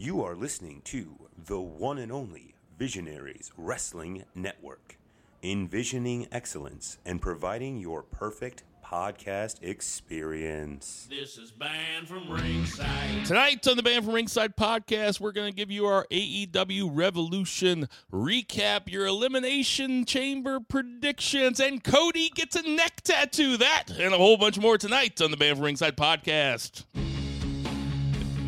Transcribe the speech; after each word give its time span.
You 0.00 0.22
are 0.22 0.36
listening 0.36 0.82
to 0.84 1.18
the 1.36 1.58
one 1.58 1.98
and 1.98 2.12
only 2.12 2.54
Visionaries 2.78 3.50
Wrestling 3.56 4.22
Network, 4.32 4.96
envisioning 5.42 6.28
excellence 6.30 6.98
and 7.04 7.20
providing 7.20 7.78
your 7.78 8.04
perfect 8.04 8.62
podcast 8.86 9.60
experience. 9.60 11.08
This 11.10 11.36
is 11.36 11.50
Banned 11.50 12.06
from 12.06 12.30
Ringside. 12.30 13.26
Tonight 13.26 13.66
on 13.66 13.76
the 13.76 13.82
Banned 13.82 14.04
from 14.04 14.14
Ringside 14.14 14.54
podcast, 14.54 15.18
we're 15.18 15.32
going 15.32 15.50
to 15.50 15.56
give 15.56 15.72
you 15.72 15.86
our 15.86 16.06
AEW 16.12 16.90
Revolution 16.92 17.88
recap, 18.12 18.82
your 18.88 19.04
Elimination 19.04 20.04
Chamber 20.04 20.60
predictions, 20.60 21.58
and 21.58 21.82
Cody 21.82 22.28
gets 22.28 22.54
a 22.54 22.62
neck 22.62 23.00
tattoo. 23.02 23.56
That 23.56 23.86
and 23.98 24.14
a 24.14 24.16
whole 24.16 24.36
bunch 24.36 24.60
more 24.60 24.78
tonight 24.78 25.20
on 25.20 25.32
the 25.32 25.36
Banned 25.36 25.56
from 25.56 25.64
Ringside 25.64 25.96
podcast. 25.96 26.84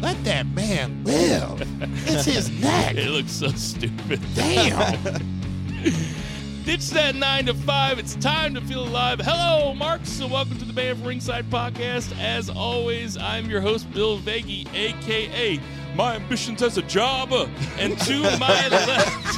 Let 0.00 0.24
that 0.24 0.46
man 0.46 1.04
live. 1.04 1.62
It's 2.08 2.24
his 2.24 2.48
neck. 2.62 2.96
It 2.96 3.10
looks 3.10 3.32
so 3.32 3.48
stupid. 3.48 4.18
Damn. 4.34 4.98
Ditch 6.64 6.88
that 6.90 7.14
nine 7.16 7.44
to 7.46 7.54
five. 7.54 7.98
It's 7.98 8.14
time 8.14 8.54
to 8.54 8.62
feel 8.62 8.84
alive. 8.84 9.20
Hello, 9.20 9.74
Mark. 9.74 10.00
So 10.04 10.26
welcome 10.26 10.56
to 10.56 10.64
the 10.64 10.72
Banned 10.72 11.00
of 11.00 11.06
Ringside 11.06 11.50
podcast. 11.50 12.18
As 12.18 12.48
always, 12.48 13.18
I'm 13.18 13.50
your 13.50 13.60
host, 13.60 13.92
Bill 13.92 14.18
Veggie, 14.18 14.72
aka 14.74 15.60
my 15.94 16.14
ambitions 16.16 16.62
as 16.62 16.78
a 16.78 16.82
job. 16.82 17.32
And 17.78 17.98
to 18.00 18.22
my 18.38 18.68
left, 18.70 19.34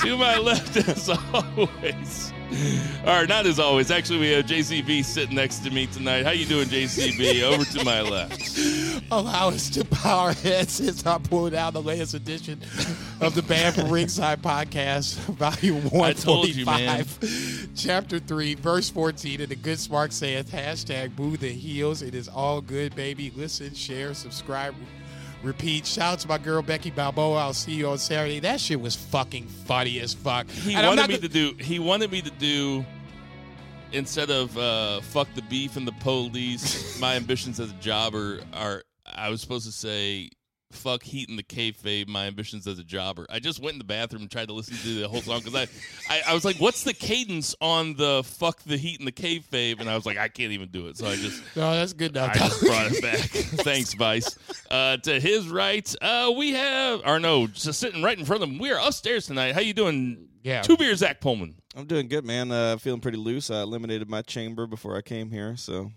to 0.00 0.16
my 0.16 0.36
left, 0.38 0.76
as 0.76 1.10
always. 1.32 2.32
Or 3.06 3.26
not 3.26 3.46
as 3.46 3.58
always. 3.58 3.90
Actually, 3.90 4.20
we 4.20 4.30
have 4.30 4.46
JCB 4.46 5.04
sitting 5.04 5.36
next 5.36 5.60
to 5.60 5.70
me 5.70 5.86
tonight. 5.86 6.24
How 6.24 6.32
you 6.32 6.46
doing, 6.46 6.68
JCB? 6.68 7.42
Over 7.42 7.64
to 7.64 7.84
my 7.84 8.00
left. 8.00 8.58
Allow 9.10 9.48
us 9.48 9.70
to 9.70 9.84
power 9.84 10.32
heads 10.32 10.80
as 10.80 11.06
I 11.06 11.18
pulled 11.18 11.54
out 11.54 11.72
the 11.72 11.82
latest 11.82 12.14
edition 12.14 12.60
of 13.20 13.34
the 13.34 13.42
Banned 13.42 13.76
from 13.76 13.90
Ringside 13.90 14.42
podcast, 14.42 15.16
volume 15.34 15.88
I 16.02 16.12
told 16.12 16.48
you, 16.48 16.64
man. 16.66 17.04
145, 17.04 17.70
chapter 17.76 18.18
3, 18.18 18.54
verse 18.54 18.90
14. 18.90 19.40
And 19.40 19.48
the 19.48 19.56
good 19.56 19.78
smart 19.78 20.12
saith, 20.12 20.50
hashtag 20.50 21.14
boo 21.16 21.36
the 21.36 21.48
heels. 21.48 22.02
It 22.02 22.14
is 22.14 22.28
all 22.28 22.60
good, 22.60 22.94
baby. 22.94 23.32
Listen, 23.34 23.74
share, 23.74 24.14
subscribe, 24.14 24.74
repeat. 25.46 25.86
Shout 25.86 26.12
out 26.14 26.18
to 26.20 26.28
my 26.28 26.38
girl 26.38 26.62
Becky 26.62 26.90
Balboa. 26.90 27.38
I'll 27.38 27.54
see 27.54 27.72
you 27.72 27.88
on 27.88 27.98
Saturday. 27.98 28.40
That 28.40 28.60
shit 28.60 28.80
was 28.80 28.96
fucking 28.96 29.46
funny 29.46 30.00
as 30.00 30.12
fuck. 30.14 30.48
He 30.50 30.74
And 30.74 30.86
wanted 30.86 31.08
me 31.08 31.18
to 31.18 31.28
do. 31.28 31.54
He 31.58 31.78
wanted 31.78 32.10
me 32.10 32.22
to 32.22 32.30
do. 32.30 32.84
Instead 33.92 34.30
of 34.30 34.56
uh, 34.58 35.00
fuck 35.00 35.28
the 35.34 35.42
beef 35.42 35.76
and 35.76 35.86
the 35.86 35.92
police, 35.92 37.00
my 37.00 37.14
ambitions 37.14 37.60
as 37.60 37.70
a 37.70 37.74
jobber 37.74 38.40
are. 38.52 38.82
I 39.14 39.30
was 39.30 39.40
supposed 39.40 39.64
to 39.66 39.72
say 39.72 40.30
fuck 40.76 41.02
heat 41.02 41.28
in 41.28 41.36
the 41.36 41.42
kayfabe. 41.42 42.06
My 42.06 42.26
ambitions 42.26 42.66
as 42.66 42.78
a 42.78 42.84
jobber. 42.84 43.26
I 43.28 43.38
just 43.38 43.60
went 43.60 43.72
in 43.74 43.78
the 43.78 43.84
bathroom 43.84 44.22
and 44.22 44.30
tried 44.30 44.48
to 44.48 44.54
listen 44.54 44.76
to 44.76 45.00
the 45.00 45.08
whole 45.08 45.22
song 45.22 45.40
because 45.42 45.54
I, 45.54 46.14
I, 46.14 46.22
I 46.28 46.34
was 46.34 46.44
like, 46.44 46.56
what's 46.56 46.84
the 46.84 46.94
cadence 46.94 47.54
on 47.60 47.94
the 47.94 48.22
fuck 48.24 48.62
the 48.62 48.76
heat 48.76 49.00
in 49.00 49.06
the 49.06 49.12
kayfabe? 49.12 49.80
And 49.80 49.90
I 49.90 49.94
was 49.94 50.06
like, 50.06 50.18
I 50.18 50.28
can't 50.28 50.52
even 50.52 50.68
do 50.68 50.86
it. 50.86 50.96
So 50.96 51.06
I 51.06 51.16
just 51.16 51.42
No, 51.56 51.72
that's 51.72 51.92
good 51.92 52.16
enough. 52.16 52.30
I 52.34 52.38
just 52.38 52.60
brought 52.60 52.92
it 52.92 53.02
back. 53.02 53.18
Thanks, 53.64 53.94
Vice. 53.94 54.36
Uh, 54.70 54.98
to 54.98 55.18
his 55.18 55.48
right, 55.48 55.92
uh, 56.00 56.32
we 56.36 56.52
have, 56.52 57.00
or 57.04 57.18
no, 57.18 57.46
just 57.46 57.80
sitting 57.80 58.02
right 58.02 58.18
in 58.18 58.24
front 58.24 58.42
of 58.42 58.48
him. 58.48 58.58
We 58.58 58.70
are 58.70 58.78
upstairs 58.86 59.26
tonight. 59.26 59.54
How 59.54 59.60
you 59.60 59.74
doing? 59.74 60.28
Yeah. 60.42 60.62
Two 60.62 60.76
beers, 60.76 60.98
Zach 60.98 61.20
Pullman. 61.20 61.56
I'm 61.74 61.86
doing 61.86 62.08
good, 62.08 62.24
man. 62.24 62.52
Uh, 62.52 62.76
feeling 62.78 63.00
pretty 63.00 63.18
loose. 63.18 63.50
I 63.50 63.62
eliminated 63.62 64.08
my 64.08 64.22
chamber 64.22 64.66
before 64.66 64.96
I 64.96 65.02
came 65.02 65.30
here, 65.30 65.56
so 65.56 65.90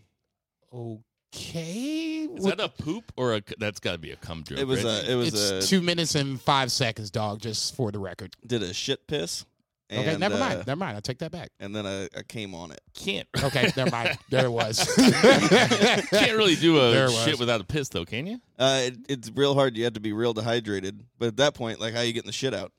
okay. 1.34 2.28
Is 2.35 2.45
that 2.45 2.59
a 2.59 2.69
poop 2.69 3.12
or 3.17 3.35
a? 3.35 3.41
That's 3.57 3.79
got 3.79 3.94
to 3.94 3.97
be 3.97 4.12
a 4.12 4.16
cum 4.16 4.44
joke. 4.44 4.59
it 4.59 4.67
was 4.67 4.84
right? 4.84 5.07
a 5.07 5.12
it 5.12 5.16
was 5.16 5.28
it's 5.29 5.66
a 5.66 5.67
two 5.67 5.81
minutes 5.81 6.16
and 6.16 6.40
five 6.41 6.72
seconds, 6.72 7.12
dog, 7.12 7.41
just 7.41 7.75
for 7.75 7.91
the 7.91 8.00
record. 8.00 8.35
did 8.45 8.63
a 8.63 8.73
shit 8.73 9.07
piss. 9.07 9.45
Okay, 9.91 10.17
never 10.17 10.35
uh, 10.35 10.40
mind. 10.40 10.67
Never 10.67 10.75
mind. 10.75 10.97
I 10.97 11.00
take 11.00 11.17
that 11.19 11.31
back. 11.31 11.50
And 11.59 11.75
then 11.75 11.88
I, 11.88 12.03
I 12.16 12.22
came 12.22 12.53
on 12.53 12.72
it. 12.72 12.79
can't 12.94 13.28
Okay, 13.44 13.72
never 13.75 13.90
mind. 13.90 14.19
There 14.29 14.45
it 14.45 14.51
was. 14.51 14.78
can't 14.95 16.38
really 16.38 16.56
do 16.56 16.75
There 16.91 17.06
a 17.06 17.07
was. 17.07 17.23
shit 17.23 17.40
without 17.40 17.59
a 17.59 17.63
piss 17.63 17.90
though, 17.90 18.06
can 18.06 18.28
you? 18.28 18.40
Uh, 18.59 18.81
it, 18.84 18.97
it's 19.09 19.31
real 19.34 19.56
hard. 19.56 19.75
You 19.75 19.85
have 19.85 19.94
to 19.94 20.00
be 20.00 20.13
real 20.13 20.34
dehydrated. 20.34 21.03
But 21.17 21.29
at 21.29 21.38
that 21.38 21.56
point, 21.56 21.79
like, 21.79 21.96
how 21.96 22.01
you 22.01 22.13
getting 22.13 22.28
the 22.28 22.34
shit 22.34 22.53
out? 22.53 22.72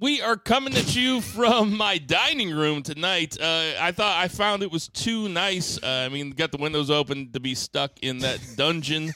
We 0.00 0.22
are 0.22 0.36
coming 0.36 0.74
at 0.76 0.94
you 0.94 1.20
from 1.20 1.76
my 1.76 1.98
dining 1.98 2.52
room 2.54 2.82
tonight. 2.84 3.36
Uh, 3.40 3.72
I 3.80 3.90
thought 3.90 4.16
I 4.16 4.28
found 4.28 4.62
it 4.62 4.70
was 4.70 4.86
too 4.88 5.28
nice. 5.28 5.82
Uh, 5.82 5.86
I 6.06 6.08
mean, 6.08 6.30
got 6.30 6.52
the 6.52 6.58
windows 6.58 6.88
open 6.88 7.32
to 7.32 7.40
be 7.40 7.56
stuck 7.56 7.98
in 8.00 8.18
that 8.18 8.38
dungeon 8.56 9.12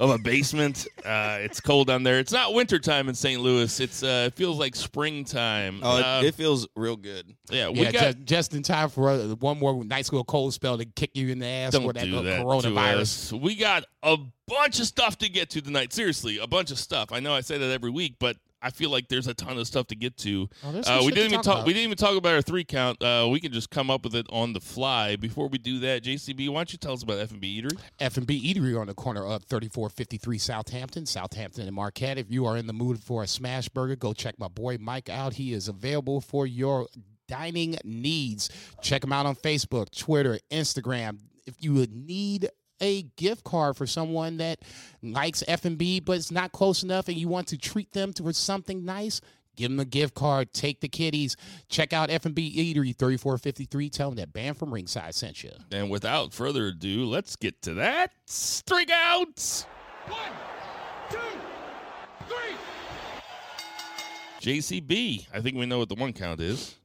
of 0.00 0.10
a 0.10 0.18
basement. 0.18 0.88
Uh, 1.04 1.38
it's 1.42 1.60
cold 1.60 1.86
down 1.86 2.02
there. 2.02 2.18
It's 2.18 2.32
not 2.32 2.54
wintertime 2.54 3.08
in 3.08 3.14
St. 3.14 3.40
Louis. 3.40 3.78
It's 3.78 4.02
uh, 4.02 4.24
it 4.26 4.34
feels 4.34 4.58
like 4.58 4.74
springtime. 4.74 5.78
Oh, 5.80 5.98
it, 5.98 6.02
Uh, 6.02 6.22
it 6.24 6.34
feels 6.34 6.66
real 6.74 6.96
good. 6.96 7.32
yeah, 7.48 7.68
we 7.68 7.82
yeah, 7.82 7.92
got. 7.92 8.00
just, 8.02 8.24
just 8.24 8.54
in 8.54 8.64
time 8.64 8.88
for 8.88 9.10
uh, 9.10 9.18
one 9.36 9.60
more 9.60 9.84
nice 9.84 10.10
little 10.10 10.24
cold 10.24 10.52
spell 10.54 10.76
to 10.76 10.86
kick 10.86 11.10
you 11.14 11.28
in 11.28 11.38
the 11.38 11.46
ass 11.46 11.72
Don't 11.72 11.84
for 11.84 11.92
that 11.92 12.04
do 12.04 12.20
that 12.22 12.40
coronavirus. 12.42 13.40
We 13.40 13.54
got 13.54 13.84
a 14.02 14.16
bunch 14.48 14.80
of 14.80 14.86
stuff 14.86 15.18
to 15.18 15.28
get 15.28 15.50
to 15.50 15.60
tonight. 15.62 15.92
Seriously, 15.92 16.38
a 16.38 16.48
bunch 16.48 16.72
of 16.72 16.78
stuff. 16.80 17.12
I 17.12 17.20
know 17.20 17.32
I 17.32 17.42
say 17.42 17.58
that 17.58 17.70
every 17.70 17.90
week, 17.90 18.16
but 18.18 18.36
I 18.62 18.70
feel 18.70 18.90
like 18.90 19.08
there's 19.08 19.26
a 19.26 19.34
ton 19.34 19.58
of 19.58 19.66
stuff 19.66 19.86
to 19.88 19.96
get 19.96 20.16
to. 20.18 20.48
Oh, 20.64 20.68
Uh, 20.68 21.02
we 21.04 21.12
didn't 21.12 21.32
even 21.32 21.42
talk. 21.42 21.66
We 21.66 21.72
didn't 21.72 21.86
even 21.86 21.96
talk 21.96 22.16
about 22.16 22.34
our 22.34 22.42
three 22.42 22.64
count. 22.64 23.02
Uh, 23.02 23.26
we 23.30 23.40
can 23.40 23.52
just 23.52 23.70
come 23.70 23.90
up 23.90 24.04
with 24.04 24.14
it 24.14 24.26
on 24.30 24.52
the 24.52 24.60
fly. 24.60 25.16
Before 25.16 25.48
we 25.48 25.58
do 25.58 25.78
that, 25.80 26.02
JCB, 26.04 26.48
why 26.48 26.60
don't 26.60 26.72
you 26.72 26.78
tell 26.78 26.92
us 26.92 27.02
about 27.02 27.18
F 27.18 27.30
and 27.30 27.40
B 27.40 27.60
Eatery? 27.62 27.78
F&B 27.98 28.54
Eatery 28.54 28.78
on 28.78 28.86
the 28.86 28.94
corner 28.94 29.24
of 29.24 29.44
3453 29.44 30.38
Southampton, 30.38 31.06
Southampton 31.06 31.66
and 31.66 31.74
Marquette. 31.74 32.18
If 32.18 32.30
you 32.30 32.44
are 32.46 32.56
in 32.56 32.66
the 32.66 32.72
mood 32.72 33.02
for 33.02 33.22
a 33.22 33.26
smash 33.26 33.68
burger, 33.68 33.96
go 33.96 34.12
check 34.12 34.38
my 34.38 34.48
boy 34.48 34.76
Mike 34.78 35.08
out. 35.08 35.34
He 35.34 35.52
is 35.52 35.68
available 35.68 36.20
for 36.20 36.46
your 36.46 36.86
dining 37.28 37.76
needs. 37.84 38.50
Check 38.82 39.04
him 39.04 39.12
out 39.12 39.24
on 39.26 39.36
Facebook, 39.36 39.96
Twitter, 39.96 40.38
Instagram. 40.50 41.18
If 41.46 41.54
you 41.62 41.74
would 41.74 41.92
need 41.92 42.48
a 42.80 43.02
gift 43.16 43.44
card 43.44 43.76
for 43.76 43.86
someone 43.86 44.38
that 44.38 44.60
likes 45.02 45.42
F&B 45.46 46.00
but 46.00 46.16
it's 46.16 46.30
not 46.30 46.52
close 46.52 46.82
enough 46.82 47.08
and 47.08 47.16
you 47.16 47.28
want 47.28 47.48
to 47.48 47.58
treat 47.58 47.92
them 47.92 48.12
to 48.14 48.32
something 48.32 48.84
nice, 48.84 49.20
Give 49.60 49.70
them 49.70 49.80
a 49.80 49.84
gift 49.84 50.14
card. 50.14 50.54
Take 50.54 50.80
the 50.80 50.88
kiddies. 50.88 51.36
Check 51.68 51.92
out 51.92 52.08
F&B 52.08 52.74
Eatery 52.74 52.96
3453. 52.96 53.90
Tell 53.90 54.08
them 54.08 54.16
that 54.16 54.32
Banned 54.32 54.56
from 54.56 54.72
Ringside 54.72 55.14
sent 55.14 55.42
you. 55.44 55.50
And 55.70 55.90
without 55.90 56.32
further 56.32 56.68
ado, 56.68 57.04
let's 57.04 57.36
get 57.36 57.60
to 57.62 57.74
that 57.74 58.12
strikeouts. 58.26 59.66
One, 60.06 60.32
two, 61.10 61.18
three. 62.26 62.56
JCB. 64.40 65.26
I 65.34 65.40
think 65.42 65.56
we 65.56 65.66
know 65.66 65.78
what 65.78 65.90
the 65.90 65.94
one 65.94 66.14
count 66.14 66.40
is. 66.40 66.76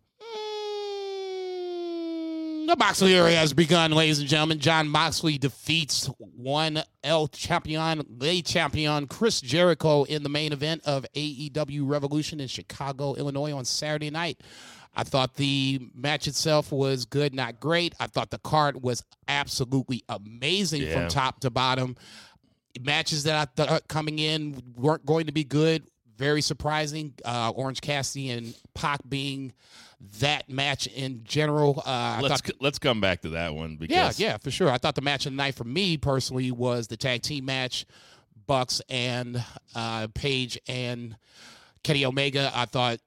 The 2.66 2.76
Moxley 2.78 3.14
era 3.14 3.32
has 3.34 3.54
begun, 3.54 3.92
ladies 3.92 4.20
and 4.20 4.28
gentlemen. 4.28 4.58
Jon 4.60 4.88
Moxley 4.88 5.38
defeats 5.38 6.08
one 6.18 6.82
L 7.04 7.28
champion, 7.28 8.04
Le 8.18 8.42
Champion 8.42 9.06
Chris 9.08 9.40
Jericho 9.40 10.04
in 10.06 10.24
the 10.24 10.30
main 10.30 10.52
event 10.52 10.82
of 10.86 11.06
AEW 11.16 11.88
Revolution 11.88 12.40
in 12.40 12.48
Chicago, 12.48 13.14
Illinois 13.14 13.52
on 13.54 13.66
Saturday 13.66 14.10
night. 14.10 14.42
I 14.96 15.04
thought 15.04 15.36
the 15.36 15.90
match 15.94 16.28
itself 16.28 16.72
was 16.72 17.06
good, 17.06 17.36
not 17.36 17.60
great. 17.60 17.94
I 18.00 18.08
thought 18.08 18.32
the 18.32 18.40
card 18.40 18.82
was 18.82 19.04
absolutely 19.28 20.04
amazing 20.10 20.84
Yeah. 20.84 20.94
from 20.94 21.10
top 21.10 21.42
to 21.42 21.52
bottom. 21.52 21.96
Matches 22.82 23.24
that 23.24 23.36
I 23.58 23.64
thought 23.64 23.88
coming 23.88 24.18
in 24.20 24.62
weren't 24.76 25.06
going 25.06 25.28
to 25.28 25.32
be 25.32 25.44
good. 25.44 25.84
Very 26.18 26.42
surprising. 26.42 27.14
Uh, 27.24 27.52
Orange 27.56 27.82
Cassidy 27.82 28.30
and 28.32 28.56
Pac 28.74 29.02
being 29.08 29.54
that 30.20 30.50
match 30.50 30.88
in 30.88 31.24
general. 31.24 31.82
Uh, 31.86 32.20
Let's 32.22 32.42
thought, 32.42 32.56
let's 32.60 32.80
come 32.80 33.02
back 33.02 33.22
to 33.22 33.30
that 33.30 33.54
one 33.54 33.72
yeah, 33.72 33.78
because 33.78 34.20
yeah, 34.20 34.38
for 34.38 34.52
sure. 34.52 34.70
I 34.70 34.78
thought 34.78 34.96
the 34.96 35.02
match 35.02 35.26
of 35.26 35.32
the 35.32 35.38
night 35.38 35.56
for 35.56 35.64
me 35.64 35.98
personally 35.98 36.52
was 36.52 36.88
the 36.88 36.98
tag 36.98 37.22
team 37.22 37.46
match, 37.46 37.86
Bucks 38.48 38.82
and 38.90 39.44
uh, 39.76 40.08
Page 40.14 40.60
and 40.68 41.16
Kenny 41.84 42.06
Omega. 42.06 42.52
I 42.54 42.66
thought 42.66 43.00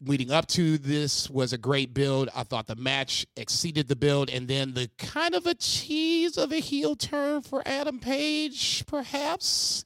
leading 0.00 0.30
up 0.30 0.46
to 0.46 0.78
this 0.78 1.30
was 1.30 1.52
a 1.52 1.58
great 1.58 1.94
build. 1.94 2.28
I 2.34 2.42
thought 2.42 2.66
the 2.66 2.76
match 2.76 3.26
exceeded 3.36 3.88
the 3.88 3.96
build, 3.96 4.30
and 4.30 4.48
then 4.48 4.74
the 4.74 4.90
kind 4.98 5.34
of 5.34 5.46
a 5.46 5.54
tease 5.54 6.36
of 6.36 6.52
a 6.52 6.58
heel 6.58 6.96
turn 6.96 7.42
for 7.42 7.62
Adam 7.66 8.00
Page, 8.00 8.84
perhaps 8.86 9.84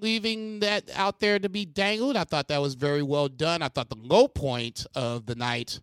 leaving 0.00 0.60
that 0.60 0.90
out 0.94 1.20
there 1.20 1.38
to 1.38 1.48
be 1.48 1.64
dangled. 1.64 2.16
I 2.16 2.24
thought 2.24 2.48
that 2.48 2.60
was 2.60 2.74
very 2.74 3.02
well 3.02 3.28
done. 3.28 3.62
I 3.62 3.68
thought 3.68 3.88
the 3.88 3.96
low 3.96 4.28
point 4.28 4.86
of 4.94 5.26
the 5.26 5.34
night, 5.34 5.80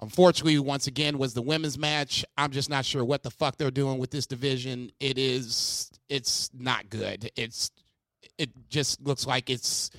unfortunately, 0.00 0.58
once 0.58 0.86
again, 0.86 1.18
was 1.18 1.34
the 1.34 1.42
women's 1.42 1.78
match. 1.78 2.24
I'm 2.36 2.50
just 2.50 2.70
not 2.70 2.84
sure 2.84 3.04
what 3.04 3.22
the 3.22 3.30
fuck 3.30 3.56
they're 3.56 3.70
doing 3.70 3.98
with 3.98 4.10
this 4.10 4.26
division. 4.26 4.90
It 5.00 5.18
is, 5.18 5.90
it's 6.08 6.50
not 6.54 6.88
good. 6.90 7.30
It's, 7.36 7.70
it 8.38 8.50
just 8.68 9.00
looks 9.02 9.26
like 9.26 9.50
it's 9.50 9.90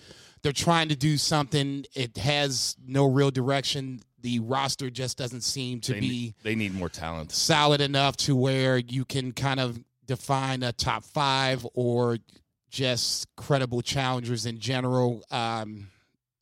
they're 0.44 0.52
trying 0.52 0.90
to 0.90 0.96
do 0.96 1.18
something. 1.18 1.86
It 1.94 2.18
has 2.18 2.76
no 2.84 3.06
real 3.06 3.30
direction. 3.30 4.02
The 4.22 4.40
roster 4.40 4.90
just 4.90 5.18
doesn't 5.18 5.42
seem 5.42 5.80
to 5.82 5.94
They, 5.94 6.00
be 6.00 6.10
need, 6.10 6.34
they 6.44 6.56
need 6.56 6.74
more 6.74 6.90
talent. 6.90 7.32
solid 7.32 7.82
enough 7.82 8.18
to 8.18 8.36
where 8.36 8.78
you 8.78 9.06
can 9.06 9.34
kind 9.34 9.60
of 9.60 9.80
define 10.08 10.64
a 10.64 10.72
top 10.72 11.04
five 11.04 11.66
or 11.76 12.18
just 12.72 13.28
credible 13.36 13.82
challengers 13.82 14.46
in 14.46 14.58
general. 14.58 15.24
Um, 15.30 15.90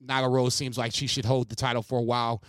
Nyla 0.06 0.32
Rose 0.32 0.56
seems 0.56 0.78
like 0.78 0.94
she 0.94 1.08
should 1.08 1.26
hold 1.26 1.50
the 1.50 1.56
title 1.56 1.82
for 1.82 2.00
a 2.00 2.04
while. 2.04 2.42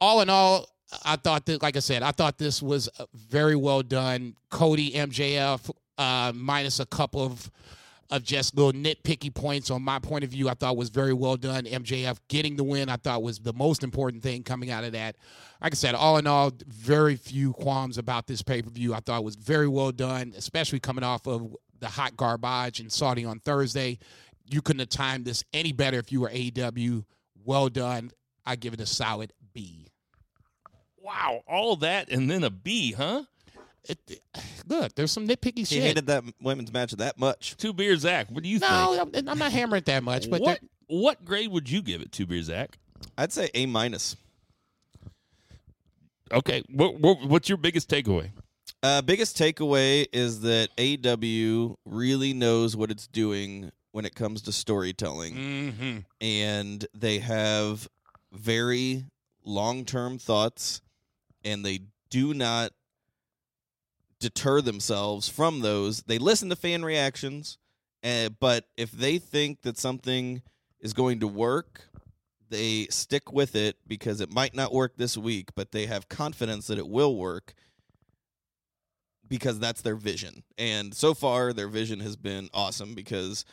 All 0.00 0.20
in 0.20 0.30
all, 0.30 0.68
I 1.04 1.16
thought 1.16 1.46
that, 1.46 1.62
like 1.62 1.76
I 1.76 1.80
said, 1.80 2.02
I 2.02 2.12
thought 2.12 2.38
this 2.38 2.62
was 2.62 2.88
uh, 2.98 3.06
very 3.14 3.56
well 3.56 3.82
done. 3.82 4.36
Cody 4.50 4.92
MJF, 4.92 5.70
uh, 5.98 6.32
minus 6.34 6.78
a 6.78 6.86
couple 6.86 7.22
of 7.22 7.50
of 8.10 8.24
just 8.24 8.56
little 8.56 8.72
nitpicky 8.72 9.32
points 9.32 9.70
on 9.70 9.82
my 9.82 10.00
point 10.00 10.24
of 10.24 10.30
view, 10.30 10.48
I 10.48 10.54
thought 10.54 10.76
was 10.76 10.88
very 10.88 11.12
well 11.12 11.36
done. 11.36 11.64
MJF 11.64 12.18
getting 12.26 12.56
the 12.56 12.64
win, 12.64 12.88
I 12.88 12.96
thought 12.96 13.22
was 13.22 13.38
the 13.38 13.52
most 13.52 13.84
important 13.84 14.22
thing 14.22 14.42
coming 14.42 14.70
out 14.70 14.82
of 14.82 14.92
that. 14.92 15.16
Like 15.62 15.74
I 15.74 15.76
said, 15.76 15.94
all 15.94 16.16
in 16.18 16.26
all, 16.26 16.52
very 16.66 17.14
few 17.14 17.52
qualms 17.52 17.98
about 17.98 18.26
this 18.26 18.42
pay 18.42 18.62
per 18.62 18.70
view. 18.70 18.94
I 18.94 19.00
thought 19.00 19.20
it 19.20 19.24
was 19.24 19.36
very 19.36 19.68
well 19.68 19.92
done, 19.92 20.34
especially 20.36 20.80
coming 20.80 21.04
off 21.04 21.28
of 21.28 21.54
the 21.80 21.88
hot 21.88 22.16
garbage 22.16 22.80
in 22.80 22.90
Saudi 22.90 23.24
on 23.24 23.40
Thursday. 23.40 23.98
You 24.48 24.62
couldn't 24.62 24.80
have 24.80 24.88
timed 24.88 25.24
this 25.24 25.44
any 25.52 25.72
better 25.72 25.98
if 25.98 26.12
you 26.12 26.20
were 26.20 26.28
AEW. 26.30 27.04
Well 27.44 27.68
done. 27.68 28.10
I 28.44 28.56
give 28.56 28.74
it 28.74 28.80
a 28.80 28.86
solid 28.86 29.32
B. 29.52 29.86
Wow, 31.02 31.42
all 31.48 31.76
that 31.76 32.10
and 32.10 32.30
then 32.30 32.44
a 32.44 32.50
B, 32.50 32.92
huh? 32.92 33.24
It, 33.88 34.20
look, 34.68 34.94
there's 34.94 35.10
some 35.10 35.26
nitpicky 35.26 35.58
He 35.58 35.64
shit. 35.64 35.82
hated 35.82 36.06
that 36.06 36.22
women's 36.40 36.72
match 36.72 36.92
that 36.92 37.18
much. 37.18 37.56
Two 37.56 37.72
beer 37.72 37.96
Zach. 37.96 38.30
What 38.30 38.42
do 38.42 38.48
you 38.48 38.58
no, 38.58 39.08
think? 39.12 39.16
I'm, 39.16 39.28
I'm 39.30 39.38
not 39.38 39.52
hammering 39.52 39.82
that 39.86 40.02
much, 40.02 40.30
but 40.30 40.40
what 40.40 40.60
there- 40.60 40.68
what 40.98 41.24
grade 41.24 41.50
would 41.50 41.70
you 41.70 41.82
give 41.82 42.02
it? 42.02 42.12
Two 42.12 42.26
beer 42.26 42.42
Zach. 42.42 42.76
I'd 43.16 43.32
say 43.32 43.48
A 43.54 43.66
minus. 43.66 44.16
Okay, 46.32 46.62
what, 46.68 47.00
what 47.00 47.22
what's 47.26 47.48
your 47.48 47.58
biggest 47.58 47.88
takeaway? 47.88 48.30
Uh, 48.82 49.02
biggest 49.02 49.36
takeaway 49.36 50.06
is 50.12 50.40
that 50.40 50.68
AEW 50.76 51.76
really 51.84 52.32
knows 52.32 52.76
what 52.76 52.90
it's 52.90 53.06
doing 53.06 53.70
when 53.92 54.04
it 54.06 54.14
comes 54.14 54.42
to 54.42 54.52
storytelling, 54.52 55.34
Mm-hmm. 55.34 55.98
and 56.20 56.86
they 56.94 57.18
have 57.18 57.88
very 58.32 59.04
long 59.44 59.84
term 59.84 60.18
thoughts, 60.18 60.80
and 61.44 61.64
they 61.64 61.80
do 62.08 62.32
not 62.32 62.72
deter 64.18 64.60
themselves 64.60 65.28
from 65.28 65.60
those. 65.60 66.02
They 66.02 66.18
listen 66.18 66.48
to 66.50 66.56
fan 66.56 66.84
reactions, 66.84 67.58
uh, 68.04 68.30
but 68.38 68.66
if 68.76 68.92
they 68.92 69.18
think 69.18 69.62
that 69.62 69.76
something 69.78 70.42
is 70.80 70.92
going 70.94 71.20
to 71.20 71.28
work, 71.28 71.88
they 72.48 72.86
stick 72.90 73.32
with 73.32 73.54
it 73.54 73.76
because 73.86 74.20
it 74.20 74.32
might 74.32 74.54
not 74.54 74.72
work 74.72 74.96
this 74.96 75.16
week, 75.18 75.50
but 75.54 75.72
they 75.72 75.86
have 75.86 76.08
confidence 76.08 76.66
that 76.68 76.78
it 76.78 76.88
will 76.88 77.16
work 77.16 77.54
because 79.30 79.58
that's 79.58 79.80
their 79.80 79.96
vision. 79.96 80.42
And 80.58 80.92
so 80.92 81.14
far, 81.14 81.54
their 81.54 81.68
vision 81.68 82.00
has 82.00 82.16
been 82.16 82.50
awesome 82.52 82.94
because, 82.94 83.46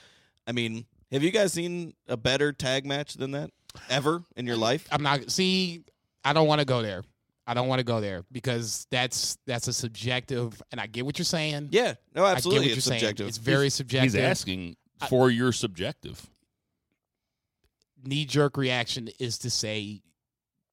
I 0.46 0.52
mean, 0.52 0.86
have 1.14 1.24
you 1.24 1.32
guys 1.32 1.54
seen 1.54 1.94
a 2.10 2.18
better 2.18 2.52
tag 2.52 2.86
match 2.86 3.14
than 3.14 3.32
that 3.32 3.52
ever 3.90 4.24
in 4.36 4.46
your 4.46 4.58
life? 4.58 4.86
I'm 4.92 5.04
not. 5.04 5.32
See, 5.32 5.84
I 6.26 6.34
don't 6.34 6.48
want 6.48 6.60
to 6.60 6.66
go 6.66 6.82
there. 6.82 7.04
I 7.50 7.54
don't 7.54 7.70
want 7.70 7.80
to 7.80 7.86
go 7.86 8.02
there 8.02 8.24
because 8.30 8.88
that's 8.92 9.38
that's 9.46 9.70
a 9.70 9.74
subjective, 9.74 10.62
and 10.74 10.82
I 10.82 10.88
get 10.88 11.06
what 11.06 11.18
you're 11.18 11.24
saying. 11.24 11.70
Yeah, 11.72 11.94
no, 12.14 12.26
I 12.26 12.32
get 12.32 12.38
absolutely. 12.38 12.60
what 12.60 12.68
you're 12.68 12.78
It's 12.78 12.86
saying. 12.86 13.00
subjective. 13.00 13.28
It's 13.30 13.38
very 13.38 13.70
subjective. 13.70 14.14
He's 14.14 14.22
asking 14.22 14.76
for 15.08 15.30
your 15.30 15.54
subjective. 15.54 16.28
Knee 18.04 18.26
jerk 18.26 18.58
reaction 18.58 19.10
is 19.20 19.38
to 19.40 19.50
say 19.50 20.02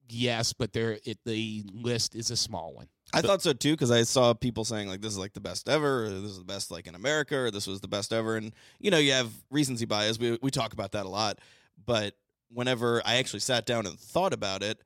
yes, 0.09 0.53
but 0.53 0.73
there 0.73 0.99
it, 1.05 1.19
the 1.25 1.65
list 1.73 2.15
is 2.15 2.31
a 2.31 2.37
small 2.37 2.75
one. 2.75 2.89
I 3.13 3.21
thought 3.21 3.43
so 3.43 3.53
too 3.53 3.73
because 3.73 3.91
I 3.91 4.03
saw 4.03 4.35
people 4.35 4.65
saying 4.65 4.89
like 4.89 5.01
this 5.01 5.13
is 5.13 5.19
like 5.19 5.35
the 5.35 5.41
best 5.41 5.69
ever, 5.69 6.07
or 6.07 6.09
this 6.09 6.31
is 6.33 6.39
the 6.39 6.45
best 6.45 6.71
like 6.71 6.87
in 6.87 6.95
America, 6.95 7.37
or 7.37 7.51
this 7.51 7.67
was 7.67 7.81
the 7.81 7.89
best 7.89 8.13
ever, 8.13 8.37
and 8.37 8.53
you 8.81 8.91
know 8.91 8.99
you 8.99 9.13
have 9.13 9.31
recency 9.51 9.85
bias. 9.85 10.19
We 10.19 10.39
we 10.43 10.51
talk 10.51 10.73
about 10.73 10.93
that 10.93 11.07
a 11.07 11.09
lot, 11.09 11.39
but 11.85 12.15
whenever 12.53 13.03
I 13.05 13.17
actually 13.17 13.41
sat 13.41 13.67
down 13.67 13.87
and 13.87 13.99
thought 13.99 14.33
about 14.33 14.63
it, 14.63 14.81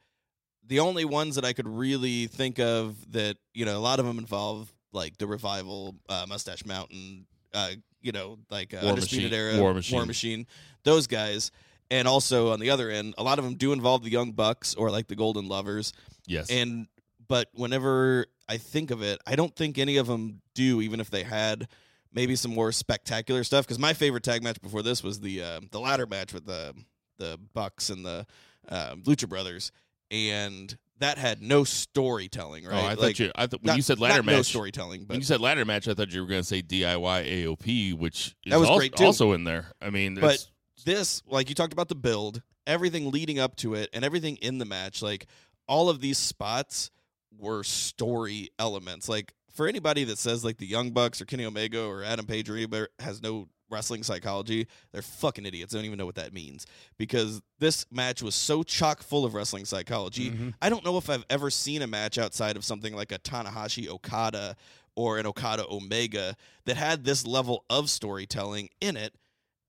the 0.67 0.81
only 0.81 1.05
ones 1.05 1.37
that 1.37 1.45
I 1.45 1.53
could 1.53 1.69
really 1.69 2.27
think 2.27 2.59
of 2.59 2.97
that 3.13 3.37
you 3.55 3.65
know 3.65 3.79
a 3.79 3.81
lot 3.81 3.99
of 3.99 4.07
them 4.07 4.19
involve 4.19 4.73
like 4.93 5.17
the 5.19 5.27
revival, 5.27 5.95
uh, 6.09 6.27
Mustache 6.29 6.67
Mountain, 6.67 7.27
uh, 7.55 7.71
you 8.01 8.13
know 8.13 8.39
like 8.51 8.75
uh, 8.75 8.81
War 8.83 8.91
Undisputed 8.91 9.31
Machine. 9.31 9.55
Era, 9.55 9.61
War 9.61 9.75
Machine. 9.75 9.97
War 9.97 10.07
Machine, 10.07 10.47
those 10.85 11.07
guys. 11.07 11.51
And 11.91 12.07
also 12.07 12.53
on 12.53 12.61
the 12.61 12.71
other 12.71 12.91
end, 12.91 13.15
a 13.17 13.23
lot 13.23 13.39
of 13.39 13.45
them 13.45 13.55
do 13.55 13.73
involve 13.73 14.03
the 14.03 14.11
Young 14.11 14.33
Bucks 14.33 14.75
or 14.75 14.91
like 14.91 15.07
the 15.09 15.17
Golden 15.17 15.49
Lovers. 15.49 15.93
Yes. 16.27 16.51
And 16.51 16.87
but 17.27 17.49
whenever 17.55 18.27
I 18.49 18.57
think 18.59 18.91
of 18.91 19.03
it, 19.03 19.21
I 19.27 19.37
don't 19.37 19.55
think 19.55 19.79
any 19.79 19.97
of 19.97 20.07
them 20.07 20.41
do, 20.55 20.81
even 20.83 21.01
if 21.01 21.11
they 21.11 21.23
had 21.23 21.69
maybe 22.13 22.37
some 22.37 22.55
more 22.55 22.73
spectacular 22.73 23.45
stuff. 23.45 23.67
Because 23.67 23.79
my 23.79 23.93
favorite 23.95 24.23
tag 24.23 24.43
match 24.43 24.61
before 24.61 24.83
this 24.83 25.03
was 25.03 25.21
the 25.21 25.43
uh, 25.43 25.61
the 25.71 25.81
ladder 25.81 26.07
match 26.07 26.33
with 26.35 26.45
the 26.47 26.75
the 27.19 27.39
Bucks 27.55 27.89
and 27.91 28.05
the 28.05 28.27
uh, 28.69 28.95
Lucha 28.97 29.29
Brothers, 29.29 29.73
and 30.11 30.77
that 31.01 31.17
had 31.19 31.41
no 31.43 31.65
storytelling. 31.65 32.65
Right? 32.67 32.83
Oh, 32.83 32.87
I 32.87 32.95
thought 32.97 33.19
you. 33.19 33.31
I 33.35 33.47
thought 33.47 33.63
when 33.63 33.69
not- 33.69 33.77
you 33.77 33.83
said 33.83 33.99
ladder 33.99 34.23
match. 34.23 34.35
no 34.37 34.43
storytelling, 34.43 35.03
but 35.03 35.15
when 35.15 35.21
you 35.21 35.25
said 35.27 35.41
ladder 35.41 35.65
match, 35.65 35.89
I 35.89 35.95
thought 35.95 36.13
you 36.13 36.21
were 36.23 36.29
going 36.29 36.43
to 36.43 36.47
say 36.47 36.61
DIY 36.63 37.45
AOP, 37.45 37.95
which 37.95 38.37
is 38.45 38.51
That 38.53 38.61
was 38.61 38.69
great, 38.77 38.95
too. 38.97 39.05
also 39.05 39.33
in 39.33 39.45
there. 39.45 39.67
I 39.81 39.91
mean, 39.91 40.15
But 40.17 40.35
it's- 40.35 40.51
this, 40.89 41.23
like 41.27 41.49
you 41.49 41.55
talked 41.55 41.73
about 41.73 41.89
the 41.89 41.95
build, 41.95 42.43
everything 42.67 43.11
leading 43.11 43.39
up 43.39 43.57
to 43.57 43.75
it, 43.75 43.91
and 43.93 44.05
everything 44.05 44.37
in 44.37 44.59
the 44.59 44.65
match, 44.65 45.03
like 45.03 45.27
all 45.67 45.91
of 45.91 46.01
these 46.01 46.19
spots 46.19 46.91
were 47.39 47.63
story 47.63 48.49
elements. 48.59 49.09
Like 49.09 49.35
for 49.53 49.69
anybody 49.69 50.05
that 50.05 50.19
says 50.19 50.45
like 50.45 50.57
the 50.57 50.67
Young 50.67 50.91
Bucks 50.91 51.21
or 51.21 51.27
Kenny 51.27 51.45
Omega 51.45 51.85
or 51.85 52.03
Adam 52.03 52.27
Page 52.27 52.49
or 52.49 52.57
anybody 52.57 52.87
has 53.01 53.23
no 53.23 53.49
wrestling 53.71 54.03
psychology, 54.03 54.67
they're 54.93 55.03
fucking 55.03 55.45
idiots. 55.45 55.73
They 55.73 55.79
don't 55.79 55.85
even 55.85 55.99
know 55.99 56.07
what 56.07 56.15
that 56.15 56.33
means 56.33 56.67
because 56.97 57.43
this 57.59 57.85
match 57.91 58.23
was 58.23 58.35
so 58.35 58.63
chock 58.63 59.03
full 59.03 59.27
of 59.27 59.35
wrestling 59.35 59.67
psychology. 59.67 60.31
Mm-hmm. 60.31 60.51
I 60.63 60.71
don't 60.71 60.85
know 60.87 60.97
if 60.97 61.11
I've 61.11 61.27
ever 61.29 61.51
seen 61.51 61.83
a 61.83 61.87
match 61.87 62.17
outside 62.17 62.57
of 62.57 62.65
something 62.65 62.95
like 62.95 63.13
a 63.13 63.19
Tanahashi 63.19 63.89
Okada 63.89 64.57
or 64.97 65.19
an 65.19 65.27
Okada 65.27 65.67
Omega 65.71 66.35
that 66.65 66.77
had 66.79 67.05
this 67.05 67.27
level 67.27 67.65
of 67.69 67.91
storytelling 67.91 68.71
in 68.81 68.97
it. 68.97 69.15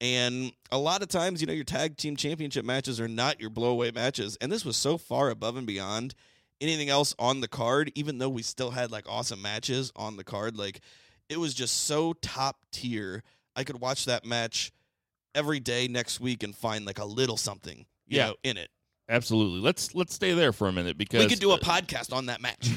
And 0.02 0.54
a 0.72 0.78
lot 0.78 1.02
of 1.02 1.10
times, 1.10 1.42
you 1.42 1.48
know, 1.48 1.54
your 1.54 1.64
tag 1.66 1.98
team 1.98 2.16
championship 2.16 2.64
matches 2.64 3.00
are 3.02 3.08
not 3.10 3.42
your 3.42 3.50
blowaway 3.50 3.94
matches. 3.94 4.38
And 4.40 4.52
this 4.52 4.64
was 4.64 4.78
so 4.78 4.98
far 4.98 5.30
above 5.30 5.58
and 5.58 5.68
beyond 5.68 6.16
anything 6.62 6.90
else 6.90 7.14
on 7.20 7.42
the 7.42 7.48
card, 7.50 7.92
even 7.96 8.18
though 8.18 8.30
we 8.30 8.42
still 8.42 8.72
had 8.72 8.92
like 8.92 9.06
awesome 9.10 9.42
matches 9.42 9.92
on 9.96 10.16
the 10.18 10.24
card. 10.24 10.58
Like 10.58 10.80
it 11.28 11.38
was 11.40 11.54
just 11.54 11.86
so 11.86 12.14
top 12.22 12.58
tier. 12.72 13.24
I 13.56 13.64
could 13.66 13.82
watch 13.82 14.06
that 14.06 14.26
match 14.26 14.72
every 15.36 15.60
day 15.60 15.88
next 15.90 16.20
week 16.22 16.44
and 16.44 16.56
find 16.56 16.86
like 16.86 17.00
a 17.00 17.06
little 17.06 17.38
something, 17.38 17.86
you 18.08 18.18
Yeah. 18.18 18.28
know, 18.28 18.36
in 18.44 18.56
it. 18.58 18.70
absolutely. 19.10 19.60
Let's 19.60 19.94
let's 19.96 20.14
stay 20.14 20.34
there 20.34 20.54
for 20.54 20.68
a 20.70 20.72
minute 20.72 20.98
because 20.98 21.24
We 21.24 21.30
could 21.30 21.40
do 21.40 21.52
a 21.52 21.56
uh, 21.56 21.58
podcast 21.58 22.14
on 22.14 22.28
that 22.28 22.42
match. 22.42 22.70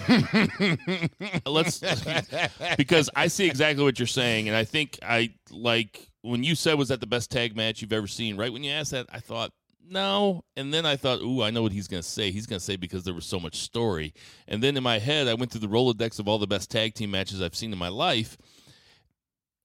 let's 1.46 1.80
because 2.76 3.10
I 3.14 3.28
see 3.28 3.46
exactly 3.46 3.84
what 3.84 3.98
you're 3.98 4.06
saying, 4.06 4.48
and 4.48 4.56
I 4.56 4.64
think 4.64 4.98
I 5.02 5.34
like 5.50 6.08
when 6.22 6.44
you 6.44 6.54
said 6.54 6.78
was 6.78 6.88
that 6.88 7.00
the 7.00 7.06
best 7.06 7.30
tag 7.30 7.56
match 7.56 7.82
you've 7.82 7.92
ever 7.92 8.06
seen. 8.06 8.36
Right 8.36 8.52
when 8.52 8.64
you 8.64 8.72
asked 8.72 8.92
that, 8.92 9.06
I 9.12 9.20
thought 9.20 9.52
no, 9.88 10.44
and 10.56 10.72
then 10.72 10.86
I 10.86 10.96
thought, 10.96 11.20
ooh, 11.20 11.42
I 11.42 11.50
know 11.50 11.62
what 11.62 11.72
he's 11.72 11.88
gonna 11.88 12.02
say. 12.02 12.30
He's 12.30 12.46
gonna 12.46 12.60
say 12.60 12.76
because 12.76 13.04
there 13.04 13.14
was 13.14 13.26
so 13.26 13.40
much 13.40 13.56
story, 13.56 14.14
and 14.48 14.62
then 14.62 14.76
in 14.76 14.82
my 14.82 14.98
head, 14.98 15.28
I 15.28 15.34
went 15.34 15.50
through 15.50 15.60
the 15.60 15.66
rolodex 15.66 16.18
of 16.18 16.28
all 16.28 16.38
the 16.38 16.46
best 16.46 16.70
tag 16.70 16.94
team 16.94 17.10
matches 17.10 17.42
I've 17.42 17.56
seen 17.56 17.72
in 17.72 17.78
my 17.78 17.88
life. 17.88 18.36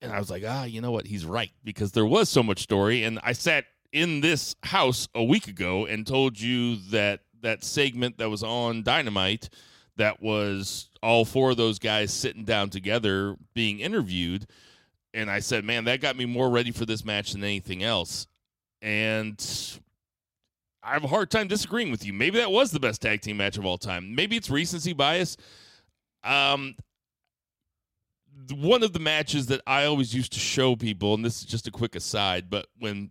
And 0.02 0.12
I 0.12 0.20
was 0.20 0.30
like, 0.30 0.44
ah, 0.46 0.64
you 0.64 0.80
know 0.80 0.92
what? 0.92 1.08
He's 1.08 1.26
right 1.26 1.52
because 1.64 1.92
there 1.92 2.06
was 2.06 2.30
so 2.30 2.44
much 2.44 2.60
story. 2.60 3.04
And 3.04 3.20
I 3.24 3.34
sat 3.34 3.66
in 3.92 4.22
this 4.22 4.56
house 4.64 5.08
a 5.16 5.24
week 5.24 5.48
ago 5.48 5.86
and 5.86 6.06
told 6.06 6.40
you 6.40 6.76
that 6.92 7.22
that 7.42 7.64
segment 7.64 8.18
that 8.18 8.30
was 8.30 8.44
on 8.44 8.84
Dynamite, 8.84 9.50
that 9.96 10.22
was 10.22 10.90
all 11.02 11.26
four 11.26 11.52
of 11.52 11.58
those 11.58 11.80
guys 11.80 12.14
sitting 12.14 12.44
down 12.44 12.70
together 12.70 13.36
being 13.54 13.80
interviewed. 13.80 14.46
And 15.18 15.32
I 15.32 15.40
said, 15.40 15.66
man, 15.66 15.86
that 15.86 16.00
got 16.00 16.16
me 16.16 16.26
more 16.26 16.48
ready 16.48 16.70
for 16.70 16.86
this 16.86 17.04
match 17.04 17.32
than 17.32 17.44
anything 17.44 17.82
else. 17.82 18.28
And 18.84 19.44
I 20.84 20.94
have 20.94 21.04
a 21.04 21.08
hard 21.08 21.32
time 21.32 21.48
disagreeing 21.48 21.90
with 21.90 22.06
you. 22.06 22.14
Maybe 22.14 22.38
that 22.38 22.52
was 22.52 22.70
the 22.70 22.80
best 22.80 23.02
tag 23.02 23.22
team 23.22 23.38
match 23.38 23.58
of 23.58 23.66
all 23.66 23.80
time. 23.80 24.14
Maybe 24.14 24.38
it's 24.38 24.52
recency 24.52 24.94
bias. 24.94 25.36
Um, 26.24 26.76
one 28.54 28.84
of 28.84 28.94
the 28.94 29.00
matches 29.00 29.48
that 29.48 29.62
I 29.66 29.86
always 29.86 30.14
used 30.14 30.34
to 30.34 30.40
show 30.40 30.76
people, 30.76 31.16
and 31.16 31.26
this 31.26 31.40
is 31.40 31.46
just 31.46 31.68
a 31.68 31.72
quick 31.72 31.96
aside, 31.96 32.52
but 32.52 32.68
when 32.78 33.10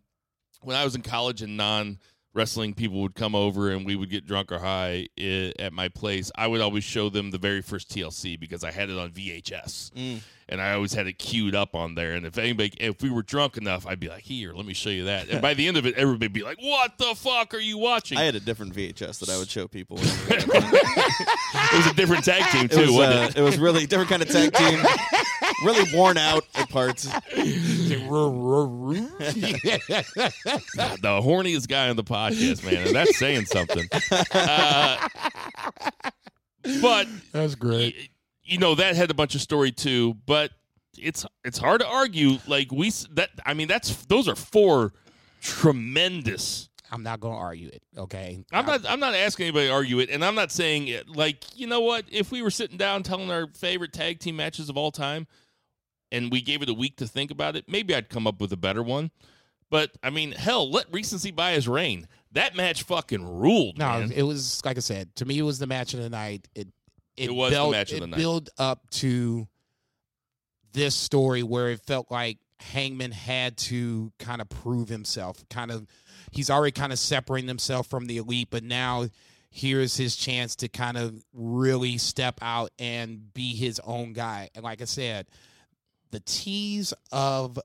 when 0.62 0.76
I 0.76 0.84
was 0.84 0.94
in 0.94 1.02
college 1.02 1.42
and 1.42 1.56
non 1.56 1.98
wrestling 2.34 2.72
people 2.75 3.00
would 3.02 3.16
come 3.16 3.34
over 3.34 3.72
and 3.72 3.84
we 3.84 3.96
would 3.96 4.10
get 4.10 4.26
drunk 4.26 4.52
or 4.52 4.60
high 4.60 5.08
at 5.58 5.72
my 5.72 5.88
place, 5.88 6.30
I 6.36 6.46
would 6.46 6.60
always 6.60 6.84
show 6.84 7.08
them 7.08 7.32
the 7.32 7.38
very 7.38 7.62
first 7.62 7.90
TLC 7.90 8.38
because 8.38 8.62
I 8.62 8.70
had 8.70 8.90
it 8.90 8.96
on 8.96 9.10
VHS. 9.10 9.90
Mm. 9.92 10.20
And 10.48 10.60
I 10.60 10.74
always 10.74 10.92
had 10.92 11.08
it 11.08 11.14
queued 11.14 11.56
up 11.56 11.74
on 11.74 11.96
there. 11.96 12.12
And 12.12 12.24
if 12.24 12.38
anybody, 12.38 12.72
if 12.78 13.02
we 13.02 13.10
were 13.10 13.22
drunk 13.22 13.56
enough, 13.56 13.84
I'd 13.84 13.98
be 13.98 14.08
like, 14.08 14.22
"Here, 14.22 14.52
let 14.52 14.64
me 14.64 14.74
show 14.74 14.90
you 14.90 15.06
that." 15.06 15.28
And 15.28 15.42
by 15.42 15.54
the 15.54 15.66
end 15.66 15.76
of 15.76 15.86
it, 15.86 15.96
everybody'd 15.96 16.32
be 16.32 16.44
like, 16.44 16.58
"What 16.60 16.98
the 16.98 17.14
fuck 17.16 17.52
are 17.52 17.58
you 17.58 17.78
watching?" 17.78 18.16
I 18.16 18.22
had 18.22 18.36
a 18.36 18.40
different 18.40 18.72
VHS 18.72 19.18
that 19.18 19.28
I 19.28 19.38
would 19.38 19.50
show 19.50 19.66
people. 19.66 19.98
it 20.00 20.46
was 21.74 21.86
a 21.88 21.94
different 21.94 22.24
tag 22.24 22.44
team 22.52 22.66
It 22.66 22.70
too, 22.70 22.82
was, 22.82 22.92
wasn't 22.92 23.16
uh, 23.16 23.28
it? 23.28 23.36
it 23.38 23.42
was 23.42 23.58
really 23.58 23.86
different 23.86 24.08
kind 24.10 24.22
of 24.22 24.28
tag 24.28 24.52
team. 24.52 24.84
really 25.64 25.92
worn 25.96 26.16
out 26.16 26.44
at 26.54 26.68
parts. 26.68 27.04
the 27.04 27.20
horniest 31.02 31.68
guy 31.68 31.88
on 31.88 31.96
the 31.96 32.04
podcast, 32.04 32.64
man, 32.64 32.86
and 32.86 32.94
that's 32.94 33.16
saying 33.18 33.46
something. 33.46 33.88
Uh, 34.32 35.08
but 36.80 37.06
That's 37.32 37.54
great. 37.54 38.10
You 38.46 38.58
know 38.58 38.74
that 38.76 38.96
had 38.96 39.10
a 39.10 39.14
bunch 39.14 39.34
of 39.34 39.40
story 39.40 39.72
too. 39.72 40.14
But 40.26 40.52
it's 40.98 41.26
it's 41.44 41.58
hard 41.58 41.80
to 41.80 41.86
argue. 41.86 42.38
Like 42.46 42.70
we 42.72 42.90
that 43.12 43.30
I 43.44 43.54
mean 43.54 43.68
that's 43.68 44.06
those 44.06 44.28
are 44.28 44.36
four 44.36 44.92
tremendous. 45.40 46.68
I'm 46.92 47.02
not 47.02 47.18
gonna 47.20 47.36
argue 47.36 47.68
it. 47.68 47.82
Okay. 47.98 48.44
I'm 48.52 48.64
not 48.66 48.88
I'm 48.88 49.00
not 49.00 49.14
asking 49.14 49.46
anybody 49.46 49.66
to 49.66 49.72
argue 49.72 49.98
it, 49.98 50.08
and 50.10 50.24
I'm 50.24 50.34
not 50.36 50.52
saying 50.52 50.88
it 50.88 51.08
like 51.08 51.44
you 51.58 51.66
know 51.66 51.80
what 51.80 52.04
if 52.10 52.30
we 52.30 52.42
were 52.42 52.50
sitting 52.50 52.76
down 52.76 53.02
telling 53.02 53.30
our 53.30 53.48
favorite 53.54 53.92
tag 53.92 54.20
team 54.20 54.36
matches 54.36 54.68
of 54.68 54.76
all 54.76 54.92
time, 54.92 55.26
and 56.12 56.30
we 56.30 56.40
gave 56.40 56.62
it 56.62 56.68
a 56.68 56.74
week 56.74 56.96
to 56.98 57.06
think 57.08 57.30
about 57.30 57.56
it, 57.56 57.64
maybe 57.68 57.94
I'd 57.94 58.08
come 58.08 58.26
up 58.26 58.40
with 58.40 58.52
a 58.52 58.56
better 58.56 58.82
one. 58.82 59.10
But 59.68 59.90
I 60.02 60.10
mean, 60.10 60.30
hell, 60.32 60.70
let 60.70 60.86
recency 60.92 61.32
bias 61.32 61.66
reign. 61.66 62.06
That 62.32 62.54
match 62.54 62.84
fucking 62.84 63.26
ruled, 63.26 63.78
No, 63.78 63.88
man. 63.98 64.12
it 64.12 64.22
was 64.22 64.64
like 64.64 64.76
I 64.76 64.80
said. 64.80 65.14
To 65.16 65.24
me, 65.24 65.38
it 65.38 65.42
was 65.42 65.58
the 65.58 65.66
match 65.66 65.92
of 65.94 66.00
the 66.00 66.10
night. 66.10 66.46
It 66.54 66.68
it, 67.16 67.30
It 67.30 67.35
was 67.35 67.50
the 67.50 67.56
built, 67.56 67.70
match 67.73 67.90
of 67.92 67.99
it 67.99 68.00
the 68.00 68.06
night. 68.08 68.16
built 68.16 68.49
up 68.58 68.88
to 68.90 69.46
this 70.73 70.94
story 70.94 71.42
where 71.42 71.70
it 71.70 71.80
felt 71.80 72.11
like 72.11 72.38
Hangman 72.61 73.12
had 73.12 73.56
to 73.58 74.12
kind 74.18 74.40
of 74.40 74.49
prove 74.49 74.88
himself. 74.88 75.42
Kind 75.49 75.70
of, 75.70 75.87
he's 76.32 76.50
already 76.50 76.73
kind 76.73 76.92
of 76.92 76.99
separating 76.99 77.49
himself 77.49 77.87
from 77.87 78.06
the 78.06 78.18
elite, 78.18 78.49
but 78.50 78.62
now 78.62 79.08
here's 79.50 79.96
his 79.96 80.16
chance 80.16 80.56
to 80.56 80.68
kind 80.68 80.99
of 80.99 81.25
really 81.32 81.96
step 81.96 82.38
out 82.42 82.70
and 82.78 83.32
be 83.32 83.54
his 83.54 83.80
own 83.85 84.12
guy. 84.12 84.50
And 84.54 84.62
like 84.64 84.82
I 84.82 84.85
said, 84.85 85.26
the 86.11 86.20
tease 86.20 86.92
of 87.11 87.58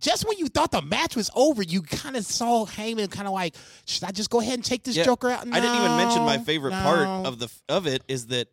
just 0.00 0.28
when 0.28 0.38
you 0.38 0.46
thought 0.46 0.70
the 0.70 0.80
match 0.82 1.16
was 1.16 1.28
over, 1.34 1.60
you 1.60 1.82
kind 1.82 2.16
of 2.16 2.24
saw 2.24 2.64
Hangman 2.66 3.08
kind 3.08 3.26
of 3.26 3.34
like, 3.34 3.56
should 3.84 4.04
I 4.04 4.12
just 4.12 4.30
go 4.30 4.40
ahead 4.40 4.54
and 4.54 4.64
take 4.64 4.84
this 4.84 4.96
Yeah, 4.96 5.02
Joker 5.04 5.28
out? 5.28 5.40
I 5.50 5.58
didn't 5.60 5.74
even 5.76 5.96
mention 5.96 6.22
my 6.22 6.38
favorite 6.38 6.70
no. 6.70 6.82
part 6.82 7.26
of 7.26 7.40
the 7.40 7.48
of 7.68 7.88
it 7.88 8.04
is 8.06 8.28
that 8.28 8.46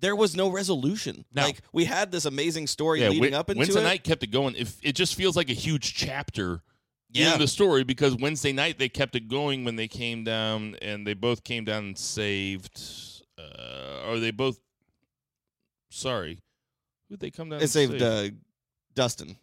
there 0.00 0.14
was 0.16 0.36
no 0.36 0.48
resolution. 0.48 1.24
No. 1.34 1.44
Like 1.44 1.60
we 1.72 1.84
had 1.84 2.10
this 2.12 2.24
amazing 2.24 2.66
story 2.66 3.00
yeah, 3.02 3.08
leading 3.08 3.34
up 3.34 3.50
into 3.50 3.58
Wednesday 3.58 3.80
it. 3.80 3.84
night 3.84 4.04
kept 4.04 4.22
it 4.22 4.30
going. 4.30 4.54
If 4.56 4.76
it 4.82 4.94
just 4.94 5.14
feels 5.14 5.36
like 5.36 5.50
a 5.50 5.54
huge 5.54 5.94
chapter 5.94 6.62
Yeah. 7.10 7.34
in 7.34 7.38
the 7.40 7.48
story 7.48 7.84
because 7.84 8.14
Wednesday 8.16 8.52
night 8.52 8.78
they 8.78 8.88
kept 8.88 9.14
it 9.16 9.28
going 9.28 9.64
when 9.64 9.76
they 9.76 9.88
came 9.88 10.24
down 10.24 10.76
and 10.82 11.06
they 11.06 11.14
both 11.14 11.42
came 11.44 11.64
down 11.64 11.84
and 11.84 11.98
saved. 11.98 12.80
Uh, 13.38 14.06
or 14.08 14.18
they 14.18 14.30
both. 14.32 14.58
Sorry, 15.90 16.38
who'd 17.08 17.20
they 17.20 17.30
come 17.30 17.48
down? 17.48 17.58
It 17.60 17.62
and 17.62 17.70
saved 17.70 18.00
save? 18.00 18.02
uh, 18.02 18.34
Dustin. 18.94 19.36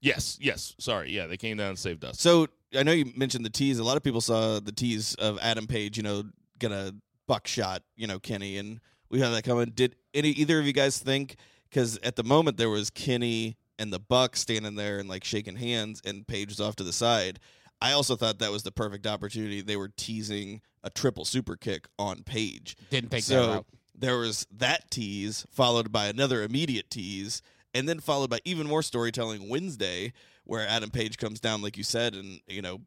Yes, 0.00 0.38
yes. 0.40 0.74
Sorry, 0.78 1.10
yeah, 1.12 1.26
they 1.26 1.36
came 1.36 1.56
down 1.56 1.70
and 1.70 1.78
saved 1.78 2.04
us. 2.04 2.20
So 2.20 2.48
I 2.76 2.82
know 2.82 2.92
you 2.92 3.12
mentioned 3.16 3.44
the 3.44 3.50
tease. 3.50 3.78
A 3.78 3.84
lot 3.84 3.96
of 3.96 4.02
people 4.02 4.20
saw 4.20 4.60
the 4.60 4.72
tease 4.72 5.14
of 5.16 5.38
Adam 5.40 5.66
Page, 5.66 5.96
you 5.96 6.02
know, 6.02 6.24
gonna 6.58 6.92
buckshot, 7.26 7.82
you 7.96 8.06
know, 8.06 8.18
Kenny, 8.18 8.58
and 8.58 8.80
we 9.10 9.20
have 9.20 9.32
that 9.32 9.44
coming. 9.44 9.72
Did 9.74 9.96
any 10.14 10.30
either 10.30 10.58
of 10.58 10.66
you 10.66 10.72
guys 10.72 10.98
think? 10.98 11.36
Because 11.68 11.98
at 12.02 12.16
the 12.16 12.24
moment 12.24 12.56
there 12.56 12.70
was 12.70 12.90
Kenny 12.90 13.56
and 13.78 13.92
the 13.92 13.98
Buck 13.98 14.36
standing 14.36 14.74
there 14.74 14.98
and 14.98 15.08
like 15.08 15.24
shaking 15.24 15.56
hands, 15.56 16.00
and 16.04 16.26
Page 16.26 16.48
was 16.48 16.60
off 16.60 16.76
to 16.76 16.84
the 16.84 16.92
side. 16.92 17.38
I 17.80 17.92
also 17.92 18.16
thought 18.16 18.38
that 18.40 18.50
was 18.50 18.62
the 18.64 18.72
perfect 18.72 19.06
opportunity. 19.06 19.60
They 19.60 19.76
were 19.76 19.90
teasing 19.96 20.62
a 20.82 20.90
triple 20.90 21.24
super 21.24 21.56
kick 21.56 21.86
on 21.98 22.22
Page. 22.22 22.76
Didn't 22.90 23.10
that 23.10 23.22
so 23.22 23.48
route. 23.48 23.66
there 23.94 24.18
was 24.18 24.46
that 24.56 24.90
tease 24.90 25.46
followed 25.50 25.92
by 25.92 26.06
another 26.06 26.42
immediate 26.42 26.90
tease 26.90 27.42
and 27.74 27.88
then 27.88 28.00
followed 28.00 28.30
by 28.30 28.38
even 28.44 28.66
more 28.66 28.82
storytelling 28.82 29.48
wednesday 29.48 30.12
where 30.44 30.66
adam 30.66 30.88
page 30.90 31.18
comes 31.18 31.38
down 31.40 31.60
like 31.60 31.76
you 31.76 31.82
said 31.84 32.14
and 32.14 32.40
you 32.46 32.62
know 32.62 32.80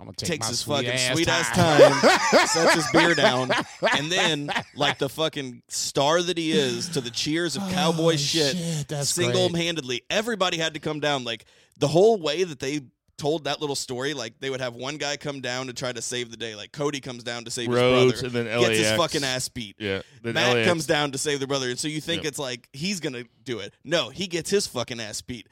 I'm 0.00 0.06
gonna 0.06 0.16
take 0.16 0.28
takes 0.28 0.46
my 0.46 0.50
his 0.50 0.58
sweet 0.60 0.74
fucking 0.76 0.90
ass 0.90 1.12
sweet 1.14 1.28
ass 1.28 1.50
time. 1.50 2.46
sets 2.48 2.74
his 2.74 2.86
beer 2.90 3.14
down. 3.14 3.50
And 3.98 4.10
then 4.10 4.50
like 4.74 4.96
the 4.98 5.10
fucking 5.10 5.62
star 5.68 6.22
that 6.22 6.38
he 6.38 6.52
is 6.52 6.88
to 6.90 7.02
the 7.02 7.10
cheers 7.10 7.54
of 7.56 7.62
cowboy 7.70 8.14
Oh, 8.14 8.16
shit, 8.16 8.56
shit, 8.56 8.90
single-handedly 9.04 10.02
everybody 10.08 10.56
had 10.56 10.74
to 10.74 10.80
come 10.80 11.00
down. 11.00 11.24
Like 11.24 11.44
the 11.78 11.88
whole 11.88 12.18
way 12.18 12.44
that 12.44 12.60
they 12.60 12.80
told 13.18 13.44
that 13.44 13.60
little 13.60 13.76
story 13.76 14.14
like 14.14 14.40
they 14.40 14.48
would 14.48 14.62
have 14.62 14.74
one 14.74 14.96
guy 14.96 15.14
come 15.18 15.42
down 15.42 15.66
to 15.66 15.74
try 15.74 15.92
to 15.92 16.00
save 16.00 16.30
the 16.30 16.36
day. 16.38 16.54
Like 16.54 16.72
cody 16.72 17.00
comes 17.00 17.22
down 17.22 17.44
to 17.44 17.50
save 17.50 17.68
Rhodes 17.68 18.12
his 18.22 18.22
brother, 18.22 18.38
and 18.38 18.48
brother 18.48 18.60
then 18.62 18.70
gets 18.70 18.88
his 18.88 18.96
fucking 18.98 19.22
ass 19.24 19.48
beat. 19.50 19.76
Yeah, 19.78 20.00
then 20.22 20.32
Matt 20.32 20.56
LAX 20.56 20.68
comes 20.68 20.86
down 20.86 21.12
to 21.12 21.18
save 21.18 21.40
the 21.40 21.46
brother, 21.46 21.68
and 21.68 21.78
so 21.78 21.86
you 21.88 22.00
think 22.00 22.22
Yep. 22.22 22.28
it's 22.30 22.38
like 22.38 22.68
he's 22.72 23.00
gonna 23.00 23.24
do 23.44 23.58
it. 23.58 23.74
No, 23.84 24.08
he 24.08 24.26
gets 24.26 24.48
his 24.48 24.66
fucking 24.66 24.98
ass 25.00 25.20
beat. 25.20 25.48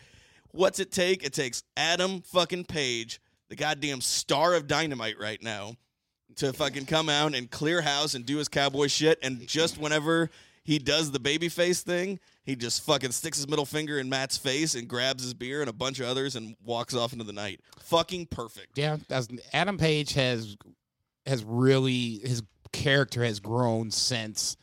What's 0.53 0.81
it 0.81 0.91
take? 0.91 1.23
It 1.23 1.35
takes 1.35 1.63
Adam 1.77 2.23
fucking 2.23 2.65
Page, 2.65 3.21
the 3.49 3.57
goddamn 3.57 4.01
star 4.01 4.55
of 4.55 4.67
dynamite 4.67 5.19
right 5.19 5.43
now, 5.43 5.75
to 6.37 6.53
fucking 6.53 6.87
come 6.87 7.09
out 7.09 7.35
and 7.35 7.51
clear 7.51 7.81
house 7.81 8.15
and 8.15 8.25
do 8.27 8.37
his 8.37 8.49
cowboy 8.49 8.87
shit. 8.87 9.19
And 9.23 9.47
just 9.47 9.79
whenever 9.79 10.31
he 10.63 10.79
does 10.79 11.11
the 11.11 11.19
babyface 11.19 11.81
thing, 11.83 12.21
he 12.45 12.55
just 12.55 12.85
fucking 12.85 13.13
sticks 13.13 13.39
his 13.39 13.49
middle 13.49 13.65
finger 13.65 13.99
in 13.99 14.09
Matt's 14.09 14.37
face 14.37 14.75
and 14.75 14.87
grabs 14.87 15.23
his 15.23 15.35
beer 15.35 15.61
and 15.61 15.69
a 15.71 15.73
bunch 15.73 15.99
of 16.01 16.07
others 16.07 16.37
and 16.37 16.55
walks 16.63 16.95
off 16.95 17.13
into 17.13 17.25
the 17.25 17.33
night. 17.33 17.61
Fucking 17.81 18.27
perfect. 18.27 18.77
Yeah, 18.79 18.99
that's, 19.09 19.29
Adam 19.53 19.79
Page 19.79 20.13
has 20.15 20.57
has 21.27 21.43
really 21.45 22.21
his 22.23 22.43
character 22.73 23.25
has 23.25 23.41
grown 23.41 23.91
since 23.91 24.57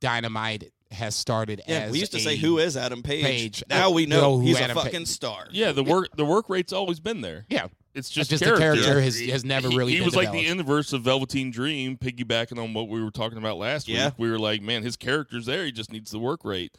Dynamite 0.00 0.72
has 0.90 1.14
started. 1.14 1.62
Yeah, 1.66 1.80
as 1.80 1.92
we 1.92 2.00
used 2.00 2.12
to 2.12 2.18
a- 2.18 2.22
say, 2.22 2.36
"Who 2.36 2.58
is 2.58 2.76
Adam 2.76 3.02
Page?" 3.02 3.24
Page. 3.24 3.64
Now 3.68 3.90
we 3.90 4.06
Know 4.06 4.20
know 4.20 4.40
he's 4.40 4.58
a 4.58 4.64
Adam 4.64 4.76
Pa- 4.76 4.84
fucking 4.84 5.06
star. 5.06 5.46
Yeah, 5.50 5.72
the 5.72 5.84
work 5.84 6.08
the 6.16 6.24
work 6.24 6.48
rate's 6.50 6.72
always 6.72 7.00
been 7.00 7.20
there. 7.20 7.46
Yeah, 7.48 7.68
It's 7.94 8.08
just, 8.08 8.30
just 8.30 8.40
the 8.42 8.50
character. 8.56 8.82
character 8.82 9.00
has- 9.02 9.20
has 9.20 9.44
never 9.44 9.68
He- 9.68 9.76
really 9.76 9.92
He, 9.92 9.98
been 9.98 10.06
was 10.06 10.16
like 10.16 10.32
the 10.32 10.46
inverse 10.46 10.92
of 10.94 11.02
Velveteen 11.02 11.50
Dream, 11.50 11.98
piggybacking 11.98 12.56
on 12.62 12.72
what 12.72 12.88
we 12.88 13.02
were 13.02 13.10
talking 13.10 13.36
about 13.38 13.58
last 13.58 13.86
Yeah. 13.86 14.06
week. 14.06 14.14
We 14.18 14.30
were 14.30 14.38
like, 14.38 14.62
man, 14.62 14.82
his 14.82 14.96
character's 14.96 15.44
there. 15.46 15.64
He 15.66 15.72
just 15.72 15.92
needs 15.92 16.10
the 16.10 16.18
work 16.18 16.42
rate. 16.44 16.76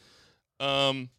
Um, 0.60 1.10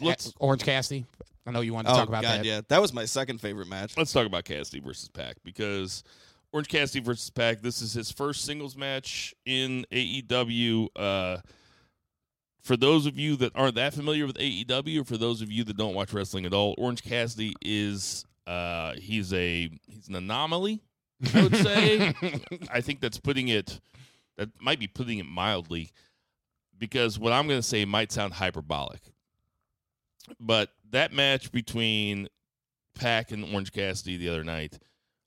let's 0.00 0.32
Orange 0.38 0.62
Cassidy. 0.64 1.06
I 1.46 1.50
know 1.50 1.60
you 1.60 1.72
wanted 1.72 1.88
to 1.88 1.94
Oh 1.94 1.98
talk 1.98 2.08
about 2.08 2.22
god, 2.22 2.40
that. 2.40 2.44
yeah, 2.44 2.60
that 2.68 2.80
was 2.82 2.92
my 2.92 3.04
second 3.06 3.40
favorite 3.40 3.68
match. 3.68 3.96
let's 3.96 4.12
talk 4.12 4.26
about 4.26 4.44
Cassidy 4.44 4.80
versus 4.80 5.08
Pac 5.08 5.36
because 5.44 6.02
Orange 6.52 6.68
Cassidy 6.68 7.02
versus 7.04 7.30
Pac. 7.30 7.62
This 7.62 7.80
is 7.80 7.92
his 7.92 8.10
first 8.10 8.44
singles 8.44 8.76
match 8.76 9.34
in 9.46 9.86
AEW. 9.92 10.88
Uh, 10.96 11.38
for 12.62 12.76
those 12.76 13.06
of 13.06 13.18
you 13.18 13.36
that 13.36 13.52
aren't 13.54 13.76
that 13.76 13.94
familiar 13.94 14.26
with 14.26 14.36
AEW, 14.36 15.00
or 15.00 15.04
for 15.04 15.16
those 15.16 15.40
of 15.40 15.50
you 15.50 15.64
that 15.64 15.76
don't 15.76 15.94
watch 15.94 16.12
wrestling 16.12 16.44
at 16.44 16.52
all, 16.52 16.74
Orange 16.76 17.02
Cassidy 17.02 17.54
is 17.62 18.26
uh, 18.48 18.94
he's 18.94 19.32
a 19.32 19.70
he's 19.86 20.08
an 20.08 20.14
anomaly. 20.14 20.80
I 21.34 21.42
would 21.42 21.56
say. 21.56 22.14
I 22.72 22.80
think 22.80 23.00
that's 23.00 23.18
putting 23.18 23.48
it 23.48 23.80
that 24.36 24.48
might 24.60 24.78
be 24.80 24.86
putting 24.86 25.18
it 25.18 25.26
mildly 25.26 25.90
because 26.78 27.18
what 27.18 27.32
I'm 27.32 27.46
going 27.48 27.58
to 27.58 27.66
say 27.66 27.84
might 27.84 28.12
sound 28.12 28.34
hyperbolic. 28.34 29.00
But 30.38 30.70
that 30.90 31.12
match 31.12 31.50
between 31.50 32.28
Pac 32.94 33.32
and 33.32 33.44
Orange 33.52 33.72
Cassidy 33.72 34.16
the 34.16 34.28
other 34.28 34.44
night 34.44 34.78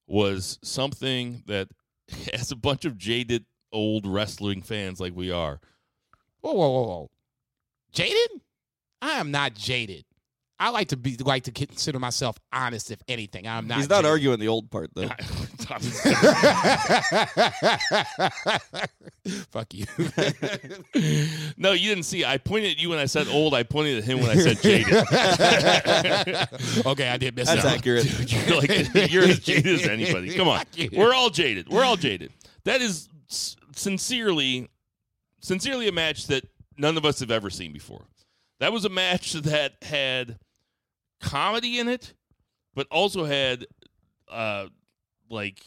was 0.08 0.60
something 0.63 1.44
that 1.48 1.68
as 2.34 2.51
a 2.51 2.56
bunch 2.56 2.86
of 2.86 2.98
jaded 2.98 3.46
old 3.72 4.08
wrestling 4.08 4.62
fans 4.62 5.00
like 5.00 5.16
we 5.16 5.32
are, 5.32 5.60
Whoa, 6.42 6.54
whoa, 6.54 6.70
whoa, 6.70 6.88
whoa. 6.88 7.12
Jaded? 7.92 8.42
I 9.01 9.12
am 9.20 9.30
not 9.32 9.54
jaded. 9.54 10.06
I 10.62 10.70
like 10.70 10.89
to 10.89 10.98
be 10.98 11.18
like 11.18 11.46
to 11.46 11.51
consider 11.51 11.98
myself 11.98 12.38
honest, 12.53 12.91
if 12.91 13.01
anything. 13.08 13.48
I'm 13.48 13.65
not. 13.65 13.80
He's 13.80 13.89
not 13.89 14.03
genuine. 14.03 14.12
arguing 14.12 14.39
the 14.39 14.48
old 14.48 14.70
part 14.70 14.91
though. 14.94 15.10
Fuck 19.50 19.74
you. 19.74 19.88
no, 21.58 21.72
you 21.72 21.89
didn't 21.89 22.06
see. 22.06 22.24
I 22.24 22.38
pointed 22.38 22.74
at 22.74 22.80
you 22.80 22.89
when 22.89 23.00
I 23.00 23.06
said 23.06 23.27
old. 23.27 23.56
I 23.56 23.63
pointed 23.63 23.98
at 23.98 24.03
him 24.03 24.20
when 24.20 24.30
I 24.30 24.36
said 24.36 24.62
jaded. 24.62 24.94
okay, 26.86 27.10
I 27.10 27.18
did 27.18 27.36
miss 27.36 27.48
That's 27.48 27.63
that. 27.63 27.77
accurate. 27.77 28.06
you're 28.32 28.58
like 28.58 28.70
you're 29.12 29.24
as 29.24 29.39
jaded 29.39 29.82
as 29.82 29.88
anybody. 29.88 30.36
Come 30.36 30.48
on, 30.48 30.63
we're 30.94 31.15
all 31.15 31.32
jaded. 31.32 31.70
We're 31.70 31.84
all 31.84 31.96
jaded. 31.96 32.32
That 32.65 32.84
is 32.84 33.10
sincerely, 33.27 34.70
sincerely 35.39 35.88
a 35.88 35.91
match 35.91 36.27
that 36.27 36.44
none 36.77 36.98
of 36.98 37.06
us 37.06 37.20
have 37.20 37.32
ever 37.32 37.50
seen 37.50 37.74
before. 37.74 38.06
That 38.60 38.72
was 38.72 38.86
a 38.86 38.89
match 38.89 39.34
that 39.34 39.77
had 39.82 40.38
comedy 41.22 41.80
in 41.80 41.88
it, 41.88 42.13
but 42.75 42.88
also 42.92 43.25
had 43.25 43.66
uh, 44.30 44.68
like 45.30 45.60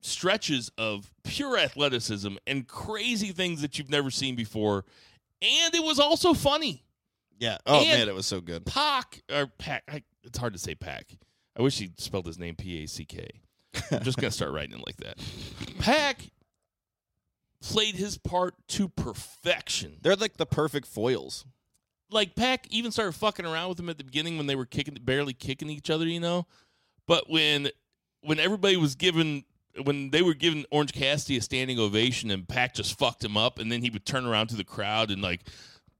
stretches 0.00 0.70
of 0.78 1.10
pure 1.24 1.56
athleticism 1.58 2.36
and 2.46 2.66
crazy 2.66 3.28
things 3.32 3.60
that 3.62 3.78
you've 3.78 3.90
never 3.90 4.10
seen 4.10 4.34
before. 4.36 4.84
And 5.42 5.74
it 5.74 5.82
was 5.82 5.98
also 5.98 6.32
funny. 6.34 6.84
Yeah. 7.38 7.58
Oh 7.66 7.80
And- 7.80 7.88
man, 7.88 8.08
it 8.08 8.14
was 8.14 8.26
so 8.26 8.40
good. 8.40 8.64
Pac 8.66 9.22
or 9.32 9.46
Pac. 9.58 9.82
I, 9.88 10.02
it's 10.24 10.38
hard 10.38 10.52
to 10.54 10.58
say 10.58 10.74
Pac. 10.74 11.16
I 11.58 11.62
wish 11.62 11.78
he 11.78 11.90
spelled 11.98 12.26
his 12.26 12.38
name 12.38 12.54
P 12.54 12.82
A 12.82 12.86
C 12.86 13.04
K. 13.04 13.28
I'm 13.90 14.02
just 14.02 14.16
gonna 14.18 14.30
start 14.30 14.52
writing 14.52 14.78
it 14.78 14.84
like 14.86 14.96
that. 14.98 15.18
Pac 15.78 16.20
played 17.62 17.94
his 17.96 18.16
part 18.18 18.54
to 18.68 18.88
perfection. 18.88 19.96
They're 20.02 20.16
like 20.16 20.36
the 20.36 20.46
perfect 20.46 20.86
foils. 20.86 21.44
Like 22.10 22.36
Pac 22.36 22.66
even 22.70 22.92
started 22.92 23.12
fucking 23.12 23.44
around 23.44 23.70
with 23.70 23.80
him 23.80 23.88
at 23.88 23.98
the 23.98 24.04
beginning 24.04 24.36
when 24.36 24.46
they 24.46 24.54
were 24.54 24.66
kicking, 24.66 24.96
barely 25.00 25.32
kicking 25.32 25.68
each 25.70 25.90
other, 25.90 26.06
you 26.06 26.20
know. 26.20 26.46
But 27.06 27.28
when 27.28 27.68
when 28.20 28.38
everybody 28.38 28.76
was 28.76 28.94
given 28.94 29.44
when 29.84 30.10
they 30.10 30.22
were 30.22 30.34
giving 30.34 30.64
Orange 30.70 30.92
Cassidy 30.92 31.36
a 31.36 31.42
standing 31.42 31.78
ovation 31.78 32.30
and 32.30 32.48
Pac 32.48 32.74
just 32.74 32.98
fucked 32.98 33.24
him 33.24 33.36
up, 33.36 33.58
and 33.58 33.70
then 33.70 33.82
he 33.82 33.90
would 33.90 34.06
turn 34.06 34.26
around 34.26 34.48
to 34.48 34.56
the 34.56 34.64
crowd 34.64 35.10
and 35.10 35.22
like 35.22 35.42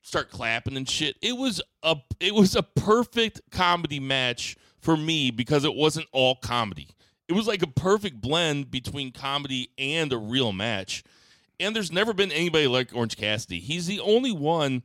start 0.03 0.31
clapping 0.31 0.77
and 0.77 0.89
shit. 0.89 1.17
It 1.21 1.37
was 1.37 1.61
a 1.83 1.97
it 2.21 2.35
was 2.35 2.55
a 2.57 2.63
perfect 2.63 3.41
comedy 3.51 4.01
match 4.01 4.57
for 4.81 4.97
me 4.97 5.31
because 5.31 5.65
it 5.65 5.75
wasn't 5.75 6.07
all 6.13 6.37
comedy. 6.37 6.89
It 7.29 7.33
was 7.33 7.49
like 7.49 7.63
a 7.63 7.67
perfect 7.67 8.21
blend 8.21 8.71
between 8.71 9.11
comedy 9.11 9.71
and 9.77 10.13
a 10.13 10.19
real 10.19 10.53
match. 10.53 11.03
And 11.59 11.75
there's 11.75 11.91
never 11.91 12.13
been 12.13 12.31
anybody 12.31 12.69
like 12.69 12.95
Orange 12.95 13.17
Cassidy. 13.17 13.59
He's 13.59 13.87
the 13.87 14.01
only 14.01 14.31
one. 14.31 14.83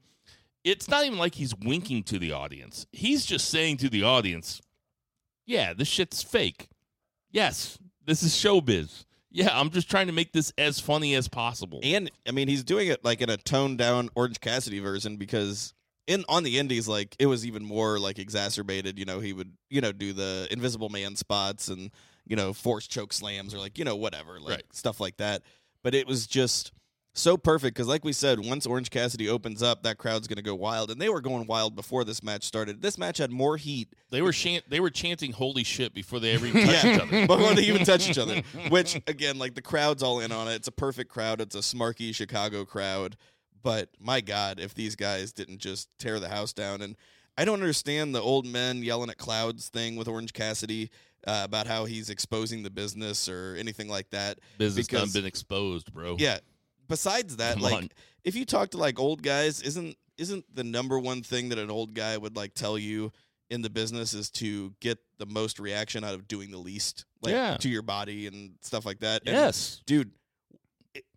It's 0.64 0.88
not 0.88 1.06
even 1.06 1.18
like 1.18 1.36
he's 1.36 1.56
winking 1.56 2.04
to 2.04 2.20
the 2.20 2.32
audience. 2.32 2.86
He's 2.92 3.26
just 3.26 3.50
saying 3.50 3.78
to 3.78 3.90
the 3.90 4.04
audience, 4.04 4.62
"Yeah, 5.46 5.74
this 5.74 5.88
shit's 5.88 6.22
fake. 6.22 6.68
Yes, 7.32 7.78
this 8.06 8.24
is 8.24 8.34
showbiz. 8.34 9.06
Yeah, 9.32 9.58
I'm 9.58 9.70
just 9.70 9.90
trying 9.90 10.08
to 10.08 10.14
make 10.14 10.34
this 10.34 10.52
as 10.58 10.80
funny 10.80 11.16
as 11.16 11.28
possible." 11.28 11.80
And 11.84 12.12
I 12.28 12.32
mean, 12.32 12.48
he's 12.48 12.64
doing 12.64 12.90
it 12.90 13.04
like 13.04 13.22
in 13.22 13.30
a 13.30 13.38
toned 13.38 13.78
down 13.78 14.10
Orange 14.16 14.40
Cassidy 14.40 14.80
version 14.80 15.18
because 15.18 15.74
in 16.08 16.26
on 16.30 16.44
the 16.44 16.60
indies, 16.60 16.88
like 16.88 17.16
it 17.20 17.26
was 17.28 17.46
even 17.46 17.64
more 17.64 17.98
like 18.00 18.20
exacerbated. 18.20 19.00
You 19.00 19.06
know, 19.06 19.20
he 19.20 19.34
would 19.34 19.54
you 19.70 19.82
know 19.82 19.92
do 19.92 20.14
the 20.14 20.48
Invisible 20.52 20.90
Man 20.90 21.16
spots 21.16 21.70
and 21.70 21.92
you 22.28 22.36
know 22.36 22.54
force 22.54 22.88
choke 22.88 23.14
slams 23.14 23.54
or 23.56 23.58
like 23.60 23.80
you 23.80 23.86
know 23.86 23.96
whatever 23.96 24.40
like 24.40 24.50
Right. 24.58 24.64
stuff 24.74 25.00
like 25.00 25.18
that. 25.18 25.42
But 25.84 25.96
it 25.96 26.06
was 26.06 26.28
just 26.28 26.72
so 27.14 27.36
perfect 27.38 27.76
because, 27.76 27.88
like 27.88 28.06
we 28.06 28.14
said, 28.14 28.40
once 28.40 28.66
Orange 28.66 28.90
Cassidy 28.90 29.28
opens 29.28 29.62
up, 29.62 29.84
that 29.84 29.98
crowd's 29.98 30.28
going 30.28 30.38
to 30.38 30.42
go 30.44 30.56
wild, 30.56 30.92
and 30.92 31.02
they 31.02 31.10
were 31.10 31.22
going 31.22 31.46
wild 31.46 31.76
before 31.76 32.04
this 32.04 32.24
match 32.24 32.44
started. 32.44 32.82
This 32.82 32.98
match 32.98 33.18
had 33.18 33.32
more 33.32 33.58
heat 33.58 33.94
They 34.12 34.22
were 34.22 34.34
they 34.70 34.80
were 34.80 34.90
chanting 34.90 35.34
"Holy 35.34 35.64
shit" 35.64 35.94
before 35.94 36.20
they 36.20 36.32
ever 36.34 36.46
even 36.48 36.66
touched 36.68 36.86
each 36.86 37.02
other. 37.02 37.28
before 37.28 37.54
they 37.54 37.64
even 37.64 37.84
touch 37.86 38.10
each 38.10 38.18
other. 38.18 38.42
Which 38.70 38.96
again, 39.08 39.38
like 39.40 39.56
the 39.56 39.62
crowd's 39.62 40.04
all 40.04 40.20
in 40.22 40.32
on 40.32 40.48
it. 40.48 40.56
It's 40.56 40.68
a 40.68 40.72
perfect 40.72 41.12
crowd. 41.12 41.42
It's 41.42 41.56
a 41.56 41.60
smarky 41.60 42.16
Chicago 42.16 42.64
crowd. 42.66 43.18
But 43.64 43.90
my 44.00 44.22
God, 44.22 44.60
if 44.60 44.74
these 44.74 44.96
guys 44.96 45.32
didn't 45.34 45.60
just 45.60 45.90
tear 46.00 46.20
the 46.20 46.30
house 46.30 46.54
down, 46.54 46.82
and 46.82 46.96
I 47.38 47.46
don't 47.46 47.60
understand 47.60 48.16
the 48.16 48.22
old 48.22 48.46
men 48.46 48.84
yelling 48.84 49.10
at 49.10 49.18
clouds 49.18 49.70
thing 49.70 49.96
with 49.96 50.08
Orange 50.08 50.34
Cassidy 50.34 50.90
uh, 51.28 51.42
about 51.44 51.68
how 51.68 51.86
he's 51.86 52.10
exposing 52.10 52.64
the 52.64 52.72
business 52.72 53.30
or 53.30 53.56
anything 53.60 53.88
like 53.88 54.10
that. 54.10 54.40
Business 54.58 54.88
done 54.88 55.02
Because- 55.02 55.14
been 55.14 55.26
exposed, 55.26 55.94
bro. 55.94 56.16
Yeah. 56.18 56.40
Besides 56.92 57.38
that, 57.38 57.54
Come 57.56 57.64
like 57.64 57.74
on. 57.76 57.90
if 58.24 58.36
you 58.36 58.46
talk 58.46 58.70
to 58.72 58.78
like 58.78 59.00
old 59.00 59.24
guys, 59.24 59.62
isn't 59.62 59.98
isn't 60.18 60.46
the 60.56 60.64
number 60.64 61.00
one 61.00 61.24
thing 61.24 61.50
that 61.50 61.58
an 61.58 61.72
old 61.72 61.96
guy 61.96 62.16
would 62.18 62.36
like 62.36 62.54
tell 62.54 62.78
you 62.78 63.12
in 63.50 63.62
the 63.64 63.70
business 63.70 64.14
is 64.14 64.30
to 64.30 64.74
get 64.80 65.00
the 65.18 65.26
most 65.26 65.60
reaction 65.60 66.04
out 66.04 66.14
of 66.14 66.28
doing 66.28 66.52
the 66.52 66.58
least, 66.58 67.06
like 67.22 67.34
Yeah. 67.34 67.58
to 67.58 67.68
your 67.70 67.82
body 67.82 68.28
and 68.28 68.52
stuff 68.62 68.86
like 68.86 69.00
that. 69.00 69.24
And, 69.26 69.36
Yes. 69.36 69.82
dude, 69.86 70.12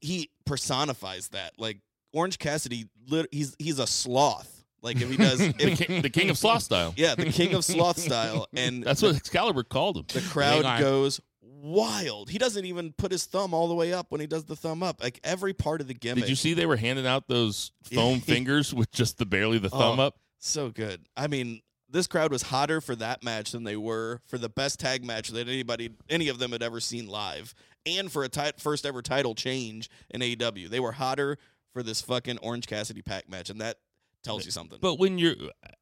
he 0.01 0.31
personifies 0.47 1.29
that. 1.29 1.53
Like 1.59 1.79
Orange 2.13 2.39
Cassidy, 2.39 2.87
lit- 3.09 3.29
he's 3.33 3.55
he's 3.59 3.79
a 3.79 3.87
sloth. 3.87 4.65
Like 4.83 5.01
if 5.01 5.09
he 5.11 5.17
does, 5.17 5.39
The 5.59 5.77
king, 5.77 6.03
the 6.03 6.11
king 6.11 6.31
of 6.31 6.39
sloth 6.39 6.63
style. 6.63 6.93
yeah, 6.97 7.15
the 7.15 7.31
king 7.33 7.55
of 7.55 7.65
sloth 7.65 7.99
style, 8.09 8.47
and 8.55 8.83
That's 8.85 9.03
what 9.03 9.17
Excalibur 9.17 9.63
called 9.65 9.97
him. 9.97 10.05
the 10.09 10.21
crowd 10.21 10.81
goes 10.81 11.21
wild. 11.64 12.31
He 12.31 12.38
doesn't 12.38 12.64
even 12.64 12.92
put 12.92 13.11
his 13.11 13.24
thumb 13.24 13.55
all 13.55 13.68
the 13.68 13.74
way 13.74 13.92
up 13.92 14.11
when 14.11 14.20
he 14.20 14.27
does 14.27 14.44
the 14.44 14.57
thumb 14.57 14.83
up. 14.83 15.03
Like 15.03 15.18
every 15.24 15.53
part 15.55 15.81
of 15.81 15.88
the 15.88 15.94
gimmick. 15.94 16.24
Did 16.24 16.31
you 16.31 16.37
see 16.37 16.55
they 16.55 16.66
were 16.66 16.77
handing 16.77 17.07
out 17.07 17.27
those 17.29 17.72
foam 17.92 18.20
fingers 18.20 18.72
with 18.74 18.90
just 18.92 19.18
the 19.18 19.27
barely 19.27 19.59
the 19.59 19.70
thumb 19.70 19.98
Oh. 19.98 20.05
up? 20.05 20.18
So 20.38 20.68
good. 20.70 21.07
I 21.16 21.27
mean, 21.27 21.62
this 21.88 22.07
crowd 22.07 22.31
was 22.31 22.42
hotter 22.42 22.81
for 22.81 22.94
that 22.96 23.22
match 23.24 23.53
than 23.53 23.64
they 23.64 23.77
were 23.77 24.20
for 24.27 24.37
the 24.37 24.48
best 24.48 24.79
tag 24.79 25.05
match 25.05 25.29
that 25.31 25.48
anybody, 25.48 25.90
any 26.11 26.29
of 26.29 26.38
them 26.38 26.53
had 26.53 26.62
ever 26.62 26.81
seen 26.81 27.07
live, 27.09 27.55
and 27.87 28.11
for 28.12 28.24
a 28.24 28.29
ti- 28.29 28.53
first 28.59 28.85
ever 28.85 29.00
title 29.00 29.35
change 29.35 29.88
in 30.11 30.20
AEW. 30.20 30.68
They 30.68 30.81
were 30.81 30.92
hotter 30.92 31.38
for 31.72 31.83
this 31.83 32.03
fucking 32.03 32.38
Orange 32.38 32.66
Cassidy 32.66 33.00
Pac 33.00 33.29
match, 33.29 33.48
and 33.48 33.61
that 33.61 33.79
tells 34.22 34.44
you 34.44 34.50
something. 34.50 34.79
But 34.83 34.98
when 34.98 35.18
you're, 35.18 35.35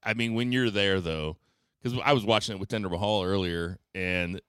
I 0.02 0.14
mean, 0.14 0.34
when 0.34 0.52
you're 0.52 0.70
there 0.70 1.00
though, 1.00 1.38
because 1.82 1.98
I 2.04 2.12
was 2.12 2.24
watching 2.24 2.54
it 2.54 2.58
with 2.60 2.68
Tinder 2.68 2.88
Mahal 2.88 3.24
earlier, 3.24 3.78
and 3.94 4.40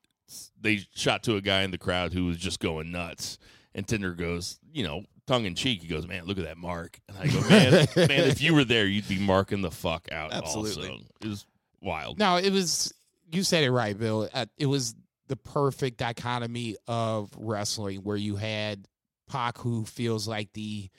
they 0.59 0.81
shot 0.93 1.23
to 1.23 1.35
a 1.35 1.41
guy 1.41 1.63
in 1.63 1.71
the 1.71 1.77
crowd 1.77 2.13
who 2.13 2.25
was 2.25 2.37
just 2.37 2.59
going 2.59 2.91
nuts, 2.91 3.37
and 3.75 3.87
Tinder 3.87 4.13
goes, 4.13 4.59
you 4.71 4.83
know, 4.83 5.03
tongue 5.27 5.45
in 5.45 5.55
cheek, 5.55 5.81
he 5.81 5.87
goes, 5.87 6.07
"Man, 6.07 6.25
look 6.25 6.37
at 6.37 6.45
that 6.45 6.57
mark," 6.57 6.99
and 7.07 7.17
I 7.17 7.27
go, 7.27 7.41
"Man, 7.49 7.87
man, 7.95 8.29
if 8.29 8.41
you 8.41 8.53
were 8.53 8.63
there, 8.63 8.85
you'd 8.85 9.07
be 9.07 9.19
marking 9.19 9.61
the 9.61 9.71
fuck 9.71 10.11
out." 10.11 10.33
Absolutely. 10.33 10.89
also. 10.89 11.03
it 11.21 11.27
was 11.27 11.45
wild. 11.81 12.19
No, 12.19 12.37
it 12.37 12.51
was. 12.51 12.93
You 13.31 13.43
said 13.43 13.63
it 13.63 13.71
right, 13.71 13.97
Bill. 13.97 14.29
Uh, 14.33 14.45
it 14.57 14.67
was 14.67 14.95
the 15.27 15.35
perfect 15.35 15.97
dichotomy 15.97 16.75
of 16.87 17.31
wrestling, 17.37 17.99
where 17.99 18.17
you 18.17 18.35
had 18.35 18.87
Pac, 19.27 19.57
who 19.57 19.85
feels 19.85 20.27
like 20.27 20.53
the 20.53 20.89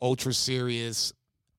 ultra 0.00 0.32
serious, 0.32 1.12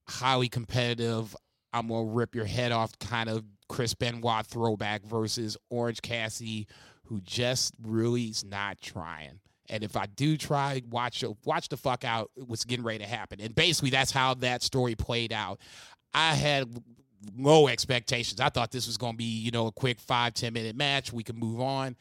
highly 0.08 0.48
competitive, 0.48 1.36
I'm 1.72 1.88
gonna 1.88 2.04
rip 2.04 2.34
your 2.34 2.44
head 2.44 2.72
off 2.72 2.98
kind 2.98 3.28
of 3.28 3.44
Chris 3.68 3.94
Benoit 3.94 4.46
throwback 4.46 5.04
versus 5.04 5.56
Orange 5.70 6.02
Cassidy, 6.02 6.66
who 7.10 7.20
just 7.20 7.74
really 7.82 8.24
is 8.26 8.44
not 8.44 8.80
trying. 8.80 9.40
And 9.68 9.84
if 9.84 9.96
I 9.96 10.06
do 10.06 10.36
try, 10.36 10.80
watch 10.88 11.22
watch 11.44 11.68
the 11.68 11.76
fuck 11.76 12.04
out 12.04 12.30
what's 12.34 12.64
getting 12.64 12.84
ready 12.84 13.00
to 13.00 13.06
happen. 13.10 13.40
And 13.40 13.54
basically, 13.54 13.90
that's 13.90 14.10
how 14.12 14.34
that 14.34 14.62
story 14.62 14.94
played 14.94 15.32
out. 15.32 15.60
I 16.14 16.34
had 16.34 16.82
low 17.36 17.68
expectations. 17.68 18.40
I 18.40 18.48
thought 18.48 18.70
this 18.70 18.86
was 18.86 18.96
going 18.96 19.12
to 19.12 19.18
be, 19.18 19.24
you 19.24 19.50
know, 19.50 19.66
a 19.66 19.72
quick 19.72 20.00
five 20.00 20.34
ten 20.34 20.52
minute 20.54 20.74
match. 20.76 21.12
We 21.12 21.22
could 21.22 21.36
move 21.36 21.60
on. 21.60 21.96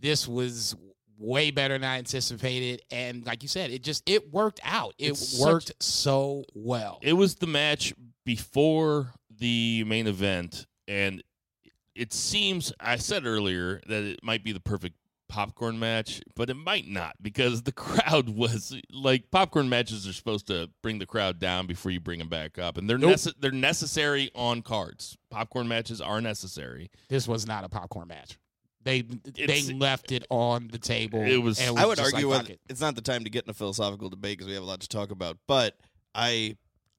This 0.00 0.26
was 0.26 0.74
way 1.18 1.50
better 1.52 1.74
than 1.74 1.84
I 1.84 1.98
anticipated, 1.98 2.82
and 2.90 3.24
like 3.26 3.42
you 3.42 3.48
said, 3.48 3.70
it 3.70 3.82
just 3.84 4.08
it 4.08 4.32
worked 4.32 4.60
out. 4.64 4.94
It 4.98 5.10
It's 5.10 5.38
such- 5.38 5.46
worked 5.46 5.72
so 5.82 6.44
well. 6.54 6.98
It 7.02 7.12
was 7.12 7.36
the 7.36 7.46
match 7.46 7.94
before 8.24 9.12
the 9.30 9.84
main 9.84 10.06
event, 10.08 10.66
and 10.88 11.22
it 11.94 12.12
seems 12.12 12.72
I 12.80 12.96
said 12.96 13.26
earlier 13.26 13.80
that 13.86 14.02
it 14.04 14.20
might 14.22 14.42
be 14.44 14.52
the 14.52 14.60
perfect 14.60 14.96
popcorn 15.28 15.78
match, 15.78 16.20
but 16.36 16.50
it 16.50 16.54
might 16.54 16.86
not 16.86 17.14
because 17.22 17.62
the 17.62 17.72
crowd 17.72 18.28
was 18.28 18.78
like 18.92 19.30
popcorn 19.30 19.68
matches 19.68 20.06
are 20.06 20.12
supposed 20.12 20.46
to 20.48 20.68
bring 20.82 20.98
the 20.98 21.06
crowd 21.06 21.38
down 21.38 21.66
before 21.66 21.90
you 21.90 22.00
bring 22.00 22.18
them 22.18 22.28
back 22.28 22.58
up, 22.58 22.76
and 22.76 22.88
they're 22.88 22.98
Nope. 22.98 23.12
nece- 23.14 23.34
they're 23.40 23.50
necessary 23.50 24.30
on 24.34 24.60
cards. 24.62 25.16
Popcorn 25.30 25.68
matches 25.68 26.00
are 26.00 26.20
necessary. 26.20 26.90
this 27.08 27.26
was 27.26 27.46
not 27.46 27.64
a 27.64 27.68
popcorn 27.68 28.08
match. 28.08 28.38
They 28.84 28.98
It's- 29.36 29.66
they 29.66 29.72
left 29.74 30.10
it 30.12 30.26
on 30.28 30.68
the 30.72 30.78
table. 30.78 31.22
It 31.22 31.36
was- 31.38 31.58
and 31.60 31.78
I 31.78 31.86
would 31.86 32.00
argue 32.00 32.28
like, 32.28 32.50
it. 32.50 32.60
it's 32.68 32.80
not 32.80 32.94
the 32.96 33.00
time 33.00 33.24
to 33.24 33.30
get 33.30 33.44
in 33.44 33.50
a 33.50 33.54
philosophical 33.54 34.10
debate 34.10 34.38
because 34.38 34.48
we 34.48 34.54
have 34.54 34.62
a 34.64 34.66
lot 34.66 34.80
to 34.80 34.88
talk 34.88 35.10
about. 35.12 35.38
But 35.46 35.78
I 36.14 36.56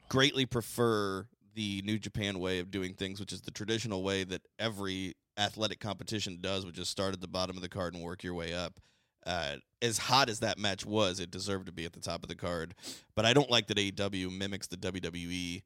greatly 0.10 0.46
prefer 0.46 1.28
the 1.56 1.82
New 1.84 1.98
Japan 1.98 2.40
way 2.40 2.60
of 2.60 2.72
doing 2.72 2.94
things, 2.94 3.20
which 3.20 3.34
is 3.34 3.42
the 3.42 3.52
traditional 3.52 4.04
way 4.04 4.24
that 4.24 4.42
every 4.60 5.16
athletic 5.38 5.80
competition 5.80 6.40
does, 6.42 6.66
which 6.66 6.78
is 6.78 6.90
start 6.90 7.14
at 7.14 7.22
the 7.22 7.28
bottom 7.28 7.56
of 7.56 7.62
the 7.62 7.70
card 7.70 7.94
and 7.94 8.04
work 8.04 8.24
your 8.24 8.34
way 8.34 8.54
up. 8.54 8.80
Uh, 9.26 9.56
as 9.82 9.98
hot 9.98 10.30
as 10.30 10.40
that 10.40 10.60
match 10.60 10.86
was, 10.86 11.20
it 11.20 11.32
deserved 11.32 11.66
to 11.66 11.72
be 11.72 11.86
at 11.86 11.94
the 11.94 12.00
top 12.00 12.24
of 12.24 12.30
the 12.30 12.36
card. 12.36 12.76
But 13.16 13.26
I 13.26 13.34
don't 13.34 13.50
like 13.50 13.68
that 13.68 13.78
AEW 13.78 14.38
mimics 14.38 14.68
the 14.68 14.78
WWE 14.78 15.64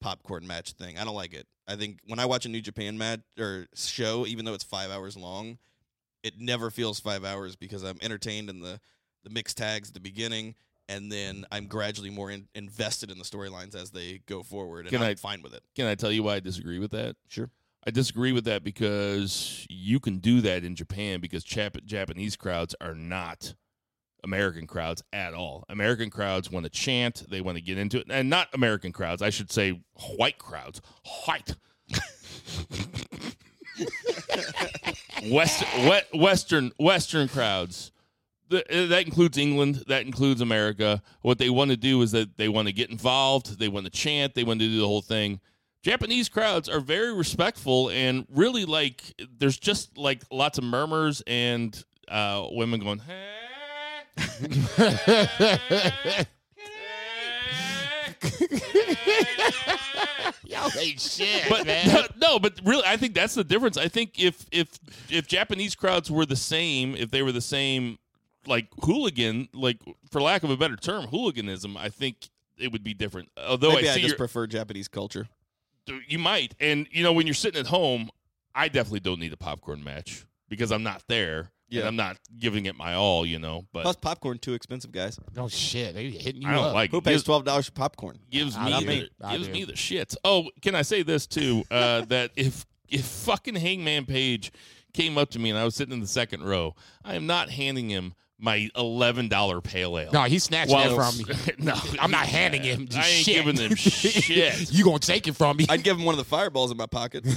popcorn 0.00 0.46
match 0.46 0.72
thing. 0.72 0.98
I 0.98 1.04
don't 1.04 1.14
like 1.14 1.34
it. 1.34 1.46
I 1.66 1.76
think 1.76 2.00
when 2.06 2.18
I 2.18 2.26
watch 2.26 2.46
a 2.46 2.48
New 2.48 2.60
Japan 2.60 2.98
match 2.98 3.20
or 3.38 3.66
show, 3.74 4.26
even 4.26 4.44
though 4.44 4.54
it's 4.54 4.64
five 4.64 4.90
hours 4.90 5.16
long, 5.16 5.58
it 6.22 6.34
never 6.38 6.70
feels 6.70 7.00
five 7.00 7.24
hours 7.24 7.56
because 7.56 7.82
I'm 7.82 7.98
entertained 8.02 8.50
in 8.50 8.60
the 8.60 8.80
the 9.22 9.30
mixed 9.30 9.58
tags 9.58 9.88
at 9.88 9.94
the 9.94 10.00
beginning, 10.00 10.54
and 10.90 11.10
then 11.10 11.46
I'm 11.50 11.66
gradually 11.66 12.10
more 12.10 12.30
in, 12.30 12.48
invested 12.54 13.10
in 13.10 13.16
the 13.18 13.24
storylines 13.24 13.74
as 13.74 13.90
they 13.90 14.20
go 14.26 14.42
forward, 14.42 14.80
and 14.80 14.90
Can 14.90 15.00
I'm 15.02 15.10
I- 15.10 15.14
fine 15.14 15.40
with 15.40 15.54
it. 15.54 15.62
Can 15.74 15.86
I 15.86 15.94
tell 15.94 16.12
you 16.12 16.22
why 16.24 16.34
I 16.34 16.40
disagree 16.40 16.78
with 16.78 16.90
that? 16.90 17.16
Sure. 17.28 17.48
I 17.86 17.90
disagree 17.90 18.32
with 18.32 18.44
that 18.44 18.62
because 18.62 19.64
you 19.70 20.00
can 20.00 20.18
do 20.18 20.42
that 20.42 20.64
in 20.64 20.76
Japan 20.76 21.20
because 21.20 21.44
Jap- 21.44 21.82
Japanese 21.86 22.36
crowds 22.36 22.74
are 22.78 22.94
not 22.94 23.54
American 24.22 24.66
crowds 24.66 25.02
at 25.14 25.32
all. 25.32 25.64
American 25.70 26.10
crowds 26.10 26.50
want 26.50 26.64
to 26.64 26.70
chant, 26.70 27.24
they 27.30 27.40
want 27.40 27.56
to 27.56 27.62
get 27.62 27.78
into 27.78 27.98
it, 27.98 28.06
and 28.10 28.28
not 28.28 28.48
American 28.52 28.92
crowds. 28.92 29.22
I 29.22 29.30
should 29.30 29.50
say 29.50 29.80
white 30.18 30.36
crowds. 30.36 30.82
White. 31.24 31.56
West, 35.30 35.64
we- 35.78 36.18
Western 36.20 36.72
Western 36.78 37.28
crowds. 37.28 37.92
Uh, 38.50 38.86
that 38.86 39.04
includes 39.04 39.38
England. 39.38 39.84
That 39.86 40.06
includes 40.06 40.40
America. 40.40 41.02
What 41.22 41.38
they 41.38 41.50
want 41.50 41.70
to 41.70 41.76
do 41.76 42.02
is 42.02 42.12
that 42.12 42.36
they 42.36 42.48
want 42.48 42.68
to 42.68 42.72
get 42.72 42.90
involved. 42.90 43.58
They 43.58 43.68
want 43.68 43.86
to 43.86 43.90
chant. 43.90 44.34
They 44.34 44.44
want 44.44 44.60
to 44.60 44.66
do 44.66 44.80
the 44.80 44.86
whole 44.86 45.02
thing. 45.02 45.40
Japanese 45.82 46.28
crowds 46.28 46.68
are 46.68 46.80
very 46.80 47.14
respectful 47.14 47.90
and 47.90 48.26
really 48.28 48.64
like. 48.64 49.14
There's 49.38 49.58
just 49.58 49.96
like 49.96 50.22
lots 50.30 50.58
of 50.58 50.64
murmurs 50.64 51.22
and 51.26 51.82
uh, 52.08 52.46
women 52.50 52.80
going. 52.80 53.00
Yo, 60.44 60.68
ain't 60.78 61.00
shit, 61.00 61.46
but 61.48 61.66
man. 61.66 61.86
no, 61.88 62.02
no, 62.16 62.38
but 62.38 62.60
really, 62.64 62.82
I 62.84 62.96
think 62.98 63.14
that's 63.14 63.34
the 63.34 63.44
difference. 63.44 63.78
I 63.78 63.88
think 63.88 64.22
if 64.22 64.44
if 64.52 64.78
if 65.08 65.26
Japanese 65.26 65.74
crowds 65.74 66.10
were 66.10 66.26
the 66.26 66.36
same, 66.36 66.94
if 66.94 67.10
they 67.10 67.22
were 67.22 67.32
the 67.32 67.40
same, 67.40 67.98
like 68.46 68.66
hooligan, 68.82 69.48
like 69.52 69.78
for 70.10 70.20
lack 70.20 70.42
of 70.42 70.50
a 70.50 70.56
better 70.56 70.76
term, 70.76 71.06
hooliganism, 71.06 71.76
I 71.76 71.88
think 71.88 72.28
it 72.58 72.72
would 72.72 72.84
be 72.84 72.94
different. 72.94 73.30
Although 73.36 73.72
Maybe 73.74 73.88
I 73.88 73.92
I, 73.92 73.96
just 73.96 74.08
your, 74.08 74.16
prefer 74.16 74.46
Japanese 74.46 74.88
culture. 74.88 75.28
you 76.08 76.18
might, 76.18 76.54
and 76.60 76.86
you 76.90 77.02
know, 77.02 77.12
when 77.12 77.26
you're 77.26 77.34
sitting 77.34 77.60
at 77.60 77.66
home, 77.66 78.10
I 78.54 78.68
definitely 78.68 79.00
don't 79.00 79.20
need 79.20 79.32
a 79.32 79.36
popcorn 79.36 79.82
match 79.84 80.24
because 80.48 80.72
I'm 80.72 80.82
not 80.82 81.02
there. 81.08 81.50
Yeah. 81.68 81.80
and 81.82 81.88
I'm 81.88 81.96
not 81.96 82.16
giving 82.36 82.66
it 82.66 82.74
my 82.74 82.94
all, 82.94 83.24
you 83.24 83.38
know. 83.38 83.64
But 83.72 83.82
Plus, 83.82 83.94
popcorn 83.94 84.38
too 84.38 84.54
expensive, 84.54 84.90
guys. 84.90 85.20
Oh 85.36 85.46
shit, 85.46 85.94
they 85.94 86.10
hitting 86.10 86.42
you 86.42 86.48
I 86.48 86.54
don't 86.54 86.64
up. 86.64 86.74
like 86.74 86.90
Who 86.90 87.00
pays 87.00 87.22
twelve 87.22 87.44
dollars 87.44 87.66
for 87.66 87.72
popcorn? 87.72 88.18
gives 88.28 88.56
I 88.56 88.80
me 88.80 89.08
the, 89.20 89.26
I 89.26 89.36
gives 89.36 89.46
do. 89.46 89.52
me 89.52 89.64
the 89.64 89.74
shits. 89.74 90.16
Oh, 90.24 90.50
can 90.62 90.74
I 90.74 90.82
say 90.82 91.02
this 91.04 91.28
too? 91.28 91.62
Uh, 91.70 92.04
that 92.06 92.32
if 92.34 92.66
if 92.88 93.04
fucking 93.04 93.54
Hangman 93.54 94.04
Page 94.04 94.50
came 94.92 95.16
up 95.16 95.30
to 95.30 95.38
me 95.38 95.50
and 95.50 95.58
I 95.60 95.64
was 95.64 95.76
sitting 95.76 95.94
in 95.94 96.00
the 96.00 96.08
second 96.08 96.42
row, 96.42 96.74
I 97.04 97.14
am 97.14 97.28
not 97.28 97.50
handing 97.50 97.88
him 97.88 98.14
my 98.40 98.68
eleven 98.76 99.28
dollar 99.28 99.60
pale 99.60 99.98
ale. 99.98 100.10
No, 100.12 100.22
he 100.24 100.38
snatched 100.38 100.72
Well, 100.72 100.96
that 100.96 101.12
from 101.12 101.18
me. 101.18 101.54
no, 101.64 101.74
I'm 102.00 102.10
not 102.10 102.26
handing 102.26 102.62
him 102.62 102.88
I 102.94 102.96
ain't 102.98 103.04
shit. 103.24 103.44
giving 103.44 103.56
him 103.56 103.74
shit. 103.76 104.72
you 104.72 104.84
gonna 104.84 104.98
take 104.98 105.28
it 105.28 105.36
from 105.36 105.56
me? 105.58 105.66
I'd 105.68 105.82
give 105.82 105.98
him 105.98 106.04
one 106.04 106.14
of 106.14 106.18
the 106.18 106.24
fireballs 106.24 106.70
in 106.70 106.76
my 106.76 106.86
pocket. 106.86 107.24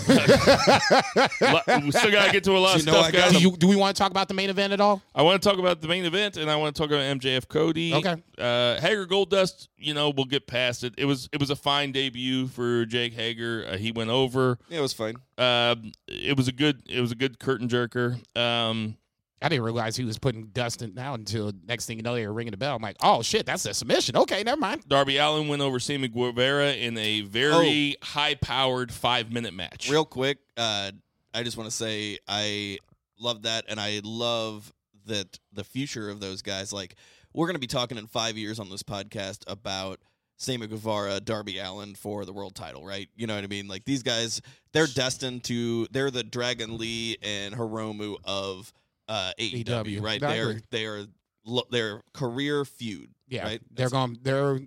We 1.84 1.92
still 1.92 2.12
gotta 2.12 2.32
get 2.32 2.44
to 2.46 2.56
a 2.56 2.60
lot 2.60 2.76
of 2.76 2.82
You 2.86 2.92
know 2.92 3.02
stuff, 3.02 3.12
guys. 3.12 3.32
do, 3.34 3.40
you, 3.40 3.52
do 3.58 3.68
we 3.68 3.76
want 3.76 3.96
to 3.96 4.02
talk 4.02 4.12
about 4.12 4.28
the 4.28 4.34
main 4.34 4.50
event 4.50 4.74
at 4.74 4.80
all? 4.82 5.02
I 5.16 5.22
want 5.22 5.42
to 5.42 5.50
talk 5.50 5.60
about 5.60 5.82
the 5.82 5.88
main 5.88 6.06
event, 6.06 6.38
and 6.38 6.50
I 6.50 6.56
want 6.56 6.76
to 6.76 6.82
talk 6.82 6.90
about 6.90 7.02
MJF 7.20 7.48
Cody. 7.48 7.94
Okay. 7.94 8.16
Uh, 8.38 8.80
Hager 8.80 9.06
Goldust, 9.06 9.68
you 9.78 9.94
know, 9.94 10.10
we'll 10.10 10.26
get 10.26 10.48
past 10.48 10.84
it. 10.84 10.94
It 10.98 11.06
was 11.06 11.30
it 11.32 11.40
was 11.40 11.50
a 11.50 11.56
fine 11.56 11.92
debut 11.92 12.48
for 12.48 12.86
Jake 12.86 13.14
Hager. 13.14 13.66
Uh, 13.70 13.78
he 13.78 13.92
went 13.92 14.10
over. 14.10 14.58
yeah, 14.70 14.80
it 14.80 14.82
was 14.82 14.94
fine. 14.94 15.16
Um, 15.38 15.92
it 16.08 16.38
was 16.38 16.48
a 16.48 16.52
good 16.52 16.84
it 16.90 17.02
was 17.02 17.12
a 17.12 17.16
good 17.16 17.40
curtain 17.40 17.68
jerker. 17.68 18.18
Um, 18.38 18.98
I 19.44 19.50
didn't 19.50 19.66
realize 19.66 19.98
he 19.98 20.06
was 20.06 20.18
putting 20.18 20.46
Dustin 20.48 20.98
out 20.98 21.20
until 21.20 21.52
next 21.68 21.86
thing 21.86 21.98
you 21.98 22.04
know 22.04 22.16
they 22.16 22.26
were 22.26 22.34
ringing 22.34 22.52
the 22.52 22.58
bell. 22.58 22.78
I'm 22.78 22.82
like, 22.82 22.96
oh 23.04 23.22
shit, 23.22 23.46
that's 23.46 23.66
a 23.66 23.74
submission. 23.74 24.16
Okay, 24.16 24.42
never 24.42 24.60
mind. 24.60 24.88
Darby 24.88 25.18
Allin 25.18 25.50
went 25.50 25.62
over 25.62 25.80
Sammy 25.80 26.08
Guevara 26.08 26.72
in 26.72 26.98
a 26.98 27.22
very 27.22 27.98
high 28.02 28.36
powered 28.36 28.92
five 28.92 29.34
minute 29.34 29.54
match. 29.54 29.90
Real 29.90 30.06
quick, 30.06 30.38
uh, 30.56 30.92
I 31.34 31.44
just 31.44 31.58
want 31.58 31.70
to 31.70 31.76
say 31.76 32.20
I 32.26 32.78
love 33.20 33.44
that, 33.44 33.66
and 33.68 33.80
I 33.80 34.00
love 34.04 34.72
that 35.08 35.40
the 35.52 35.66
future 35.66 36.10
of 36.10 36.22
those 36.22 36.42
guys. 36.42 36.72
Like, 36.72 36.96
we're 37.34 37.48
going 37.48 37.56
to 37.56 37.60
be 37.60 37.68
talking 37.68 37.98
in 37.98 38.08
five 38.08 38.38
years 38.38 38.60
on 38.60 38.70
this 38.70 38.84
podcast 38.84 39.44
about 39.48 40.00
Sammy 40.38 40.68
Guevara, 40.68 41.20
Darby 41.20 41.60
Allin 41.60 41.96
for 41.96 42.24
the 42.26 42.32
world 42.34 42.56
title, 42.56 42.86
right? 42.86 43.10
You 43.16 43.28
know 43.28 43.36
what 43.36 43.44
I 43.44 43.48
mean? 43.48 43.68
Like 43.68 43.84
these 43.86 44.04
guys, 44.04 44.42
they're 44.72 44.88
destined 44.88 45.44
to. 45.46 45.88
They're 45.92 46.12
the 46.12 46.24
Dragon 46.24 46.78
Lee 46.78 47.18
and 47.22 47.54
Hiromu 47.54 48.16
of 48.24 48.72
uh, 49.08 49.32
AEW, 49.40 49.66
AEW. 49.66 50.02
right? 50.02 50.22
I 50.24 50.34
They're 50.36 50.62
they're 50.72 51.06
lo- 51.46 51.68
their 51.72 52.02
career 52.14 52.66
feud. 52.66 53.10
Yeah, 53.28 53.44
right? 53.44 53.62
they're 53.72 53.90
That's- 53.90 53.92
going. 53.92 54.18
Their 54.22 54.60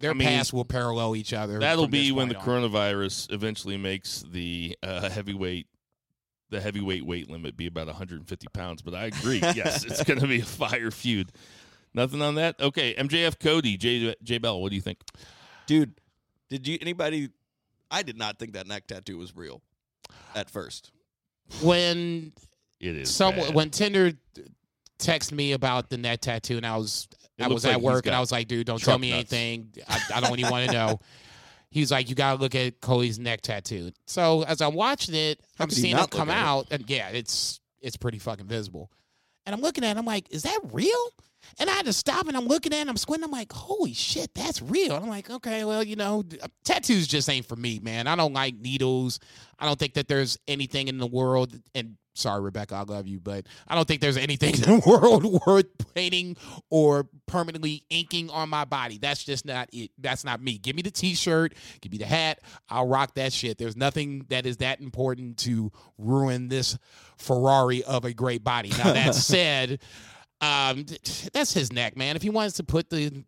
their 0.00 0.10
I 0.10 0.14
mean, 0.14 0.28
paths 0.28 0.52
will 0.52 0.64
parallel 0.64 1.16
each 1.16 1.32
other. 1.32 1.58
That'll 1.58 1.86
be 1.88 2.12
when 2.12 2.28
the 2.28 2.36
on. 2.36 2.44
coronavirus 2.44 3.32
eventually 3.32 3.76
makes 3.76 4.22
the 4.30 4.76
uh, 4.82 5.08
heavyweight 5.08 5.66
the 6.50 6.60
heavyweight 6.60 7.04
weight 7.06 7.30
limit 7.30 7.56
be 7.56 7.66
about 7.66 7.86
150 7.86 8.46
pounds. 8.52 8.82
But 8.82 8.94
I 8.94 9.06
agree. 9.06 9.38
yes, 9.40 9.84
it's 9.84 10.04
going 10.04 10.20
to 10.20 10.26
be 10.26 10.40
a 10.40 10.44
fire 10.44 10.90
feud. 10.90 11.32
Nothing 11.94 12.22
on 12.22 12.34
that. 12.36 12.60
Okay, 12.60 12.94
MJF 12.94 13.38
Cody, 13.40 13.76
J 13.76 14.14
J 14.22 14.38
Bell. 14.38 14.60
What 14.60 14.70
do 14.70 14.76
you 14.76 14.82
think? 14.82 14.98
dude. 15.66 15.94
Did 16.50 16.68
you 16.68 16.76
anybody? 16.80 17.30
I 17.90 18.02
did 18.02 18.18
not 18.18 18.38
think 18.38 18.52
that 18.52 18.66
neck 18.66 18.86
tattoo 18.86 19.16
was 19.16 19.34
real 19.34 19.62
at 20.34 20.50
first. 20.50 20.90
when 21.62 22.32
It 22.84 22.96
is 22.96 23.14
someone 23.14 23.46
bad. 23.46 23.54
when 23.54 23.70
Tinder 23.70 24.12
texted 24.98 25.32
me 25.32 25.52
about 25.52 25.90
the 25.90 25.96
neck 25.96 26.20
tattoo, 26.20 26.56
and 26.56 26.66
I 26.66 26.76
was 26.76 27.08
It 27.38 27.44
I 27.44 27.48
was 27.48 27.64
like 27.64 27.74
at 27.74 27.80
work, 27.80 28.06
and 28.06 28.14
I 28.14 28.20
was 28.20 28.30
like, 28.32 28.48
dude, 28.48 28.66
don't 28.66 28.80
tell 28.82 28.98
me 28.98 29.10
nuts. 29.10 29.32
anything. 29.32 29.72
I, 29.88 30.00
I 30.16 30.20
don't 30.20 30.38
even 30.38 30.50
want 30.50 30.66
to 30.70 30.72
know. 30.72 31.00
He 31.70 31.80
was 31.80 31.90
like, 31.90 32.08
you 32.08 32.14
got 32.14 32.36
to 32.36 32.40
look 32.40 32.54
at 32.54 32.80
Cody's 32.80 33.18
neck 33.18 33.40
tattoo. 33.40 33.90
So 34.06 34.44
as 34.44 34.60
I'm 34.60 34.74
watching 34.74 35.12
it, 35.16 35.40
How 35.58 35.64
I'm 35.64 35.70
seeing 35.70 35.98
it 35.98 36.08
come 36.08 36.30
at 36.30 36.36
it? 36.38 36.40
out, 36.40 36.66
and 36.70 36.88
yeah, 36.88 37.08
it's 37.08 37.58
it's 37.80 37.96
pretty 37.96 38.20
fucking 38.20 38.46
visible. 38.46 38.92
And 39.44 39.52
I'm 39.56 39.60
looking 39.60 39.82
at 39.82 39.96
it, 39.96 39.98
I'm 39.98 40.04
like, 40.06 40.30
is 40.30 40.44
that 40.44 40.60
real? 40.70 41.08
And 41.58 41.68
I 41.68 41.72
had 41.72 41.86
to 41.86 41.92
stop 41.92 42.28
and 42.28 42.36
I'm 42.36 42.46
looking 42.46 42.72
at 42.72 42.86
it, 42.86 42.88
I'm 42.88 42.96
squinting. 42.96 43.24
I'm 43.24 43.32
like, 43.32 43.52
holy 43.52 43.92
shit, 43.92 44.32
that's 44.36 44.62
real. 44.62 44.94
And 44.94 45.04
I'm 45.04 45.10
like, 45.10 45.28
okay, 45.30 45.64
well, 45.64 45.82
you 45.82 45.96
know, 45.96 46.22
tattoos 46.64 47.08
just 47.08 47.28
ain't 47.28 47.44
for 47.46 47.56
me, 47.56 47.80
man. 47.80 48.06
I 48.06 48.14
don't 48.14 48.32
like 48.32 48.54
needles. 48.56 49.18
I 49.58 49.66
don't 49.66 49.76
think 49.78 49.94
that 49.94 50.06
there's 50.06 50.38
anything 50.46 50.86
in 50.86 50.98
the 50.98 51.08
world. 51.08 51.58
And 51.74 51.96
sorry, 52.14 52.40
Rebecca, 52.40 52.76
I 52.76 52.82
love 52.82 53.06
you, 53.06 53.20
but 53.20 53.46
I 53.68 53.74
don't 53.74 53.86
think 53.86 54.00
there's 54.00 54.16
anything 54.16 54.54
in 54.54 54.60
the 54.60 54.82
world 54.86 55.24
worth 55.46 55.94
painting 55.94 56.36
or 56.70 57.08
permanently 57.26 57.84
inking 57.90 58.30
on 58.30 58.48
my 58.48 58.64
body. 58.64 58.98
That's 58.98 59.24
just 59.24 59.44
not 59.44 59.68
it. 59.72 59.90
That's 59.98 60.24
not 60.24 60.42
me. 60.42 60.58
Give 60.58 60.74
me 60.76 60.82
the 60.82 60.90
t-shirt, 60.90 61.54
give 61.80 61.92
me 61.92 61.98
the 61.98 62.06
hat. 62.06 62.40
I'll 62.68 62.88
rock 62.88 63.14
that 63.14 63.32
shit. 63.32 63.58
There's 63.58 63.76
nothing 63.76 64.26
that 64.28 64.46
is 64.46 64.58
that 64.58 64.80
important 64.80 65.38
to 65.38 65.70
ruin 65.98 66.48
this 66.48 66.78
Ferrari 67.18 67.84
of 67.84 68.04
a 68.04 68.12
great 68.12 68.42
body. 68.44 68.70
Now 68.70 68.92
that 68.92 69.14
said, 69.14 69.80
um, 70.40 70.86
that's 71.32 71.52
his 71.52 71.72
neck, 71.72 71.96
man. 71.96 72.16
If 72.16 72.22
he 72.22 72.30
wants 72.30 72.56
to 72.56 72.64
put 72.64 72.90
the 72.90 73.24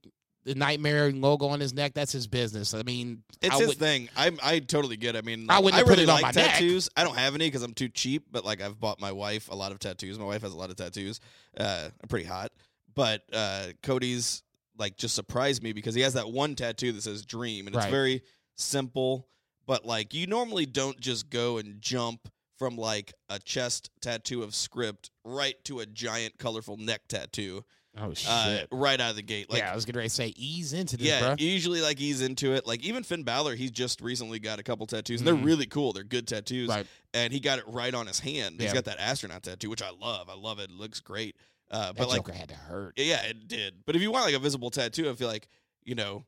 the 0.46 0.54
nightmare 0.54 1.12
logo 1.12 1.46
on 1.48 1.60
his 1.60 1.74
neck, 1.74 1.92
that's 1.92 2.12
his 2.12 2.26
business. 2.26 2.72
I 2.72 2.82
mean, 2.84 3.22
It's 3.42 3.54
I 3.54 3.58
his 3.58 3.68
would- 3.68 3.78
thing. 3.78 4.08
I 4.16 4.30
I 4.42 4.58
totally 4.60 4.96
get. 4.96 5.14
it. 5.14 5.18
I 5.18 5.22
mean, 5.22 5.46
I 5.50 5.58
wouldn't 5.60 5.84
I 5.84 5.86
really 5.86 6.04
it 6.04 6.08
on 6.08 6.14
like 6.14 6.22
my 6.22 6.40
neck. 6.40 6.52
tattoos. 6.52 6.88
I 6.96 7.04
don't 7.04 7.16
have 7.18 7.34
any 7.34 7.46
because 7.48 7.62
I'm 7.62 7.74
too 7.74 7.88
cheap. 7.90 8.28
But 8.30 8.44
like, 8.44 8.62
I've 8.62 8.80
bought 8.80 9.00
my 9.00 9.12
wife 9.12 9.50
a 9.50 9.54
lot 9.54 9.72
of 9.72 9.78
tattoos. 9.78 10.18
My 10.18 10.24
wife 10.24 10.40
has 10.42 10.52
a 10.52 10.56
lot 10.56 10.70
of 10.70 10.76
tattoos. 10.76 11.20
Uh, 11.58 11.88
I'm 12.00 12.08
pretty 12.08 12.26
hot. 12.26 12.52
But 12.94 13.22
uh, 13.32 13.66
Cody's 13.82 14.42
like 14.78 14.96
just 14.96 15.14
surprised 15.14 15.62
me 15.62 15.72
because 15.72 15.94
he 15.94 16.00
has 16.02 16.14
that 16.14 16.30
one 16.30 16.54
tattoo 16.54 16.92
that 16.92 17.02
says 17.02 17.26
"Dream" 17.26 17.66
and 17.66 17.74
it's 17.76 17.84
Right. 17.84 17.90
very 17.90 18.22
simple. 18.54 19.28
But 19.66 19.84
like, 19.84 20.14
you 20.14 20.26
normally 20.26 20.66
don't 20.66 20.98
just 21.00 21.28
go 21.28 21.58
and 21.58 21.80
jump 21.80 22.28
from 22.56 22.76
like 22.76 23.12
a 23.28 23.38
chest 23.38 23.90
tattoo 24.00 24.42
of 24.42 24.54
script 24.54 25.10
right 25.24 25.62
to 25.64 25.80
a 25.80 25.86
giant 25.86 26.38
colorful 26.38 26.76
neck 26.78 27.02
tattoo 27.08 27.64
Oh 27.98 28.12
shit. 28.14 28.28
uh, 28.30 28.66
right 28.70 29.00
out 29.00 29.10
of 29.10 29.16
the 29.16 29.22
gate. 29.22 29.48
Like, 29.50 29.60
yeah, 29.60 29.72
I 29.72 29.74
was 29.74 29.84
getting 29.84 29.98
ready 29.98 30.08
to 30.08 30.14
say 30.14 30.34
ease 30.36 30.72
into 30.72 30.96
this, 30.96 31.06
yeah, 31.06 31.20
bro. 31.20 31.34
usually 31.38 31.80
like 31.80 31.98
he's 31.98 32.20
into 32.20 32.52
it. 32.52 32.66
Like 32.66 32.82
even 32.84 33.02
Finn 33.02 33.22
Balor, 33.22 33.54
he's 33.54 33.70
just 33.70 34.00
recently 34.00 34.38
got 34.38 34.58
a 34.58 34.62
couple 34.62 34.86
tattoos, 34.86 35.20
and 35.20 35.26
they're 35.26 35.34
Mhm. 35.34 35.44
really 35.44 35.66
cool. 35.66 35.92
They're 35.92 36.04
good 36.04 36.28
tattoos, 36.28 36.68
Right. 36.68 36.86
and 37.14 37.32
he 37.32 37.40
got 37.40 37.58
it 37.58 37.64
right 37.68 37.94
on 37.94 38.06
his 38.06 38.20
hand. 38.20 38.60
He's 38.60 38.72
got 38.72 38.84
that 38.84 38.98
astronaut 39.00 39.42
tattoo, 39.42 39.70
which 39.70 39.82
I 39.82 39.90
love. 39.90 40.28
I 40.28 40.34
love 40.34 40.58
it. 40.58 40.64
It 40.70 40.76
looks 40.76 41.00
great. 41.00 41.36
Uh, 41.70 41.86
That 41.86 41.96
but 41.96 42.08
like, 42.08 42.18
Joker 42.18 42.32
had 42.32 42.48
to 42.50 42.54
hurt. 42.54 42.94
yeah, 42.96 43.22
it 43.22 43.48
did. 43.48 43.84
But 43.86 43.96
if 43.96 44.02
you 44.02 44.10
want 44.10 44.24
like 44.26 44.34
a 44.34 44.38
visible 44.38 44.70
tattoo, 44.70 45.08
I 45.10 45.14
feel 45.14 45.28
like 45.28 45.48
you 45.84 45.94
know 45.94 46.26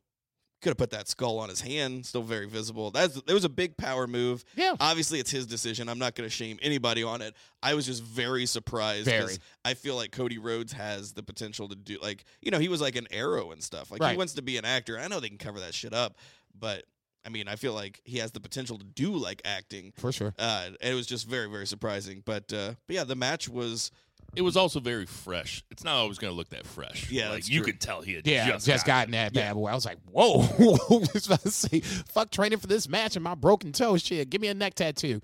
could 0.61 0.69
have 0.71 0.77
put 0.77 0.89
that 0.91 1.07
skull 1.07 1.39
on 1.39 1.49
his 1.49 1.61
hand, 1.61 2.05
still 2.05 2.21
very 2.21 2.45
visible. 2.47 2.91
That's 2.91 3.15
it 3.17 3.33
was 3.33 3.45
a 3.45 3.49
big 3.49 3.77
power 3.77 4.07
move. 4.07 4.43
Yeah. 4.55 4.75
Obviously, 4.79 5.19
it's 5.19 5.31
his 5.31 5.45
decision. 5.45 5.87
I'm 5.87 5.99
not 5.99 6.15
going 6.15 6.27
to 6.27 6.33
shame 6.35 6.59
anybody 6.61 7.03
on 7.03 7.21
it. 7.21 7.33
I 7.63 7.73
was 7.75 7.85
just 7.85 8.03
very 8.03 8.45
surprised. 8.45 9.07
'cause 9.07 9.13
Very. 9.13 9.37
I 9.63 9.73
feel 9.73 9.95
like 9.95 10.11
Cody 10.11 10.37
Rhodes 10.37 10.73
has 10.73 11.13
the 11.13 11.23
potential 11.23 11.69
to 11.69 11.75
do 11.75 11.97
like 12.01 12.25
you 12.41 12.51
know 12.51 12.59
he 12.59 12.67
was 12.67 12.81
like 12.81 12.95
an 12.95 13.07
arrow 13.11 13.51
and 13.51 13.63
stuff. 13.63 13.89
Like 13.91 14.01
he 14.11 14.17
wants 14.17 14.33
to 14.33 14.41
be 14.41 14.57
an 14.57 14.65
actor. 14.65 14.99
I 14.99 15.07
know 15.07 15.19
they 15.19 15.29
can 15.29 15.37
cover 15.37 15.59
that 15.61 15.73
shit 15.73 15.93
up, 15.93 16.17
but 16.57 16.83
I 17.25 17.29
mean, 17.29 17.47
I 17.49 17.57
feel 17.57 17.73
like 17.73 17.99
he 18.05 18.17
has 18.19 18.31
the 18.31 18.39
potential 18.39 18.77
to 18.77 18.85
do 18.85 19.11
like 19.15 19.41
acting. 19.45 19.91
For 19.97 20.11
sure. 20.11 20.33
Uh, 20.39 20.69
it 20.81 20.93
was 20.93 21.05
just 21.05 21.27
very, 21.27 21.49
very 21.49 21.67
surprising. 21.67 22.23
But 22.25 22.51
uh, 22.53 22.73
but 22.87 22.95
yeah, 22.95 23.03
the 23.03 23.15
match 23.15 23.47
was 23.49 23.91
It 24.35 24.41
was 24.41 24.55
also 24.57 24.79
very 24.79 25.05
fresh. 25.05 25.63
It's 25.71 25.83
not 25.83 25.95
always 25.95 26.17
going 26.17 26.31
to 26.31 26.37
look 26.37 26.49
that 26.49 26.65
fresh. 26.65 27.09
Yeah, 27.11 27.25
like 27.29 27.37
that's 27.39 27.49
you 27.49 27.59
true. 27.59 27.67
could 27.71 27.81
tell 27.81 28.01
he 28.01 28.13
had 28.13 28.25
Yeah, 28.27 28.47
just, 28.47 28.65
just, 28.65 28.85
gotten 28.85 29.11
gotten 29.11 29.33
that 29.33 29.35
Yeah. 29.35 29.49
bad 29.49 29.53
boy. 29.55 29.67
I 29.69 29.75
was 29.75 29.85
like, 29.85 29.97
whoa. 30.11 30.41
I 30.89 31.07
was 31.13 31.27
about 31.27 31.41
to 31.41 31.51
say, 31.51 31.79
fuck 31.81 32.31
training 32.31 32.59
for 32.59 32.67
this 32.67 32.87
match 32.87 33.15
and 33.15 33.23
my 33.23 33.35
broken 33.35 33.71
toe. 33.71 33.97
Shit, 33.97 34.29
give 34.29 34.41
me 34.41 34.47
a 34.49 34.53
neck 34.53 34.75
tattoo. 34.75 35.21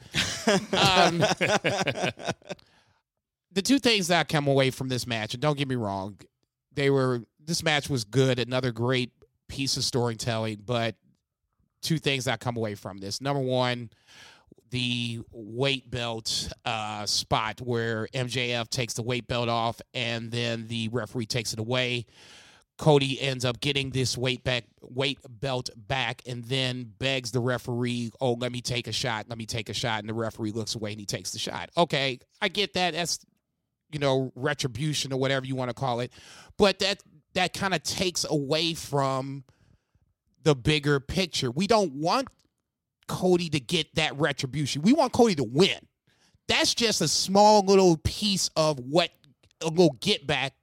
um, 0.74 1.20
the 3.52 3.62
two 3.64 3.80
things 3.80 4.08
that 4.08 4.20
I 4.20 4.24
come 4.24 4.48
away 4.48 4.72
from 4.72 4.90
this 4.90 5.08
match, 5.08 5.34
and 5.34 5.42
don't 5.42 5.58
get 5.58 5.68
me 5.68 5.76
wrong, 5.76 6.18
they 6.74 6.90
were 6.90 7.22
this 7.44 7.64
match 7.64 7.90
was 7.90 8.04
good, 8.04 8.40
another 8.40 8.72
great 8.72 9.12
piece 9.48 9.78
of 9.78 9.84
storytelling, 9.84 10.62
but 10.66 10.96
two 11.82 12.00
things 12.00 12.26
that 12.26 12.34
I 12.34 12.38
come 12.38 12.58
away 12.58 12.76
from 12.76 12.98
this. 12.98 13.22
Number 13.22 13.42
one, 13.42 13.92
the 14.76 15.22
weight 15.32 15.90
belt 15.90 16.52
uh, 16.66 17.06
spot 17.06 17.62
where 17.62 18.10
MJF 18.14 18.68
takes 18.70 18.96
the 18.96 19.04
weight 19.04 19.26
belt 19.26 19.48
off 19.48 19.80
and 19.94 20.30
then 20.30 20.68
the 20.68 20.90
referee 20.90 21.28
takes 21.28 21.54
it 21.54 21.60
away. 21.60 22.06
Cody 22.78 23.22
ends 23.22 23.46
up 23.46 23.62
getting 23.62 23.92
this 23.92 24.18
weight 24.18 24.44
back 24.44 24.66
weight 24.82 25.18
belt 25.30 25.70
back 25.78 26.24
and 26.28 26.44
then 26.44 26.92
begs 27.00 27.32
the 27.32 27.40
referee, 27.40 28.12
"Oh, 28.20 28.34
let 28.34 28.52
me 28.52 28.60
take 28.60 28.88
a 28.88 28.92
shot. 28.92 29.28
Let 29.30 29.38
me 29.38 29.46
take 29.46 29.70
a 29.70 29.74
shot." 29.74 30.02
And 30.02 30.10
the 30.10 30.14
referee 30.14 30.52
looks 30.52 30.76
away 30.76 30.92
and 30.92 31.00
he 31.00 31.06
takes 31.06 31.32
the 31.32 31.40
shot. 31.40 31.70
Okay, 31.78 32.20
I 32.42 32.50
get 32.50 32.74
that. 32.74 32.94
That's 32.94 33.26
you 33.94 34.00
know, 34.00 34.34
retribution 34.36 35.14
or 35.14 35.20
whatever 35.22 35.46
you 35.46 35.56
want 35.56 35.70
to 35.70 35.74
call 35.74 36.02
it. 36.02 36.12
But 36.58 36.80
that 36.80 37.02
that 37.34 37.54
kind 37.54 37.74
of 37.74 37.82
takes 37.82 38.26
away 38.30 38.74
from 38.74 39.46
the 40.44 40.54
bigger 40.54 41.00
picture. 41.00 41.50
We 41.50 41.66
don't 41.66 41.94
want 41.94 42.28
Cody 43.08 43.50
to 43.50 43.60
get 43.60 43.94
that 43.96 44.18
retribution. 44.18 44.82
We 44.82 44.94
want 44.94 45.14
Cody 45.14 45.36
to 45.36 45.44
win. 45.44 45.80
That's 46.48 46.74
just 46.74 47.02
a 47.02 47.08
small 47.08 47.64
little 47.64 47.98
piece 47.98 48.50
of 48.56 48.80
what 48.80 49.10
a 49.62 49.68
little 49.68 49.98
get 50.00 50.28
back 50.28 50.54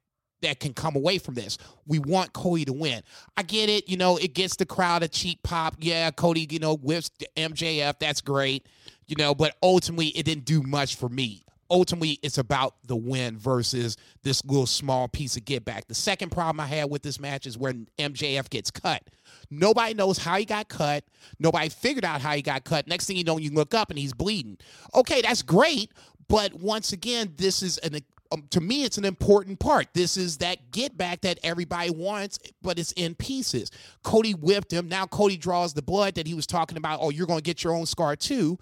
that 0.41 0.59
can 0.59 0.73
come 0.73 0.95
away 0.95 1.17
from 1.17 1.33
this. 1.33 1.57
We 1.87 1.99
want 1.99 2.33
Cody 2.33 2.65
to 2.65 2.73
win. 2.73 3.01
I 3.35 3.43
get 3.43 3.69
it. 3.69 3.89
You 3.89 3.97
know, 3.97 4.17
it 4.17 4.33
gets 4.33 4.55
the 4.55 4.65
crowd 4.65 5.03
a 5.03 5.07
cheap 5.07 5.41
pop. 5.43 5.75
Yeah, 5.79 6.11
Cody, 6.11 6.47
you 6.49 6.59
know, 6.59 6.75
whips 6.75 7.09
MJF. 7.35 7.99
That's 7.99 8.21
great. 8.21 8.67
You 9.07 9.15
know, 9.17 9.33
but 9.33 9.55
ultimately, 9.63 10.07
it 10.09 10.23
didn't 10.23 10.45
do 10.45 10.61
much 10.61 10.95
for 10.95 11.09
me. 11.09 11.42
Ultimately, 11.69 12.19
it's 12.21 12.37
about 12.37 12.75
the 12.85 12.95
win 12.95 13.37
versus 13.37 13.97
this 14.21 14.43
little 14.45 14.67
small 14.67 15.07
piece 15.07 15.37
of 15.37 15.45
get 15.45 15.65
back. 15.65 15.87
The 15.87 15.95
second 15.95 16.31
problem 16.31 16.59
I 16.59 16.67
had 16.67 16.89
with 16.89 17.01
this 17.01 17.19
match 17.19 17.47
is 17.47 17.57
when 17.57 17.87
MJF 17.97 18.49
gets 18.49 18.69
cut. 18.69 19.03
Nobody 19.49 19.93
knows 19.93 20.17
how 20.17 20.37
he 20.37 20.45
got 20.45 20.67
cut. 20.67 21.03
Nobody 21.39 21.69
figured 21.69 22.05
out 22.05 22.21
how 22.21 22.33
he 22.35 22.41
got 22.41 22.63
cut. 22.63 22.87
Next 22.87 23.07
thing 23.07 23.17
you 23.17 23.23
know, 23.23 23.37
you 23.37 23.51
look 23.51 23.73
up 23.73 23.89
and 23.89 23.97
he's 23.97 24.13
bleeding. 24.13 24.57
Okay, 24.93 25.21
that's 25.21 25.41
great. 25.41 25.91
But 26.27 26.53
once 26.53 26.93
again, 26.93 27.33
this 27.37 27.61
is 27.61 27.77
an 27.79 27.99
um, 28.33 28.47
to 28.49 28.61
me, 28.61 28.83
it's 28.83 28.97
an 28.97 29.05
important 29.05 29.59
part. 29.59 29.87
This 29.93 30.17
is 30.17 30.39
that 30.39 30.71
get 30.71 30.97
back 30.97 31.21
that 31.21 31.37
everybody 31.43 31.91
wants, 31.91 32.39
but 32.63 32.79
it's 32.79 32.91
in 32.93 33.13
pieces. 33.13 33.69
Cody 34.01 34.33
whipped 34.33 34.73
him. 34.73 34.89
Now 34.89 35.05
Cody 35.05 35.37
draws 35.37 35.73
the 35.73 35.83
blood 35.83 36.15
that 36.15 36.25
he 36.25 36.33
was 36.33 36.47
talking 36.47 36.77
about. 36.77 36.99
Oh, 37.01 37.11
you're 37.11 37.27
going 37.27 37.39
to 37.39 37.43
get 37.43 37.63
your 37.63 37.75
own 37.75 37.85
scar 37.85 38.15
too. 38.15 38.57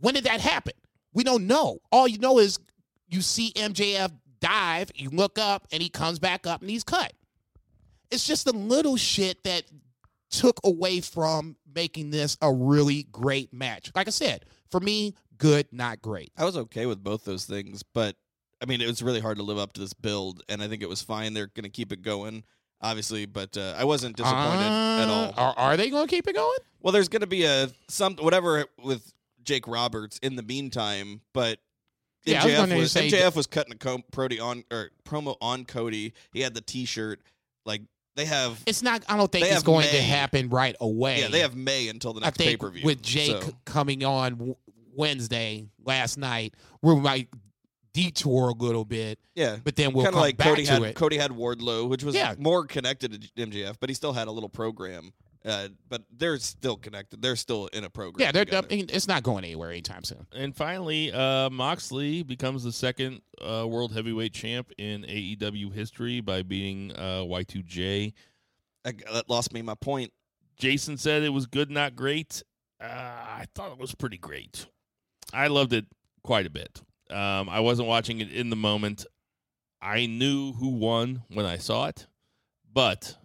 When 0.00 0.14
did 0.14 0.24
that 0.24 0.40
happen? 0.40 0.72
We 1.14 1.24
don't 1.24 1.46
know. 1.46 1.78
All 1.90 2.06
you 2.06 2.18
know 2.18 2.38
is 2.38 2.58
you 3.08 3.22
see 3.22 3.52
MJF 3.52 4.10
dive, 4.40 4.90
you 4.94 5.08
look 5.10 5.38
up, 5.38 5.66
and 5.72 5.82
he 5.82 5.88
comes 5.88 6.18
back 6.18 6.46
up 6.46 6.60
and 6.60 6.68
he's 6.68 6.84
cut. 6.84 7.12
It's 8.10 8.26
just 8.26 8.44
the 8.44 8.52
little 8.52 8.96
shit 8.96 9.42
that 9.44 9.64
took 10.30 10.60
away 10.64 11.00
from 11.00 11.56
making 11.74 12.10
this 12.10 12.36
a 12.42 12.52
really 12.52 13.04
great 13.12 13.52
match. 13.52 13.90
Like 13.94 14.08
I 14.08 14.10
said, 14.10 14.44
for 14.70 14.80
me, 14.80 15.14
good, 15.38 15.66
not 15.72 16.02
great. 16.02 16.32
I 16.36 16.44
was 16.44 16.56
okay 16.56 16.86
with 16.86 17.02
both 17.02 17.24
those 17.24 17.44
things, 17.44 17.82
but 17.82 18.16
I 18.60 18.66
mean, 18.66 18.80
it 18.80 18.86
was 18.86 19.02
really 19.02 19.20
hard 19.20 19.36
to 19.38 19.42
live 19.42 19.58
up 19.58 19.72
to 19.74 19.80
this 19.80 19.92
build, 19.92 20.42
and 20.48 20.62
I 20.62 20.68
think 20.68 20.82
it 20.82 20.88
was 20.88 21.02
fine. 21.02 21.34
They're 21.34 21.46
going 21.46 21.64
to 21.64 21.70
keep 21.70 21.92
it 21.92 22.02
going, 22.02 22.44
obviously, 22.80 23.26
but 23.26 23.56
uh, 23.56 23.74
I 23.78 23.84
wasn't 23.84 24.16
disappointed 24.16 24.66
at 24.66 25.08
Uh, 25.08 25.12
all. 25.12 25.34
Are, 25.36 25.54
are 25.58 25.76
they 25.76 25.90
going 25.90 26.06
to 26.06 26.10
keep 26.10 26.26
it 26.26 26.34
going? 26.34 26.58
Well, 26.82 26.92
there's 26.92 27.08
going 27.08 27.20
to 27.20 27.26
be 27.26 27.44
a 27.44 27.70
some 27.88 28.16
whatever 28.16 28.66
with 28.82 29.12
Jake 29.44 29.66
Roberts 29.68 30.18
in 30.22 30.36
the 30.36 30.42
meantime, 30.42 31.20
but 31.32 31.58
Yeah, 32.24 32.44
was 32.44 32.52
MJF 32.54 32.76
was, 32.78 32.92
say- 32.92 33.10
MJF 33.10 33.34
was 33.36 33.46
cutting 33.46 33.72
a 33.74 33.76
com- 33.76 34.04
Prody 34.12 34.40
on 34.40 34.64
or 34.70 34.90
promo 35.04 35.36
on 35.40 35.64
Cody. 35.64 36.12
He 36.32 36.40
had 36.40 36.54
the 36.54 36.60
T-shirt. 36.60 37.20
Like 37.66 37.82
they 38.16 38.24
have, 38.26 38.62
It's 38.66 38.82
not. 38.82 39.04
I 39.08 39.16
don't 39.16 39.30
think 39.30 39.46
it's 39.46 39.62
going 39.62 39.88
to 39.88 40.00
happen 40.02 40.48
right 40.48 40.76
away. 40.80 41.20
yeah, 41.20 41.28
they 41.28 41.40
have 41.40 41.54
May 41.56 41.88
until 41.88 42.12
the 42.12 42.20
next 42.20 42.38
pay 42.38 42.56
per 42.56 42.70
view. 42.70 42.84
with 42.84 43.02
Jake 43.02 43.42
So, 43.42 43.52
coming 43.64 44.04
on 44.04 44.54
Wednesday 44.96 45.66
last 45.84 46.16
night, 46.18 46.54
we 46.82 46.94
might 46.96 47.28
detour 47.92 48.48
a 48.50 48.52
little 48.54 48.84
bit, 48.84 49.18
yeah, 49.34 49.56
but 49.62 49.76
then 49.76 49.92
we'll 49.92 50.04
kind 50.04 50.14
of 50.16 50.20
like 50.20 50.36
back 50.36 50.48
Cody 50.48 50.64
had 50.64 50.82
it. 50.82 50.96
Cody 50.96 51.16
had 51.16 51.30
Wardlow, 51.30 51.88
which 51.88 52.02
was 52.02 52.14
Yeah. 52.14 52.34
more 52.38 52.66
connected 52.66 53.12
to 53.22 53.28
MJF, 53.46 53.76
but 53.80 53.88
he 53.88 53.94
still 53.94 54.12
had 54.12 54.26
a 54.28 54.32
little 54.32 54.48
program. 54.48 55.12
Uh, 55.44 55.68
but 55.90 56.02
they're 56.16 56.38
still 56.38 56.76
connected. 56.76 57.20
They're 57.20 57.36
still 57.36 57.66
in 57.68 57.84
a 57.84 57.90
program. 57.90 58.24
yeah, 58.26 58.32
they're, 58.32 58.46
together. 58.46 58.66
I 58.70 58.74
mean, 58.76 58.86
it's 58.90 59.06
not 59.06 59.22
going 59.22 59.44
anywhere 59.44 59.70
anytime 59.70 60.02
soon. 60.02 60.26
And 60.34 60.56
finally, 60.56 61.12
uh, 61.12 61.50
Moxley 61.50 62.22
becomes 62.22 62.64
the 62.64 62.72
second 62.72 63.20
uh, 63.42 63.66
world 63.68 63.92
heavyweight 63.92 64.32
champ 64.32 64.70
in 64.78 65.02
AEW 65.02 65.72
history 65.74 66.20
by 66.22 66.42
beating 66.42 66.92
uh, 66.92 67.24
Y2J. 67.26 68.12
I- 68.86 68.92
that 69.12 69.28
lost 69.28 69.52
me 69.52 69.60
my 69.60 69.74
point. 69.74 70.12
Jason 70.56 70.96
said 70.96 71.22
it 71.22 71.28
was 71.30 71.46
good, 71.46 71.70
not 71.70 71.94
great. 71.94 72.42
Uh, 72.80 72.86
I 72.86 73.46
thought 73.54 73.72
it 73.72 73.78
was 73.78 73.94
pretty 73.94 74.18
great. 74.18 74.66
I 75.32 75.48
loved 75.48 75.72
it 75.74 75.84
quite 76.22 76.46
a 76.46 76.50
bit. 76.50 76.80
Um, 77.10 77.48
I 77.50 77.60
wasn't 77.60 77.88
watching 77.88 78.20
it 78.20 78.32
in 78.32 78.48
the 78.50 78.56
moment. 78.56 79.04
I 79.82 80.06
knew 80.06 80.52
who 80.54 80.68
won 80.68 81.22
when 81.28 81.44
I 81.44 81.58
saw 81.58 81.86
it, 81.88 82.06
but 82.72 83.18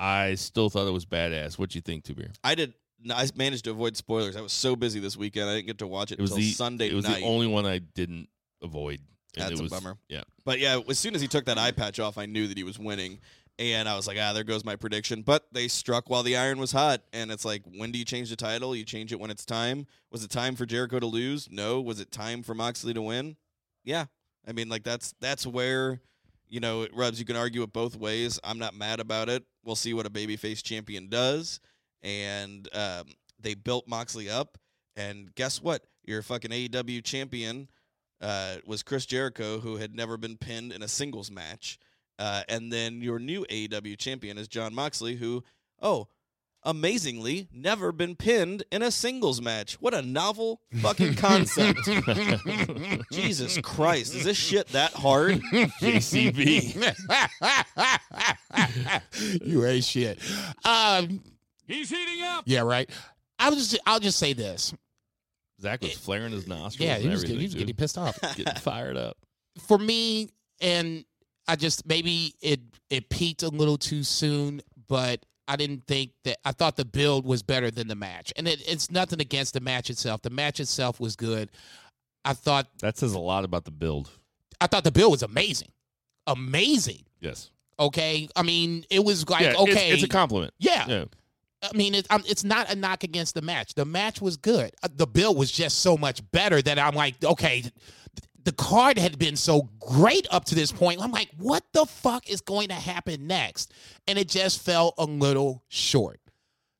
I 0.00 0.34
still 0.34 0.70
thought 0.70 0.86
it 0.88 0.92
was 0.92 1.04
badass. 1.04 1.58
What 1.58 1.74
you 1.74 1.80
think, 1.80 2.04
Two 2.04 2.14
Beer? 2.14 2.30
I 2.42 2.54
did. 2.54 2.72
I 3.10 3.28
managed 3.34 3.64
to 3.64 3.70
avoid 3.70 3.96
spoilers. 3.96 4.36
I 4.36 4.40
was 4.40 4.52
so 4.52 4.74
busy 4.76 4.98
this 5.00 5.16
weekend. 5.16 5.48
I 5.48 5.54
didn't 5.56 5.66
get 5.66 5.78
to 5.78 5.86
watch 5.86 6.10
it, 6.12 6.18
It 6.18 6.22
was 6.22 6.32
until 6.32 6.44
the 6.44 6.52
Sunday 6.52 6.88
It 6.88 6.94
was 6.94 7.04
night. 7.04 7.20
the 7.20 7.26
only 7.26 7.46
one 7.46 7.64
I 7.66 7.78
didn't 7.78 8.28
avoid. 8.62 9.00
That's 9.34 9.58
a 9.58 9.62
was, 9.62 9.70
bummer. 9.70 9.96
Yeah, 10.08 10.22
But 10.44 10.58
yeah, 10.58 10.80
as 10.88 10.98
soon 10.98 11.14
as 11.14 11.20
he 11.20 11.28
took 11.28 11.44
that 11.44 11.56
eye 11.56 11.70
patch 11.70 12.00
off, 12.00 12.18
I 12.18 12.26
knew 12.26 12.46
that 12.48 12.56
he 12.58 12.64
was 12.64 12.78
winning. 12.78 13.20
And 13.58 13.88
I 13.88 13.94
was 13.94 14.06
like, 14.06 14.16
ah, 14.20 14.32
there 14.32 14.42
goes 14.44 14.64
my 14.64 14.74
prediction. 14.76 15.22
But 15.22 15.46
they 15.52 15.68
struck 15.68 16.08
while 16.10 16.22
the 16.22 16.36
iron 16.36 16.58
was 16.58 16.72
hot. 16.72 17.02
And 17.12 17.30
it's 17.30 17.44
like, 17.44 17.62
when 17.76 17.92
do 17.92 17.98
you 17.98 18.04
change 18.04 18.30
the 18.30 18.36
title? 18.36 18.74
You 18.74 18.84
change 18.84 19.12
it 19.12 19.20
when 19.20 19.30
it's 19.30 19.44
time. 19.44 19.86
Was 20.10 20.24
it 20.24 20.30
time 20.30 20.56
for 20.56 20.64
Jericho 20.66 20.98
to 20.98 21.06
lose? 21.06 21.48
No. 21.50 21.80
Was 21.80 22.00
it 22.00 22.10
time 22.10 22.42
for 22.42 22.54
Moxley 22.54 22.94
to 22.94 23.02
win? 23.02 23.36
Yeah. 23.84 24.06
I 24.48 24.52
mean, 24.52 24.68
like 24.70 24.82
that's 24.82 25.14
that's 25.20 25.46
where, 25.46 26.00
you 26.50 26.60
know, 26.60 26.82
it 26.82 26.94
rubs. 26.94 27.18
You 27.18 27.24
can 27.24 27.36
argue 27.36 27.62
it 27.62 27.72
both 27.72 27.96
ways. 27.96 28.38
I'm 28.44 28.58
not 28.58 28.74
mad 28.74 29.00
about 29.00 29.28
it. 29.28 29.44
We'll 29.64 29.76
see 29.76 29.94
what 29.94 30.04
a 30.04 30.10
babyface 30.10 30.62
champion 30.62 31.08
does. 31.08 31.60
And 32.02 32.68
um, 32.74 33.04
they 33.38 33.54
built 33.54 33.88
Moxley 33.88 34.28
up. 34.28 34.58
And 34.96 35.34
guess 35.34 35.62
what? 35.62 35.84
Your 36.04 36.22
fucking 36.22 36.50
AEW 36.50 37.04
champion 37.04 37.68
uh, 38.20 38.56
was 38.66 38.82
Chris 38.82 39.06
Jericho, 39.06 39.60
who 39.60 39.76
had 39.76 39.94
never 39.94 40.16
been 40.16 40.36
pinned 40.36 40.72
in 40.72 40.82
a 40.82 40.88
singles 40.88 41.30
match. 41.30 41.78
Uh, 42.18 42.42
and 42.48 42.72
then 42.72 43.00
your 43.00 43.18
new 43.18 43.46
AEW 43.48 43.96
champion 43.96 44.36
is 44.36 44.48
Jon 44.48 44.74
Moxley, 44.74 45.14
who, 45.14 45.44
oh, 45.80 46.08
amazingly, 46.62 47.48
never 47.52 47.92
been 47.92 48.16
pinned 48.16 48.64
in 48.70 48.82
a 48.82 48.90
singles 48.90 49.40
match. 49.40 49.74
What 49.80 49.94
a 49.94 50.02
novel 50.02 50.60
fucking 50.80 51.14
concept. 51.14 51.80
Jesus 53.12 53.58
Christ. 53.58 54.14
Is 54.14 54.24
this 54.24 54.36
shit 54.36 54.68
that 54.68 54.92
hard? 54.92 55.40
JCB. 55.80 56.76
you 59.46 59.64
ain't 59.66 59.84
shit. 59.84 60.18
Um, 60.64 61.22
He's 61.66 61.90
heating 61.90 62.22
up. 62.24 62.44
yeah, 62.46 62.60
right. 62.60 62.90
I 63.38 63.50
was. 63.50 63.70
Just, 63.70 63.82
I'll 63.86 64.00
just 64.00 64.18
say 64.18 64.32
this. 64.32 64.74
Zach 65.60 65.82
was 65.82 65.92
flaring 65.92 66.32
his 66.32 66.46
nostrils. 66.46 66.86
Yeah, 66.86 66.98
he 66.98 67.08
was, 67.08 67.22
everything, 67.22 67.38
he 67.38 67.46
was 67.46 67.54
getting 67.54 67.74
pissed 67.74 67.98
off. 67.98 68.18
getting 68.36 68.54
fired 68.56 68.96
up. 68.96 69.16
for 69.66 69.78
me, 69.78 70.30
and 70.60 71.04
I 71.46 71.56
just 71.56 71.86
maybe 71.86 72.34
it 72.40 72.60
it 72.88 73.08
peaked 73.08 73.42
a 73.42 73.48
little 73.48 73.76
too 73.78 74.02
soon, 74.02 74.62
but 74.88 75.24
I 75.50 75.56
didn't 75.56 75.84
think 75.88 76.12
that 76.24 76.38
I 76.44 76.52
thought 76.52 76.76
the 76.76 76.84
build 76.84 77.26
was 77.26 77.42
better 77.42 77.70
than 77.72 77.88
the 77.88 77.96
match. 77.96 78.32
And 78.36 78.46
it, 78.46 78.62
it's 78.68 78.90
nothing 78.90 79.20
against 79.20 79.52
the 79.54 79.60
match 79.60 79.90
itself. 79.90 80.22
The 80.22 80.30
match 80.30 80.60
itself 80.60 81.00
was 81.00 81.16
good. 81.16 81.50
I 82.24 82.34
thought 82.34 82.68
That 82.80 82.96
says 82.96 83.14
a 83.14 83.18
lot 83.18 83.44
about 83.44 83.64
the 83.64 83.70
build. 83.72 84.10
I 84.60 84.68
thought 84.68 84.84
the 84.84 84.92
build 84.92 85.10
was 85.10 85.22
amazing. 85.24 85.72
Amazing. 86.28 87.04
Yes. 87.20 87.50
Okay. 87.78 88.28
I 88.36 88.42
mean, 88.42 88.84
it 88.90 89.04
was 89.04 89.28
like 89.28 89.42
yeah, 89.42 89.54
okay. 89.58 89.90
It's, 89.90 90.02
it's 90.02 90.04
a 90.04 90.08
compliment. 90.08 90.52
yeah. 90.58 90.86
Yeah. 90.86 91.04
I 91.62 91.76
mean, 91.76 91.94
it, 91.94 92.06
um, 92.08 92.22
it's 92.26 92.42
not 92.44 92.72
a 92.72 92.76
knock 92.76 93.04
against 93.04 93.34
the 93.34 93.42
match. 93.42 93.74
The 93.74 93.84
match 93.84 94.22
was 94.22 94.38
good. 94.38 94.70
Uh, 94.82 94.88
The 94.94 95.06
build 95.06 95.36
was 95.36 95.50
just 95.52 95.80
so 95.80 95.96
much 95.98 96.22
better 96.30 96.62
that 96.62 96.78
I'm 96.78 96.94
like, 96.94 97.22
okay, 97.22 97.64
the 98.44 98.52
card 98.52 98.98
had 98.98 99.18
been 99.18 99.36
so 99.36 99.68
great 99.80 100.26
up 100.30 100.44
to 100.46 100.54
this 100.54 100.72
point. 100.72 101.00
I'm 101.00 101.12
like, 101.12 101.30
what 101.36 101.64
the 101.72 101.86
fuck 101.86 102.28
is 102.28 102.40
going 102.40 102.68
to 102.68 102.74
happen 102.74 103.26
next? 103.26 103.72
And 104.06 104.18
it 104.18 104.28
just 104.28 104.62
fell 104.62 104.94
a 104.98 105.04
little 105.04 105.62
short. 105.68 106.20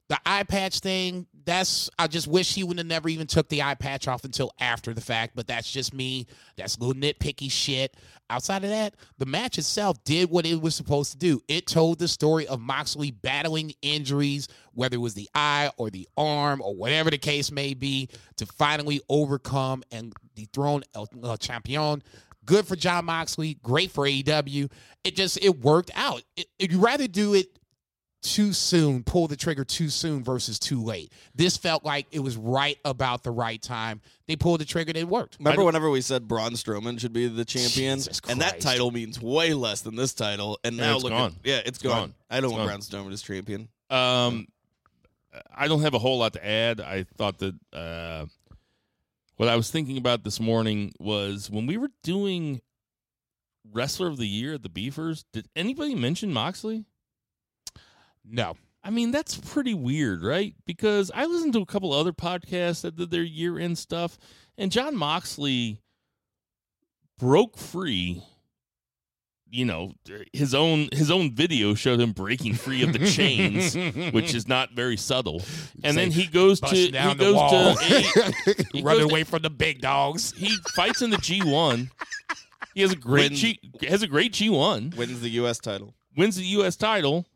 The 0.09 0.19
eye 0.27 0.43
patch 0.43 0.81
thing, 0.81 1.27
that's 1.51 1.91
I 1.99 2.07
just 2.07 2.29
wish 2.29 2.55
he 2.55 2.63
would 2.63 2.79
have 2.79 2.87
never 2.87 3.09
even 3.09 3.27
took 3.27 3.49
the 3.49 3.63
eye 3.63 3.75
patch 3.75 4.07
off 4.07 4.25
until 4.25 4.53
after 4.61 4.95
the 4.95 5.01
fact. 5.01 5.35
But 5.35 5.49
that's 5.49 5.71
just 5.71 5.93
me. 5.93 6.27
That's 6.57 6.79
little 6.79 6.95
nitpicky 6.95 7.51
shit. 7.51 7.97
Outside 8.31 8.63
of 8.63 8.71
that, 8.71 8.95
the 9.19 9.27
match 9.27 9.59
itself 9.59 10.03
did 10.05 10.31
what 10.31 10.47
it 10.47 10.61
was 10.61 10.77
supposed 10.77 11.11
to 11.11 11.19
do. 11.19 11.41
It 11.49 11.67
told 11.67 11.99
the 11.99 12.07
story 12.07 12.47
of 12.47 12.61
Moxley 12.61 13.11
battling 13.11 13.73
injuries, 13.83 14.47
whether 14.73 14.95
it 14.95 15.01
was 15.01 15.15
the 15.15 15.29
eye 15.35 15.73
or 15.77 15.91
the 15.91 16.09
arm 16.17 16.63
or 16.63 16.73
whatever 16.77 17.11
the 17.11 17.19
case 17.19 17.51
may 17.51 17.75
be, 17.75 18.09
to 18.37 18.47
finally 18.47 19.01
overcome 19.09 19.83
and 19.91 20.13
dethrone 20.37 20.85
El, 20.95 21.09
El 21.25 21.37
Champion. 21.37 22.03
Good 22.45 22.67
for 22.67 22.77
Jon 22.77 23.07
Moxley. 23.07 23.55
Great 23.55 23.91
for 23.91 24.05
AEW. 24.05 24.71
It 25.03 25.17
just 25.17 25.45
it 25.45 25.61
worked 25.61 25.91
out. 25.97 26.23
It, 26.37 26.47
you'd 26.61 26.75
rather 26.75 27.09
do 27.09 27.35
it 27.35 27.59
too 28.23 28.53
soon, 28.53 29.03
pull 29.03 29.29
the 29.29 29.37
trigger 29.37 29.65
too 29.65 29.89
soon 29.89 30.23
versus 30.23 30.59
too 30.59 30.83
late. 30.83 31.13
This 31.35 31.57
felt 31.57 31.85
like 31.85 32.07
it 32.11 32.19
was 32.21 32.37
right 32.37 32.79
about 32.85 33.23
the 33.23 33.31
right 33.31 33.61
time. 33.61 34.01
They 34.27 34.37
pulled 34.37 34.61
the 34.61 34.65
trigger 34.67 34.91
and 34.91 34.99
it 34.99 35.09
worked. 35.09 35.39
Remember 35.39 35.65
whenever 35.65 35.89
we 35.91 36.01
said 36.03 36.29
Braun 36.29 36.53
Strowman 36.53 37.01
should 37.01 37.13
be 37.13 37.29
the 37.29 37.45
champion, 37.45 37.99
and 38.29 38.41
that 38.43 38.61
title 38.61 38.91
means 38.91 39.21
way 39.21 39.55
less 39.55 39.81
than 39.81 39.97
this 39.97 40.13
title, 40.15 40.59
and 40.65 40.77
Yeah, 40.77 40.85
now 40.87 40.95
it's 40.97 41.05
look, 41.05 41.13
gone. 41.13 41.31
At, 41.33 41.47
yeah, 41.47 41.61
it's 41.65 41.79
gone. 41.79 41.93
gone. 41.93 42.15
I 42.31 42.41
don't 42.41 42.51
It's 42.51 42.59
want 42.59 42.69
gone. 42.69 43.01
Braun 43.01 43.07
Strowman 43.09 43.13
as 43.13 43.23
champion. 43.23 43.69
Um, 43.89 44.47
I 45.55 45.69
don't 45.69 45.81
have 45.83 45.95
a 45.95 45.99
whole 45.99 46.19
lot 46.19 46.33
to 46.35 46.45
add. 46.47 46.81
I 46.81 47.05
thought 47.17 47.39
that 47.39 47.55
uh, 47.73 48.27
what 49.37 49.49
I 49.49 49.57
was 49.57 49.71
thinking 49.71 49.97
about 49.97 50.25
this 50.25 50.41
morning 50.41 50.93
was 50.99 51.49
when 51.51 51.67
we 51.67 51.77
were 51.77 51.91
doing 52.03 52.61
Wrestler 53.73 54.09
of 54.09 54.17
the 54.19 54.27
Year 54.27 54.55
at 54.55 54.63
the 54.63 54.69
Beefers. 54.69 55.25
Did 55.33 55.49
anybody 55.57 55.95
mention 55.95 56.33
Moxley? 56.33 56.85
No. 58.31 58.57
I 58.83 58.89
mean, 58.91 59.11
that's 59.11 59.37
pretty 59.37 59.75
weird, 59.75 60.23
right? 60.23 60.55
Because 60.65 61.11
I 61.15 61.27
listened 61.27 61.53
to 61.55 61.61
a 61.61 61.67
couple 61.67 61.93
other 61.93 62.13
podcasts 62.13 62.81
that 62.83 62.97
did 62.97 63.11
their 63.11 63.23
year 63.23 63.59
end 63.59 63.77
stuff, 63.77 64.17
and 64.57 64.73
Jon 64.73 64.97
Moxley 64.97 65.81
broke 67.19 67.57
free. 67.59 68.23
You 69.53 69.65
know, 69.65 69.95
his 70.33 70.55
own 70.55 70.89
his 70.93 71.11
own 71.11 71.35
video 71.35 71.75
showed 71.75 71.99
him 72.01 72.13
breaking 72.13 72.55
free 72.55 72.83
of 72.85 72.93
the 72.93 73.01
chains, 73.05 73.75
which 74.15 74.33
is 74.33 74.47
not 74.47 74.71
very 74.75 74.97
subtle. 74.97 75.43
And 75.83 75.97
then 75.97 76.13
he 76.13 76.27
goes 76.29 76.61
to 76.61 76.69
he 76.77 76.91
goes 76.93 77.17
to 77.17 77.77
A- 77.81 78.63
he 78.73 78.83
running 78.83 79.01
goes 79.01 79.09
to- 79.09 79.13
away 79.13 79.25
from 79.25 79.43
the 79.43 79.51
big 79.51 79.81
dogs. 79.81 80.33
he 80.37 80.57
fights 80.77 81.03
in 81.03 81.11
the 81.11 81.17
G 81.19 81.41
one. 81.45 81.91
He 82.75 82.83
has 82.83 82.93
a 82.93 82.97
great 82.97 83.33
Win- 83.33 83.35
G 83.35 83.59
has 83.89 84.05
a 84.05 84.07
great 84.07 84.33
G 84.33 84.49
one 84.51 84.93
Wins 84.97 85.21
the 85.21 85.31
U.S. 85.31 85.59
title. 85.59 85.95
wins 86.17 86.37
the 86.37 86.45
U.S. 86.45 86.77
title, 86.77 87.27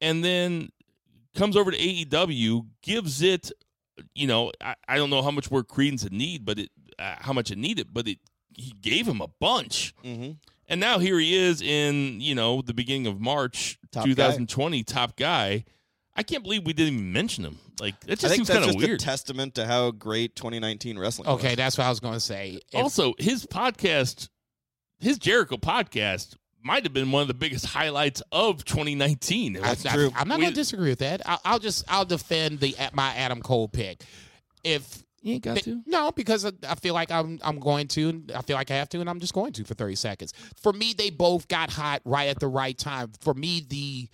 and 0.00 0.24
then 0.24 0.70
comes 1.34 1.56
over 1.56 1.70
to 1.70 1.76
AEW, 1.78 2.66
gives 2.82 3.22
it, 3.22 3.50
you 4.14 4.26
know, 4.26 4.52
I, 4.60 4.74
I 4.88 4.96
don't 4.96 5.10
know 5.10 5.22
how 5.22 5.30
much 5.30 5.50
more 5.50 5.62
credence 5.62 6.04
it 6.04 6.12
need, 6.12 6.44
but 6.44 6.58
it 6.58 6.70
uh, 6.98 7.14
how 7.20 7.32
much 7.32 7.50
it 7.50 7.58
needed, 7.58 7.88
but 7.92 8.08
it 8.08 8.18
he 8.54 8.72
gave 8.80 9.06
him 9.06 9.20
a 9.20 9.28
bunch, 9.40 9.94
Mm-hmm. 10.04 10.32
and 10.68 10.80
now 10.80 10.98
here 10.98 11.18
he 11.18 11.36
is 11.36 11.62
in 11.62 12.20
you 12.20 12.34
know 12.34 12.60
the 12.62 12.74
beginning 12.74 13.06
of 13.06 13.20
March, 13.20 13.78
Top 13.92 14.04
guy. 14.04 14.08
2020, 14.10 14.82
top 14.84 15.16
guy. 15.16 15.64
I 16.16 16.24
can't 16.24 16.42
believe 16.42 16.66
we 16.66 16.72
didn't 16.72 16.94
even 16.94 17.12
mention 17.12 17.44
him. 17.44 17.58
Like 17.80 17.94
it 18.04 18.10
I 18.10 18.14
just 18.16 18.22
think 18.34 18.46
seems 18.46 18.50
kind 18.50 18.68
of 18.68 18.74
weird. 18.74 19.00
a 19.00 19.04
testament 19.04 19.54
to 19.54 19.64
how 19.66 19.92
great 19.92 20.34
2019 20.34 20.98
wrestling. 20.98 21.28
Okay, 21.28 21.50
was. 21.50 21.56
that's 21.56 21.78
what 21.78 21.84
I 21.86 21.90
was 21.90 22.00
going 22.00 22.14
to 22.14 22.20
say. 22.20 22.58
If- 22.72 22.82
also, 22.82 23.14
his 23.20 23.46
podcast, 23.46 24.28
his 24.98 25.16
Jericho 25.20 25.56
podcast, 25.56 26.34
might 26.68 26.84
have 26.84 26.92
been 26.92 27.10
one 27.10 27.22
of 27.22 27.28
the 27.28 27.34
biggest 27.34 27.64
highlights 27.66 28.22
of 28.30 28.62
2019. 28.64 29.56
It 29.56 29.64
I, 29.64 29.70
was- 29.70 29.86
I, 29.86 29.94
true. 29.94 30.12
I'm 30.14 30.28
not 30.28 30.38
going 30.38 30.50
to 30.50 30.54
disagree 30.54 30.90
with 30.90 30.98
that. 30.98 31.22
I, 31.26 31.38
I'll 31.44 31.58
just 31.58 31.84
I'll 31.88 32.04
defend 32.04 32.60
the 32.60 32.76
my 32.92 33.14
Adam 33.16 33.40
Cole 33.40 33.68
pick. 33.68 34.04
If 34.62 35.02
you 35.22 35.34
ain't 35.34 35.44
got 35.44 35.54
Th- 35.54 35.64
to. 35.64 35.82
No, 35.86 36.12
because 36.12 36.44
I, 36.44 36.52
I 36.68 36.74
feel 36.74 36.92
like 36.94 37.10
I'm 37.10 37.40
I'm 37.42 37.58
going 37.58 37.88
to, 37.88 38.22
I 38.34 38.42
feel 38.42 38.56
like 38.56 38.70
I 38.70 38.74
have 38.74 38.88
to, 38.90 39.00
and 39.00 39.08
I'm 39.08 39.18
just 39.18 39.32
going 39.32 39.52
to 39.54 39.64
for 39.64 39.74
30 39.74 39.94
seconds. 39.94 40.32
For 40.60 40.72
me, 40.72 40.92
they 40.96 41.10
both 41.10 41.48
got 41.48 41.70
hot 41.70 42.02
right 42.04 42.28
at 42.28 42.38
the 42.38 42.48
right 42.48 42.76
time. 42.76 43.12
For 43.20 43.34
me, 43.34 43.64
the 43.66 44.08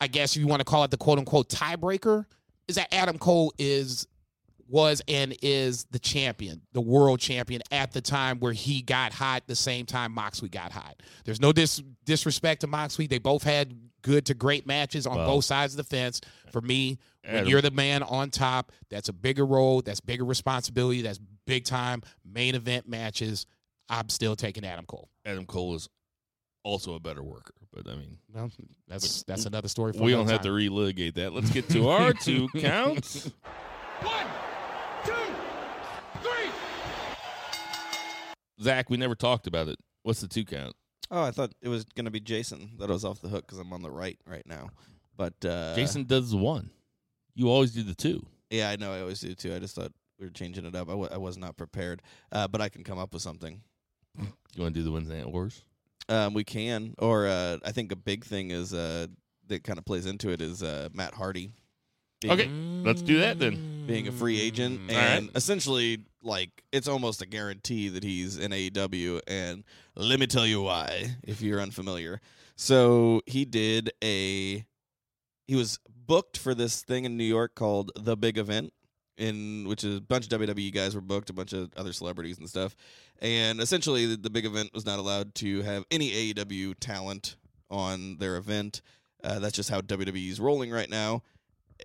I 0.00 0.06
guess 0.06 0.34
if 0.36 0.40
you 0.40 0.48
want 0.48 0.60
to 0.60 0.64
call 0.64 0.84
it 0.84 0.90
the 0.90 0.96
quote 0.96 1.18
unquote 1.18 1.50
tiebreaker 1.50 2.24
is 2.66 2.76
that 2.76 2.92
Adam 2.94 3.18
Cole 3.18 3.52
is 3.58 4.06
was 4.68 5.02
and 5.08 5.36
is 5.42 5.84
the 5.90 5.98
champion, 5.98 6.62
the 6.72 6.80
world 6.80 7.20
champion 7.20 7.62
at 7.70 7.92
the 7.92 8.00
time 8.00 8.38
where 8.40 8.52
he 8.52 8.82
got 8.82 9.12
hot 9.12 9.42
the 9.46 9.54
same 9.56 9.86
time 9.86 10.12
Moxley 10.12 10.48
got 10.48 10.72
hot. 10.72 11.02
There's 11.24 11.40
no 11.40 11.52
dis- 11.52 11.82
disrespect 12.04 12.62
to 12.62 12.66
Moxley. 12.66 13.06
They 13.06 13.18
both 13.18 13.42
had 13.42 13.76
good 14.02 14.26
to 14.26 14.34
great 14.34 14.66
matches 14.66 15.06
on 15.06 15.16
Well, 15.16 15.26
both 15.26 15.44
sides 15.44 15.72
of 15.72 15.76
the 15.78 15.84
fence. 15.84 16.20
For 16.52 16.60
me, 16.60 16.98
when 17.24 17.34
Adam- 17.36 17.48
you're 17.48 17.62
the 17.62 17.70
man 17.70 18.02
on 18.02 18.30
top, 18.30 18.72
that's 18.90 19.08
a 19.08 19.12
bigger 19.12 19.46
role, 19.46 19.80
that's 19.82 20.00
bigger 20.00 20.24
responsibility, 20.24 21.02
that's 21.02 21.18
big 21.46 21.64
time 21.64 22.02
main 22.24 22.54
event 22.54 22.88
matches. 22.88 23.46
I'm 23.88 24.08
still 24.08 24.34
taking 24.36 24.64
Adam 24.64 24.86
Cole. 24.86 25.10
Adam 25.26 25.44
Cole 25.46 25.74
is 25.74 25.88
also 26.62 26.94
a 26.94 27.00
better 27.00 27.22
worker, 27.22 27.52
but 27.72 27.86
I 27.86 27.96
mean, 27.96 28.18
Well, 28.32 28.50
that's 28.88 29.22
that's 29.24 29.44
another 29.46 29.68
story. 29.68 29.92
For 29.92 30.02
we 30.02 30.12
don't 30.12 30.20
another 30.22 30.32
have 30.32 30.42
to 30.42 30.48
time. 30.48 30.58
relitigate 30.58 31.14
that. 31.14 31.32
Let's 31.34 31.50
get 31.50 31.68
to 31.70 31.88
our 31.90 32.12
two 32.14 32.48
counts. 32.56 33.30
One, 34.02 34.26
two, 35.04 35.12
three. 36.22 36.50
Zach, 38.60 38.90
we 38.90 38.96
never 38.96 39.14
talked 39.14 39.46
about 39.46 39.68
it. 39.68 39.78
What's 40.02 40.20
the 40.20 40.28
two 40.28 40.44
count? 40.44 40.74
Oh, 41.10 41.22
I 41.22 41.30
thought 41.30 41.52
it 41.60 41.68
was 41.68 41.84
going 41.84 42.04
to 42.06 42.10
be 42.10 42.20
Jason 42.20 42.72
that 42.78 42.88
I 42.90 42.92
was 42.92 43.04
off 43.04 43.20
the 43.20 43.28
hook 43.28 43.46
because 43.46 43.58
I'm 43.58 43.72
on 43.72 43.82
the 43.82 43.90
right 43.90 44.18
right 44.26 44.46
now. 44.46 44.70
But 45.16 45.34
uh, 45.44 45.74
Jason 45.74 46.04
does 46.04 46.30
the 46.30 46.36
one. 46.36 46.70
You 47.34 47.48
always 47.50 47.72
do 47.72 47.82
the 47.82 47.94
two. 47.94 48.26
yeah, 48.50 48.70
I 48.70 48.76
know 48.76 48.92
I 48.92 49.00
always 49.00 49.20
do 49.20 49.34
two. 49.34 49.54
I 49.54 49.58
just 49.58 49.74
thought 49.74 49.92
we 50.18 50.26
were 50.26 50.30
changing 50.32 50.64
it 50.64 50.74
up. 50.74 50.88
I, 50.88 50.92
w- 50.92 51.08
I 51.12 51.18
was 51.18 51.36
not 51.36 51.56
prepared, 51.56 52.00
uh, 52.32 52.48
but 52.48 52.60
I 52.60 52.68
can 52.68 52.84
come 52.84 52.98
up 52.98 53.12
with 53.12 53.22
something. 53.22 53.60
You 54.18 54.62
want 54.62 54.74
to 54.74 54.80
do 54.80 54.84
the 54.84 54.92
Wednesday 54.92 55.18
Night 55.18 55.30
Wars? 55.32 55.62
Um, 56.08 56.34
we 56.34 56.44
can, 56.44 56.94
or 56.98 57.26
uh, 57.26 57.58
I 57.64 57.72
think 57.72 57.90
a 57.90 57.96
big 57.96 58.24
thing 58.24 58.50
is 58.50 58.72
uh, 58.72 59.08
that 59.48 59.64
kind 59.64 59.78
of 59.78 59.84
plays 59.84 60.06
into 60.06 60.30
it 60.30 60.40
is 60.40 60.62
uh, 60.62 60.88
Matt 60.92 61.14
Hardy. 61.14 61.50
being- 62.20 62.32
Okay, 62.32 62.48
let's 62.88 63.02
do 63.02 63.18
that 63.20 63.38
then. 63.40 63.84
being 63.86 64.06
a 64.08 64.12
free 64.12 64.40
agent 64.40 64.80
All 64.90 64.96
and 64.96 65.26
right. 65.26 65.36
essentially 65.36 65.98
like 66.24 66.64
it's 66.72 66.88
almost 66.88 67.22
a 67.22 67.26
guarantee 67.26 67.88
that 67.88 68.02
he's 68.02 68.38
in 68.38 68.50
AEW 68.50 69.20
and 69.26 69.64
let 69.94 70.18
me 70.18 70.26
tell 70.26 70.46
you 70.46 70.62
why 70.62 71.16
if 71.22 71.42
you're 71.42 71.60
unfamiliar. 71.60 72.20
So 72.56 73.20
he 73.26 73.44
did 73.44 73.92
a 74.02 74.64
he 75.46 75.54
was 75.54 75.78
booked 76.06 76.38
for 76.38 76.54
this 76.54 76.82
thing 76.82 77.04
in 77.04 77.16
New 77.16 77.24
York 77.24 77.54
called 77.54 77.92
The 77.96 78.16
Big 78.16 78.38
Event 78.38 78.72
in 79.16 79.64
which 79.68 79.84
a 79.84 80.00
bunch 80.00 80.32
of 80.32 80.40
WWE 80.40 80.72
guys 80.72 80.94
were 80.94 81.00
booked, 81.00 81.30
a 81.30 81.34
bunch 81.34 81.52
of 81.52 81.72
other 81.76 81.92
celebrities 81.92 82.38
and 82.38 82.48
stuff. 82.48 82.74
And 83.20 83.60
essentially 83.60 84.06
the, 84.06 84.16
the 84.16 84.30
big 84.30 84.44
event 84.44 84.70
was 84.74 84.84
not 84.84 84.98
allowed 84.98 85.34
to 85.36 85.62
have 85.62 85.84
any 85.90 86.10
AEW 86.10 86.74
talent 86.80 87.36
on 87.70 88.16
their 88.16 88.36
event. 88.36 88.82
Uh, 89.22 89.38
that's 89.38 89.54
just 89.54 89.70
how 89.70 89.80
WWE's 89.80 90.40
rolling 90.40 90.70
right 90.70 90.90
now 90.90 91.22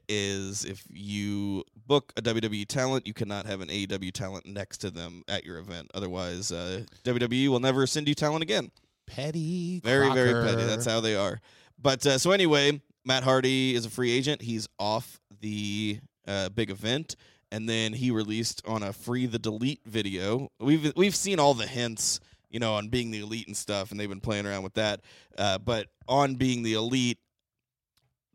is 0.07 0.65
if 0.65 0.83
you 0.91 1.63
book 1.87 2.13
a 2.17 2.21
WWE 2.21 2.67
talent, 2.67 3.07
you 3.07 3.13
cannot 3.13 3.45
have 3.45 3.61
an 3.61 3.69
AEW 3.69 4.11
talent 4.11 4.45
next 4.45 4.79
to 4.79 4.91
them 4.91 5.23
at 5.27 5.43
your 5.45 5.57
event. 5.57 5.89
Otherwise, 5.93 6.51
uh, 6.51 6.83
WWE 7.03 7.47
will 7.49 7.59
never 7.59 7.87
send 7.87 8.07
you 8.07 8.15
talent 8.15 8.43
again. 8.43 8.71
petty. 9.07 9.79
Very, 9.83 10.11
very 10.13 10.33
petty. 10.33 10.63
That's 10.65 10.85
how 10.85 10.99
they 11.01 11.15
are. 11.15 11.39
But 11.81 12.05
uh, 12.05 12.17
so 12.17 12.31
anyway, 12.31 12.81
Matt 13.05 13.23
Hardy 13.23 13.73
is 13.75 13.85
a 13.85 13.89
free 13.89 14.11
agent. 14.11 14.41
He's 14.41 14.67
off 14.77 15.19
the 15.41 15.99
uh, 16.27 16.49
big 16.49 16.69
event, 16.69 17.15
and 17.51 17.67
then 17.67 17.93
he 17.93 18.11
released 18.11 18.61
on 18.67 18.83
a 18.83 18.93
free 18.93 19.25
the 19.25 19.39
delete 19.39 19.81
video. 19.85 20.49
We've 20.59 20.93
we've 20.95 21.15
seen 21.15 21.39
all 21.39 21.53
the 21.53 21.65
hints, 21.65 22.19
you 22.49 22.59
know, 22.59 22.75
on 22.75 22.89
being 22.89 23.11
the 23.11 23.21
elite 23.21 23.47
and 23.47 23.55
stuff, 23.57 23.91
and 23.91 23.99
they've 23.99 24.09
been 24.09 24.19
playing 24.21 24.45
around 24.45 24.63
with 24.63 24.75
that. 24.75 25.01
Uh, 25.37 25.57
but 25.57 25.87
on 26.07 26.35
being 26.35 26.61
the 26.63 26.73
elite, 26.73 27.17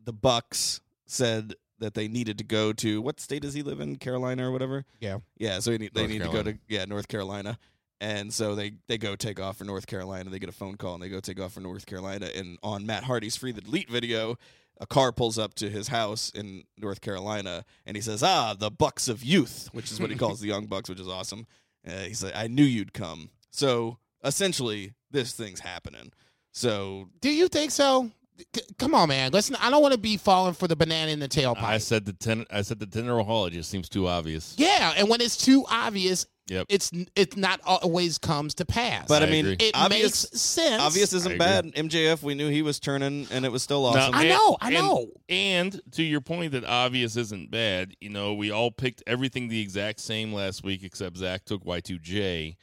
the 0.03 0.13
Bucks 0.13 0.81
said 1.15 1.55
that 1.79 1.93
they 1.93 2.07
needed 2.07 2.37
to 2.37 2.43
go 2.43 2.71
to 2.73 3.01
what 3.01 3.19
state 3.19 3.41
does 3.41 3.53
he 3.53 3.61
live 3.61 3.79
in? 3.79 3.97
Carolina 3.97 4.47
or 4.47 4.51
whatever. 4.51 4.85
Yeah. 4.99 5.19
Yeah, 5.37 5.59
so 5.59 5.71
he 5.71 5.77
they 5.77 5.89
North 5.93 6.09
need 6.09 6.21
to 6.21 6.29
go 6.29 6.43
to 6.43 6.57
yeah 6.67 6.85
North 6.85 7.07
Carolina, 7.07 7.57
and 7.99 8.33
so 8.33 8.55
they 8.55 8.73
they 8.87 8.97
go 8.97 9.15
take 9.15 9.39
off 9.39 9.57
for 9.57 9.65
North 9.65 9.87
Carolina. 9.87 10.29
They 10.29 10.39
get 10.39 10.49
a 10.49 10.53
phone 10.53 10.75
call 10.77 10.93
and 10.95 11.03
they 11.03 11.09
go 11.09 11.19
take 11.19 11.39
off 11.39 11.53
for 11.53 11.61
North 11.61 11.85
Carolina. 11.85 12.29
And 12.35 12.57
on 12.63 12.85
Matt 12.85 13.03
Hardy's 13.03 13.35
Free 13.35 13.51
the 13.51 13.61
Delete 13.61 13.89
video, 13.89 14.37
a 14.79 14.85
car 14.85 15.11
pulls 15.11 15.37
up 15.37 15.53
to 15.55 15.69
his 15.69 15.87
house 15.89 16.31
in 16.35 16.63
North 16.77 17.01
Carolina, 17.01 17.65
and 17.85 17.97
he 17.97 18.01
says, 18.01 18.21
"Ah, 18.23 18.53
the 18.57 18.71
Bucks 18.71 19.07
of 19.07 19.23
Youth," 19.23 19.69
which 19.71 19.91
is 19.91 19.99
what 19.99 20.09
he 20.09 20.15
calls 20.15 20.39
the 20.39 20.47
Young 20.47 20.65
Bucks, 20.67 20.89
which 20.89 20.99
is 20.99 21.07
awesome. 21.07 21.47
Uh, 21.87 21.99
he's 22.03 22.23
like, 22.23 22.35
"I 22.35 22.47
knew 22.47 22.63
you'd 22.63 22.93
come." 22.93 23.29
So 23.51 23.97
essentially, 24.23 24.93
this 25.11 25.33
thing's 25.33 25.61
happening. 25.61 26.11
So 26.51 27.09
Do 27.19 27.29
you 27.29 27.47
think 27.49 27.71
so? 27.71 28.11
C- 28.55 28.61
come 28.77 28.93
on, 28.95 29.09
man. 29.09 29.31
Listen, 29.31 29.55
I 29.59 29.69
don't 29.69 29.81
want 29.81 29.93
to 29.93 29.99
be 29.99 30.17
falling 30.17 30.53
for 30.53 30.67
the 30.67 30.75
banana 30.75 31.11
in 31.11 31.19
the 31.19 31.27
tailpipe. 31.29 31.63
I 31.63 31.77
said 31.77 32.05
the 32.05 32.13
ten. 32.13 32.45
I 32.51 32.61
said 32.61 32.79
the 32.79 32.85
General 32.85 33.23
Hall. 33.23 33.45
It 33.45 33.51
just 33.51 33.69
seems 33.69 33.87
too 33.89 34.07
obvious. 34.07 34.55
Yeah, 34.57 34.93
and 34.97 35.09
when 35.09 35.21
it's 35.21 35.37
too 35.37 35.65
obvious, 35.69 36.25
Yep. 36.47 36.67
it's 36.69 36.91
it's 37.15 37.35
not 37.37 37.59
always 37.65 38.17
comes 38.19 38.53
to 38.55 38.65
pass. 38.65 39.07
But 39.07 39.23
I, 39.23 39.27
I 39.27 39.29
mean, 39.31 39.45
agree. 39.47 39.67
it 39.67 39.71
obvious, 39.73 40.31
makes 40.31 40.41
sense. 40.41 40.81
obvious 40.81 41.11
isn't 41.13 41.39
bad. 41.39 41.65
MJF, 41.73 42.21
we 42.21 42.35
knew 42.35 42.49
he 42.49 42.61
was 42.61 42.79
turning, 42.79 43.25
and 43.31 43.45
it 43.45 43.51
was 43.51 43.63
still 43.63 43.83
awesome. 43.85 44.13
I 44.13 44.21
and- 44.21 44.29
know, 44.29 44.57
I 44.61 44.67
and- 44.67 44.73
know. 44.75 45.07
And 45.29 45.81
to 45.93 46.03
your 46.03 46.21
point 46.21 46.51
that 46.51 46.63
obvious 46.65 47.15
isn't 47.15 47.49
bad, 47.51 47.95
you 47.99 48.09
know, 48.09 48.33
we 48.35 48.51
all 48.51 48.69
picked 48.69 49.01
everything 49.07 49.47
the 49.47 49.59
exact 49.61 49.99
same 50.01 50.33
last 50.33 50.63
week 50.63 50.83
except 50.83 51.17
Zach 51.17 51.45
took 51.45 51.63
Y2J. 51.65 52.57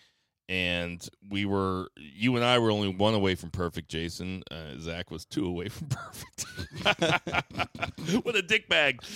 And 0.49 1.07
we 1.31 1.47
were, 1.47 1.89
you 1.97 2.37
and 2.37 2.45
I 2.45 2.59
were 2.59 2.71
only 2.71 2.89
one 2.89 3.15
away 3.15 3.37
from 3.37 3.51
perfect, 3.51 3.89
Jason. 3.89 4.43
Uh, 4.51 4.77
Zach 4.79 5.11
was 5.11 5.25
two 5.25 5.47
away 5.47 5.69
from 5.69 5.87
perfect. 5.91 6.45
what 8.25 8.35
a 8.37 8.43
dick 8.43 8.69
bag. 8.69 9.01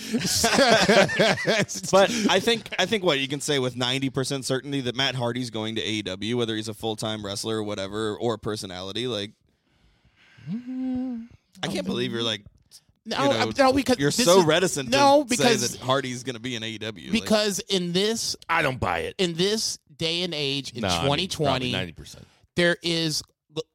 But 1.91 2.09
I 2.29 2.39
think 2.39 2.69
I 2.79 2.85
think 2.85 3.03
what 3.03 3.19
you 3.19 3.27
can 3.27 3.41
say 3.41 3.59
with 3.59 3.75
ninety 3.75 4.09
percent 4.09 4.45
certainty 4.45 4.81
that 4.81 4.95
Matt 4.95 5.15
Hardy's 5.15 5.49
going 5.49 5.75
to 5.75 5.81
AEW, 5.81 6.35
whether 6.35 6.55
he's 6.55 6.67
a 6.69 6.73
full 6.73 6.95
time 6.95 7.25
wrestler 7.25 7.57
or 7.57 7.63
whatever, 7.63 8.15
or 8.15 8.35
a 8.35 8.39
personality. 8.39 9.07
Like, 9.07 9.31
I 10.49 11.67
can't 11.67 11.85
believe 11.85 12.11
you're 12.11 12.23
like 12.23 12.43
no, 13.05 13.23
you 13.23 13.29
know, 13.29 13.39
I- 13.39 13.51
no, 13.57 13.73
because 13.73 13.97
you're 13.99 14.11
so 14.11 14.39
is- 14.39 14.45
reticent 14.45 14.89
No, 14.89 15.23
because 15.23 15.61
say 15.61 15.77
that 15.77 15.83
Hardy's 15.85 16.23
going 16.23 16.35
to 16.35 16.41
be 16.41 16.55
in 16.55 16.63
AEW. 16.63 16.81
Like, 16.81 17.11
because 17.11 17.59
in 17.69 17.93
this 17.93 18.35
I 18.49 18.61
don't 18.61 18.79
buy 18.79 18.99
it. 18.99 19.15
in 19.17 19.33
this 19.35 19.79
day 19.97 20.23
and 20.23 20.33
age 20.33 20.73
in 20.73 20.81
No, 20.81 20.87
I 20.87 20.91
mean, 20.91 21.27
2020, 21.27 21.71
ninety 21.71 21.91
percent. 21.93 22.25
there 22.55 22.77
is 22.83 23.23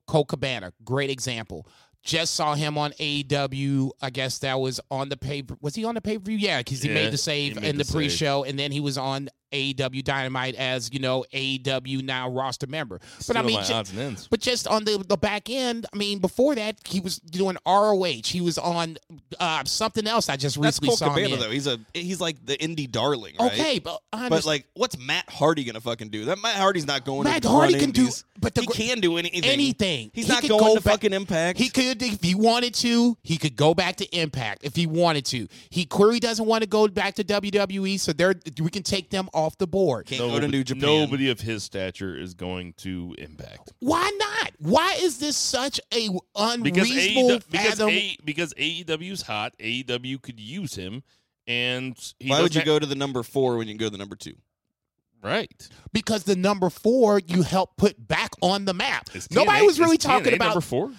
Colt 0.06 0.28
Cabana, 0.28 0.72
great 0.84 1.10
example. 1.10 1.66
Just 2.04 2.34
saw 2.34 2.54
him 2.56 2.76
on 2.78 2.90
AEW. 2.92 3.90
I 4.02 4.10
guess 4.10 4.40
that 4.40 4.58
was 4.58 4.80
on 4.90 5.08
the 5.08 5.16
pay. 5.16 5.44
Was 5.60 5.74
he 5.76 5.84
on 5.84 5.94
the 5.94 6.00
pay 6.00 6.18
per 6.18 6.24
view? 6.24 6.36
Yeah, 6.36 6.58
because 6.58 6.82
he 6.82 6.88
Yeah, 6.88 6.94
made 6.94 7.12
the 7.12 7.16
save 7.18 7.54
made 7.60 7.64
in 7.70 7.76
the 7.78 7.84
the 7.84 7.92
pre 7.92 8.08
show, 8.08 8.42
and 8.44 8.58
then 8.58 8.72
he 8.72 8.80
was 8.80 8.98
on 8.98 9.28
AEW 9.52 10.02
Dynamite 10.04 10.54
as 10.56 10.92
you 10.92 10.98
know 11.00 11.24
AEW 11.32 12.02
now 12.02 12.28
roster 12.28 12.66
member. 12.66 13.00
But 13.26 13.36
I 13.36 13.42
mean, 13.42 13.56
my 13.56 13.62
ju- 13.62 13.74
odds 13.74 13.90
and 13.90 13.98
ends. 14.00 14.28
but 14.30 14.40
just 14.40 14.66
on 14.66 14.84
the 14.84 15.04
the 15.06 15.16
back 15.16 15.50
end, 15.50 15.86
I 15.92 15.96
mean, 15.96 16.18
before 16.18 16.54
that, 16.54 16.76
he 16.86 17.00
was 17.00 17.18
doing 17.18 17.56
ROH. 17.66 18.22
He 18.24 18.40
was 18.40 18.58
on 18.58 18.96
uh, 19.38 19.64
something 19.64 20.06
else. 20.06 20.28
I 20.28 20.36
just 20.36 20.60
that's 20.60 20.80
recently 20.80 20.88
Colt 20.88 20.98
saw 20.98 21.06
him 21.06 21.14
Cabana 21.24 21.34
in. 21.34 21.40
though. 21.40 21.50
He's 21.50 21.66
a 21.66 21.78
he's 21.94 22.20
like 22.20 22.44
the 22.44 22.56
indie 22.56 22.90
darling, 22.90 23.34
right? 23.38 23.52
Okay, 23.52 23.78
but 23.78 24.00
But 24.10 24.44
like, 24.44 24.66
what's 24.74 24.98
Matt 24.98 25.28
Hardy 25.28 25.64
gonna 25.64 25.80
fucking 25.80 26.08
do? 26.08 26.24
That 26.26 26.40
Matt 26.40 26.56
Hardy's 26.56 26.86
not 26.86 27.04
going. 27.04 27.24
Matt 27.24 27.42
to 27.42 27.48
Hardy 27.48 27.74
can 27.78 27.90
do- 27.90 28.02
indies. 28.02 28.24
but 28.40 28.54
the 28.54 28.62
he 28.62 28.66
can 28.68 29.00
do 29.00 29.16
anything. 29.18 29.44
anything. 29.44 30.10
He's 30.14 30.26
He 30.26 30.32
not 30.32 30.42
going 30.48 30.60
go 30.60 30.74
to 30.76 30.80
back- 30.80 30.94
fucking 30.94 31.12
Impact. 31.12 31.58
He 31.58 31.68
could, 31.68 32.02
if 32.02 32.22
he 32.22 32.34
wanted 32.34 32.74
to, 32.74 33.16
he 33.22 33.36
could 33.36 33.56
go 33.56 33.74
back 33.74 33.96
to 33.96 34.06
Impact 34.16 34.64
if 34.64 34.74
he 34.76 34.86
wanted 34.86 35.24
to. 35.26 35.48
He 35.70 35.84
clearly 35.84 36.20
doesn't 36.20 36.46
want 36.46 36.62
to 36.62 36.68
go 36.68 36.88
back 36.88 37.14
to 37.16 37.24
WWE, 37.24 37.98
so 38.00 38.12
there 38.12 38.34
we 38.60 38.70
can 38.70 38.82
take 38.82 39.10
them 39.10 39.28
off 39.34 39.41
the 39.58 39.66
board. 39.66 40.06
can't 40.06 40.20
go 40.20 40.40
to 40.40 40.48
New 40.48 40.64
Japan. 40.64 40.80
Nobody 40.82 41.30
of 41.30 41.40
his 41.40 41.62
stature 41.62 42.16
is 42.16 42.34
going 42.34 42.74
to 42.78 43.14
impact. 43.18 43.72
Why 43.80 44.10
not? 44.18 44.52
Why 44.58 44.96
is 45.00 45.18
this 45.18 45.36
such 45.36 45.80
a 45.92 46.08
because 46.08 46.90
unreasonable 46.90 47.30
AEW, 47.30 47.50
because, 47.50 47.66
fathom? 47.66 47.88
A, 47.90 48.16
because 48.24 48.54
AEW's 48.54 49.22
hot, 49.22 49.54
AEW 49.58 50.22
could 50.22 50.40
use 50.40 50.74
him, 50.74 51.02
and 51.46 51.96
he 52.18 52.30
Why 52.30 52.40
would 52.40 52.48
doesn't 52.52 52.62
you 52.62 52.66
go 52.66 52.78
to 52.78 52.86
the 52.86 52.94
number 52.94 53.22
four 53.22 53.56
when 53.56 53.68
you 53.68 53.74
can 53.74 53.78
go 53.78 53.86
to 53.86 53.90
the 53.90 53.98
number 53.98 54.16
two? 54.16 54.34
right? 55.22 55.68
because 55.92 56.24
the 56.24 56.36
number 56.36 56.68
four 56.68 57.20
you 57.20 57.42
help 57.42 57.76
put 57.76 58.08
back 58.08 58.30
on 58.42 58.64
the 58.64 58.74
map. 58.74 59.08
Is 59.14 59.30
Nobody 59.30 59.60
TNA 59.60 59.66
was 59.66 59.80
really 59.80 59.96
is 59.96 59.98
TNA 59.98 60.02
talking 60.02 60.30
number 60.32 60.44
about 60.46 60.64
four. 60.64 60.90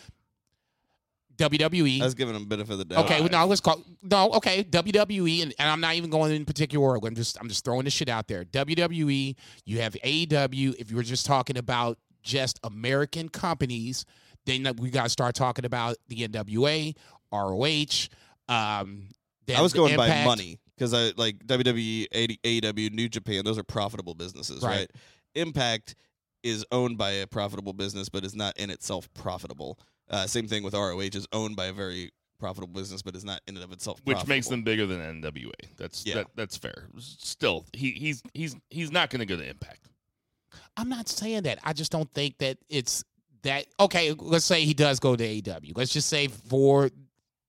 WWE. 1.38 2.01
I 2.01 2.05
was 2.05 2.13
giving 2.13 2.34
them 2.34 2.45
benefit 2.45 2.73
of 2.73 2.77
the 2.79 2.86
doubt. 2.86 3.05
Okay, 3.05 3.19
well, 3.21 3.29
no, 3.29 3.45
let's 3.45 3.61
call 3.61 3.84
no. 4.01 4.31
Okay, 4.34 4.63
WWE, 4.63 5.43
and, 5.43 5.53
and 5.57 5.69
I'm 5.69 5.81
not 5.81 5.95
even 5.95 6.09
going 6.09 6.31
in 6.31 6.45
particular 6.45 6.86
order. 6.86 7.07
I'm 7.07 7.15
just 7.15 7.39
I'm 7.39 7.49
just 7.49 7.65
throwing 7.65 7.86
this 7.86 7.93
shit 7.93 8.09
out 8.09 8.27
there. 8.27 8.43
WWE, 8.45 9.36
you 9.65 9.79
have 9.81 9.93
AEW. 9.93 10.75
If 10.79 10.91
you 10.91 10.97
were 10.97 11.03
just 11.03 11.25
talking 11.25 11.57
about 11.57 11.97
just 12.21 12.59
American 12.63 13.29
companies, 13.29 14.05
then 14.45 14.67
we 14.77 14.89
got 14.89 15.03
to 15.03 15.09
start 15.09 15.36
talking 15.36 15.65
about 15.65 15.95
the 16.07 16.27
NWA, 16.27 16.95
ROH. 17.31 18.07
Um, 18.53 19.07
I 19.55 19.61
was 19.61 19.73
going 19.73 19.95
by 19.97 20.23
money 20.23 20.59
because 20.77 20.93
I 20.93 21.11
like 21.17 21.39
WWE, 21.45 22.07
AEW, 22.43 22.91
New 22.93 23.09
Japan. 23.09 23.43
Those 23.43 23.57
are 23.57 23.63
profitable 23.63 24.13
businesses, 24.15 24.61
Right. 24.61 24.77
right? 24.79 24.91
Impact 25.36 25.95
is 26.43 26.65
owned 26.71 26.97
by 26.97 27.11
a 27.11 27.27
profitable 27.27 27.73
business, 27.73 28.09
but 28.09 28.23
is 28.23 28.36
not 28.36 28.57
in 28.57 28.69
itself 28.69 29.07
profitable. 29.13 29.79
Uh, 30.10 30.28
same 30.28 30.47
thing 30.47 30.64
with 30.64 30.74
ROH 30.74 30.99
is 30.99 31.28
owned 31.34 31.56
by 31.56 31.66
a 31.68 31.74
very 31.74 32.12
profitable 32.39 32.74
business, 32.74 33.01
but 33.01 33.16
is 33.16 33.24
not 33.24 33.41
in 33.47 33.56
and 33.56 33.64
of 33.64 33.72
itself. 33.72 33.99
Which 34.04 34.28
makes 34.28 34.47
them 34.47 34.64
bigger 34.64 34.86
than 34.86 34.99
NWA. 35.22 35.51
That's 35.78 36.06
Yeah. 36.06 36.16
that, 36.16 36.28
that's 36.36 36.58
fair. 36.58 36.88
Still, 36.99 37.66
he 37.74 37.91
he's 37.91 38.22
he's 38.34 38.56
he's 38.70 38.91
not 38.91 39.10
going 39.10 39.20
to 39.22 39.26
go 39.26 39.38
to 39.38 39.47
Impact. 39.47 39.88
I'm 40.78 40.89
not 40.89 41.08
saying 41.10 41.43
that. 41.43 41.60
I 41.64 41.74
just 41.74 41.91
don't 41.91 42.12
think 42.14 42.38
that 42.39 42.58
it's 42.70 43.04
that. 43.43 43.66
Okay, 43.80 44.14
let's 44.14 44.45
say 44.45 44.66
he 44.66 44.74
does 44.74 44.99
go 44.99 45.16
to 45.16 45.24
AEW. 45.24 45.72
Let's 45.76 45.93
just 45.93 46.10
say 46.10 46.28
for 46.28 46.89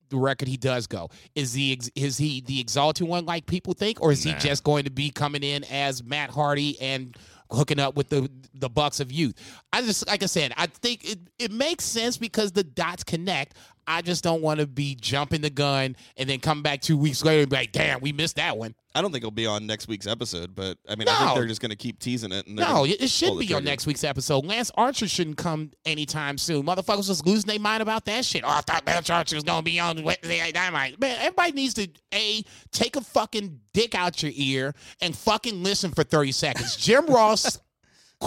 the 0.09 0.17
record, 0.17 0.47
he 0.47 0.57
does 0.57 0.87
go. 0.87 1.09
Is 1.35 1.53
he 1.53 1.79
is 1.95 2.17
he 2.17 2.41
the 2.41 2.59
exalted 2.59 3.07
one 3.07 3.25
like 3.25 3.45
people 3.47 3.73
think, 3.73 4.01
or 4.01 4.11
is 4.11 4.25
Nah. 4.25 4.33
he 4.33 4.39
just 4.39 4.63
going 4.63 4.85
to 4.85 4.91
be 4.91 5.09
coming 5.09 5.43
in 5.43 5.63
as 5.65 6.03
Matt 6.03 6.29
Hardy 6.29 6.79
and 6.79 7.15
hooking 7.51 7.79
up 7.79 7.95
with 7.95 8.09
the 8.09 8.29
the 8.53 8.69
Bucks 8.69 8.99
of 8.99 9.11
Youth? 9.11 9.35
I 9.71 9.81
just 9.81 10.07
like 10.07 10.23
I 10.23 10.27
said, 10.27 10.53
I 10.57 10.67
think 10.67 11.09
it 11.09 11.19
it 11.39 11.51
makes 11.51 11.83
sense 11.83 12.17
because 12.17 12.51
the 12.51 12.63
dots 12.63 13.03
connect. 13.03 13.55
I 13.87 14.01
just 14.01 14.23
don't 14.23 14.41
want 14.41 14.59
to 14.59 14.67
be 14.67 14.95
jumping 14.95 15.41
the 15.41 15.49
gun 15.49 15.95
and 16.17 16.29
then 16.29 16.39
come 16.39 16.63
back 16.63 16.81
two 16.81 16.97
weeks 16.97 17.23
later 17.23 17.41
and 17.41 17.49
be 17.49 17.55
like, 17.57 17.71
"Damn, 17.71 18.01
we 18.01 18.11
missed 18.11 18.37
that 18.37 18.57
one." 18.57 18.75
I 18.97 19.01
don't 19.01 19.11
think 19.11 19.23
it'll 19.23 19.31
be 19.31 19.45
on 19.45 19.67
next 19.67 19.89
week's 19.89 20.07
episode, 20.07 20.55
but 20.55 20.77
I 20.87 20.95
mean, 20.95 21.09
I 21.09 21.11
No. 21.19 21.25
think 21.25 21.35
they're 21.35 21.47
just 21.47 21.59
going 21.59 21.71
to 21.71 21.75
keep 21.75 21.99
teasing 21.99 22.31
it. 22.31 22.47
And 22.47 22.57
they're 22.57 22.65
No, 22.65 22.73
gonna 22.75 22.91
it, 22.93 23.01
it 23.01 23.09
should 23.09 23.33
the 23.33 23.39
be 23.39 23.45
on 23.47 23.59
trigger. 23.59 23.61
next 23.65 23.85
week's 23.87 24.05
episode. 24.05 24.45
Lance 24.45 24.71
Archer 24.75 25.05
shouldn't 25.07 25.35
come 25.37 25.71
anytime 25.85 26.37
soon. 26.37 26.65
Motherfuckers 26.65 27.09
was 27.09 27.25
losing 27.25 27.47
their 27.49 27.59
mind 27.59 27.81
about 27.83 28.05
that 28.05 28.23
shit. 28.23 28.43
Oh, 28.45 28.49
I 28.49 28.61
thought 28.61 28.87
Lance 28.87 29.09
Archer 29.09 29.35
was 29.35 29.43
gonna 29.43 29.63
be 29.63 29.79
on 29.81 30.01
Wednesday 30.01 30.39
Night 30.39 30.53
Dynamite. 30.53 30.97
Man, 30.99 31.17
everybody 31.19 31.51
needs 31.51 31.73
to 31.73 31.89
a 32.13 32.43
take 32.71 32.95
a 32.95 33.01
fucking 33.01 33.59
dick 33.73 33.95
out 33.95 34.23
your 34.23 34.31
ear 34.33 34.73
and 35.01 35.13
fucking 35.15 35.61
listen 35.61 35.91
for 35.91 36.05
thirty 36.05 36.31
seconds. 36.31 36.77
Jim 36.77 37.05
Ross 37.07 37.59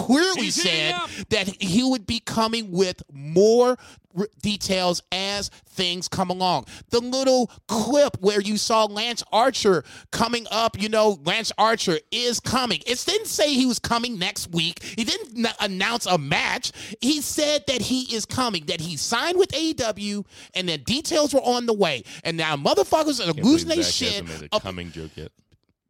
clearly 0.05 0.43
He's 0.45 0.61
said 0.61 0.95
that 1.29 1.47
he 1.61 1.83
would 1.83 2.05
be 2.07 2.19
coming 2.19 2.71
with 2.71 3.01
more 3.11 3.77
r- 4.17 4.27
details 4.41 5.01
as 5.11 5.49
things 5.67 6.07
come 6.07 6.29
along. 6.29 6.65
The 6.89 6.99
little 6.99 7.51
clip 7.67 8.17
where 8.21 8.41
you 8.41 8.57
saw 8.57 8.85
Lance 8.85 9.23
Archer 9.31 9.83
coming 10.11 10.45
up, 10.51 10.79
you 10.81 10.89
know, 10.89 11.19
Lance 11.25 11.51
Archer 11.57 11.99
is 12.11 12.39
coming. 12.39 12.81
It 12.85 13.03
didn't 13.05 13.27
say 13.27 13.53
he 13.53 13.65
was 13.65 13.79
coming 13.79 14.17
next 14.17 14.51
week. 14.51 14.83
He 14.83 15.03
didn't 15.03 15.45
n- 15.45 15.53
announce 15.59 16.05
a 16.05 16.17
match. 16.17 16.71
He 17.01 17.21
said 17.21 17.63
that 17.67 17.81
he 17.81 18.13
is 18.15 18.25
coming, 18.25 18.65
that 18.65 18.81
he 18.81 18.97
signed 18.97 19.37
with 19.37 19.49
AEW, 19.51 20.25
and 20.55 20.67
that 20.69 20.85
details 20.85 21.33
were 21.33 21.41
on 21.41 21.65
the 21.65 21.73
way. 21.73 22.03
And 22.23 22.37
now 22.37 22.55
motherfuckers 22.55 23.19
are 23.21 23.33
Can't 23.33 23.45
losing 23.45 23.69
their 23.69 23.83
shit. 23.83 24.11
hasn't 24.25 24.27
made 24.41 24.49
a 24.51 24.55
up- 24.55 24.63
coming 24.63 24.91
joke 24.91 25.11
yet. 25.15 25.31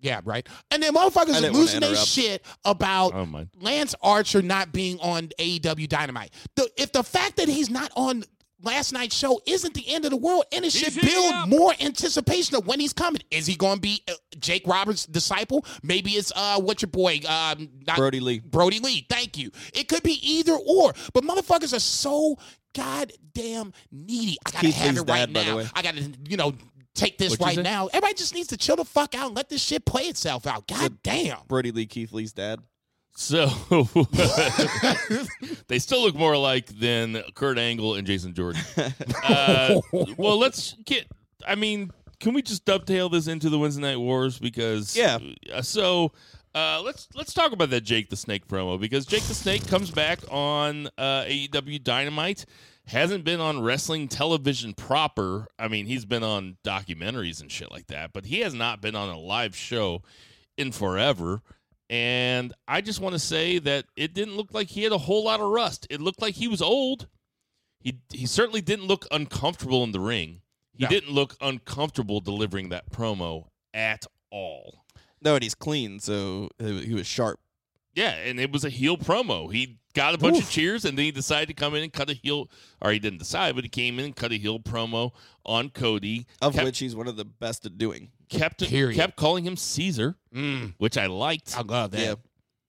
Yeah, 0.01 0.21
right. 0.23 0.47
And 0.71 0.81
then 0.81 0.93
motherfuckers 0.93 1.43
are 1.43 1.51
losing 1.51 1.81
their 1.81 1.95
shit 1.95 2.45
about 2.65 3.13
Oh! 3.13 3.45
Lance 3.59 3.95
Archer 4.01 4.41
not 4.41 4.71
being 4.71 4.99
on 4.99 5.27
AEW 5.39 5.89
Dynamite. 5.89 6.33
The, 6.55 6.69
if 6.77 6.91
the 6.91 7.03
fact 7.03 7.35
that 7.37 7.49
he's 7.49 7.69
not 7.69 7.91
on 7.95 8.23
last 8.61 8.91
night's 8.93 9.15
show 9.15 9.41
isn't 9.45 9.73
the 9.73 9.87
end 9.93 10.05
of 10.05 10.11
the 10.11 10.17
world, 10.17 10.43
and 10.53 10.63
it 10.65 10.71
should 10.71 10.93
He's 10.93 11.03
build 11.13 11.33
up. 11.33 11.47
more 11.49 11.73
anticipation 11.81 12.55
of 12.55 12.65
when 12.67 12.79
he's 12.79 12.93
coming. 12.93 13.21
Is 13.31 13.45
he 13.45 13.55
going 13.55 13.75
to 13.75 13.81
be 13.81 14.03
uh, 14.09 14.13
Jake 14.39 14.65
Roberts' 14.67 15.05
disciple? 15.05 15.65
Maybe 15.83 16.11
it's 16.11 16.31
uh, 16.35 16.59
what's 16.61 16.81
your 16.81 16.89
boy, 16.91 17.19
um, 17.27 17.69
not, 17.87 17.97
Brodie 17.97 18.19
Lee. 18.21 18.39
Brodie 18.39 18.79
Lee. 18.79 19.05
Thank 19.09 19.37
you. 19.37 19.51
It 19.73 19.87
could 19.89 20.03
be 20.03 20.13
either 20.21 20.53
or, 20.53 20.93
but 21.13 21.23
motherfuckers 21.23 21.73
are 21.75 21.79
so 21.79 22.37
goddamn 22.73 23.73
needy. 23.91 24.37
I 24.45 24.51
gotta 24.51 24.65
Keith 24.65 24.75
have 24.75 24.89
Lee's 24.91 25.01
it 25.01 25.09
right 25.09 25.17
dad, 25.19 25.33
by 25.33 25.43
the 25.43 25.49
now. 25.51 25.57
way. 25.57 25.67
I 25.73 25.81
gotta, 25.81 26.11
you 26.27 26.37
know. 26.37 26.53
Take 26.95 27.17
this 27.17 27.37
What'd 27.37 27.57
right 27.57 27.63
now. 27.63 27.87
Everybody 27.87 28.13
just 28.15 28.33
needs 28.33 28.47
to 28.49 28.57
chill 28.57 28.75
the 28.75 28.85
fuck 28.85 29.15
out 29.15 29.27
and 29.27 29.35
let 29.35 29.49
this 29.49 29.61
shit 29.63 29.85
play 29.85 30.03
itself 30.03 30.45
out. 30.47 30.67
God 30.67 31.01
damn. 31.03 31.37
Brodie 31.47 31.71
Lee, 31.71 31.85
Keith 31.85 32.11
Lee's 32.11 32.33
dad. 32.33 32.59
So 33.15 33.47
they 35.67 35.79
still 35.79 36.01
look 36.01 36.15
more 36.15 36.33
alike 36.33 36.67
than 36.67 37.21
Kurt 37.35 37.57
Angle 37.57 37.95
and 37.95 38.07
Jason 38.07 38.33
Jordan. 38.33 38.61
Uh, 39.23 39.81
well, 40.17 40.37
let's 40.39 40.75
get. 40.85 41.05
I 41.47 41.55
mean, 41.55 41.91
can 42.19 42.33
we 42.33 42.41
just 42.41 42.65
dovetail 42.65 43.09
this 43.09 43.27
into 43.27 43.49
the 43.49 43.59
Wednesday 43.59 43.81
Night 43.81 43.97
Wars? 43.99 44.39
Because 44.39 44.95
Yeah. 44.95 45.19
uh, 45.53 45.61
so 45.61 46.13
uh, 46.55 46.81
let's 46.83 47.07
let's 47.15 47.33
talk 47.33 47.51
about 47.51 47.69
that 47.71 47.81
Jake 47.81 48.09
the 48.09 48.15
Snake 48.15 48.47
promo 48.47 48.79
because 48.79 49.05
Jake 49.05 49.23
the 49.23 49.33
Snake 49.35 49.67
comes 49.67 49.91
back 49.91 50.19
on 50.31 50.87
uh, 50.97 51.23
AEW 51.25 51.83
Dynamite. 51.83 52.45
Hasn't 52.89 53.23
been 53.23 53.39
on 53.39 53.61
wrestling 53.61 54.07
television 54.07 54.73
proper. 54.73 55.47
I 55.59 55.67
mean, 55.67 55.85
he's 55.85 56.05
been 56.05 56.23
on 56.23 56.57
documentaries 56.63 57.39
and 57.39 57.51
shit 57.51 57.69
like 57.71 57.85
that, 57.87 58.13
but 58.13 58.25
he 58.25 58.39
has 58.39 58.55
not 58.55 58.81
been 58.81 58.95
on 58.95 59.09
a 59.09 59.19
live 59.19 59.55
show 59.55 60.01
in 60.57 60.71
forever. 60.71 61.43
And 61.91 62.51
I 62.67 62.81
just 62.81 62.99
want 62.99 63.13
to 63.13 63.19
say 63.19 63.59
that 63.59 63.85
it 63.95 64.13
didn't 64.15 64.37
look 64.37 64.53
like 64.53 64.69
he 64.69 64.83
had 64.83 64.91
a 64.91 64.97
whole 64.97 65.23
lot 65.23 65.39
of 65.39 65.49
rust. 65.49 65.85
It 65.89 66.01
looked 66.01 66.21
like 66.21 66.35
he 66.35 66.47
was 66.47 66.61
old. 66.63 67.07
He 67.79 67.99
he 68.11 68.25
certainly 68.25 68.61
didn't 68.61 68.85
look 68.87 69.05
uncomfortable 69.11 69.83
in 69.83 69.91
the 69.91 69.99
ring. 69.99 70.41
He 70.73 70.83
No. 70.83 70.89
didn't 70.89 71.11
look 71.11 71.35
uncomfortable 71.41 72.21
delivering 72.21 72.69
that 72.69 72.91
promo 72.91 73.49
at 73.73 74.05
all. 74.31 74.85
No, 75.21 75.35
and 75.35 75.43
he's 75.43 75.55
clean, 75.55 75.99
so 75.99 76.49
he 76.57 76.85
he 76.87 76.93
was 76.95 77.05
sharp. 77.05 77.39
Yeah, 77.93 78.15
and 78.15 78.39
it 78.39 78.51
was 78.51 78.63
a 78.63 78.69
heel 78.69 78.97
promo. 78.97 79.51
He 79.53 79.78
got 79.93 80.13
a 80.13 80.17
bunch 80.17 80.39
of 80.39 80.49
cheers, 80.49 80.85
and 80.85 80.97
then 80.97 81.05
he 81.05 81.11
decided 81.11 81.47
to 81.47 81.53
come 81.53 81.75
in 81.75 81.83
and 81.83 81.91
cut 81.93 82.09
a 82.09 82.13
heel, 82.13 82.49
or 82.81 82.91
he 82.91 82.99
didn't 82.99 83.19
decide, 83.19 83.55
but 83.55 83.63
he 83.63 83.69
came 83.69 83.99
in 83.99 84.05
and 84.05 84.15
cut 84.15 84.31
a 84.31 84.35
heel 84.37 84.59
promo 84.59 85.11
on 85.45 85.69
Cody, 85.69 86.25
Of 86.41 86.53
kept, 86.53 86.65
which 86.65 86.79
he's 86.79 86.95
one 86.95 87.07
of 87.07 87.15
the 87.17 87.25
best 87.25 87.65
at 87.65 87.77
doing. 87.77 88.09
kept 88.29 88.67
Period. 88.67 88.95
kept 88.95 89.15
calling 89.15 89.43
him 89.45 89.55
Caesar, 89.57 90.15
Mm, 90.33 90.73
which 90.77 90.97
I 90.97 91.07
liked, 91.07 91.57
I 91.57 91.61
love 91.61 91.91
that. 91.91 91.99
Yeah. 91.99 92.15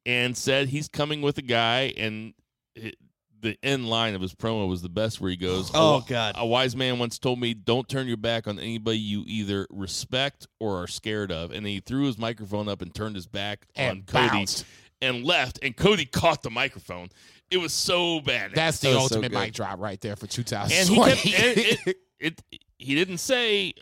and 0.07 0.37
said 0.37 0.69
he's 0.69 0.89
coming 0.89 1.21
with 1.23 1.37
a 1.39 1.43
guy, 1.43 1.93
and 1.97 2.33
it, 2.75 2.97
the 3.43 3.57
end 3.63 3.89
line 3.89 4.15
of 4.15 4.21
his 4.21 4.35
promo 4.35 4.69
was 4.69 4.83
the 4.83 4.89
best, 4.91 5.19
where 5.21 5.31
he 5.31 5.37
goes, 5.37 5.71
Oh, 5.73 5.99
"A- 6.05 6.09
God. 6.09 6.35
A 6.37 6.45
wise 6.47 6.77
man 6.77 6.99
once 6.99 7.19
told 7.19 7.41
me, 7.41 7.55
don't 7.55 7.89
turn 7.89 8.07
your 8.07 8.19
back 8.19 8.47
on 8.47 8.59
anybody 8.59 8.99
you 8.99 9.25
either 9.27 9.67
respect 9.71 10.47
or 10.59 10.83
are 10.83 10.87
scared 10.87 11.33
of," 11.33 11.51
and 11.51 11.67
he 11.67 11.81
threw 11.81 12.05
his 12.05 12.19
microphone 12.19 12.69
up 12.69 12.83
and 12.83 12.95
turned 12.95 13.15
his 13.17 13.27
back 13.27 13.67
on 13.77 13.85
And 13.85 14.07
Cody 14.07 14.29
bounced. 14.29 14.67
And 15.03 15.25
left, 15.25 15.59
and 15.63 15.77
Cody 15.77 16.05
caught 16.07 16.43
the 16.43 16.51
microphone. 16.51 17.09
It 17.51 17.57
was 17.59 17.73
so 17.73 18.21
bad. 18.21 18.53
That's 18.55 18.79
the 18.81 18.89
That 18.91 18.95
was 18.95 19.09
so 19.09 19.17
ultimate 19.17 19.33
good. 19.33 19.41
mic 19.41 19.53
drop 19.55 19.81
right 19.81 20.01
there 20.01 20.15
for 20.17 20.27
and 20.27 20.33
he 20.33 20.43
2020. 20.43 21.15
kept 21.33 21.47
and 21.47 21.79
it, 21.87 21.97
it, 22.21 22.43
he 22.79 22.95
didn't 22.95 23.19
say 23.19 23.75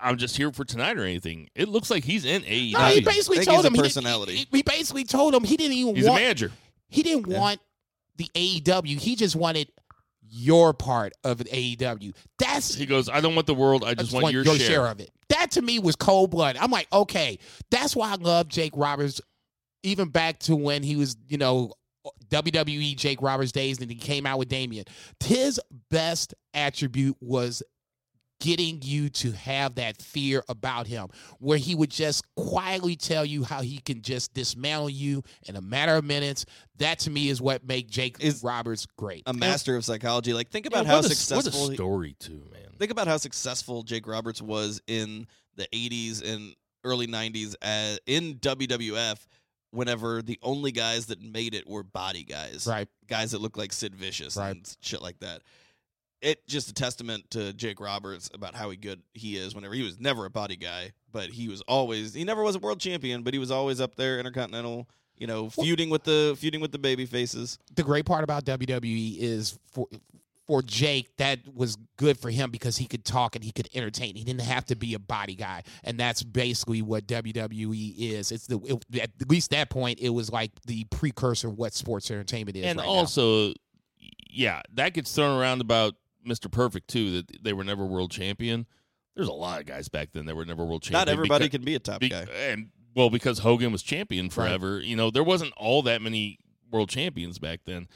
I'm 0.00 0.16
just 0.18 0.36
here 0.36 0.52
for 0.52 0.64
tonight 0.64 0.96
or 0.96 1.02
anything. 1.02 1.48
It 1.56 1.68
looks 1.68 1.90
like 1.90 2.04
he's 2.04 2.24
in 2.24 2.42
AEW. 2.42 2.72
no, 2.74 2.84
he 2.86 3.00
basically 3.00 3.44
told 3.44 3.64
him 3.66 3.72
he 3.74 3.78
didn't- 3.78 3.86
personality. 3.86 4.36
He, 4.36 4.48
he 4.52 4.62
basically 4.62 5.04
told 5.04 5.34
him 5.34 5.42
he 5.42 5.56
didn't 5.56 5.72
even 5.76 5.96
he's 5.96 6.06
a 6.06 6.12
manager. 6.14 6.52
He 6.88 7.02
didn't 7.02 7.26
Yeah. 7.28 7.38
want 7.40 7.60
the 8.16 8.28
AEW. 8.34 8.98
He 9.00 9.16
just 9.16 9.34
wanted 9.34 9.68
your 10.30 10.72
part 10.74 11.12
of 11.24 11.38
the 11.38 11.44
AEW. 11.46 12.14
That's 12.38 12.74
He 12.74 12.86
goes, 12.86 13.08
I 13.08 13.20
don't 13.20 13.34
want 13.34 13.46
the 13.46 13.54
world. 13.54 13.82
I 13.82 13.90
I 13.90 13.94
just, 13.94 14.12
want, 14.12 14.32
your, 14.32 14.44
share. 14.44 14.86
of 14.86 15.00
it. 15.00 15.10
That 15.30 15.50
to 15.52 15.62
me 15.62 15.78
was 15.78 15.96
cold 15.96 16.30
blood. 16.30 16.56
I'm 16.60 16.70
like, 16.70 16.86
okay, 16.92 17.38
that's 17.70 17.96
why 17.96 18.12
I 18.12 18.16
love 18.16 18.48
Jake 18.48 18.72
Roberts, 18.76 19.20
even 19.82 20.08
back 20.08 20.38
to 20.40 20.56
when 20.56 20.82
he 20.82 20.96
was, 20.96 21.16
you 21.28 21.38
know, 21.38 21.72
WWE 22.30 22.96
Jake 22.96 23.20
Roberts 23.22 23.52
days, 23.52 23.80
and 23.80 23.90
he 23.90 23.96
came 23.96 24.26
out 24.26 24.38
with 24.38 24.48
Damien. 24.48 24.84
His 25.20 25.60
best 25.90 26.34
attribute 26.54 27.16
was 27.20 27.62
getting 28.40 28.80
you 28.82 29.08
to 29.08 29.32
have 29.32 29.74
that 29.74 30.00
fear 30.00 30.44
about 30.48 30.86
him, 30.86 31.08
where 31.40 31.58
he 31.58 31.74
would 31.74 31.90
just 31.90 32.24
quietly 32.36 32.94
tell 32.94 33.24
you 33.24 33.42
how 33.42 33.60
he 33.62 33.78
can 33.78 34.00
just 34.00 34.32
dismantle 34.32 34.88
you 34.88 35.22
in 35.48 35.56
a 35.56 35.60
matter 35.60 35.96
of 35.96 36.04
minutes. 36.04 36.44
That 36.76 37.00
to 37.00 37.10
me 37.10 37.28
is 37.30 37.42
what 37.42 37.66
make 37.66 37.88
Jake 37.88 38.16
Is 38.20 38.42
Roberts 38.44 38.86
great. 38.96 39.24
A 39.26 39.32
master 39.32 39.74
of 39.76 39.84
psychology. 39.84 40.32
Like 40.32 40.50
think 40.50 40.66
about 40.66 40.84
Yeah, 40.84 40.90
how 40.92 40.96
what 40.98 41.06
a- 41.06 41.08
successful. 41.14 41.62
What 41.62 41.70
a 41.72 41.74
story 41.74 42.14
too, 42.20 42.44
man. 42.52 42.68
Think 42.78 42.92
about 42.92 43.08
how 43.08 43.16
successful 43.16 43.82
Jake 43.82 44.06
Roberts 44.06 44.40
was 44.40 44.80
in 44.86 45.26
the 45.56 45.66
80s 45.74 46.22
and 46.24 46.54
early 46.84 47.08
90s 47.08 47.56
as, 47.60 47.98
in 48.06 48.36
WWF 48.36 49.18
whenever 49.70 50.22
the 50.22 50.38
only 50.42 50.72
guys 50.72 51.06
that 51.06 51.20
made 51.20 51.54
it 51.54 51.68
were 51.68 51.82
body 51.82 52.24
guys. 52.24 52.66
Right. 52.68 52.88
Guys 53.06 53.32
that 53.32 53.40
look 53.40 53.56
like 53.56 53.72
Sid 53.72 53.94
Vicious 53.94 54.36
Right. 54.36 54.50
and 54.50 54.76
shit 54.80 55.02
like 55.02 55.18
that. 55.20 55.42
It 56.20 56.44
just 56.48 56.68
a 56.68 56.74
testament 56.74 57.30
to 57.30 57.52
Jake 57.52 57.78
Roberts 57.80 58.28
about 58.34 58.54
how 58.56 58.72
good 58.72 59.02
he 59.14 59.36
is 59.36 59.54
whenever 59.54 59.74
he 59.74 59.82
was 59.82 60.00
never 60.00 60.24
a 60.24 60.30
body 60.30 60.56
guy, 60.56 60.90
but 61.12 61.30
he 61.30 61.48
was 61.48 61.60
always 61.62 62.12
he 62.14 62.24
never 62.24 62.42
was 62.42 62.56
a 62.56 62.58
world 62.58 62.80
champion, 62.80 63.22
but 63.22 63.34
he 63.34 63.38
was 63.38 63.52
always 63.52 63.80
up 63.80 63.94
there 63.94 64.18
intercontinental, 64.18 64.88
you 65.16 65.28
know, 65.28 65.48
feuding 65.48 65.90
with 65.90 66.02
the 66.02 66.34
feuding 66.36 66.60
with 66.60 66.72
the 66.72 66.78
baby 66.78 67.06
faces. 67.06 67.56
the 67.76 67.84
great 67.84 68.04
part 68.04 68.24
about 68.24 68.44
WWE 68.44 69.16
is 69.18 69.58
for 69.70 69.86
for 70.48 70.62
Jake 70.62 71.14
that 71.18 71.40
was 71.54 71.76
good 71.96 72.18
for 72.18 72.30
him 72.30 72.50
because 72.50 72.78
he 72.78 72.86
could 72.86 73.04
talk 73.04 73.36
and 73.36 73.44
he 73.44 73.52
could 73.52 73.68
entertain. 73.74 74.16
He 74.16 74.24
didn't 74.24 74.40
have 74.40 74.64
to 74.66 74.74
be 74.76 74.94
a 74.94 74.98
body 74.98 75.36
guy, 75.36 75.62
and 75.84 76.00
that's 76.00 76.22
basically 76.24 76.82
what 76.82 77.06
WWE 77.06 77.94
is. 77.98 78.32
It's 78.32 78.46
the 78.48 78.58
it, 78.90 79.00
at 79.00 79.30
least 79.30 79.50
that 79.50 79.70
point 79.70 80.00
it 80.00 80.08
was 80.08 80.32
like 80.32 80.50
the 80.66 80.84
precursor 80.84 81.48
of 81.48 81.58
what 81.58 81.74
sports 81.74 82.10
entertainment 82.10 82.56
is. 82.56 82.64
and 82.64 82.78
right 82.78 82.84
now. 82.86 82.90
also, 82.90 83.52
yeah, 84.30 84.62
that 84.74 84.94
gets 84.94 85.14
thrown 85.14 85.38
around 85.38 85.60
about 85.60 85.94
Mr. 86.26 86.50
Perfect 86.50 86.88
too. 86.88 87.10
That 87.22 87.44
they 87.44 87.52
were 87.52 87.62
never 87.64 87.84
world 87.84 88.10
champion. 88.10 88.66
There's 89.14 89.28
a 89.28 89.32
lot 89.32 89.60
of 89.60 89.66
guys 89.66 89.88
back 89.88 90.10
then 90.12 90.26
that 90.26 90.34
were 90.34 90.44
never 90.46 90.64
world 90.64 90.82
champion. 90.82 91.00
Not 91.00 91.08
everybody 91.08 91.44
because- 91.44 91.58
can 91.58 91.64
be 91.64 91.74
a 91.74 91.78
top 91.78 92.00
be- 92.00 92.08
guy. 92.08 92.24
and 92.50 92.70
well, 92.94 93.10
because 93.10 93.40
Hogan 93.40 93.70
was 93.70 93.82
champion 93.82 94.30
forever. 94.30 94.80
You 94.80 94.96
know, 94.96 95.10
there 95.10 95.22
wasn't 95.22 95.52
all 95.56 95.82
that 95.82 96.00
many 96.02 96.38
world 96.70 96.88
champions 96.88 97.38
back 97.38 97.60
then. 97.64 97.86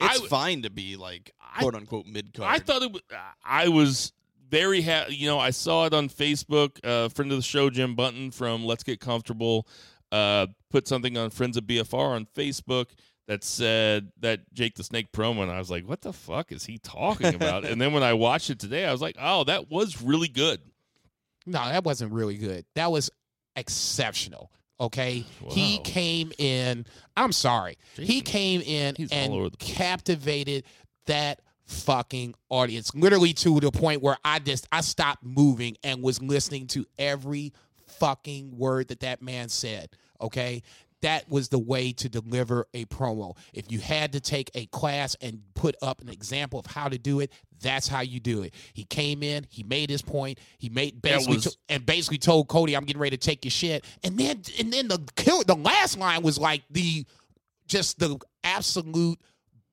It's 0.00 0.22
I- 0.22 0.26
fine 0.28 0.62
to 0.62 0.70
be 0.70 0.96
like 0.96 1.32
I- 1.40 1.60
quote 1.60 1.74
unquote 1.74 2.06
mid 2.06 2.32
card. 2.34 2.54
I 2.54 2.58
thought 2.58 2.82
it. 2.82 2.92
Was, 2.92 3.02
I 3.44 3.68
was 3.68 4.12
very 4.48 4.80
happy. 4.80 5.16
You 5.16 5.26
know, 5.28 5.38
I 5.38 5.50
saw 5.50 5.86
it 5.86 5.94
on 5.94 6.08
Facebook. 6.08 6.78
A 6.84 6.88
uh, 6.88 7.08
friend 7.08 7.30
of 7.32 7.38
the 7.38 7.42
show, 7.42 7.70
Jim 7.70 7.94
Button 7.94 8.30
from 8.30 8.64
Let's 8.64 8.84
Get 8.84 9.00
Comfortable, 9.00 9.66
uh, 10.12 10.46
put 10.70 10.86
something 10.86 11.16
on 11.16 11.30
Friends 11.30 11.56
of 11.56 11.64
BFR 11.64 12.14
on 12.14 12.26
Facebook 12.36 12.90
that 13.26 13.42
said 13.42 14.12
that 14.20 14.40
Jake 14.52 14.76
the 14.76 14.84
Snake 14.84 15.10
promo, 15.12 15.42
and 15.42 15.50
I 15.50 15.58
was 15.58 15.70
like, 15.70 15.88
"What 15.88 16.02
the 16.02 16.12
fuck 16.12 16.52
is 16.52 16.64
he 16.64 16.78
talking 16.78 17.34
about?" 17.34 17.64
and 17.66 17.80
then 17.80 17.92
when 17.92 18.02
I 18.02 18.12
watched 18.12 18.50
it 18.50 18.58
today, 18.58 18.84
I 18.86 18.92
was 18.92 19.00
like, 19.00 19.16
"Oh, 19.18 19.44
that 19.44 19.70
was 19.70 20.02
really 20.02 20.28
good." 20.28 20.60
no, 21.46 21.64
that 21.64 21.84
wasn't 21.84 22.12
really 22.12 22.36
good. 22.36 22.64
That 22.74 22.90
was 22.90 23.08
exceptional. 23.54 24.50
Okay, 24.78 25.24
he 25.50 25.78
came 25.78 26.32
in. 26.38 26.84
I'm 27.16 27.32
sorry, 27.32 27.78
he 27.94 28.20
came 28.20 28.60
in 28.60 28.94
he's 28.96 29.10
and 29.10 29.32
over 29.32 29.50
the 29.50 29.56
place. 29.56 29.74
captivated 29.74 30.64
that 31.06 31.40
fucking 31.64 32.34
audience, 32.50 32.94
literally 32.94 33.32
to 33.32 33.58
the 33.60 33.70
point 33.70 34.02
where 34.02 34.18
I 34.24 34.38
just 34.38 34.68
I 34.70 34.82
stopped 34.82 35.24
moving 35.24 35.76
and 35.82 36.02
was 36.02 36.20
listening 36.22 36.66
to 36.68 36.84
every 36.98 37.52
fucking 37.86 38.56
word 38.56 38.88
that 38.88 39.00
that 39.00 39.22
man 39.22 39.48
said. 39.48 39.88
Okay. 40.20 40.62
That 41.06 41.30
was 41.30 41.50
the 41.50 41.58
way 41.60 41.92
to 41.92 42.08
deliver 42.08 42.66
a 42.74 42.84
promo. 42.86 43.36
If 43.54 43.70
you 43.70 43.78
had 43.78 44.12
to 44.14 44.20
take 44.20 44.50
a 44.56 44.66
class 44.66 45.14
and 45.20 45.40
put 45.54 45.76
up 45.80 46.00
an 46.00 46.08
example 46.08 46.58
of 46.58 46.66
how 46.66 46.88
to 46.88 46.98
do 46.98 47.20
it, 47.20 47.30
that's 47.60 47.86
how 47.86 48.00
you 48.00 48.18
do 48.18 48.42
it. 48.42 48.52
He 48.74 48.82
came 48.82 49.22
in, 49.22 49.46
he 49.48 49.62
made 49.62 49.88
his 49.88 50.02
point, 50.02 50.40
he 50.58 50.68
made 50.68 51.00
basically 51.00 51.36
was- 51.36 51.44
to- 51.44 51.56
and 51.68 51.86
basically 51.86 52.18
told 52.18 52.48
Cody, 52.48 52.76
"I'm 52.76 52.84
getting 52.84 53.00
ready 53.00 53.16
to 53.16 53.24
take 53.24 53.44
your 53.44 53.52
shit." 53.52 53.84
And 54.02 54.18
then 54.18 54.42
and 54.58 54.72
then 54.72 54.88
the 54.88 54.98
kill 55.14 55.44
the 55.44 55.54
last 55.54 55.96
line 55.96 56.22
was 56.22 56.38
like 56.38 56.64
the 56.70 57.06
just 57.68 58.00
the 58.00 58.18
absolute 58.42 59.20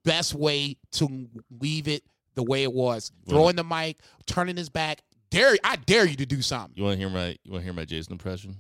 best 0.06 0.36
way 0.36 0.78
to 0.92 1.28
leave 1.60 1.88
it 1.88 2.04
the 2.36 2.44
way 2.44 2.62
it 2.62 2.74
was. 2.74 3.12
Throwing 3.28 3.56
the 3.56 3.64
mic, 3.64 4.02
turning 4.28 4.58
his 4.58 4.70
back. 4.70 5.02
Dare 5.32 5.58
I 5.64 5.78
dare 5.78 6.06
you 6.06 6.16
to 6.18 6.28
do 6.28 6.44
something. 6.44 6.74
You 6.78 6.84
want 6.84 6.94
to 6.94 7.00
hear 7.00 7.10
my 7.10 7.30
You 7.44 7.52
want 7.54 7.62
to 7.62 7.64
hear 7.64 7.74
my 7.74 7.86
Jason 7.86 8.12
impression? 8.14 8.58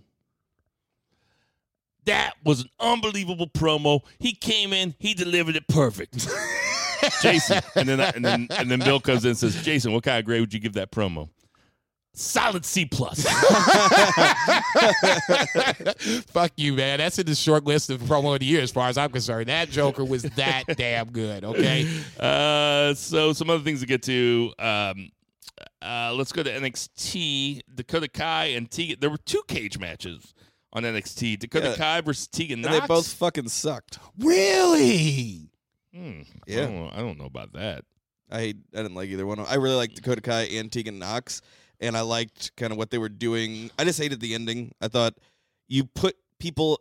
That 2.05 2.33
was 2.43 2.61
an 2.61 2.69
unbelievable 2.79 3.47
promo. 3.47 4.01
He 4.19 4.33
came 4.33 4.73
in, 4.73 4.95
he 4.99 5.13
delivered 5.13 5.55
it 5.55 5.67
perfect. 5.67 6.27
Jason, 7.21 7.61
and 7.75 7.89
then 7.89 7.99
and 7.99 8.23
then 8.23 8.47
and 8.51 8.71
then 8.71 8.79
Bill 8.79 8.99
comes 8.99 9.25
in 9.25 9.29
and 9.29 9.37
says, 9.37 9.61
"Jason, 9.63 9.91
what 9.91 10.03
kind 10.03 10.19
of 10.19 10.25
grade 10.25 10.39
would 10.39 10.53
you 10.53 10.59
give 10.59 10.73
that 10.73 10.91
promo?" 10.91 11.29
Solid 12.15 12.63
C 12.63 12.85
plus. 12.85 13.23
Fuck 16.27 16.51
you, 16.57 16.73
man. 16.73 16.99
That's 16.99 17.17
in 17.17 17.25
the 17.25 17.33
short 17.33 17.63
list 17.63 17.89
of 17.89 18.01
promo 18.01 18.35
of 18.35 18.39
the 18.39 18.45
year, 18.45 18.61
as 18.61 18.71
far 18.71 18.87
as 18.87 18.99
I'm 18.99 19.09
concerned. 19.09 19.49
That 19.49 19.71
Joker 19.71 20.05
was 20.05 20.21
that 20.21 20.65
damn 20.77 21.11
good. 21.11 21.43
Okay. 21.43 21.89
Uh, 22.19 22.93
so 22.93 23.33
some 23.33 23.49
other 23.49 23.63
things 23.63 23.79
to 23.79 23.87
get 23.87 24.03
to. 24.03 24.53
Um, 24.59 25.09
uh, 25.81 26.13
let's 26.13 26.31
go 26.31 26.43
to 26.43 26.51
NXT. 26.51 27.61
Dakota 27.73 28.07
Kai 28.07 28.45
and 28.45 28.69
Tegan. 28.69 28.97
There 28.99 29.09
were 29.09 29.17
two 29.17 29.41
cage 29.47 29.79
matches 29.79 30.35
on 30.73 30.83
NXT. 30.83 31.39
Dakota 31.39 31.69
Yeah. 31.69 31.75
Kai 31.75 32.01
versus 32.01 32.27
Tegan 32.27 32.59
and 32.59 32.63
Nox. 32.73 32.79
they 32.81 32.87
both 32.87 33.13
fucking 33.13 33.47
sucked. 33.47 33.99
Really? 34.17 35.49
Hmm, 35.93 36.21
I 36.21 36.51
Yeah. 36.51 36.61
don't, 36.65 36.75
know- 36.75 36.91
I 36.93 36.97
don't 36.97 37.17
know 37.17 37.25
about 37.25 37.53
that. 37.53 37.85
I 38.31 38.39
I 38.39 38.53
didn't 38.73 38.95
like 38.95 39.09
either 39.09 39.25
one. 39.25 39.39
I 39.39 39.55
really 39.55 39.75
liked 39.75 39.95
Dakota 39.95 40.21
Kai 40.21 40.41
and 40.43 40.71
Tegan 40.71 40.97
Nox, 40.97 41.41
and 41.79 41.95
I 41.95 42.01
liked 42.01 42.55
kind 42.55 42.71
of 42.71 42.77
what 42.77 42.89
they 42.89 42.97
were 42.97 43.09
doing. 43.09 43.69
I 43.77 43.83
just 43.85 43.99
hated 43.99 44.19
the 44.19 44.33
ending. 44.33 44.73
I 44.81 44.87
thought 44.87 45.13
you 45.67 45.85
put 45.85 46.15
people 46.39 46.79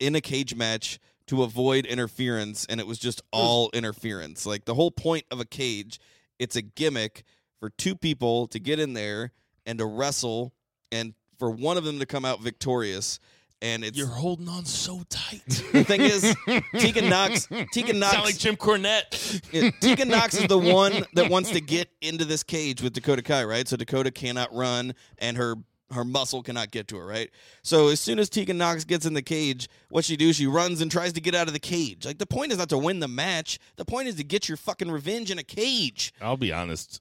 in 0.00 0.16
a 0.16 0.20
cage 0.20 0.54
match 0.56 0.98
to 1.28 1.44
avoid 1.44 1.86
interference, 1.86 2.64
and 2.66 2.80
it 2.80 2.86
was 2.86 2.98
just 2.98 3.22
all 3.30 3.70
interference. 3.72 4.44
Like 4.44 4.64
the 4.64 4.74
whole 4.74 4.90
point 4.90 5.24
of 5.30 5.38
a 5.38 5.44
cage, 5.44 6.00
it's 6.40 6.56
a 6.56 6.62
gimmick 6.62 7.22
for 7.60 7.70
two 7.70 7.94
people 7.94 8.48
to 8.48 8.58
get 8.58 8.80
in 8.80 8.94
there 8.94 9.30
and 9.64 9.78
to 9.78 9.86
wrestle, 9.86 10.52
and 10.90 11.14
for 11.42 11.50
one 11.50 11.76
of 11.76 11.82
them 11.82 11.98
to 11.98 12.06
come 12.06 12.24
out 12.24 12.40
victorious. 12.40 13.18
And 13.60 13.82
it's 13.82 13.98
You're 13.98 14.06
holding 14.06 14.48
on 14.48 14.64
so 14.64 15.02
tight. 15.08 15.42
the 15.72 15.82
thing 15.82 16.00
is, 16.00 16.36
Tegan 16.78 17.08
Nox, 17.08 17.48
Tegan 17.72 17.98
Nox, 17.98 18.12
Sound 18.12 18.24
like 18.24 18.38
Jim 18.38 18.54
Cornette. 18.54 19.42
yeah, 19.50 19.70
Tegan 19.80 20.06
Nox 20.06 20.34
is 20.38 20.46
the 20.46 20.56
one 20.58 21.04
that 21.14 21.28
wants 21.32 21.50
to 21.50 21.60
get 21.60 21.88
into 22.00 22.24
this 22.24 22.44
cage 22.44 22.80
with 22.80 22.92
Dakota 22.92 23.22
Kai, 23.22 23.42
right? 23.42 23.66
So 23.66 23.76
Dakota 23.76 24.12
cannot 24.12 24.54
run, 24.54 24.94
and 25.18 25.36
her 25.36 25.56
her 25.90 26.04
muscle 26.04 26.44
cannot 26.44 26.70
get 26.70 26.86
to 26.88 26.96
her, 26.96 27.04
right? 27.04 27.28
So 27.64 27.88
as 27.88 27.98
soon 27.98 28.20
as 28.20 28.30
Tegan 28.30 28.56
Nox 28.56 28.84
gets 28.84 29.04
in 29.04 29.14
the 29.14 29.20
cage, 29.20 29.68
what 29.88 30.04
she 30.04 30.16
do? 30.16 30.32
She 30.32 30.46
runs 30.46 30.80
and 30.80 30.92
tries 30.92 31.12
to 31.14 31.20
get 31.20 31.34
out 31.34 31.48
of 31.48 31.54
the 31.54 31.60
cage. 31.60 32.06
Like 32.06 32.18
the 32.18 32.26
point 32.26 32.52
is 32.52 32.58
not 32.58 32.68
to 32.68 32.78
win 32.78 33.00
the 33.00 33.08
match. 33.08 33.58
The 33.74 33.84
point 33.84 34.06
is 34.06 34.14
to 34.14 34.24
get 34.24 34.48
your 34.48 34.56
fucking 34.56 34.92
revenge 34.92 35.32
in 35.32 35.40
a 35.40 35.44
cage. 35.44 36.14
I'll 36.20 36.36
be 36.36 36.52
honest. 36.52 37.00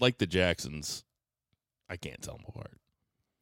Like 0.00 0.16
the 0.16 0.26
Jacksons, 0.26 1.04
I 1.86 1.96
can't 1.96 2.22
tell 2.22 2.36
them 2.38 2.46
apart. 2.48 2.77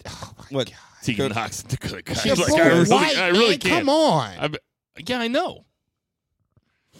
Oh 0.08 0.32
my 0.38 0.44
What? 0.56 0.66
God. 0.68 0.76
Tegan 1.02 1.28
Dakota- 1.28 1.40
Nox 1.40 1.60
and 1.62 1.70
Dakota 1.70 2.02
Kai. 2.02 2.14
They're 2.24 2.34
Like, 2.36 2.52
I 2.54 2.66
really, 2.68 2.90
white, 2.90 3.16
I 3.18 3.28
really 3.28 3.48
man. 3.50 3.58
can't. 3.58 3.78
Come 3.80 3.88
on. 3.88 4.30
I, 4.38 4.50
Yeah, 5.06 5.20
I 5.20 5.28
know. 5.28 5.64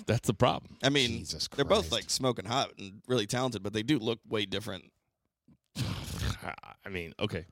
That's 0.07 0.26
the 0.26 0.34
problem. 0.34 0.76
I 0.84 0.88
mean, 0.90 1.18
Jesus 1.20 1.48
they're 1.57 1.64
both 1.64 1.90
like 1.90 2.09
smoking 2.11 2.44
hot 2.44 2.70
and 2.78 3.00
really 3.09 3.26
talented, 3.26 3.62
but 3.62 3.72
they 3.72 3.82
do 3.82 3.98
look 3.98 4.20
way 4.28 4.44
different. 4.46 4.84
I 5.76 6.88
mean, 6.88 7.12
okay. 7.18 7.46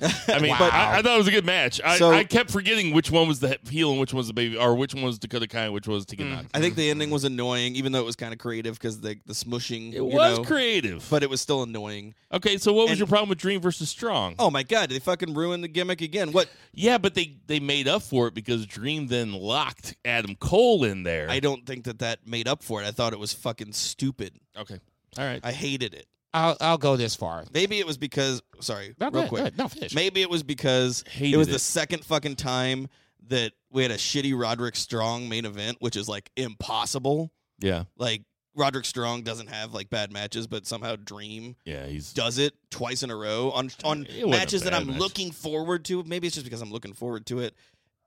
I 0.00 0.40
mean, 0.40 0.50
Wow. 0.50 0.70
I, 0.72 0.98
I 0.98 1.02
thought 1.02 1.14
it 1.14 1.18
was 1.18 1.28
a 1.28 1.32
good 1.32 1.44
match. 1.44 1.80
I, 1.84 1.98
So- 1.98 2.10
I 2.10 2.24
kept 2.24 2.50
forgetting 2.50 2.92
which 2.92 3.10
one 3.10 3.28
was 3.28 3.40
the 3.40 3.58
heel 3.68 3.90
and 3.90 4.00
which 4.00 4.12
one 4.12 4.18
was 4.18 4.26
the 4.26 4.34
baby, 4.34 4.56
or 4.56 4.74
which 4.74 4.94
one 4.94 5.04
was 5.04 5.18
Dakota 5.18 5.46
Kai 5.46 5.64
and 5.66 5.74
which 5.74 5.86
one 5.86 5.94
was 5.94 6.04
Tegan 6.04 6.28
mm. 6.28 6.36
Nox. 6.36 6.46
I 6.52 6.60
think 6.60 6.74
the 6.74 6.90
ending 6.90 7.10
was 7.10 7.24
annoying, 7.24 7.76
even 7.76 7.92
though 7.92 8.00
it 8.00 8.04
was 8.04 8.16
kind 8.16 8.32
of 8.32 8.38
creative 8.38 8.74
because 8.74 9.00
the 9.00 9.16
the 9.26 9.32
smushing. 9.34 9.90
It 9.90 9.96
you 9.96 10.04
was 10.04 10.38
know, 10.38 10.44
creative. 10.44 11.06
but 11.10 11.22
it 11.22 11.30
was 11.30 11.40
still 11.40 11.62
annoying. 11.62 12.14
okay, 12.32 12.56
so 12.58 12.72
what 12.72 12.82
was 12.84 12.92
and- 12.92 12.98
your 12.98 13.08
problem 13.08 13.28
with 13.28 13.38
Dream 13.38 13.60
versus 13.60 13.88
Strong? 13.88 14.34
Oh 14.38 14.50
my 14.50 14.62
god, 14.62 14.90
they 14.90 14.98
fucking 14.98 15.34
ruined 15.34 15.62
the 15.62 15.68
gimmick 15.68 16.00
again. 16.00 16.32
What? 16.32 16.48
Yeah, 16.72 16.98
but 16.98 17.14
they 17.14 17.36
they 17.46 17.60
made 17.60 17.86
up 17.86 18.02
for 18.02 18.26
it 18.26 18.34
because 18.34 18.66
Dream 18.66 19.06
then 19.06 19.32
locked 19.32 19.96
Adam 20.04 20.34
Cole 20.34 20.84
in 20.84 21.04
there. 21.04 21.30
I 21.30 21.40
don't 21.40 21.64
think 21.64 21.84
that 21.84 22.00
that 22.00 22.26
made 22.26 22.48
up 22.48 22.62
for 22.62 22.82
it. 22.82 22.86
I 22.86 22.90
thought 22.90 23.12
it 23.12 23.18
was 23.18 23.32
fucking 23.32 23.72
stupid. 23.72 24.34
okay, 24.56 24.80
all 25.18 25.24
right. 25.24 25.40
I 25.44 25.52
hated 25.52 25.94
it. 25.94 26.06
I'll 26.34 26.56
I'll 26.60 26.78
go 26.78 26.96
this 26.96 27.14
far. 27.14 27.44
Maybe 27.54 27.78
it 27.78 27.86
was 27.86 27.96
because 27.96 28.42
sorry, 28.60 28.94
No, 29.00 29.06
real 29.06 29.12
go 29.12 29.18
ahead, 29.20 29.28
quick. 29.30 29.56
go. 29.56 29.62
No, 29.62 29.68
finish. 29.68 29.94
Maybe 29.94 30.20
it 30.20 30.28
was 30.28 30.42
because 30.42 31.04
Hated 31.08 31.34
it 31.34 31.36
was 31.38 31.48
it. 31.48 31.52
the 31.52 31.58
second 31.58 32.04
fucking 32.04 32.36
time 32.36 32.88
that 33.28 33.52
we 33.70 33.82
had 33.82 33.90
a 33.90 33.96
shitty 33.96 34.38
Roderick 34.38 34.76
Strong 34.76 35.28
main 35.28 35.44
event, 35.46 35.78
which 35.80 35.96
is 35.96 36.08
like 36.08 36.30
impossible. 36.36 37.30
yeah, 37.60 37.84
Like 37.96 38.22
Roderick 38.56 38.84
Strong 38.84 39.22
doesn't 39.22 39.46
have 39.48 39.72
like 39.72 39.90
bad 39.90 40.12
matches, 40.12 40.46
but 40.46 40.66
somehow 40.66 40.96
Dream 40.96 41.56
yeah, 41.64 41.86
he's 41.86 42.12
does 42.12 42.38
it 42.38 42.54
twice 42.70 43.02
in 43.02 43.10
a 43.10 43.16
row 43.16 43.50
on 43.52 43.70
on 43.84 44.02
It 44.04 44.08
wasn't 44.08 44.24
a 44.24 44.28
matches 44.28 44.62
that 44.64 44.74
I'm 44.74 44.86
match. 44.88 44.98
looking 44.98 45.30
forward 45.30 45.84
to. 45.86 46.02
Maybe 46.04 46.26
it's 46.26 46.34
just 46.34 46.44
because 46.44 46.60
I'm 46.62 46.70
looking 46.72 46.92
forward 46.92 47.26
to 47.26 47.40
it. 47.40 47.54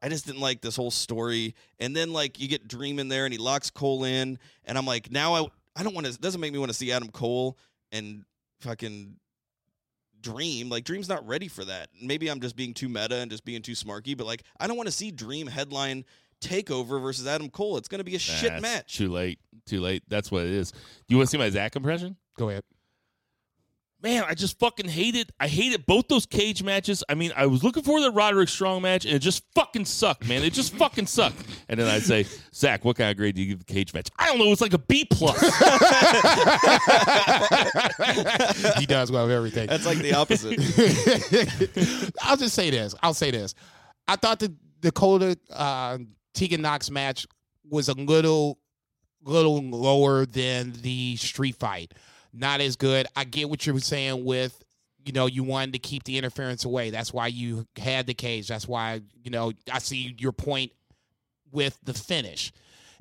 I 0.01 0.09
just 0.09 0.25
didn't 0.27 0.41
like 0.41 0.61
this 0.61 0.75
whole 0.75 0.91
story. 0.91 1.55
And 1.79 1.95
then 1.95 2.13
like 2.13 2.39
you 2.39 2.47
get 2.47 2.67
Dream 2.67 2.99
in 2.99 3.07
there 3.07 3.25
and 3.25 3.33
he 3.33 3.39
locks 3.39 3.69
Cole 3.71 4.03
in, 4.03 4.37
and 4.65 4.77
I'm 4.77 4.85
like, 4.85 5.11
now 5.11 5.33
I 5.33 5.47
I 5.75 5.83
don't 5.83 5.95
want 5.95 6.07
to. 6.07 6.17
Doesn't 6.19 6.39
make 6.41 6.53
me 6.53 6.59
want 6.59 6.69
to 6.69 6.77
see 6.77 6.91
Adam 6.91 7.09
Cole 7.09 7.57
and 7.91 8.23
fucking 8.61 9.15
Dream. 10.21 10.69
Like 10.69 10.83
Dream's 10.83 11.07
not 11.07 11.25
ready 11.27 11.47
for 11.47 11.63
that. 11.65 11.89
Maybe 12.01 12.27
I'm 12.29 12.39
just 12.39 12.55
being 12.55 12.73
too 12.73 12.89
meta 12.89 13.17
and 13.17 13.29
just 13.29 13.45
being 13.45 13.61
too 13.61 13.73
smarky. 13.73 14.17
But 14.17 14.25
like 14.25 14.43
I 14.59 14.67
don't 14.67 14.77
want 14.77 14.87
to 14.87 14.93
see 14.93 15.11
Dream 15.11 15.47
headline 15.47 16.05
Takeover 16.41 17.01
versus 17.01 17.27
Adam 17.27 17.49
Cole. 17.49 17.77
It's 17.77 17.87
gonna 17.87 18.03
be 18.03 18.15
a 18.15 18.19
shit 18.19 18.61
match. 18.61 18.97
Too 18.97 19.09
late. 19.09 19.39
Too 19.65 19.79
late. 19.79 20.03
That's 20.07 20.31
what 20.31 20.43
it 20.45 20.51
is. 20.51 20.71
Do 20.71 20.77
You 21.09 21.17
want 21.17 21.29
to 21.29 21.31
see 21.31 21.37
my 21.37 21.49
Zach 21.49 21.75
impression? 21.75 22.15
Go 22.37 22.49
ahead. 22.49 22.63
Man, 24.03 24.23
I 24.27 24.35
just 24.35 24.59
fucking 24.59 24.87
hated. 24.87 25.31
I 25.39 25.47
hated 25.47 25.87
both 25.87 26.07
those 26.07 26.27
cage 26.27 26.61
matches. 26.61 27.03
I 27.09 27.15
mean, 27.15 27.31
I 27.35 27.47
was 27.47 27.63
looking 27.63 27.81
for 27.81 27.99
the 27.99 28.11
Roderick 28.11 28.47
Strong 28.47 28.83
match, 28.83 29.05
and 29.05 29.15
it 29.15 29.19
just 29.19 29.43
fucking 29.55 29.85
sucked, 29.85 30.27
man. 30.27 30.43
It 30.43 30.53
just 30.53 30.75
fucking 30.75 31.07
sucked. 31.07 31.43
And 31.67 31.79
then 31.79 31.87
I'd 31.87 32.03
say, 32.03 32.27
Zach, 32.53 32.85
what 32.85 32.95
kind 32.95 33.09
of 33.09 33.17
grade 33.17 33.33
do 33.33 33.41
you 33.41 33.47
give 33.47 33.57
the 33.59 33.65
cage 33.65 33.95
match? 33.95 34.09
I 34.19 34.27
don't 34.27 34.37
know. 34.37 34.51
It's 34.51 34.61
like 34.61 34.73
a 34.73 34.77
B 34.77 35.03
plus. 35.09 35.39
he 38.77 38.85
does 38.85 39.11
well 39.11 39.25
with 39.25 39.35
everything. 39.35 39.67
That's 39.67 39.87
like 39.87 39.97
the 39.97 40.13
opposite. 40.13 40.59
I'll 42.21 42.37
just 42.37 42.53
say 42.53 42.69
this. 42.69 42.93
I'll 43.01 43.15
say 43.15 43.31
this. 43.31 43.55
I 44.07 44.15
thought 44.15 44.37
the 44.37 44.53
Dakota 44.79 45.39
uh, 45.51 45.97
Tegan 46.35 46.61
Nox 46.61 46.91
match 46.91 47.25
was 47.67 47.89
a 47.89 47.93
little, 47.93 48.59
little 49.23 49.59
lower 49.63 50.27
than 50.27 50.73
the 50.83 51.15
street 51.15 51.55
fight. 51.55 51.95
Not 52.33 52.61
as 52.61 52.75
good. 52.75 53.07
I 53.15 53.23
get 53.23 53.49
what 53.49 53.65
you 53.65 53.73
were 53.73 53.79
saying 53.79 54.25
with, 54.25 54.63
you 55.05 55.13
know, 55.13 55.25
you 55.25 55.43
wanted 55.43 55.73
to 55.73 55.79
keep 55.79 56.03
the 56.03 56.17
interference 56.17 56.65
away. 56.65 56.89
That's 56.89 57.13
why 57.13 57.27
you 57.27 57.65
had 57.77 58.07
the 58.07 58.13
cage. 58.13 58.47
That's 58.47 58.67
why, 58.67 59.01
you 59.23 59.31
know, 59.31 59.53
I 59.71 59.79
see 59.79 60.15
your 60.17 60.33
point 60.33 60.71
with 61.51 61.77
the 61.83 61.93
finish. 61.93 62.51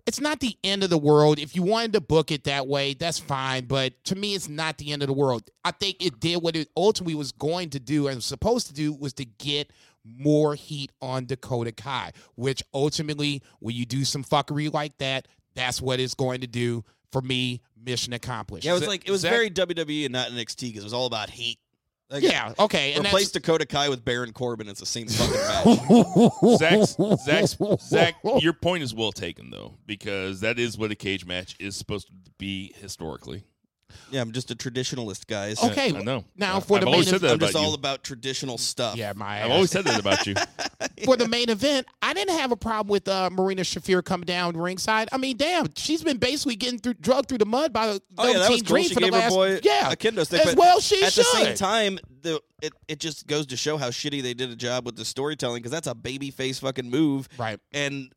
It's 0.06 0.20
not 0.20 0.38
the 0.38 0.56
end 0.62 0.84
of 0.84 0.90
the 0.90 0.98
world. 0.98 1.40
If 1.40 1.56
you 1.56 1.62
wanted 1.64 1.94
to 1.94 2.00
book 2.00 2.30
it 2.30 2.44
that 2.44 2.68
way, 2.68 2.94
that's 2.94 3.18
fine. 3.18 3.64
But 3.64 3.92
to 4.04 4.14
me, 4.14 4.36
it's 4.36 4.48
not 4.48 4.78
the 4.78 4.92
end 4.92 5.02
of 5.02 5.08
the 5.08 5.12
world. 5.12 5.50
I 5.64 5.72
think 5.72 5.96
it 6.00 6.20
did 6.20 6.40
what 6.42 6.54
it 6.54 6.68
ultimately 6.76 7.16
was 7.16 7.32
going 7.32 7.70
to 7.70 7.80
do 7.80 8.06
and 8.06 8.16
was 8.16 8.24
supposed 8.24 8.68
to 8.68 8.72
do 8.72 8.92
was 8.92 9.14
to 9.14 9.24
get 9.24 9.72
more 10.04 10.54
heat 10.54 10.92
on 11.02 11.26
Dakota 11.26 11.72
Kai, 11.72 12.12
which 12.36 12.62
ultimately, 12.72 13.42
when 13.58 13.74
you 13.74 13.84
do 13.84 14.04
some 14.04 14.22
fuckery 14.22 14.72
like 14.72 14.96
that, 14.98 15.26
that's 15.56 15.82
what 15.82 15.98
it's 15.98 16.14
going 16.14 16.42
to 16.42 16.46
do. 16.46 16.84
For 17.16 17.22
me, 17.22 17.62
mission 17.82 18.12
accomplished. 18.12 18.66
Yeah, 18.66 18.72
it 18.72 18.74
was 18.74 18.82
Zach- 18.82 18.88
like 18.90 19.08
it 19.08 19.10
was 19.10 19.22
Zach- 19.22 19.30
very 19.30 19.48
WWE 19.48 20.04
and 20.04 20.12
not 20.12 20.28
NXT 20.28 20.60
because 20.68 20.82
it 20.82 20.84
was 20.84 20.92
all 20.92 21.06
about 21.06 21.30
heat. 21.30 21.58
Like, 22.10 22.22
yeah, 22.22 22.52
okay. 22.58 22.92
And 22.92 23.06
replace 23.06 23.30
that's, 23.30 23.44
Dakota 23.44 23.64
Kai 23.64 23.88
with 23.88 24.04
Baron 24.04 24.34
Corbin. 24.34 24.68
It's 24.68 24.80
the 24.80 24.84
same 24.84 25.08
fucking 25.08 25.34
match. 25.34 26.58
Zach's, 26.58 26.96
Zach's, 27.24 27.88
Zach, 27.88 28.16
your 28.40 28.52
point 28.52 28.82
is 28.82 28.92
well 28.92 29.12
taken, 29.12 29.48
though, 29.48 29.78
because 29.86 30.40
that 30.40 30.58
is 30.58 30.76
what 30.76 30.90
a 30.90 30.94
cage 30.94 31.24
match 31.24 31.56
is 31.58 31.74
supposed 31.74 32.08
to 32.08 32.12
be 32.36 32.74
historically. 32.76 33.44
Yeah, 34.10 34.20
I'm 34.20 34.32
just 34.32 34.50
a 34.50 34.54
traditionalist, 34.54 35.26
guys. 35.26 35.62
Okay, 35.62 35.94
I 35.96 36.02
know. 36.02 36.24
now 36.36 36.60
for 36.60 36.76
I've 36.76 36.82
the 36.82 36.86
always 36.86 37.06
main 37.06 37.12
said 37.12 37.20
that 37.22 37.28
I'm 37.30 37.34
about 37.36 37.46
just 37.46 37.56
all 37.56 37.68
you. 37.70 37.74
about 37.74 38.02
traditional 38.04 38.58
stuff. 38.58 38.96
yeah, 38.96 39.12
my 39.16 39.38
I've 39.38 39.46
ass. 39.46 39.50
always 39.52 39.70
said 39.70 39.84
that 39.84 40.00
about 40.00 40.26
you. 40.26 40.34
for 41.04 41.16
the 41.16 41.28
main 41.28 41.48
event, 41.50 41.86
I 42.02 42.14
didn't 42.14 42.36
have 42.38 42.52
a 42.52 42.56
problem 42.56 42.90
with 42.90 43.08
uh, 43.08 43.30
Marina 43.30 43.62
Shafir 43.62 44.04
coming 44.04 44.26
down 44.26 44.56
ringside. 44.56 45.08
I 45.12 45.18
mean, 45.18 45.36
damn, 45.36 45.66
she's 45.76 46.02
been 46.02 46.18
basically 46.18 46.56
getting 46.56 46.78
through, 46.78 46.94
drugged 46.94 47.28
through 47.28 47.38
the 47.38 47.46
mud 47.46 47.72
by 47.72 47.86
the 47.88 48.02
Oh 48.18 48.26
yeah, 48.26 48.38
that 48.38 48.50
was 48.50 48.62
cool. 48.62 48.74
Dream 48.76 48.88
She 48.88 48.94
for 48.94 49.00
the 49.00 49.06
gave 49.06 49.12
last 49.12 49.24
her 49.24 49.30
boy 49.30 49.60
yeah 49.62 49.90
a 49.92 49.96
kendo 49.96 50.24
stick. 50.24 50.40
as 50.40 50.46
but 50.54 50.56
well. 50.58 50.80
She 50.80 51.02
at 51.02 51.12
should. 51.12 51.24
the 51.24 51.28
same 51.44 51.54
time, 51.56 51.98
the 52.22 52.40
it 52.62 52.72
it 52.88 53.00
just 53.00 53.26
goes 53.26 53.46
to 53.46 53.56
show 53.56 53.76
how 53.76 53.88
shitty 53.90 54.22
they 54.22 54.34
did 54.34 54.50
a 54.50 54.56
job 54.56 54.84
with 54.86 54.96
the 54.96 55.04
storytelling 55.04 55.60
because 55.60 55.72
that's 55.72 55.86
a 55.86 55.94
baby 55.94 56.30
face 56.30 56.58
fucking 56.60 56.88
move, 56.90 57.28
right, 57.38 57.60
and 57.72 58.10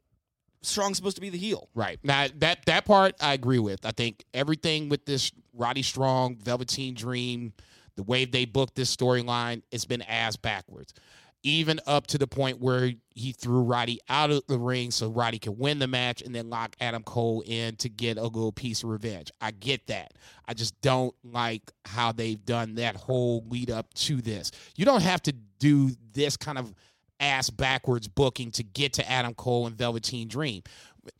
Strong's 0.61 0.97
supposed 0.97 1.15
to 1.15 1.21
be 1.21 1.29
the 1.29 1.37
heel. 1.37 1.69
right. 1.73 1.99
Now 2.03 2.27
that 2.37 2.65
that 2.65 2.85
part 2.85 3.15
I 3.21 3.33
agree 3.33 3.59
with. 3.59 3.85
I 3.85 3.91
think 3.91 4.25
everything 4.33 4.89
with 4.89 5.05
this 5.05 5.31
Roddy 5.53 5.83
Strong, 5.83 6.37
Velveteen 6.37 6.93
Dream, 6.93 7.53
the 7.95 8.03
way 8.03 8.25
they 8.25 8.45
booked 8.45 8.75
this 8.75 8.95
storyline, 8.95 9.61
it's 9.71 9.85
been 9.85 10.01
ass 10.03 10.35
backwards. 10.35 10.93
Even 11.41 11.79
up 11.87 12.05
to 12.07 12.17
the 12.17 12.27
point 12.27 12.59
where 12.59 12.91
he 13.15 13.31
threw 13.31 13.61
Roddy 13.61 13.99
out 14.09 14.29
of 14.29 14.43
the 14.47 14.59
ring 14.59 14.91
so 14.91 15.07
Roddy 15.07 15.39
could 15.39 15.57
win 15.57 15.79
the 15.79 15.87
match 15.87 16.21
and 16.21 16.35
then 16.35 16.49
lock 16.49 16.75
Adam 16.81 17.01
Cole 17.03 17.43
in 17.45 17.77
to 17.77 17.87
get 17.87 18.17
a 18.17 18.23
little 18.23 18.51
piece 18.51 18.83
of 18.83 18.89
revenge. 18.89 19.31
I 19.39 19.51
get 19.51 19.87
that. 19.87 20.13
I 20.45 20.53
just 20.53 20.79
don't 20.81 21.15
like 21.23 21.71
how 21.85 22.11
they've 22.11 22.43
done 22.43 22.75
that 22.75 22.97
whole 22.97 23.45
lead 23.49 23.71
up 23.71 23.93
to 23.95 24.21
this. 24.21 24.51
You 24.75 24.83
don't 24.83 25.01
have 25.01 25.21
to 25.23 25.31
do 25.59 25.91
this 26.11 26.35
kind 26.35 26.57
of 26.57 26.73
ass 27.19 27.49
backwards 27.49 28.07
booking 28.07 28.51
to 28.51 28.63
get 28.63 28.93
to 28.93 29.09
Adam 29.09 29.33
Cole 29.33 29.67
and 29.67 29.75
Velveteen 29.75 30.27
Dream. 30.27 30.63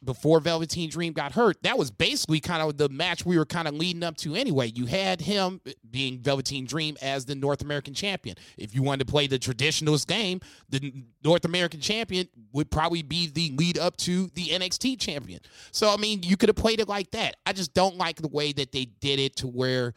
Before 0.03 0.39
Velveteen 0.39 0.89
Dream 0.89 1.13
got 1.13 1.31
hurt, 1.31 1.63
that 1.63 1.77
was 1.77 1.89
basically 1.89 2.39
kind 2.39 2.61
of 2.61 2.77
the 2.77 2.89
match 2.89 3.25
we 3.25 3.39
were 3.39 3.45
kind 3.45 3.67
of 3.67 3.73
leading 3.73 4.03
up 4.03 4.17
to 4.17 4.35
anyway. 4.35 4.67
You 4.67 4.85
had 4.85 5.19
him 5.19 5.61
being 5.89 6.19
Velveteen 6.19 6.65
Dream 6.65 6.95
as 7.01 7.25
the 7.25 7.33
North 7.33 7.61
American 7.61 7.93
champion. 7.93 8.35
If 8.57 8.75
you 8.75 8.83
wanted 8.83 9.07
to 9.07 9.11
play 9.11 9.25
the 9.25 9.39
traditionalist 9.39 10.05
game, 10.05 10.41
the 10.69 10.93
North 11.23 11.45
American 11.45 11.81
champion 11.81 12.27
would 12.53 12.69
probably 12.69 13.01
be 13.01 13.27
the 13.27 13.51
lead 13.57 13.79
up 13.79 13.97
to 13.97 14.27
the 14.35 14.47
NXT 14.49 14.99
champion. 14.99 15.39
So, 15.71 15.91
I 15.91 15.97
mean, 15.97 16.21
you 16.21 16.37
could 16.37 16.49
have 16.49 16.55
played 16.55 16.79
it 16.79 16.87
like 16.87 17.09
that. 17.11 17.37
I 17.45 17.53
just 17.53 17.73
don't 17.73 17.97
like 17.97 18.21
the 18.21 18.27
way 18.27 18.51
that 18.53 18.71
they 18.71 18.85
did 18.85 19.19
it 19.19 19.37
to 19.37 19.47
where 19.47 19.95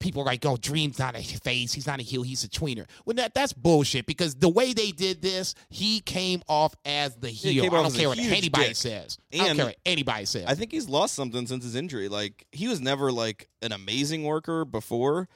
people 0.00 0.22
are 0.22 0.24
like, 0.24 0.44
oh, 0.44 0.56
Dream's 0.56 0.98
not 0.98 1.16
a 1.16 1.22
face. 1.22 1.72
He's 1.72 1.86
not 1.86 2.00
a 2.00 2.02
heel. 2.02 2.22
He's 2.22 2.42
a 2.42 2.48
tweener. 2.48 2.86
Well, 3.04 3.14
that, 3.16 3.34
that's 3.34 3.52
bullshit 3.52 4.06
because 4.06 4.34
the 4.34 4.48
way 4.48 4.72
they 4.72 4.90
did 4.90 5.22
this, 5.22 5.54
he 5.68 6.00
came 6.00 6.42
off 6.48 6.74
as 6.84 7.14
the 7.16 7.28
heel. 7.28 7.64
I 7.64 7.68
don't 7.68 7.94
care 7.94 8.08
what 8.08 8.18
anybody 8.18 8.68
dick. 8.68 8.76
says. 8.76 9.18
I 9.32 9.36
don't 9.46 9.56
care 9.56 9.66
what 9.66 9.76
anybody 9.86 10.24
says. 10.24 10.46
I 10.46 10.54
think 10.54 10.72
he's 10.72 10.88
lost 10.88 11.14
something 11.14 11.46
since 11.46 11.62
his 11.62 11.76
injury. 11.76 12.08
Like 12.08 12.46
he 12.50 12.66
was 12.66 12.80
never 12.80 13.12
like 13.12 13.48
an 13.62 13.72
amazing 13.72 14.24
worker 14.24 14.64
before, 14.64 15.28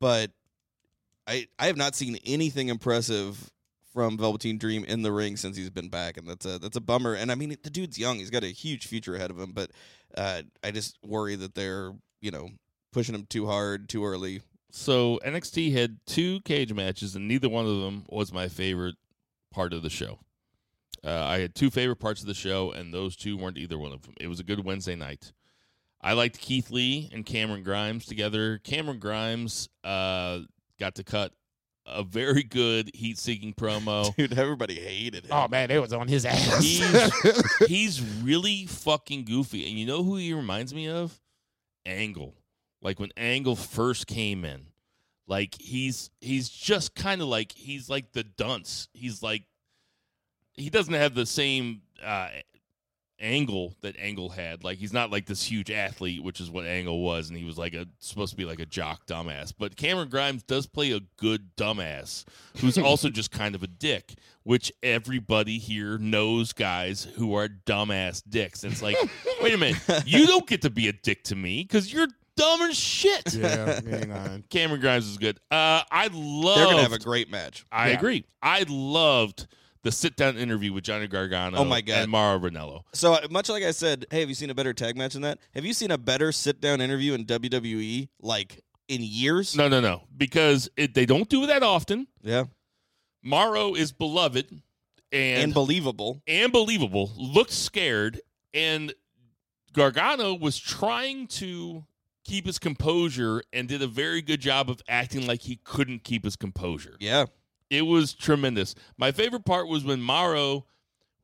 but 0.00 0.30
I 1.26 1.46
I 1.58 1.66
have 1.66 1.76
not 1.76 1.94
seen 1.94 2.18
anything 2.24 2.68
impressive 2.68 3.52
from 3.92 4.16
Velveteen 4.16 4.58
Dream 4.58 4.84
in 4.84 5.02
the 5.02 5.12
ring 5.12 5.36
since 5.36 5.56
he's 5.56 5.70
been 5.70 5.88
back, 5.88 6.16
and 6.16 6.28
that's 6.28 6.46
a 6.46 6.58
that's 6.58 6.76
a 6.76 6.80
bummer. 6.80 7.14
And 7.14 7.30
I 7.30 7.34
mean, 7.34 7.54
the 7.62 7.70
dude's 7.70 7.98
young; 7.98 8.18
he's 8.18 8.30
got 8.30 8.42
a 8.44 8.48
huge 8.48 8.86
future 8.86 9.14
ahead 9.14 9.30
of 9.30 9.38
him. 9.38 9.52
But 9.52 9.70
uh, 10.16 10.42
I 10.64 10.70
just 10.70 10.98
worry 11.04 11.36
that 11.36 11.54
they're 11.54 11.92
you 12.20 12.30
know 12.30 12.50
pushing 12.92 13.14
him 13.14 13.26
too 13.28 13.46
hard, 13.46 13.88
too 13.88 14.04
early. 14.04 14.42
So 14.70 15.18
NXT 15.24 15.72
had 15.72 15.98
two 16.06 16.40
cage 16.40 16.72
matches, 16.72 17.14
and 17.16 17.26
neither 17.26 17.48
one 17.48 17.66
of 17.66 17.80
them 17.80 18.04
was 18.08 18.32
my 18.32 18.48
favorite 18.48 18.96
part 19.50 19.72
of 19.72 19.82
the 19.82 19.90
show. 19.90 20.18
Uh, 21.04 21.24
I 21.24 21.38
had 21.38 21.54
two 21.54 21.70
favorite 21.70 21.96
parts 21.96 22.20
of 22.20 22.26
the 22.26 22.34
show, 22.34 22.72
and 22.72 22.92
those 22.92 23.16
two 23.16 23.36
weren't 23.36 23.56
either 23.56 23.78
one 23.78 23.92
of 23.92 24.02
them. 24.02 24.14
It 24.20 24.28
was 24.28 24.40
a 24.40 24.44
good 24.44 24.64
Wednesday 24.64 24.96
night. 24.96 25.32
I 26.00 26.12
liked 26.12 26.38
Keith 26.38 26.70
Lee 26.70 27.08
and 27.12 27.24
Cameron 27.24 27.62
Grimes 27.62 28.06
together. 28.06 28.58
Cameron 28.58 28.98
Grimes 28.98 29.68
uh, 29.84 30.40
got 30.78 30.94
to 30.96 31.04
cut 31.04 31.32
a 31.86 32.02
very 32.02 32.42
good 32.42 32.90
heat-seeking 32.94 33.54
promo. 33.54 34.14
Dude, 34.16 34.38
everybody 34.38 34.78
hated 34.78 35.24
it. 35.24 35.30
oh, 35.32 35.48
man, 35.48 35.70
it 35.70 35.80
was 35.80 35.92
on 35.92 36.06
his 36.06 36.24
ass. 36.24 36.62
He's, 36.62 37.58
he's 37.66 38.02
really 38.22 38.66
fucking 38.66 39.24
goofy. 39.24 39.68
And 39.68 39.78
you 39.78 39.86
know 39.86 40.04
who 40.04 40.16
he 40.16 40.34
reminds 40.34 40.74
me 40.74 40.88
of? 40.88 41.18
Angle. 41.86 42.34
Like 42.82 43.00
when 43.00 43.10
Angle 43.16 43.56
first 43.56 44.06
came 44.06 44.44
in. 44.44 44.66
Like 45.26 45.56
he's 45.60 46.10
he's 46.20 46.48
just 46.48 46.94
kind 46.94 47.20
of 47.20 47.28
like 47.28 47.52
he's 47.52 47.90
like 47.90 48.12
the 48.12 48.24
dunce. 48.24 48.88
He's 48.94 49.22
like 49.22 49.44
he 50.54 50.70
doesn't 50.70 50.94
have 50.94 51.14
the 51.14 51.26
same 51.26 51.82
uh 52.02 52.28
angle 53.20 53.74
that 53.80 53.96
Angle 53.98 54.30
had. 54.30 54.64
Like 54.64 54.78
he's 54.78 54.92
not 54.92 55.10
like 55.10 55.26
this 55.26 55.42
huge 55.42 55.70
athlete, 55.70 56.22
which 56.22 56.40
is 56.40 56.50
what 56.50 56.64
Angle 56.64 57.00
was, 57.00 57.28
and 57.28 57.38
he 57.38 57.44
was 57.44 57.58
like 57.58 57.74
a 57.74 57.86
supposed 57.98 58.30
to 58.30 58.36
be 58.36 58.44
like 58.44 58.60
a 58.60 58.66
jock 58.66 59.06
dumbass. 59.06 59.52
But 59.56 59.76
Cameron 59.76 60.08
Grimes 60.08 60.42
does 60.42 60.66
play 60.66 60.92
a 60.92 61.00
good 61.16 61.56
dumbass 61.56 62.24
who's 62.58 62.78
also 62.78 63.08
just 63.08 63.30
kind 63.30 63.54
of 63.54 63.62
a 63.62 63.66
dick, 63.66 64.14
which 64.44 64.72
everybody 64.82 65.58
here 65.58 65.98
knows 65.98 66.52
guys 66.52 67.04
who 67.16 67.34
are 67.34 67.48
dumbass 67.48 68.22
dicks. 68.28 68.64
And 68.64 68.72
it's 68.72 68.82
like, 68.82 68.96
wait 69.42 69.54
a 69.54 69.58
minute, 69.58 69.80
you 70.06 70.26
don't 70.26 70.46
get 70.46 70.62
to 70.62 70.70
be 70.70 70.88
a 70.88 70.92
dick 70.92 71.24
to 71.24 71.36
me 71.36 71.62
because 71.62 71.92
you're 71.92 72.08
dumb 72.38 72.62
as 72.62 72.76
shit. 72.78 73.34
Yeah, 73.34 73.80
hang 73.82 74.12
on. 74.26 74.44
Cameron 74.48 74.80
Grimes 74.80 75.06
is 75.06 75.18
good. 75.18 75.38
Uh, 75.50 75.82
I 75.90 76.08
love. 76.12 76.56
They're 76.56 76.66
gonna 76.66 76.82
have 76.82 76.92
a 76.92 76.98
great 76.98 77.30
match. 77.30 77.66
I 77.70 77.90
Yeah. 77.90 77.96
agree. 77.96 78.24
I 78.42 78.64
loved 78.68 79.46
the 79.82 79.92
sit 79.92 80.16
down 80.16 80.36
interview 80.36 80.72
with 80.72 80.82
Johnny 80.84 81.06
Gargano 81.06 81.58
Oh 81.58 81.64
my 81.64 81.80
God. 81.80 81.98
and 81.98 82.10
Mauro 82.10 82.38
Ranallo. 82.38 82.82
So 82.92 83.14
uh, 83.14 83.26
much 83.30 83.48
like 83.48 83.62
I 83.62 83.70
said, 83.70 84.06
hey, 84.10 84.20
have 84.20 84.28
you 84.28 84.34
seen 84.34 84.50
a 84.50 84.54
better 84.54 84.74
tag 84.74 84.96
match 84.96 85.12
than 85.12 85.22
that? 85.22 85.38
Have 85.54 85.64
you 85.64 85.72
seen 85.72 85.90
a 85.92 85.98
better 85.98 86.32
sit 86.32 86.60
down 86.60 86.80
interview 86.80 87.14
in 87.14 87.24
WWE 87.26 88.08
like 88.20 88.62
in 88.88 89.02
years? 89.02 89.54
No, 89.56 89.68
no, 89.68 89.80
no. 89.80 90.02
Because 90.16 90.68
it, 90.76 90.94
they 90.94 91.06
don't 91.06 91.28
do 91.28 91.46
that 91.46 91.62
often. 91.62 92.06
Yeah, 92.22 92.44
Mauro 93.22 93.74
is 93.74 93.92
beloved 93.92 94.50
and, 95.12 95.42
and 95.42 95.54
believable. 95.54 96.22
and 96.26 96.52
believable, 96.52 97.12
looked 97.16 97.52
scared, 97.52 98.20
and 98.52 98.92
Gargano 99.72 100.34
was 100.34 100.58
trying 100.58 101.26
to 101.28 101.84
keep 102.28 102.46
his 102.46 102.58
composure 102.58 103.42
and 103.52 103.66
did 103.68 103.82
a 103.82 103.86
very 103.86 104.22
good 104.22 104.40
job 104.40 104.68
of 104.70 104.80
acting 104.88 105.26
like 105.26 105.40
he 105.42 105.56
couldn't 105.64 106.04
keep 106.04 106.24
his 106.24 106.36
composure. 106.36 106.94
Yeah, 107.00 107.24
It 107.70 107.82
was 107.82 108.14
tremendous. 108.14 108.74
My 108.96 109.12
favorite 109.12 109.44
part 109.44 109.68
was 109.68 109.84
when 109.84 110.00
Mauro 110.00 110.66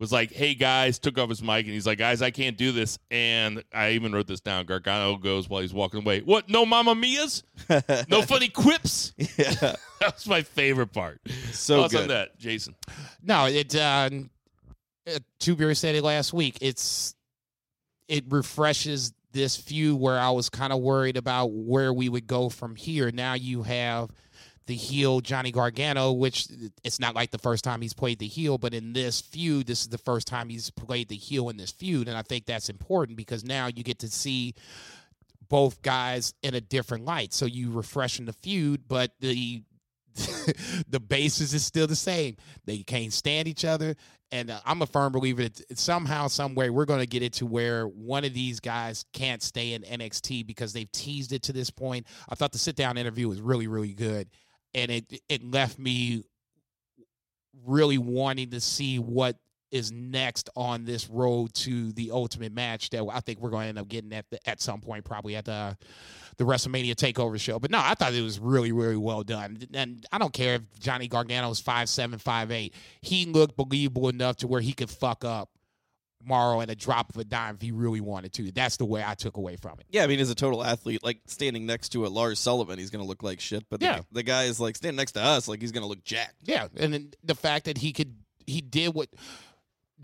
was 0.00 0.10
like, 0.10 0.32
"Hey 0.32 0.54
guys," 0.54 0.98
took 0.98 1.16
off 1.18 1.28
his 1.28 1.40
mic 1.42 1.64
and 1.66 1.72
he's 1.74 1.86
like, 1.86 1.98
"Guys, 1.98 2.20
I 2.20 2.30
can't 2.32 2.56
do 2.58 2.72
this." 2.72 2.98
And 3.10 3.62
I 3.72 3.92
even 3.92 4.12
wrote 4.12 4.26
this 4.26 4.40
down. 4.40 4.66
Gargano 4.66 5.16
goes 5.16 5.48
while 5.48 5.60
he's 5.62 5.72
walking 5.72 6.00
away. 6.00 6.20
What? 6.20 6.48
No 6.48 6.66
Mamma 6.66 6.94
Mia's? 6.94 7.42
No 8.08 8.22
funny 8.22 8.48
quips? 8.48 9.12
yeah, 9.16 9.52
that 10.00 10.14
was 10.14 10.26
my 10.26 10.42
favorite 10.42 10.92
part. 10.92 11.20
so 11.52 11.82
Thoughts 11.82 11.94
on 11.94 12.00
good. 12.02 12.10
that, 12.10 12.38
Jason? 12.38 12.74
No, 13.22 13.46
it. 13.46 13.74
Uh, 13.74 14.10
uh, 15.06 15.18
Two 15.38 15.54
Beer 15.54 15.74
said 15.74 15.94
it 15.94 16.02
last 16.02 16.32
week. 16.32 16.58
It's 16.60 17.14
it 18.08 18.24
refreshes 18.28 19.12
this 19.34 19.56
feud 19.56 20.00
where 20.00 20.18
I 20.18 20.30
was 20.30 20.48
kind 20.48 20.72
of 20.72 20.80
worried 20.80 21.18
about 21.18 21.50
where 21.52 21.92
we 21.92 22.08
would 22.08 22.26
go 22.26 22.48
from 22.48 22.76
here. 22.76 23.10
Now 23.12 23.34
you 23.34 23.64
have 23.64 24.10
the 24.66 24.74
heel 24.74 25.20
Johnny 25.20 25.52
Gargano, 25.52 26.12
which 26.12 26.46
uh, 26.50 26.68
it's 26.82 26.98
not 26.98 27.14
like 27.14 27.30
the 27.30 27.38
first 27.38 27.64
time 27.64 27.82
he's 27.82 27.92
played 27.92 28.18
the 28.18 28.26
heel, 28.26 28.56
but 28.56 28.72
in 28.72 28.94
this 28.94 29.20
feud, 29.20 29.66
this 29.66 29.82
is 29.82 29.88
the 29.88 29.98
first 29.98 30.26
time 30.26 30.48
he's 30.48 30.70
played 30.70 31.08
the 31.08 31.16
heel 31.16 31.50
in 31.50 31.56
this 31.56 31.72
feud, 31.72 32.08
and 32.08 32.16
I 32.16 32.22
think 32.22 32.46
that's 32.46 32.70
important 32.70 33.18
because 33.18 33.44
now 33.44 33.66
you 33.66 33.82
get 33.84 33.98
to 33.98 34.08
see 34.08 34.54
both 35.48 35.82
guys 35.82 36.32
in 36.42 36.54
a 36.54 36.60
different 36.60 37.04
light. 37.04 37.34
So 37.34 37.44
you 37.44 37.70
refreshing 37.70 38.24
the 38.24 38.32
feud, 38.32 38.88
but 38.88 39.12
the 39.20 39.62
the 40.88 41.00
basis 41.00 41.52
is 41.52 41.66
still 41.66 41.86
the 41.86 41.96
same. 41.96 42.36
They 42.64 42.78
can't 42.78 43.12
stand 43.12 43.48
each 43.48 43.64
other, 43.64 43.96
and 44.34 44.50
uh, 44.50 44.58
I'm 44.66 44.82
a 44.82 44.86
firm 44.86 45.12
believer 45.12 45.44
that 45.44 45.78
somehow, 45.78 46.26
some 46.26 46.56
way, 46.56 46.68
we're 46.68 46.86
going 46.86 46.98
to 46.98 47.06
get 47.06 47.22
it 47.22 47.34
to 47.34 47.46
where 47.46 47.86
one 47.86 48.24
of 48.24 48.34
these 48.34 48.58
guys 48.58 49.04
can't 49.12 49.40
stay 49.40 49.74
in 49.74 49.82
NXT 49.82 50.44
because 50.44 50.72
they've 50.72 50.90
teased 50.90 51.32
it 51.32 51.44
to 51.44 51.52
this 51.52 51.70
point. 51.70 52.08
I 52.28 52.34
thought 52.34 52.50
the 52.50 52.58
sit 52.58 52.74
down 52.74 52.98
interview 52.98 53.28
was 53.28 53.40
really, 53.40 53.68
really 53.68 53.94
good, 53.94 54.28
and 54.74 54.90
it 54.90 55.20
it 55.28 55.44
left 55.44 55.78
me 55.78 56.24
really 57.64 57.96
wanting 57.96 58.50
to 58.50 58.60
see 58.60 58.98
what 58.98 59.36
is 59.74 59.90
next 59.92 60.48
on 60.56 60.84
this 60.84 61.10
road 61.10 61.52
to 61.54 61.92
the 61.92 62.10
ultimate 62.12 62.52
match 62.52 62.90
that 62.90 63.04
I 63.12 63.20
think 63.20 63.40
we're 63.40 63.50
going 63.50 63.64
to 63.64 63.68
end 63.70 63.78
up 63.78 63.88
getting 63.88 64.12
at 64.12 64.24
the, 64.30 64.38
at 64.48 64.62
some 64.62 64.80
point, 64.80 65.04
probably 65.04 65.36
at 65.36 65.44
the 65.44 65.76
the 66.36 66.44
WrestleMania 66.44 66.94
Takeover 66.94 67.38
show. 67.38 67.58
But 67.58 67.70
no, 67.70 67.78
I 67.80 67.94
thought 67.94 68.12
it 68.14 68.22
was 68.22 68.38
really, 68.38 68.72
really 68.72 68.96
well 68.96 69.22
done. 69.22 69.58
And 69.74 70.04
I 70.12 70.18
don't 70.18 70.32
care 70.32 70.54
if 70.56 70.62
Johnny 70.80 71.08
Gargano 71.08 71.50
is 71.50 71.60
five 71.60 71.88
seven, 71.88 72.18
five 72.18 72.50
eight. 72.50 72.74
He 73.02 73.26
looked 73.26 73.56
believable 73.56 74.08
enough 74.08 74.36
to 74.38 74.46
where 74.46 74.60
he 74.60 74.72
could 74.72 74.90
fuck 74.90 75.24
up 75.24 75.50
Mauro 76.26 76.60
at 76.60 76.70
a 76.70 76.74
drop 76.74 77.10
of 77.10 77.16
a 77.18 77.24
dime 77.24 77.56
if 77.56 77.60
he 77.60 77.70
really 77.72 78.00
wanted 78.00 78.32
to. 78.34 78.50
That's 78.50 78.76
the 78.78 78.84
way 78.86 79.04
I 79.06 79.14
took 79.14 79.36
away 79.36 79.56
from 79.56 79.78
it. 79.80 79.86
Yeah, 79.90 80.04
I 80.04 80.06
mean, 80.06 80.20
as 80.20 80.30
a 80.30 80.34
total 80.34 80.64
athlete, 80.64 81.04
like 81.04 81.18
standing 81.26 81.66
next 81.66 81.90
to 81.90 82.06
a 82.06 82.08
Lars 82.08 82.38
Sullivan, 82.40 82.78
he's 82.78 82.90
gonna 82.90 83.04
look 83.04 83.22
like 83.22 83.40
shit. 83.40 83.64
But 83.70 83.80
the, 83.80 83.86
Yeah. 83.86 84.00
the 84.10 84.22
guy 84.22 84.44
is 84.44 84.58
like 84.58 84.76
standing 84.76 84.96
next 84.96 85.12
to 85.12 85.20
us, 85.22 85.48
like 85.48 85.60
he's 85.60 85.72
gonna 85.72 85.86
look 85.86 86.02
jacked. 86.04 86.34
Yeah, 86.44 86.68
and 86.76 86.94
then 86.94 87.10
the 87.22 87.34
fact 87.34 87.66
that 87.66 87.78
he 87.78 87.92
could 87.92 88.14
he 88.46 88.60
did 88.60 88.94
what 88.94 89.08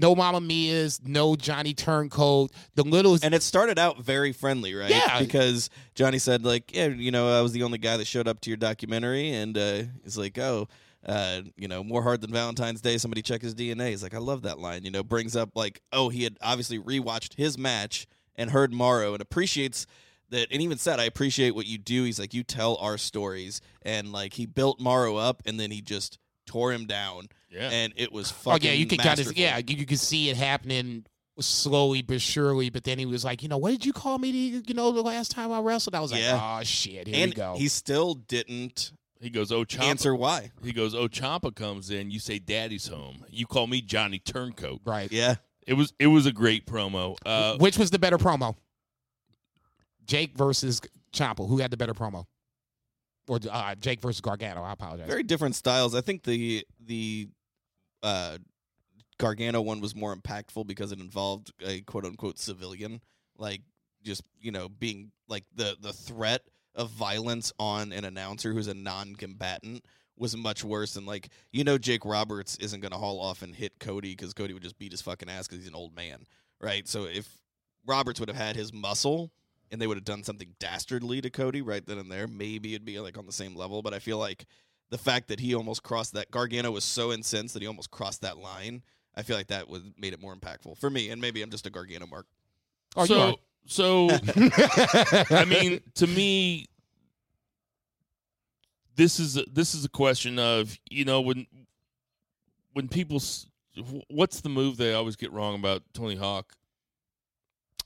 no 0.01 0.14
Mama 0.14 0.40
Mia's, 0.40 1.01
no 1.05 1.36
Johnny 1.36 1.74
Turncoat, 1.74 2.51
the 2.74 2.82
little 2.82 3.18
And 3.22 3.34
it 3.34 3.42
started 3.42 3.78
out 3.78 4.03
very 4.03 4.32
friendly, 4.32 4.74
right? 4.74 4.90
Yeah. 4.90 5.20
Because 5.20 5.68
Johnny 5.94 6.18
said, 6.18 6.44
like, 6.44 6.74
yeah, 6.74 6.86
you 6.86 7.11
know, 7.11 7.38
I 7.38 7.42
was 7.42 7.53
the 7.53 7.62
only 7.62 7.78
guy 7.78 7.96
that 7.96 8.07
showed 8.07 8.26
up 8.26 8.40
to 8.42 8.51
your 8.51 8.57
documentary, 8.57 9.30
and 9.30 9.57
uh, 9.57 9.82
he's 10.03 10.16
like, 10.16 10.38
oh, 10.38 10.68
uh, 11.05 11.42
you 11.57 11.68
know, 11.68 11.82
more 11.82 12.03
hard 12.03 12.20
than 12.20 12.32
Valentine's 12.32 12.80
Day. 12.80 12.98
Somebody 12.98 13.22
check 13.22 13.42
his 13.42 13.55
DNA. 13.55 13.90
He's 13.90 14.03
like, 14.03 14.14
I 14.14 14.18
love 14.18 14.42
that 14.42 14.59
line. 14.59 14.84
You 14.84 14.90
know, 14.90 15.03
brings 15.03 15.36
up 15.36 15.51
like, 15.55 15.80
oh, 15.92 16.09
he 16.09 16.24
had 16.24 16.36
obviously 16.40 16.78
rewatched 16.78 17.36
his 17.36 17.59
match 17.59 18.07
and 18.36 18.51
heard 18.51 18.72
Mauro 18.72 19.12
and 19.12 19.22
appreciates 19.22 19.86
that. 20.30 20.48
And 20.51 20.62
even 20.62 20.78
said, 20.78 21.01
I 21.01 21.05
appreciate 21.05 21.55
what 21.55 21.66
you 21.66 21.78
do. 21.78 22.05
He's 22.05 22.18
like, 22.20 22.34
you 22.34 22.42
tell 22.42 22.76
our 22.76 22.98
stories, 22.98 23.61
and 23.82 24.12
like 24.12 24.34
he 24.34 24.46
built 24.46 24.80
Mauro 24.80 25.16
up, 25.16 25.42
and 25.46 25.59
then 25.59 25.70
he 25.70 25.80
just 25.80 26.18
tore 26.51 26.72
him 26.72 26.86
down, 26.86 27.28
Yeah. 27.51 27.68
and 27.70 27.92
it 27.96 28.11
was 28.12 28.30
Oh 28.32 28.51
fucking. 28.53 28.66
yeah, 28.66 28.72
you 28.74 28.86
could 28.86 28.98
kind 28.98 29.20
of 29.20 29.36
yeah, 29.36 29.59
you, 29.59 29.76
you 29.76 29.86
could 29.86 30.01
see 30.01 30.28
it 30.30 30.36
happening 30.36 31.05
slowly 31.38 32.03
but 32.03 32.20
surely. 32.20 32.68
But 32.70 32.84
then 32.84 32.98
he 32.98 33.07
was 33.07 33.24
like, 33.24 33.42
you 33.42 33.48
know, 33.48 33.57
what 33.59 33.70
did 33.70 33.86
you 33.86 33.92
call 33.92 34.18
me? 34.18 34.32
The, 34.32 34.64
you 34.66 34.74
know, 34.74 34.90
the 34.92 35.03
last 35.03 35.30
time 35.30 35.53
I 35.53 35.61
wrestled, 35.61 35.94
I 35.94 36.01
was 36.01 36.12
like, 36.12 36.20
Yeah. 36.22 36.59
oh 36.61 36.62
shit, 36.64 37.07
here 37.07 37.16
and 37.24 37.30
we 37.30 37.34
go. 37.34 37.55
he 37.57 37.68
still 37.68 38.14
didn't 38.14 38.92
He 39.20 39.30
goes, 39.30 39.53
"Oh, 39.53 39.64
Ciampa." 39.64 39.82
answer 39.84 40.14
why. 40.14 40.51
He 40.64 40.72
goes, 40.72 40.94
"Oh, 40.94 41.07
Ciampa 41.09 41.55
comes 41.55 41.90
in. 41.90 42.11
You 42.11 42.18
say 42.18 42.38
Daddy's 42.38 42.88
home. 42.88 43.24
You 43.30 43.46
call 43.46 43.66
me 43.66 43.80
Johnny 43.82 44.18
Turncoat." 44.18 44.80
right. 44.84 45.11
Yeah. 45.12 45.36
It 45.66 45.74
was 45.74 45.92
it 45.98 46.07
was 46.09 46.26
a 46.26 46.32
great 46.32 46.66
promo. 46.66 47.16
Uh, 47.24 47.57
Which 47.59 47.76
was 47.78 47.90
the 47.90 47.98
better 47.98 48.18
promo? 48.18 48.57
Jake 50.07 50.36
versus 50.36 50.80
Ciampa. 51.12 51.46
Who 51.48 51.59
had 51.59 51.70
the 51.70 51.76
better 51.76 51.94
promo? 51.94 52.26
Or 53.30 53.38
uh, 53.48 53.76
Jake 53.76 54.00
versus 54.00 54.20
Gargano? 54.20 54.64
I 54.64 54.72
apologize. 54.72 55.06
very 55.06 55.22
different 55.22 55.54
styles. 55.54 55.94
I 55.94 56.00
think 56.00 56.24
the 56.24 56.66
the 56.84 57.28
uh, 58.02 58.38
Gargano 59.18 59.60
one 59.60 59.80
was 59.80 59.94
more 59.94 60.12
impactful 60.16 60.66
because 60.66 60.90
it 60.90 60.98
involved 60.98 61.52
a 61.64 61.80
quote 61.82 62.04
unquote 62.04 62.40
civilian, 62.40 63.00
like 63.38 63.60
just 64.02 64.24
you 64.40 64.50
know 64.50 64.68
being 64.68 65.12
like 65.28 65.44
the 65.54 65.76
the 65.80 65.92
threat 65.92 66.40
of 66.74 66.90
violence 66.90 67.52
on 67.56 67.92
an 67.92 68.04
announcer 68.04 68.52
who's 68.52 68.66
a 68.66 68.74
non-combatant 68.74 69.84
was 70.16 70.36
much 70.36 70.64
worse 70.64 70.94
than 70.94 71.06
like 71.06 71.28
you 71.52 71.62
know 71.62 71.78
Jake 71.78 72.04
Roberts 72.04 72.56
isn't 72.56 72.80
going 72.80 72.90
to 72.90 72.98
haul 72.98 73.20
off 73.20 73.42
and 73.42 73.54
hit 73.54 73.78
Cody 73.78 74.10
because 74.10 74.34
Cody 74.34 74.54
would 74.54 74.64
just 74.64 74.76
beat 74.76 74.90
his 74.90 75.02
fucking 75.02 75.30
ass 75.30 75.46
because 75.46 75.60
he's 75.60 75.68
an 75.68 75.76
old 75.76 75.94
man, 75.94 76.26
right? 76.60 76.88
So 76.88 77.04
if 77.04 77.38
Roberts 77.86 78.18
would 78.18 78.28
have 78.28 78.36
had 78.36 78.56
his 78.56 78.72
muscle 78.72 79.30
and 79.70 79.80
they 79.80 79.86
would 79.86 79.96
have 79.96 80.04
done 80.04 80.24
something 80.24 80.54
dastardly 80.58 81.20
to 81.20 81.30
Cody 81.30 81.62
right 81.62 81.84
then 81.84 81.98
and 81.98 82.10
there, 82.10 82.26
maybe 82.26 82.74
it'd 82.74 82.84
be 82.84 82.98
like 83.00 83.18
on 83.18 83.26
the 83.26 83.32
same 83.32 83.54
level. 83.54 83.82
But 83.82 83.94
I 83.94 83.98
feel 83.98 84.18
like 84.18 84.46
the 84.90 84.98
fact 84.98 85.28
that 85.28 85.40
he 85.40 85.54
almost 85.54 85.82
crossed 85.82 86.14
that 86.14 86.30
Gargano 86.30 86.70
was 86.70 86.84
so 86.84 87.12
incensed 87.12 87.54
that 87.54 87.62
he 87.62 87.68
almost 87.68 87.90
crossed 87.90 88.22
that 88.22 88.38
line. 88.38 88.82
I 89.14 89.22
feel 89.22 89.36
like 89.36 89.48
that 89.48 89.68
was 89.68 89.82
made 89.98 90.12
it 90.12 90.20
more 90.20 90.34
impactful 90.34 90.78
for 90.78 90.90
me, 90.90 91.10
and 91.10 91.20
maybe 91.20 91.42
I'm 91.42 91.50
just 91.50 91.66
a 91.66 91.70
Gargano 91.70 92.06
mark. 92.06 92.26
Oh, 92.96 93.02
you 93.02 93.06
so 93.06 93.20
are. 93.20 93.34
so 93.66 94.08
I 95.30 95.44
mean, 95.44 95.80
to 95.96 96.06
me, 96.06 96.66
this 98.96 99.18
is 99.18 99.36
a, 99.36 99.44
this 99.50 99.74
is 99.74 99.84
a 99.84 99.88
question 99.88 100.38
of 100.38 100.76
you 100.88 101.04
know 101.04 101.20
when 101.20 101.46
when 102.72 102.88
people 102.88 103.20
what's 104.08 104.40
the 104.40 104.48
move 104.48 104.76
they 104.76 104.94
always 104.94 105.16
get 105.16 105.32
wrong 105.32 105.54
about 105.54 105.82
Tony 105.92 106.16
Hawk. 106.16 106.54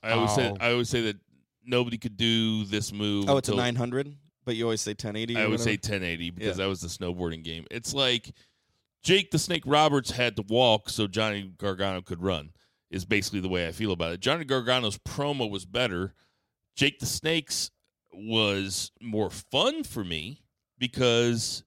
I 0.03 0.13
always 0.13 0.35
say 0.35 0.51
Oh. 0.51 0.57
I 0.61 0.73
always 0.73 0.89
say 0.89 1.01
that 1.03 1.17
nobody 1.67 1.99
could 1.99 2.17
do 2.17 2.65
this 2.65 2.93
move. 2.93 3.29
Oh, 3.29 3.37
it's 3.37 3.49
a 3.49 3.53
until- 3.53 3.65
900, 3.65 4.17
but 4.45 4.57
you 4.57 4.65
always 4.65 4.81
say 4.81 4.93
1080. 4.95 5.37
I 5.37 5.47
would 5.47 5.61
say 5.61 5.73
whatever? 5.73 5.95
1080 5.95 6.31
because 6.31 6.49
Yeah. 6.59 6.65
that 6.65 6.69
was 6.69 6.81
the 6.81 6.89
snowboarding 6.89 7.43
game. 7.45 7.67
It's 7.71 7.95
like 7.95 8.33
Jake 9.03 9.31
the 9.31 9.39
Snake 9.39 9.63
Roberts 9.67 10.11
had 10.11 10.37
to 10.37 10.43
walk 10.43 10.89
so 10.91 11.07
Johnny 11.07 11.53
Gargano 11.59 12.01
could 12.03 12.23
run. 12.23 12.51
Is 12.91 13.05
basically 13.05 13.41
the 13.41 13.49
way 13.49 13.67
I 13.67 13.73
feel 13.73 13.91
about 13.93 14.13
it. 14.13 14.21
Johnny 14.21 14.45
Gargano's 14.45 14.99
promo 14.99 15.51
was 15.51 15.65
better. 15.65 16.15
Jake 16.77 17.01
the 17.01 17.07
Snake's 17.07 17.71
was 18.13 18.93
more 19.01 19.31
fun 19.31 19.83
for 19.83 20.05
me 20.05 20.45
because 20.79 21.65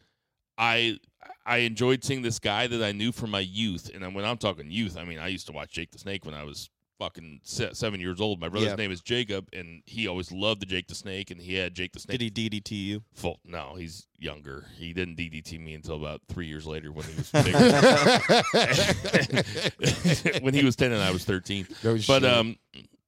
I 0.57 0.99
I 1.45 1.57
enjoyed 1.59 2.03
seeing 2.03 2.21
this 2.21 2.39
guy 2.39 2.67
that 2.67 2.83
I 2.83 2.91
knew 2.91 3.11
from 3.11 3.31
my 3.31 3.39
youth, 3.39 3.89
and 3.93 4.13
when 4.15 4.23
I'm 4.25 4.37
talking 4.37 4.71
youth, 4.71 4.97
I 4.97 5.03
mean 5.03 5.19
I 5.19 5.27
used 5.27 5.47
to 5.47 5.53
watch 5.53 5.71
Jake 5.71 5.91
the 5.91 5.97
Snake 5.99 6.23
when 6.25 6.33
I 6.33 6.43
was 6.43 6.69
fucking 6.99 7.41
seven 7.43 7.99
years 7.99 8.19
old. 8.19 8.39
My 8.39 8.49
brother's 8.49 8.69
Yeah. 8.69 8.75
name 8.75 8.91
is 8.91 9.01
Jacob, 9.01 9.47
and 9.53 9.83
he 9.85 10.07
always 10.07 10.31
loved 10.31 10.61
the 10.61 10.65
Jake 10.65 10.87
the 10.87 10.95
Snake, 10.95 11.31
and 11.31 11.39
he 11.41 11.53
had 11.53 11.75
Jake 11.75 11.93
the 11.93 11.99
Snake. 11.99 12.19
Did 12.19 12.35
he 12.35 12.49
DDT 12.49 12.71
you? 12.75 13.03
Full, 13.13 13.39
no, 13.45 13.75
he's 13.75 14.07
younger. 14.17 14.65
He 14.77 14.93
didn't 14.93 15.15
DDT 15.17 15.59
me 15.59 15.73
until 15.75 15.95
about 15.95 16.21
three 16.27 16.47
years 16.47 16.65
later 16.65 16.91
when 16.91 17.05
he 17.05 17.15
was 17.15 17.31
bigger. 17.43 17.59
when 20.41 20.53
he 20.53 20.63
was 20.65 20.75
ten 20.75 20.91
and 20.91 21.01
I 21.01 21.11
was 21.11 21.23
thirteen. 21.25 21.67
No 21.83 21.97
but 22.07 22.23
um, 22.25 22.57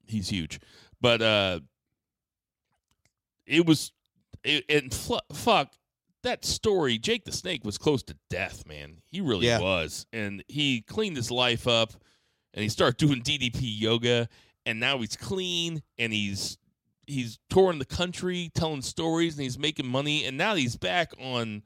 he's 0.06 0.28
huge. 0.28 0.60
But 1.00 1.22
uh, 1.22 1.60
it 3.46 3.66
was 3.66 3.92
it, 4.44 4.64
and 4.68 4.92
fl- 4.92 5.18
fuck 5.32 5.72
that 6.22 6.44
story. 6.44 6.98
Jake 6.98 7.24
the 7.24 7.32
Snake 7.32 7.64
was 7.64 7.78
close 7.78 8.02
to 8.04 8.16
death, 8.28 8.66
man. 8.66 8.98
He 9.10 9.20
really 9.20 9.46
Yeah. 9.46 9.60
was, 9.60 10.06
and 10.12 10.44
he 10.48 10.82
cleaned 10.82 11.16
his 11.16 11.30
life 11.30 11.66
up, 11.66 11.92
and 12.54 12.62
he 12.62 12.68
started 12.68 12.96
doing 12.96 13.22
DDP 13.22 13.60
yoga, 13.62 14.28
and 14.66 14.78
now 14.80 14.98
he's 14.98 15.16
clean, 15.16 15.82
and 15.98 16.12
he's 16.12 16.58
he's 17.06 17.38
touring 17.48 17.78
the 17.78 17.84
country, 17.84 18.50
telling 18.54 18.82
stories, 18.82 19.34
and 19.34 19.42
he's 19.42 19.58
making 19.58 19.86
money, 19.86 20.24
and 20.24 20.36
now 20.36 20.54
he's 20.54 20.76
back 20.76 21.12
on 21.20 21.62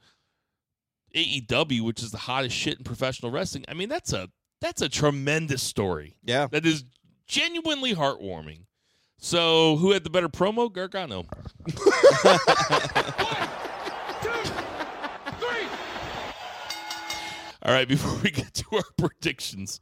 AEW, 1.15 1.81
which 1.81 2.01
is 2.03 2.11
the 2.11 2.17
hottest 2.17 2.55
shit 2.55 2.77
in 2.77 2.83
professional 2.83 3.31
wrestling. 3.31 3.63
I 3.67 3.73
mean, 3.73 3.89
that's 3.89 4.11
a 4.13 4.29
that's 4.61 4.81
a 4.81 4.89
tremendous 4.89 5.61
story 5.61 6.17
Yeah. 6.23 6.47
that 6.51 6.65
is 6.65 6.83
genuinely 7.27 7.93
heartwarming. 7.93 8.61
So, 9.17 9.77
who 9.77 9.91
had 9.91 10.03
the 10.03 10.09
better 10.09 10.29
promo? 10.29 10.71
Gargano. 10.71 11.23
Two, 14.21 14.31
three. 15.39 15.67
All 17.65 17.71
right, 17.71 17.87
before 17.87 18.15
we 18.23 18.29
get 18.29 18.53
to 18.53 18.65
our 18.73 18.83
predictions, 18.95 19.79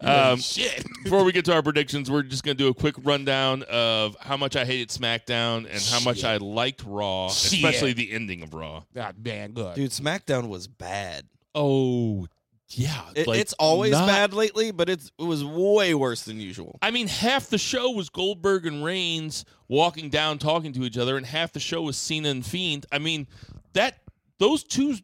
um, 0.00 0.38
shit. 0.38 0.86
before 1.04 1.22
we 1.22 1.32
get 1.32 1.44
to 1.44 1.52
our 1.54 1.62
predictions, 1.62 2.10
we're 2.10 2.22
just 2.22 2.42
going 2.42 2.56
to 2.56 2.64
do 2.64 2.68
a 2.68 2.74
quick 2.74 2.94
rundown 3.02 3.62
of 3.70 4.16
how 4.20 4.38
much 4.38 4.56
I 4.56 4.64
hated 4.64 4.88
SmackDown 4.88 5.70
and 5.70 5.82
how 5.82 6.00
much 6.00 6.18
Shit. 6.18 6.24
I 6.24 6.36
liked 6.38 6.82
Raw, 6.86 7.28
Shit. 7.28 7.52
especially 7.52 7.92
the 7.92 8.10
ending 8.10 8.42
of 8.42 8.54
Raw. 8.54 8.84
Ah, 8.98 9.12
man, 9.22 9.52
good. 9.52 9.74
Dude, 9.74 9.90
SmackDown 9.90 10.48
was 10.48 10.66
bad. 10.66 11.26
Oh, 11.54 12.26
yeah. 12.70 13.02
It, 13.14 13.26
like, 13.26 13.38
it's 13.38 13.52
always 13.54 13.92
not- 13.92 14.06
bad 14.06 14.32
lately, 14.32 14.70
but 14.70 14.88
it's 14.88 15.12
it 15.18 15.24
was 15.24 15.44
way 15.44 15.94
worse 15.94 16.24
than 16.24 16.40
usual. 16.40 16.78
I 16.80 16.90
mean, 16.90 17.06
half 17.06 17.48
the 17.48 17.58
show 17.58 17.90
was 17.90 18.08
Goldberg 18.08 18.66
and 18.66 18.82
Reigns 18.82 19.44
walking 19.68 20.08
down, 20.08 20.38
talking 20.38 20.72
to 20.72 20.84
each 20.84 20.96
other, 20.96 21.18
and 21.18 21.26
half 21.26 21.52
the 21.52 21.60
show 21.60 21.82
was 21.82 21.98
Cena 21.98 22.30
and 22.30 22.44
Fiend. 22.44 22.86
I 22.90 22.98
mean, 22.98 23.26
that 23.74 23.98
those 24.38 24.64
two, 24.64 24.96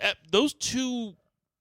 eh, 0.00 0.12
those 0.30 0.54
two, 0.54 1.14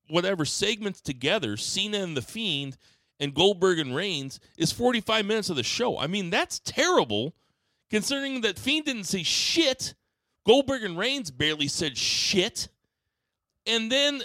whatever 0.09 0.45
segments 0.45 1.01
together, 1.01 1.57
Cena 1.57 1.99
and 1.99 2.15
the 2.15 2.21
Fiend, 2.21 2.77
and 3.19 3.33
Goldberg 3.33 3.79
and 3.79 3.95
Reigns, 3.95 4.39
is 4.57 4.71
forty-five 4.71 5.25
minutes 5.25 5.49
of 5.49 5.55
the 5.55 5.63
show. 5.63 5.97
I 5.97 6.07
mean, 6.07 6.29
that's 6.29 6.59
terrible, 6.59 7.33
considering 7.89 8.41
that 8.41 8.59
Fiend 8.59 8.85
didn't 8.85 9.05
say 9.05 9.23
shit, 9.23 9.95
Goldberg 10.45 10.83
and 10.83 10.97
Reigns 10.97 11.31
barely 11.31 11.67
said 11.67 11.97
shit, 11.97 12.67
and 13.65 13.91
then 13.91 14.21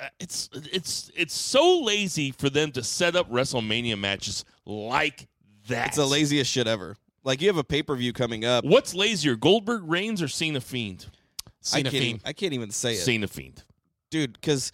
uh, 0.00 0.08
it's 0.18 0.48
it's 0.52 1.10
it's 1.14 1.34
so 1.34 1.80
lazy 1.80 2.32
for 2.32 2.50
them 2.50 2.72
to 2.72 2.82
set 2.82 3.14
up 3.14 3.30
WrestleMania 3.30 3.98
matches 3.98 4.44
like 4.64 5.28
that. 5.68 5.88
It's 5.88 5.96
the 5.96 6.06
laziest 6.06 6.50
shit 6.50 6.66
ever. 6.66 6.96
Like 7.24 7.40
you 7.40 7.48
have 7.48 7.56
a 7.56 7.64
pay 7.64 7.82
per 7.82 7.94
view 7.94 8.12
coming 8.12 8.44
up. 8.44 8.64
What's 8.64 8.94
lazier, 8.94 9.36
Goldberg 9.36 9.82
Reigns 9.84 10.20
or 10.20 10.28
Cena 10.28 10.60
Fiend? 10.60 11.06
I 11.72 11.82
can't, 11.82 11.94
even, 11.94 12.00
Fiend. 12.00 12.20
I 12.24 12.32
can't 12.32 12.52
even 12.54 12.70
say 12.72 12.94
it, 12.94 12.96
Cena 12.96 13.28
Fiend. 13.28 13.62
Dude. 14.12 14.34
Because 14.34 14.70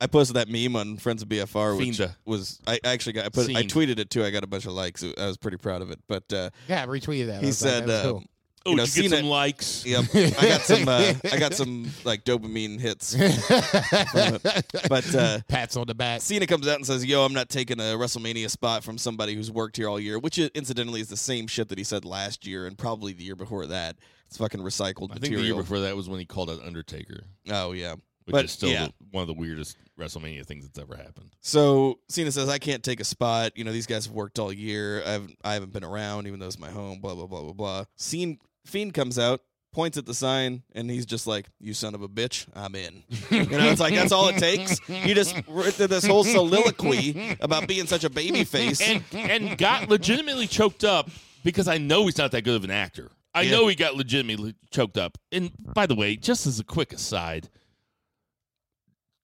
I 0.00 0.06
posted 0.08 0.34
that 0.36 0.48
meme 0.48 0.74
on 0.74 0.96
Friends 0.96 1.22
of 1.22 1.28
BFR, 1.28 1.76
which 1.78 1.88
Fienda. 1.98 2.16
was 2.24 2.58
I 2.66 2.80
actually 2.84 3.12
got 3.12 3.26
I 3.26 3.28
put 3.28 3.44
I 3.50 3.54
Fiend. 3.54 3.70
tweeted 3.72 3.98
it 4.00 4.10
too. 4.10 4.24
I 4.24 4.30
got 4.30 4.42
a 4.42 4.48
bunch 4.48 4.66
of 4.66 4.72
likes. 4.72 5.04
I 5.04 5.26
was 5.26 5.36
pretty 5.36 5.58
proud 5.58 5.82
of 5.82 5.90
it. 5.90 6.00
But 6.08 6.32
uh, 6.32 6.50
Yeah, 6.68 6.82
I 6.82 6.86
retweeted 6.86 7.26
that. 7.26 7.36
I 7.36 7.40
he 7.40 7.46
was 7.46 7.62
like, 7.62 7.70
said, 7.72 7.82
that 7.82 7.86
was 7.86 7.94
uh, 8.06 8.10
cool. 8.12 8.24
Oh, 8.66 8.70
you 8.72 8.76
know, 8.76 8.84
did 8.84 8.96
you 8.96 9.02
get 9.04 9.10
Cena- 9.12 9.22
some 9.22 9.30
likes? 9.30 9.86
Yep, 9.86 10.04
I 10.14 10.48
got 10.48 10.60
some. 10.60 10.86
Uh, 10.86 11.14
I 11.32 11.38
got 11.38 11.54
some 11.54 11.90
like 12.04 12.24
dopamine 12.24 12.78
hits. 12.78 13.14
but 14.88 15.14
uh, 15.14 15.38
pats 15.48 15.76
on 15.76 15.86
the 15.86 15.94
back. 15.94 16.20
Cena 16.20 16.46
comes 16.46 16.68
out 16.68 16.76
and 16.76 16.86
says, 16.86 17.04
"Yo, 17.04 17.24
I'm 17.24 17.32
not 17.32 17.48
taking 17.48 17.80
a 17.80 17.84
WrestleMania 17.96 18.50
spot 18.50 18.84
from 18.84 18.98
somebody 18.98 19.34
who's 19.34 19.50
worked 19.50 19.76
here 19.78 19.88
all 19.88 19.98
year," 19.98 20.18
which 20.18 20.38
i- 20.38 20.50
incidentally 20.54 21.00
is 21.00 21.08
the 21.08 21.16
same 21.16 21.46
shit 21.46 21.68
that 21.70 21.78
he 21.78 21.84
said 21.84 22.04
last 22.04 22.46
year 22.46 22.66
and 22.66 22.76
probably 22.76 23.12
the 23.12 23.24
year 23.24 23.36
before 23.36 23.66
that. 23.66 23.96
It's 24.26 24.36
fucking 24.36 24.60
recycled 24.60 25.10
I 25.10 25.14
think 25.14 25.22
material. 25.22 25.40
the 25.40 25.46
year 25.46 25.56
before 25.56 25.80
that 25.80 25.96
was 25.96 26.08
when 26.08 26.20
he 26.20 26.26
called 26.26 26.50
out 26.50 26.60
Undertaker, 26.64 27.24
oh 27.50 27.72
yeah, 27.72 27.94
which 28.24 28.32
But, 28.32 28.44
is 28.44 28.52
still 28.52 28.70
yeah. 28.70 28.88
one 29.10 29.22
of 29.22 29.28
the 29.28 29.34
weirdest 29.34 29.76
WrestleMania 29.98 30.46
things 30.46 30.66
that's 30.66 30.78
ever 30.78 30.96
happened. 30.96 31.30
So 31.40 31.98
Cena 32.08 32.32
says, 32.32 32.48
"I 32.48 32.58
can't 32.58 32.82
take 32.82 33.00
a 33.00 33.04
spot. 33.04 33.52
You 33.56 33.64
know, 33.64 33.72
these 33.72 33.86
guys 33.86 34.06
have 34.06 34.14
worked 34.14 34.38
all 34.38 34.52
year. 34.52 35.02
I've 35.06 35.28
I 35.44 35.54
haven't 35.54 35.72
been 35.72 35.84
around, 35.84 36.26
even 36.26 36.38
though 36.40 36.46
it's 36.46 36.58
my 36.58 36.70
home. 36.70 37.00
Blah 37.00 37.14
blah 37.14 37.26
blah 37.26 37.42
blah 37.42 37.52
blah." 37.52 37.84
Scene 37.96 38.38
Fiend 38.66 38.94
comes 38.94 39.18
out, 39.18 39.40
points 39.72 39.98
at 39.98 40.06
the 40.06 40.14
sign, 40.14 40.62
and 40.74 40.90
he's 40.90 41.04
just 41.06 41.26
like, 41.26 41.46
"You 41.60 41.74
son 41.74 41.94
of 41.94 42.02
a 42.02 42.08
bitch, 42.08 42.46
I'm 42.54 42.74
in." 42.74 43.02
you 43.30 43.44
know, 43.46 43.70
it's 43.70 43.80
like 43.80 43.94
that's 43.94 44.12
all 44.12 44.28
it 44.28 44.38
takes. 44.38 44.78
He 44.86 45.12
just 45.14 45.34
went 45.48 45.74
through 45.74 45.88
this 45.88 46.06
whole 46.06 46.24
soliloquy 46.24 47.36
about 47.40 47.66
being 47.68 47.86
such 47.86 48.04
a 48.04 48.10
baby 48.10 48.44
face. 48.44 48.80
and 48.80 49.02
and 49.12 49.58
got 49.58 49.88
legitimately 49.88 50.46
choked 50.46 50.84
up 50.84 51.10
because 51.44 51.68
I 51.68 51.78
know 51.78 52.06
he's 52.06 52.18
not 52.18 52.32
that 52.32 52.42
good 52.42 52.56
of 52.56 52.64
an 52.64 52.70
actor. 52.70 53.10
I 53.34 53.42
Yeah. 53.42 53.52
know 53.52 53.68
he 53.68 53.74
got 53.76 53.94
legitimately 53.96 54.54
choked 54.70 54.98
up. 54.98 55.16
And 55.30 55.52
by 55.74 55.86
the 55.86 55.94
way, 55.94 56.16
just 56.16 56.46
as 56.46 56.58
a 56.58 56.64
quick 56.64 56.92
aside, 56.92 57.48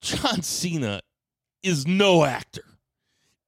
John 0.01 0.41
Cena 0.41 1.01
is 1.63 1.87
no 1.87 2.23
actor. 2.25 2.63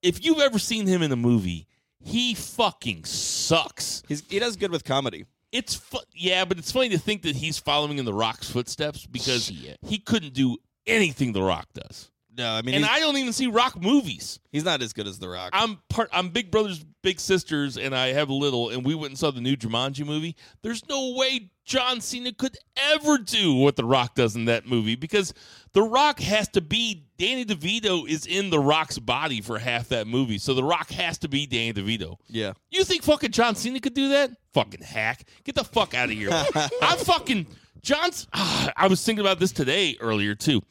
If 0.02 0.24
you've 0.24 0.40
ever 0.40 0.60
seen 0.60 0.88
him 0.88 1.02
in 1.02 1.12
a 1.12 1.16
movie, 1.16 1.68
he 2.00 2.34
fucking 2.34 3.06
sucks. 3.06 4.04
He's, 4.08 4.24
he 4.30 4.40
does 4.40 4.56
good 4.56 4.72
with 4.72 4.84
comedy. 4.84 5.26
It's 5.52 5.76
fu- 5.76 5.98
yeah, 6.14 6.46
but 6.46 6.58
it's 6.58 6.72
funny 6.72 6.90
to 6.90 7.00
think 7.00 7.24
that 7.24 7.36
he's 7.36 7.58
following 7.58 7.98
in 7.98 8.06
The 8.06 8.14
Rock's 8.14 8.50
footsteps 8.50 9.06
because 9.06 9.46
Shit. 9.48 9.78
he 9.82 9.98
couldn't 9.98 10.34
do 10.34 10.58
anything 10.88 11.34
The 11.34 11.42
Rock 11.42 11.68
does. 11.74 12.10
No, 12.38 12.50
I 12.52 12.62
mean, 12.62 12.76
And 12.76 12.86
I 12.86 13.00
don't 13.00 13.18
even 13.18 13.34
see 13.34 13.48
Rock 13.48 13.82
movies. 13.82 14.40
he's 14.52 14.64
not 14.64 14.82
as 14.82 14.94
good 14.94 15.08
as 15.08 15.20
The 15.20 15.28
Rock. 15.28 15.50
I'm 15.52 15.80
part. 15.90 16.10
I'm 16.14 16.30
big 16.30 16.52
brothers, 16.52 16.86
big 17.04 17.20
sisters, 17.20 17.78
and 17.78 17.94
I 17.94 18.14
have 18.14 18.30
a 18.30 18.34
little. 18.34 18.70
And 18.70 18.86
we 18.86 18.96
went 18.96 19.10
and 19.12 19.18
saw 19.20 19.32
the 19.32 19.42
new 19.42 19.58
Jumanji 19.58 20.06
movie. 20.06 20.36
There's 20.62 20.88
no 20.88 21.16
way 21.16 21.50
John 21.70 22.02
Cena 22.02 22.34
could 22.34 22.58
ever 22.76 23.20
do 23.20 23.54
what 23.54 23.76
The 23.76 23.86
Rock 23.86 24.16
does 24.16 24.36
in 24.36 24.46
that 24.46 24.66
movie 24.66 24.96
because 24.96 25.36
The 25.74 25.84
Rock 25.84 26.20
has 26.20 26.48
to 26.50 26.62
be 26.62 27.06
Danny 27.20 27.46
DeVito 27.46 28.10
is 28.10 28.26
in 28.26 28.50
The 28.50 28.60
Rock's 28.60 28.98
body 28.98 29.40
for 29.40 29.60
half 29.60 29.90
that 29.90 30.08
movie, 30.08 30.40
so 30.40 30.56
The 30.56 30.64
Rock 30.64 30.90
has 30.90 31.20
to 31.20 31.30
be 31.30 31.46
Danny 31.46 31.72
DeVito. 31.72 32.18
yeah. 32.28 32.54
You 32.72 32.84
think 32.84 33.04
fucking 33.04 33.32
John 33.32 33.54
Cena 33.54 33.80
could 33.80 33.94
do 33.94 34.10
that? 34.10 34.32
Fucking 34.52 34.82
hack! 34.82 35.26
Get 35.44 35.54
the 35.54 35.64
fuck 35.64 35.94
out 35.94 36.06
of 36.10 36.16
here! 36.16 36.32
I'm 36.82 36.98
fucking 36.98 37.46
John's. 37.84 38.26
ah, 38.34 38.72
I 38.76 38.88
was 38.88 39.06
thinking 39.06 39.24
about 39.24 39.40
this 39.40 39.52
today 39.52 39.96
earlier 40.00 40.34
too, 40.34 40.64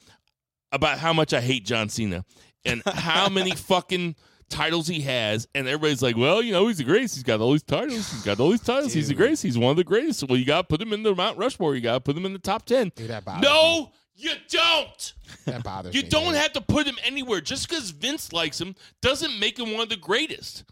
about 0.72 0.99
how 0.99 1.12
much 1.12 1.32
I 1.32 1.40
hate 1.40 1.64
John 1.64 1.88
Cena 1.88 2.24
and 2.64 2.82
how 2.84 3.28
many 3.28 3.51
fucking 3.55 4.16
titles 4.49 4.86
he 4.88 5.01
has, 5.03 5.46
and 5.55 5.66
everybody's 5.68 6.03
like, 6.03 6.16
"Well, 6.16 6.42
you 6.42 6.53
know, 6.53 6.66
he's 6.68 6.78
the 6.78 6.84
greatest. 6.84 7.14
He's 7.16 7.22
got 7.24 7.40
all 7.40 7.53
these 7.53 7.62
titles. 7.62 8.11
He's 8.11 8.22
got 8.22 8.40
all 8.40 8.51
these 8.51 8.61
titles. 8.62 8.92
He's 8.92 9.09
the 9.09 9.14
greatest. 9.14 9.42
He's 9.42 9.59
one 9.59 9.70
of 9.70 9.76
the 9.76 9.84
greatest. 9.84 10.22
Well, 10.28 10.38
you 10.38 10.44
got 10.44 10.62
to 10.62 10.64
put 10.64 10.80
him 10.82 10.92
in 10.92 11.03
the 11.03 11.14
Mount 11.14 11.38
Rushmore. 11.38 11.74
You 11.74 11.80
got 11.80 11.94
to 11.94 12.01
put 12.01 12.16
him 12.16 12.26
in 12.26 12.32
the 12.32 12.38
top 12.38 12.64
ten. 12.66 12.90
Dude, 12.96 13.09
that 13.09 13.24
bothers 13.24 13.42
No, 13.42 13.92
you 14.14 14.32
don't. 14.49 15.12
That 15.46 15.62
bothers 15.62 15.94
You 15.94 16.03
me, 16.03 16.09
don't 16.09 16.32
man. 16.32 16.34
have 16.42 16.53
to 16.55 16.61
put 16.61 16.86
him 16.86 16.96
anywhere. 17.05 17.40
Just 17.40 17.68
because 17.68 17.90
Vince 17.90 18.32
likes 18.32 18.61
him 18.61 18.74
doesn't 19.03 19.38
make 19.38 19.59
him 19.59 19.72
one 19.72 19.82
of 19.82 19.88
the 19.88 19.96
greatest. 19.96 20.64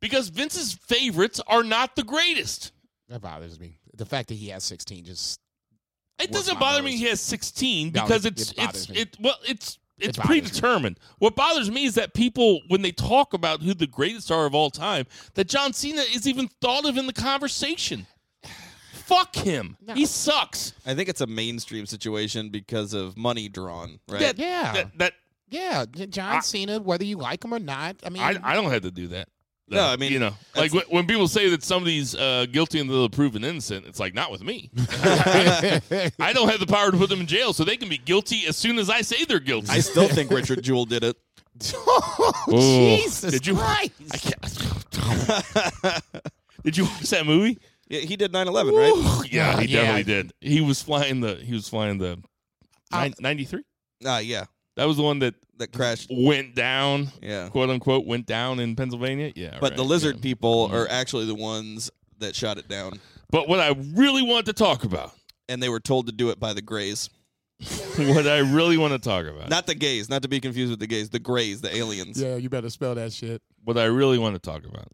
Because 0.00 0.28
Vince's 0.28 0.74
favorites 0.74 1.40
are 1.46 1.62
not 1.64 1.96
the 1.96 2.02
greatest. 2.02 2.72
That 3.08 3.22
bothers 3.22 3.58
me. 3.58 3.78
The 3.94 4.04
fact 4.06 4.28
that 4.28 4.34
he 4.34 4.48
has 4.48 4.62
16 4.64 5.04
just 5.06 5.40
It 6.18 6.30
doesn't 6.32 6.58
bother 6.60 6.82
me 6.82 6.96
he 6.96 7.04
has 7.06 7.20
16 7.20 7.92
No, 7.92 8.02
because 8.02 8.24
it- 8.26 8.38
it's 8.38 8.50
it 8.50 8.56
bothers 8.56 8.80
it's 8.82 8.90
me. 8.90 9.00
it 9.00 9.16
well 9.20 9.36
it's 9.48 9.78
it's 9.98 10.16
It 10.18 10.22
bothers 10.22 10.28
me. 10.34 10.40
predetermined. 10.40 11.00
What 11.18 11.34
bothers 11.36 11.70
me 11.70 11.84
is 11.84 11.94
that 11.94 12.14
people 12.14 12.60
when 12.68 12.82
they 12.82 12.92
talk 12.92 13.32
about 13.34 13.62
who 13.62 13.74
the 13.74 13.86
greatest 13.86 14.30
are 14.30 14.46
of 14.46 14.54
all 14.54 14.70
time, 14.70 15.06
that 15.34 15.48
John 15.48 15.72
Cena 15.72 16.02
is 16.02 16.26
even 16.28 16.48
thought 16.60 16.84
of 16.84 16.96
in 16.96 17.06
the 17.06 17.12
conversation. 17.12 18.06
Fuck 18.92 19.36
him. 19.36 19.76
No. 19.86 19.94
He 19.94 20.04
sucks. 20.04 20.72
I 20.84 20.94
think 20.94 21.08
it's 21.08 21.20
a 21.20 21.26
mainstream 21.26 21.86
situation 21.86 22.48
because 22.50 22.92
of 22.92 23.16
money 23.16 23.48
drawn, 23.48 24.00
right? 24.08 24.20
That, 24.20 24.38
Yeah. 24.38 24.72
That, 24.72 24.98
that 24.98 25.12
yeah, 25.48 25.84
John 25.86 26.36
I- 26.36 26.40
Cena, 26.40 26.80
whether 26.80 27.04
you 27.04 27.16
like 27.18 27.44
him 27.44 27.54
or 27.54 27.60
not. 27.60 27.96
I 28.04 28.08
mean, 28.10 28.20
I, 28.22 28.36
I 28.42 28.54
don't 28.54 28.70
have 28.72 28.82
to 28.82 28.90
do 28.90 29.06
that. 29.08 29.28
No, 29.68 29.84
I 29.84 29.96
mean, 29.96 30.12
you 30.12 30.18
know, 30.20 30.34
like 30.54 30.70
that's- 30.70 30.72
when, 30.72 30.84
when 30.88 31.06
people 31.06 31.26
say 31.26 31.48
that 31.50 31.62
somebody's 31.64 32.14
uh, 32.14 32.46
guilty 32.52 32.78
until 32.78 33.08
proven 33.08 33.42
innocent, 33.44 33.84
it's 33.86 33.98
like 33.98 34.14
not 34.14 34.30
with 34.30 34.42
me. 34.44 34.70
I 34.78 36.32
don't 36.32 36.48
have 36.48 36.60
the 36.60 36.66
power 36.68 36.90
to 36.92 36.96
put 36.96 37.08
them 37.08 37.20
in 37.20 37.26
jail, 37.26 37.52
so 37.52 37.64
they 37.64 37.76
can 37.76 37.88
be 37.88 37.98
guilty 37.98 38.46
as 38.46 38.56
soon 38.56 38.78
as 38.78 38.88
I 38.88 39.00
say 39.00 39.24
they're 39.24 39.40
guilty. 39.40 39.68
I 39.70 39.80
still 39.80 40.06
think 40.08 40.30
Richard 40.30 40.62
Jewell 40.62 40.84
did 40.84 41.02
it. 41.02 41.16
oh, 41.74 42.96
Jesus 43.02 43.32
did 43.32 43.46
you- 43.46 43.56
Christ. 43.56 43.92
I 44.12 44.18
can't. 44.18 46.02
Did 46.64 46.76
you 46.76 46.84
watch 46.84 47.10
that 47.10 47.24
movie? 47.26 47.58
Yeah, 47.88 48.00
he 48.00 48.16
did 48.16 48.32
9/11, 48.32 48.72
right? 48.76 49.30
Yeah, 49.32 49.60
he 49.60 49.68
Yeah. 49.68 49.80
definitely 49.82 50.02
did. 50.04 50.32
He 50.40 50.60
was 50.60 50.82
flying 50.82 51.20
the. 51.20 51.36
He 51.36 51.52
was 51.54 51.68
flying 51.68 51.98
the. 51.98 52.18
Um, 52.92 53.14
Ninety 53.20 53.44
three. 53.44 53.62
Uh, 54.04 54.20
yeah. 54.22 54.46
That 54.76 54.86
was 54.86 54.96
the 54.96 55.02
one 55.02 55.18
that 55.20 55.34
that 55.58 55.72
crashed. 55.72 56.08
went 56.10 56.54
down, 56.54 57.08
Yeah. 57.22 57.48
quote 57.48 57.70
unquote, 57.70 58.06
went 58.06 58.26
down 58.26 58.60
in 58.60 58.76
Pennsylvania. 58.76 59.32
Yeah, 59.34 59.58
But 59.60 59.70
right, 59.70 59.76
the 59.76 59.84
lizard 59.84 60.16
yeah. 60.16 60.22
people 60.22 60.66
mm-hmm. 60.66 60.76
are 60.76 60.88
actually 60.88 61.26
the 61.26 61.34
ones 61.34 61.90
that 62.18 62.34
shot 62.34 62.58
it 62.58 62.68
down, 62.68 63.00
But 63.30 63.48
what 63.48 63.58
I 63.60 63.74
really 63.94 64.22
want 64.22 64.46
to 64.46 64.52
talk 64.52 64.84
about, 64.84 65.12
and 65.48 65.62
they 65.62 65.68
were 65.68 65.80
told 65.80 66.06
to 66.06 66.12
do 66.12 66.30
it 66.30 66.38
by 66.38 66.52
the 66.52 66.62
Greys, 66.62 67.10
what 67.96 68.26
I 68.26 68.38
really 68.38 68.76
want 68.76 68.92
to 68.92 68.98
talk 68.98 69.26
about, 69.26 69.48
not 69.48 69.66
the 69.66 69.74
gays, 69.74 70.08
not 70.10 70.22
to 70.22 70.28
be 70.28 70.40
confused 70.40 70.70
with 70.70 70.78
the 70.78 70.86
gays, 70.86 71.08
the 71.10 71.18
Greys, 71.18 71.62
the 71.62 71.74
aliens. 71.74 72.20
Yeah, 72.20 72.36
you 72.36 72.48
better 72.50 72.70
spell 72.70 72.94
that 72.94 73.12
shit. 73.12 73.42
what 73.64 73.78
I 73.78 73.84
really 73.86 74.18
want 74.18 74.34
to 74.34 74.38
talk 74.38 74.64
about 74.66 74.88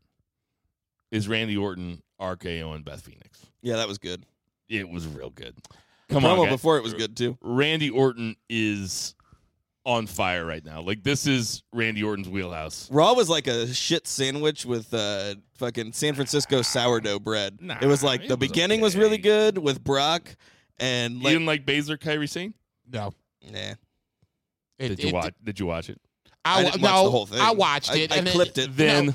is 1.11 1.28
Randy 1.28 1.57
Orton, 1.57 2.03
RKO, 2.20 2.74
and 2.74 2.85
Beth 2.85 3.03
Phoenix. 3.03 3.45
Yeah, 3.62 3.76
that 3.76 3.89
was 3.89 3.99
good. 3.99 4.24
It 4.68 4.89
was 4.89 5.07
real 5.07 5.30
good. 5.30 5.55
The 6.09 6.14
Come 6.14 6.24
on, 6.24 6.39
guys. 6.45 6.55
before 6.55 6.78
it 6.78 6.83
was 6.83 6.95
good 6.95 7.16
too. 7.16 7.37
Randy 7.41 7.91
Orton 7.91 8.37
is 8.49 9.14
on 9.85 10.07
fire 10.07 10.45
right 10.47 10.64
now. 10.64 10.80
Like 10.80 11.03
this 11.03 11.26
is 11.26 11.62
Randy 11.72 12.03
Orton's 12.03 12.28
wheelhouse. 12.28 12.89
Raw 12.91 13.14
was 13.14 13.28
like 13.28 13.47
a 13.47 13.72
shit 13.72 14.07
sandwich 14.07 14.64
with 14.64 14.93
uh, 14.95 15.35
fucking 15.57 15.93
San 15.93 16.14
Francisco 16.14 16.62
sourdough 16.62 17.18
bread. 17.20 17.59
Nah, 17.61 17.78
it 17.80 17.87
was 17.87 18.03
like 18.05 18.22
it 18.22 18.28
the 18.28 18.37
was 18.37 18.49
beginning 18.49 18.80
was 18.80 18.97
really 18.97 19.18
good 19.18 19.59
with 19.59 19.83
Brock, 19.83 20.35
and 20.78 21.14
you 21.14 21.24
like, 21.24 21.33
didn't 21.33 21.47
like 21.47 21.66
Baszler, 21.66 21.99
Kairi 21.99 22.28
Sane? 22.28 22.55
No. 22.91 23.12
nah. 23.51 23.74
It, 24.78 24.89
Did 24.89 25.03
you 25.03 25.09
it- 25.09 25.14
watch? 25.14 25.35
Did 25.43 25.61
you 25.61 25.66
watch 25.66 25.91
it? 25.91 26.01
I 26.45 26.61
I, 26.61 26.64
didn't 26.64 26.80
no, 26.83 26.89
watch 26.89 27.05
the 27.05 27.11
whole 27.11 27.26
thing. 27.26 27.41
I 27.41 27.51
watched 27.53 27.95
it. 27.95 28.12
I 28.12 28.16
and 28.16 28.26
then- 28.26 28.35
clipped 28.35 28.59
it. 28.59 28.76
Then 28.76 29.07
No. 29.07 29.14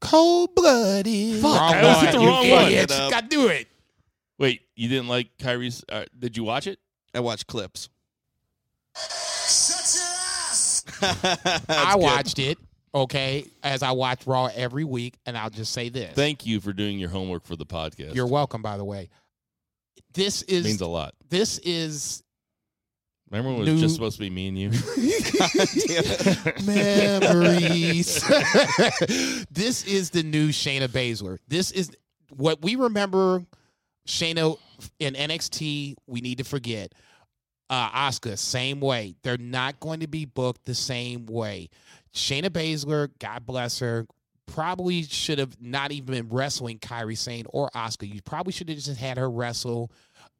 Cold 0.00 0.54
blooded. 0.54 1.40
Fuck, 1.42 1.60
I 1.60 1.82
was 1.82 2.04
at 2.04 2.12
the 2.12 2.20
you 2.20 2.26
wrong 2.28 2.50
one. 2.50 2.64
idiots. 2.66 2.94
It. 2.96 3.10
Got 3.10 3.22
to 3.22 3.28
do 3.28 3.48
it. 3.48 3.66
wait, 4.38 4.62
you 4.76 4.88
didn't 4.88 5.08
like 5.08 5.36
Kairi's? 5.38 5.84
Uh, 5.88 6.04
did 6.16 6.36
you 6.36 6.44
watch 6.44 6.66
it? 6.68 6.78
I 7.14 7.20
watched 7.20 7.46
clips. 7.48 7.88
I 11.00 11.94
watched 11.98 12.38
it. 12.38 12.58
Okay, 12.94 13.44
as 13.62 13.82
I 13.82 13.90
watch 13.92 14.26
Raw 14.26 14.48
every 14.54 14.84
week, 14.84 15.18
and 15.26 15.36
I'll 15.36 15.50
just 15.50 15.72
say 15.72 15.88
this: 15.90 16.14
Thank 16.14 16.46
you 16.46 16.60
for 16.60 16.72
doing 16.72 16.98
your 16.98 17.10
homework 17.10 17.44
for 17.44 17.54
the 17.54 17.66
podcast. 17.66 18.14
You're 18.14 18.26
welcome. 18.26 18.62
By 18.62 18.76
the 18.78 18.84
way, 18.84 19.10
this 20.14 20.42
is 20.42 20.64
means 20.64 20.80
a 20.80 20.86
lot. 20.86 21.14
this 21.28 21.58
is 21.58 22.22
Remember 23.30 23.50
when 23.50 23.58
it 23.58 23.72
was 23.72 23.74
New- 23.74 23.80
just 23.80 23.94
supposed 23.94 24.16
to 24.16 24.20
be 24.20 24.30
me 24.30 24.48
and 24.48 24.58
you? 24.58 24.70
memories. 26.64 28.22
this 29.50 29.84
is 29.84 30.08
the 30.10 30.22
new 30.22 30.48
Shayna 30.48 30.88
Baszler. 30.88 31.36
This 31.46 31.70
is 31.70 31.90
what 32.30 32.62
we 32.62 32.76
remember 32.76 33.44
Shayna 34.06 34.56
in 34.98 35.12
NXT. 35.12 35.96
We 36.06 36.20
need 36.22 36.38
to 36.38 36.44
forget. 36.44 36.94
Uh, 37.70 37.90
Asuka, 37.90 38.38
same 38.38 38.80
way. 38.80 39.14
They're 39.22 39.36
not 39.36 39.78
going 39.80 40.00
to 40.00 40.08
be 40.08 40.24
booked 40.24 40.64
the 40.64 40.74
same 40.74 41.26
way. 41.26 41.68
Shayna 42.14 42.48
Baszler, 42.48 43.10
God 43.18 43.44
bless 43.44 43.80
her, 43.80 44.06
probably 44.46 45.02
should 45.02 45.38
have 45.38 45.60
not 45.60 45.92
even 45.92 46.06
been 46.06 46.28
wrestling 46.30 46.78
Kairi 46.78 47.16
Sane 47.16 47.44
or 47.50 47.70
Asuka. 47.74 48.12
You 48.12 48.22
probably 48.22 48.52
should 48.52 48.68
have 48.70 48.78
just 48.78 48.98
had 48.98 49.18
her 49.18 49.30
wrestle 49.30 49.92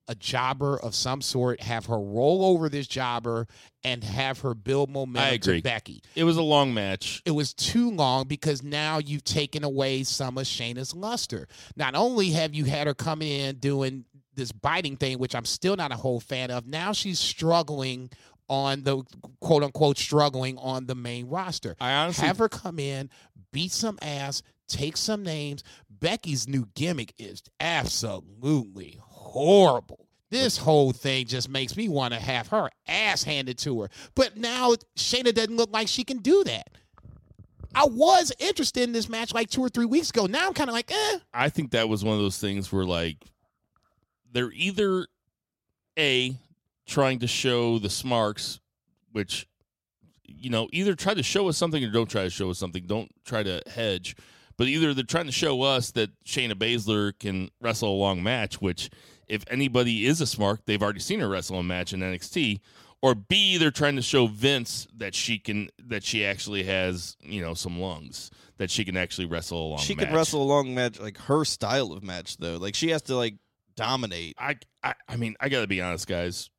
a 0.09 0.15
jobber 0.15 0.79
of 0.79 0.95
some 0.95 1.21
sort, 1.21 1.61
have 1.61 1.87
her 1.87 1.99
roll 1.99 2.45
over 2.45 2.69
this 2.71 2.87
jobber, 2.87 3.47
and 3.85 4.03
have 4.03 4.41
her 4.41 4.55
build 4.55 4.89
momentum 4.89 5.31
I 5.31 5.35
agree. 5.35 5.61
Becky. 5.61 6.03
it 6.17 6.25
was 6.25 6.39
a 6.39 6.43
long 6.43 6.73
match. 6.73 7.23
It 7.27 7.33
was 7.33 7.53
too 7.53 7.91
long 7.91 8.27
because 8.27 8.63
now 8.63 8.99
you've 8.99 9.25
taken 9.25 9.65
away 9.65 10.03
some 10.05 10.39
of 10.39 10.45
Shayna's 10.47 10.95
luster. 10.95 11.47
Not 11.77 11.95
only 11.95 12.31
have 12.31 12.55
you 12.55 12.65
had 12.65 12.87
her 12.87 12.95
come 12.95 13.21
in 13.21 13.57
doing 13.57 14.07
this 14.39 14.53
biting 14.53 14.97
thing, 14.97 15.19
which 15.19 15.35
I'm 15.35 15.45
still 15.45 15.77
not 15.77 15.93
a 15.93 15.97
whole 15.97 16.21
fan 16.21 16.51
of, 16.51 16.67
now 16.67 16.93
she's 16.93 17.19
struggling 17.19 18.11
on 18.49 18.83
the 18.83 19.03
quote 19.41 19.63
unquote 19.63 19.99
struggling 19.99 20.57
on 20.59 20.87
the 20.87 20.95
main 20.95 21.29
roster. 21.29 21.77
I 21.81 21.93
honestly 21.93 22.27
Have 22.27 22.39
her 22.39 22.49
come 22.49 22.79
in, 22.79 23.11
beat 23.53 23.73
some 23.73 23.99
ass, 24.01 24.43
take 24.69 24.97
some 24.97 25.23
names. 25.23 25.63
Becky's 25.91 26.49
new 26.49 26.67
gimmick 26.75 27.13
is 27.19 27.43
absolutely 27.61 28.99
horrible. 29.03 30.07
This 30.31 30.59
whole 30.59 30.93
thing 30.93 31.27
just 31.27 31.49
makes 31.49 31.77
me 31.77 31.89
want 31.89 32.15
to 32.15 32.21
have 32.21 32.49
her 32.49 32.69
ass 32.87 33.23
handed 33.23 33.59
to 33.59 33.83
her. 33.83 33.89
But 34.15 34.37
now 34.37 34.75
Shayna 34.97 35.35
doesn't 35.35 35.57
look 35.57 35.71
like 35.73 35.89
she 35.89 36.05
can 36.05 36.19
do 36.19 36.45
that. 36.45 36.69
I 37.75 37.87
was 37.87 38.33
interested 38.39 38.83
in 38.83 38.93
this 38.93 39.09
match 39.09 39.33
like 39.35 39.51
two 39.51 39.61
or 39.63 39.69
three 39.69 39.87
weeks 39.87 40.11
ago. 40.11 40.27
Now 40.27 40.47
I'm 40.47 40.55
kind 40.55 40.71
of 40.71 40.75
like, 40.75 40.91
eh. 40.91 41.19
I 41.33 41.49
think 41.49 41.73
that 41.73 41.89
was 41.89 42.05
one 42.05 42.15
of 42.15 42.21
those 42.21 42.39
things 42.39 42.73
where 42.73 42.85
like 42.85 43.19
they're 44.33 44.53
either 44.53 45.07
a 45.99 46.37
trying 46.87 47.19
to 47.21 47.27
show 47.27 47.79
the 47.79 47.91
smarks, 47.91 48.61
which 49.13 49.47
you 50.25 50.51
know 50.51 50.69
either 50.73 50.95
try 50.95 51.15
to 51.15 51.23
show 51.23 51.49
us 51.49 51.57
something 51.57 51.83
or 51.83 51.91
don't 51.91 52.11
try 52.11 52.25
to 52.25 52.31
show 52.31 52.51
us 52.51 52.59
something. 52.59 52.87
Don't 52.87 53.11
try 53.25 53.43
to 53.43 53.63
hedge, 53.67 54.17
but 54.57 54.67
either 54.69 54.95
they're 54.95 55.05
trying 55.05 55.27
to 55.27 55.33
show 55.33 55.63
us 55.63 55.91
that 55.93 56.11
Shayna 56.25 56.53
Baszler 56.55 57.19
can 57.19 57.51
wrestle 57.61 57.91
a 57.91 57.99
long 57.99 58.23
match, 58.23 58.61
which 58.61 58.91
if 59.27 59.45
anybody 59.51 60.07
is 60.07 60.21
a 60.21 60.27
smart, 60.27 60.61
they've 60.67 60.83
already 60.83 61.01
seen 61.01 61.21
her 61.21 61.29
wrestle 61.29 61.59
a 61.59 61.63
match 61.63 61.93
in 61.93 62.01
NXT. 62.01 62.61
Or 63.01 63.15
B, 63.15 63.59
they're 63.59 63.71
trying 63.71 63.95
to 63.95 64.03
show 64.03 64.27
Vince 64.27 64.89
that 64.97 65.15
she 65.15 65.39
can 65.39 65.69
that 65.87 66.03
she 66.03 66.25
actually 66.25 66.65
has 66.65 67.17
you 67.21 67.41
know 67.41 67.55
some 67.55 67.79
lungs 67.79 68.31
that 68.57 68.71
she 68.71 68.85
can 68.85 68.97
actually 68.97 69.27
wrestle 69.27 69.67
a 69.67 69.69
long 69.69 69.79
she 69.79 69.95
match. 69.95 70.07
could 70.07 70.15
wrestle 70.15 70.43
a 70.43 70.45
long 70.45 70.75
match, 70.75 70.99
like 70.99 71.17
her 71.19 71.45
style 71.45 71.93
of 71.93 72.03
match 72.03 72.39
though. 72.39 72.57
Like 72.57 72.75
she 72.75 72.91
has 72.91 73.03
to 73.03 73.15
like 73.17 73.37
dominate. 73.79 74.35
I, 74.39 74.57
I 74.83 74.95
I 75.09 75.17
mean, 75.17 75.37
I 75.41 75.49
got 75.49 75.61
to 75.63 75.67
be 75.67 75.81
honest, 75.81 76.07
guys. 76.07 76.51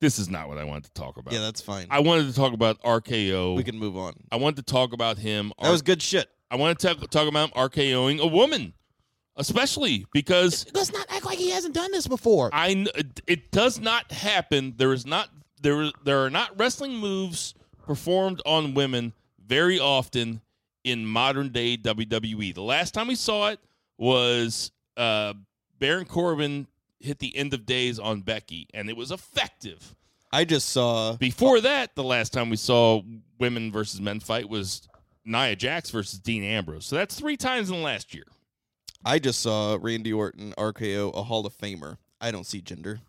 This 0.00 0.18
is 0.18 0.28
not 0.28 0.48
what 0.48 0.58
I 0.58 0.64
wanted 0.64 0.84
to 0.84 0.92
talk 0.94 1.16
about. 1.16 1.32
Yeah, 1.34 1.40
that's 1.40 1.60
fine. 1.60 1.86
I 1.90 2.00
wanted 2.00 2.26
to 2.28 2.34
talk 2.34 2.52
about 2.52 2.80
RKO. 2.82 3.54
we 3.56 3.62
can 3.64 3.78
move 3.78 3.96
on. 3.96 4.14
I 4.32 4.36
wanted 4.36 4.56
to 4.66 4.72
talk 4.72 4.92
about 4.92 5.18
him. 5.18 5.52
That 5.62 5.70
was 5.70 5.82
good 5.82 6.00
shit. 6.02 6.28
I 6.50 6.56
want 6.56 6.78
to 6.78 6.86
talk, 6.94 7.10
talk 7.10 7.28
about 7.28 7.50
him 7.50 7.54
RKOing 7.56 8.18
a 8.20 8.26
woman, 8.26 8.74
especially 9.36 10.06
because 10.12 10.66
Let's 10.74 10.92
not 10.92 11.06
act 11.10 11.24
like 11.24 11.38
he 11.38 11.50
hasn't 11.50 11.74
done 11.74 11.90
this 11.92 12.06
before. 12.06 12.50
I 12.52 12.86
it 13.26 13.50
does 13.52 13.80
not 13.80 14.10
happen. 14.12 14.74
There 14.76 14.92
is 14.92 15.06
not 15.06 15.28
there 15.60 15.82
is- 15.82 15.92
there 16.04 16.24
are 16.24 16.30
not 16.30 16.58
wrestling 16.58 16.96
moves 16.96 17.54
performed 17.86 18.40
on 18.44 18.74
women 18.74 19.12
very 19.44 19.78
often 19.78 20.40
in 20.84 21.06
modern 21.06 21.50
day 21.50 21.76
WWE. 21.76 22.54
The 22.54 22.62
last 22.62 22.92
time 22.92 23.06
we 23.08 23.14
saw 23.14 23.48
it 23.50 23.60
was 23.98 24.72
uh, 24.96 25.34
Baron 25.82 26.04
Corbin 26.04 26.68
hit 27.00 27.18
the 27.18 27.36
end 27.36 27.52
of 27.52 27.66
days 27.66 27.98
on 27.98 28.20
Becky, 28.20 28.68
and 28.72 28.88
it 28.88 28.96
was 28.96 29.10
effective. 29.10 29.96
I 30.32 30.44
just 30.44 30.68
saw 30.68 31.16
Before 31.16 31.60
that, 31.60 31.96
the 31.96 32.04
last 32.04 32.32
time 32.32 32.50
we 32.50 32.56
saw 32.56 33.02
women 33.40 33.72
versus 33.72 34.00
men 34.00 34.20
fight 34.20 34.48
was 34.48 34.86
Nia 35.24 35.56
Jax 35.56 35.90
versus 35.90 36.20
Dean 36.20 36.44
Ambrose. 36.44 36.86
So 36.86 36.94
that's 36.94 37.18
three 37.18 37.36
times 37.36 37.68
in 37.68 37.78
the 37.78 37.82
last 37.82 38.14
year. 38.14 38.26
I 39.04 39.18
just 39.18 39.40
saw 39.40 39.76
Randy 39.82 40.12
Orton 40.12 40.54
RKO 40.56 41.12
a 41.16 41.24
Hall 41.24 41.44
of 41.44 41.58
Famer. 41.58 41.96
I 42.20 42.30
don't 42.30 42.46
see 42.46 42.60
gender. 42.60 43.00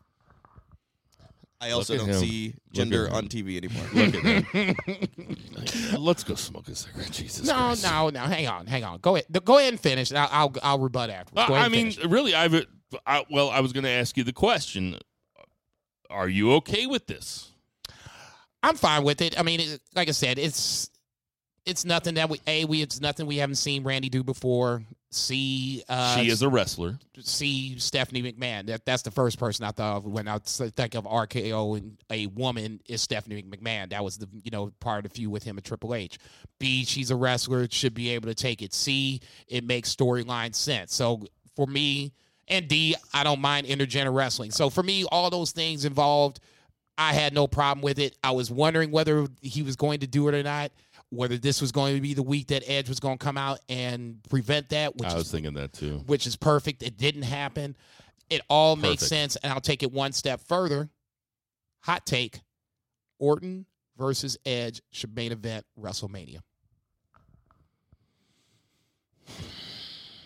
I 1.63 1.71
also 1.71 1.97
don't 1.97 2.09
him. 2.09 2.15
see 2.15 2.47
Look 2.47 2.73
gender 2.73 3.09
on 3.11 3.27
TV 3.27 3.57
anymore. 3.57 3.85
Look 3.93 4.15
at 4.15 4.43
him. 4.45 5.97
Let's 6.03 6.23
go 6.23 6.35
smoke 6.35 6.67
a 6.67 6.75
cigarette. 6.75 7.11
Jesus 7.11 7.47
no, 7.47 7.53
Christ. 7.53 7.83
no, 7.83 8.09
no. 8.09 8.19
Hang 8.21 8.47
on, 8.47 8.67
hang 8.67 8.83
on. 8.83 8.99
Go 8.99 9.15
ahead. 9.15 9.25
Go 9.45 9.57
ahead 9.57 9.73
and 9.73 9.79
finish. 9.79 10.11
I'll, 10.11 10.29
I'll, 10.31 10.53
I'll 10.61 10.79
rebut 10.79 11.09
afterwards. 11.09 11.49
Uh, 11.49 11.53
ahead 11.53 11.65
I 11.65 11.69
mean, 11.69 11.91
finish. 11.91 12.11
really, 12.11 12.35
I've. 12.35 12.65
I, 13.07 13.25
well, 13.31 13.49
I 13.49 13.61
was 13.61 13.73
going 13.73 13.85
to 13.85 13.89
ask 13.89 14.17
you 14.17 14.23
the 14.23 14.33
question: 14.33 14.97
Are 16.09 16.27
you 16.27 16.53
okay 16.55 16.85
with 16.85 17.07
this? 17.07 17.51
I'm 18.61 18.75
fine 18.75 19.03
with 19.03 19.21
it. 19.21 19.39
I 19.39 19.43
mean, 19.43 19.59
it, 19.59 19.81
like 19.95 20.09
I 20.09 20.11
said, 20.11 20.37
it's 20.37 20.89
it's 21.65 21.85
nothing 21.85 22.15
that 22.15 22.29
we 22.29 22.39
a 22.47 22.65
we 22.65 22.81
it's 22.81 22.99
nothing 23.01 23.25
we 23.25 23.37
haven't 23.37 23.55
seen 23.55 23.83
Randy 23.83 24.09
do 24.09 24.23
before. 24.23 24.83
See, 25.15 25.83
uh, 25.87 26.17
she 26.17 26.29
is 26.29 26.41
a 26.41 26.49
wrestler. 26.49 26.97
see 27.19 27.77
Stephanie 27.77 28.23
McMahon. 28.23 28.67
That 28.67 28.85
that's 28.85 29.03
the 29.03 29.11
first 29.11 29.39
person 29.39 29.65
I 29.65 29.71
thought 29.71 29.97
of 29.97 30.05
when 30.05 30.27
I 30.27 30.39
think 30.39 30.95
of 30.95 31.05
RKO 31.05 31.77
and 31.77 31.97
a 32.09 32.27
woman 32.27 32.81
is 32.87 33.01
Stephanie 33.01 33.43
McMahon. 33.43 33.89
That 33.89 34.03
was 34.03 34.17
the 34.17 34.27
you 34.43 34.51
know 34.51 34.71
part 34.79 35.05
of 35.05 35.11
the 35.11 35.15
feud 35.15 35.31
with 35.31 35.43
him 35.43 35.57
at 35.57 35.63
Triple 35.63 35.93
H. 35.93 36.17
B, 36.59 36.85
she's 36.85 37.11
a 37.11 37.15
wrestler, 37.15 37.67
should 37.69 37.93
be 37.93 38.09
able 38.09 38.27
to 38.27 38.35
take 38.35 38.61
it. 38.61 38.73
C, 38.73 39.19
it 39.47 39.63
makes 39.63 39.93
storyline 39.93 40.55
sense. 40.55 40.93
So 40.93 41.21
for 41.55 41.67
me, 41.67 42.13
and 42.47 42.67
D, 42.67 42.95
I 43.13 43.23
don't 43.23 43.41
mind 43.41 43.67
intergender 43.67 44.13
wrestling. 44.13 44.51
So 44.51 44.69
for 44.69 44.83
me, 44.83 45.05
all 45.11 45.29
those 45.29 45.51
things 45.51 45.85
involved, 45.85 46.39
I 46.97 47.13
had 47.13 47.33
no 47.33 47.47
problem 47.47 47.81
with 47.83 47.99
it. 47.99 48.17
I 48.23 48.31
was 48.31 48.51
wondering 48.51 48.91
whether 48.91 49.27
he 49.41 49.61
was 49.63 49.75
going 49.75 49.99
to 50.01 50.07
do 50.07 50.27
it 50.27 50.35
or 50.35 50.43
not. 50.43 50.71
Whether 51.13 51.37
this 51.37 51.61
was 51.61 51.71
going 51.71 51.95
to 51.95 52.01
be 52.01 52.13
the 52.13 52.23
week 52.23 52.47
that 52.47 52.63
Edge 52.67 52.89
was 52.89 52.99
going 52.99 53.17
to 53.17 53.23
come 53.23 53.37
out 53.37 53.59
and 53.69 54.17
prevent 54.29 54.69
that, 54.69 54.95
which 54.95 55.09
I 55.09 55.13
is 55.13 55.15
was 55.15 55.31
thinking 55.31 55.53
that 55.53 55.73
too. 55.73 56.01
which 56.07 56.25
is 56.25 56.35
perfect. 56.35 56.81
It 56.81 56.97
didn't 56.97 57.23
happen. 57.23 57.75
It 58.29 58.41
all 58.49 58.75
makes 58.75 59.05
sense. 59.05 59.35
And 59.37 59.53
I'll 59.53 59.61
take 59.61 59.83
it 59.83 59.91
one 59.91 60.11
step 60.11 60.41
further. 60.41 60.89
Hot 61.81 62.05
take 62.05 62.41
Orton 63.19 63.65
versus 63.97 64.37
Edge 64.45 64.81
should 64.91 65.15
main 65.15 65.31
event 65.31 65.65
WrestleMania. 65.79 66.39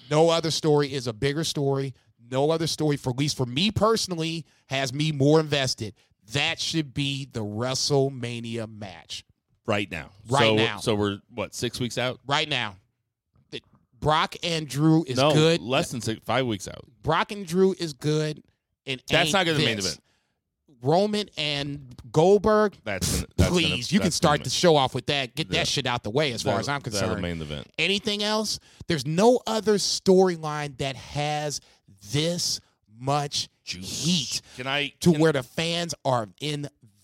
No 0.10 0.30
other 0.30 0.52
story 0.52 0.94
is 0.94 1.08
a 1.08 1.14
bigger 1.14 1.44
story. 1.44 1.94
No 2.30 2.50
other 2.52 2.68
story, 2.68 2.98
for 2.98 3.10
at 3.12 3.18
least 3.18 3.36
for 3.38 3.46
me 3.46 3.72
personally, 3.72 4.46
has 4.68 4.94
me 4.94 5.12
more 5.12 5.40
invested. 5.40 5.94
That 6.34 6.60
should 6.60 6.94
be 6.94 7.28
the 7.32 7.44
WrestleMania 7.44 8.70
match 8.70 9.24
right 9.68 9.90
now. 9.92 10.10
Right 10.30 10.48
so, 10.48 10.56
now. 10.56 10.78
So 10.80 10.96
we're 10.96 11.20
what 11.34 11.54
six 11.54 11.80
weeks 11.80 11.98
out? 11.98 12.20
right 12.26 12.50
now. 12.50 12.76
The- 13.52 13.62
Brock 14.00 14.36
and 14.44 14.68
Drew 14.68 15.04
is 15.08 15.18
no, 15.18 15.34
good. 15.34 15.62
less 15.62 15.92
than 15.92 16.02
six, 16.02 16.20
five 16.26 16.46
weeks 16.48 16.68
out. 16.68 16.86
Brock 17.04 17.32
and 17.32 17.46
Drew 17.46 17.76
is 17.78 17.94
good. 17.94 18.42
And 18.86 19.02
That's 19.10 19.34
not 19.34 19.46
gonna 19.46 19.58
be 19.58 19.64
the 19.66 19.70
main 19.70 19.80
event. 19.80 20.00
Roman 20.82 21.28
and 21.38 21.96
Goldberg. 22.12 22.76
That's, 22.84 23.16
gonna, 23.16 23.28
that's 23.36 23.50
please, 23.50 23.70
gonna- 23.70 23.78
you 23.90 24.00
can 24.00 24.12
start 24.12 24.44
the 24.44 24.50
show 24.50 24.76
off 24.76 24.94
with 24.94 25.08
that. 25.08 25.36
Get 25.36 25.48
Yeah. 25.52 25.60
that 25.60 25.68
shit 25.68 25.86
out 25.88 26.04
the 26.04 26.10
way, 26.10 26.32
as 26.32 26.44
far 26.44 26.52
That'll- 26.52 26.60
as 26.62 26.70
I'm 26.70 26.82
concerned. 26.82 27.22
main 27.22 27.42
event. 27.42 27.68
Anything 27.78 28.24
else? 28.24 28.60
There's 28.88 29.06
no 29.06 29.40
other 29.48 29.76
storyline 29.76 30.78
that 30.78 30.96
has 30.96 31.60
this 32.12 32.60
much 33.00 33.50
heat 33.64 34.42
Can 34.56 34.66
I 34.68 34.94
to 35.02 35.12
can, 35.12 35.20
where 35.22 35.34
the 35.34 35.44
fans 35.44 35.94
are 36.06 36.30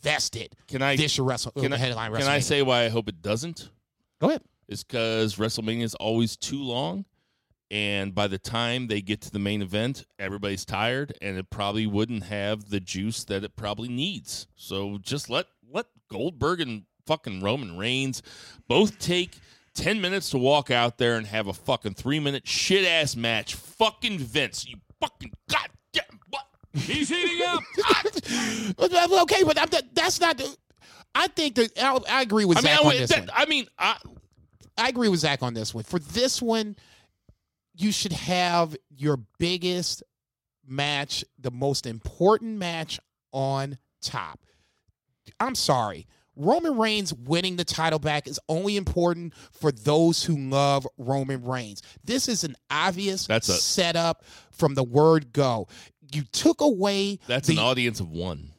invested. 0.04 0.56
Can 0.68 0.82
I 0.82 0.96
This 0.96 1.14
should 1.14 1.26
wrestle. 1.26 1.52
can 1.52 1.72
oh, 1.72 1.76
I, 1.76 1.80
headline 1.80 2.14
can 2.14 2.28
I 2.28 2.40
say 2.40 2.62
why 2.62 2.84
I 2.84 2.90
hope 2.90 3.08
it 3.08 3.22
doesn't? 3.22 3.70
Go 4.20 4.30
ahead. 4.30 4.42
It's 4.68 4.84
because 4.84 5.36
WrestleMania 5.36 5.84
is 5.84 5.96
always 5.96 6.36
too 6.36 6.62
long, 6.62 7.06
and 7.72 8.14
by 8.14 8.28
the 8.28 8.38
time 8.38 8.88
they 8.88 9.02
get 9.02 9.22
to 9.22 9.32
the 9.32 9.40
main 9.40 9.62
event, 9.62 10.06
everybody's 10.20 10.66
tired, 10.66 11.18
and 11.22 11.38
it 11.38 11.50
probably 11.50 11.88
wouldn't 11.88 12.24
have 12.24 12.70
the 12.70 12.80
juice 12.80 13.24
that 13.26 13.44
it 13.44 13.56
probably 13.56 13.90
needs. 13.90 14.48
So 14.56 14.98
just 15.02 15.30
let 15.30 15.48
let 15.72 15.88
Goldberg 16.10 16.62
and 16.62 16.84
fucking 17.06 17.42
Roman 17.42 17.78
Reigns 17.78 18.22
both 18.68 19.00
take. 19.00 19.38
10 19.76 20.00
minutes 20.00 20.30
to 20.30 20.38
walk 20.38 20.70
out 20.70 21.00
there 21.00 21.16
and 21.18 21.26
have 21.26 21.48
a 21.48 21.54
fucking 21.54 21.96
three 21.96 22.20
minute 22.20 22.48
shit 22.48 22.86
ass 22.86 23.16
match. 23.16 23.56
Fucking 23.56 24.20
Vince, 24.20 24.68
you 24.68 24.76
fucking 25.00 25.32
what? 25.48 25.72
He's 26.74 27.10
heating 27.10 27.42
up. 27.48 27.62
okay, 29.24 29.44
but 29.44 29.60
I'm, 29.60 29.68
that's 29.94 30.20
not. 30.20 30.38
The, 30.38 30.56
I 31.16 31.28
think 31.28 31.56
that 31.56 31.72
I, 31.82 32.00
I 32.10 32.22
agree 32.22 32.46
with 32.46 32.58
I 32.58 32.62
mean, 32.62 32.76
Zach 32.76 32.80
I, 32.84 32.88
on 32.88 32.92
this 32.96 33.10
that- 33.12 33.20
one. 33.20 33.30
I 33.34 33.46
mean, 33.46 33.68
I, 33.78 33.98
I 34.78 34.90
agree 34.90 35.10
with 35.10 35.20
Zach 35.20 35.44
on 35.44 35.54
this 35.54 35.74
one. 35.74 35.84
For 35.84 36.00
this 36.00 36.42
one, 36.42 36.76
you 37.76 37.92
should 37.92 38.14
have 38.14 38.76
your 38.90 39.18
biggest 39.38 40.04
match, 40.66 41.24
the 41.40 41.52
most 41.52 41.86
important 41.86 42.58
match 42.58 43.00
on 43.32 43.78
top. 44.02 44.40
I'm 45.40 45.56
sorry. 45.56 46.08
Roman 46.36 46.80
Reigns 46.80 47.14
winning 47.14 47.58
the 47.58 47.64
title 47.64 48.00
back 48.00 48.28
is 48.28 48.40
only 48.50 48.76
important 48.76 49.34
for 49.52 49.72
those 49.72 50.24
who 50.24 50.36
love 50.36 50.88
Roman 50.98 51.44
Reigns. 51.44 51.84
This 52.04 52.28
is 52.28 52.44
an 52.44 52.56
obvious 52.72 53.28
That's 53.28 53.50
a- 53.50 53.54
setup 53.54 54.24
from 54.52 54.74
the 54.74 54.84
word 54.84 55.32
go. 55.32 55.68
You 56.14 56.24
took 56.32 56.62
away 56.62 57.20
that's 57.28 57.48
the 57.48 57.54
an 57.54 57.60
audience 57.60 58.00
of 58.00 58.10
one. 58.12 58.50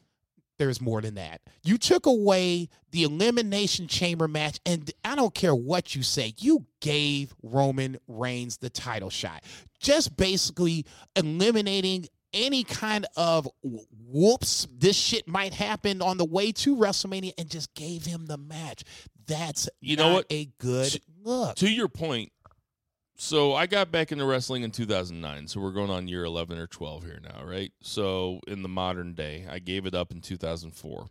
there's 0.57 0.79
more 0.81 1.01
than 1.01 1.15
that. 1.15 1.41
You 1.63 1.77
took 1.77 2.05
away 2.05 2.69
the 2.91 3.03
elimination 3.03 3.87
chamber 3.87 4.27
match, 4.27 4.59
and 4.65 4.89
I 5.03 5.15
don't 5.15 5.33
care 5.33 5.53
what 5.55 5.95
you 5.95 6.03
say, 6.03 6.33
you 6.39 6.65
gave 6.81 7.33
Roman 7.43 7.97
Reigns 8.07 8.57
the 8.57 8.69
title 8.69 9.09
shot. 9.09 9.43
Just 9.79 10.15
basically 10.15 10.85
eliminating 11.15 12.07
any 12.33 12.63
kind 12.63 13.05
of 13.15 13.47
whoops, 13.63 14.67
this 14.73 14.95
shit 14.95 15.27
might 15.27 15.53
happen 15.53 16.01
on 16.01 16.17
the 16.17 16.25
way 16.25 16.51
to 16.51 16.75
WrestleMania, 16.75 17.33
and 17.37 17.49
just 17.49 17.73
gave 17.73 18.05
him 18.05 18.25
the 18.27 18.37
match. 18.37 18.83
That's 19.27 19.67
You 19.81 19.95
know 19.97 20.13
what? 20.15 20.25
a 20.29 20.49
good 20.59 20.91
To- 20.91 21.01
look. 21.23 21.55
To 21.57 21.69
your 21.69 21.87
point, 21.87 22.31
so 23.15 23.53
I 23.53 23.65
got 23.65 23.91
back 23.91 24.11
into 24.11 24.25
wrestling 24.25 24.63
in 24.63 24.71
2009. 24.71 25.47
So 25.47 25.59
we're 25.59 25.71
going 25.71 25.89
on 25.89 26.07
year 26.07 26.25
11 26.25 26.57
or 26.57 26.67
12 26.67 27.03
here 27.03 27.19
now, 27.23 27.43
right? 27.45 27.71
So 27.81 28.39
in 28.47 28.61
the 28.61 28.69
modern 28.69 29.13
day, 29.13 29.45
I 29.49 29.59
gave 29.59 29.85
it 29.85 29.95
up 29.95 30.11
in 30.11 30.21
2004. 30.21 31.07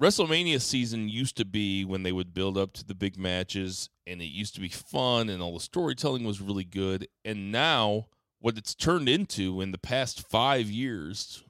WrestleMania 0.00 0.60
season 0.60 1.08
used 1.08 1.36
to 1.36 1.44
be 1.44 1.84
when 1.84 2.04
they 2.04 2.12
would 2.12 2.32
build 2.32 2.56
up 2.56 2.72
to 2.74 2.84
the 2.84 2.94
big 2.94 3.18
matches 3.18 3.90
and 4.06 4.22
it 4.22 4.26
used 4.26 4.54
to 4.54 4.60
be 4.60 4.68
fun 4.68 5.28
and 5.28 5.42
all 5.42 5.54
the 5.54 5.60
storytelling 5.60 6.24
was 6.24 6.40
really 6.40 6.64
good. 6.64 7.08
And 7.24 7.50
now 7.50 8.06
what 8.38 8.56
it's 8.56 8.76
turned 8.76 9.08
into 9.08 9.60
in 9.60 9.72
the 9.72 9.78
past 9.78 10.28
5 10.28 10.70
years 10.70 11.42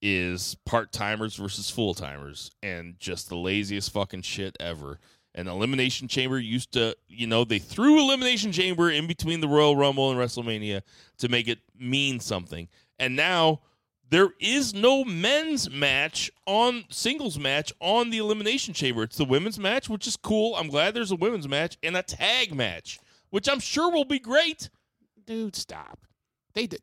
is 0.00 0.56
part-timers 0.64 1.36
versus 1.36 1.70
full-timers 1.70 2.50
and 2.62 2.98
just 2.98 3.28
the 3.28 3.36
laziest 3.36 3.92
fucking 3.92 4.22
shit 4.22 4.56
ever. 4.58 4.98
An 5.34 5.46
elimination 5.46 6.08
chamber 6.08 6.38
used 6.38 6.72
to, 6.72 6.96
you 7.06 7.26
know, 7.26 7.44
they 7.44 7.58
threw 7.58 8.00
elimination 8.00 8.50
chamber 8.50 8.90
in 8.90 9.06
between 9.06 9.40
the 9.40 9.48
Royal 9.48 9.76
Rumble 9.76 10.10
and 10.10 10.18
WrestleMania 10.18 10.82
to 11.18 11.28
make 11.28 11.48
it 11.48 11.58
mean 11.78 12.18
something. 12.18 12.68
And 12.98 13.14
now 13.14 13.60
there 14.10 14.30
is 14.40 14.74
no 14.74 15.04
men's 15.04 15.70
match 15.70 16.30
on 16.46 16.84
singles 16.90 17.38
match 17.38 17.72
on 17.80 18.10
the 18.10 18.18
elimination 18.18 18.74
chamber. 18.74 19.02
It's 19.04 19.18
the 19.18 19.24
women's 19.24 19.58
match, 19.58 19.88
which 19.88 20.06
is 20.06 20.16
cool. 20.16 20.56
I'm 20.56 20.68
glad 20.68 20.94
there's 20.94 21.12
a 21.12 21.16
women's 21.16 21.46
match 21.46 21.76
and 21.82 21.96
a 21.96 22.02
tag 22.02 22.54
match, 22.54 22.98
which 23.30 23.48
I'm 23.48 23.60
sure 23.60 23.92
will 23.92 24.06
be 24.06 24.18
great. 24.18 24.70
Dude, 25.26 25.54
stop. 25.54 26.00
They 26.54 26.66
did. 26.66 26.80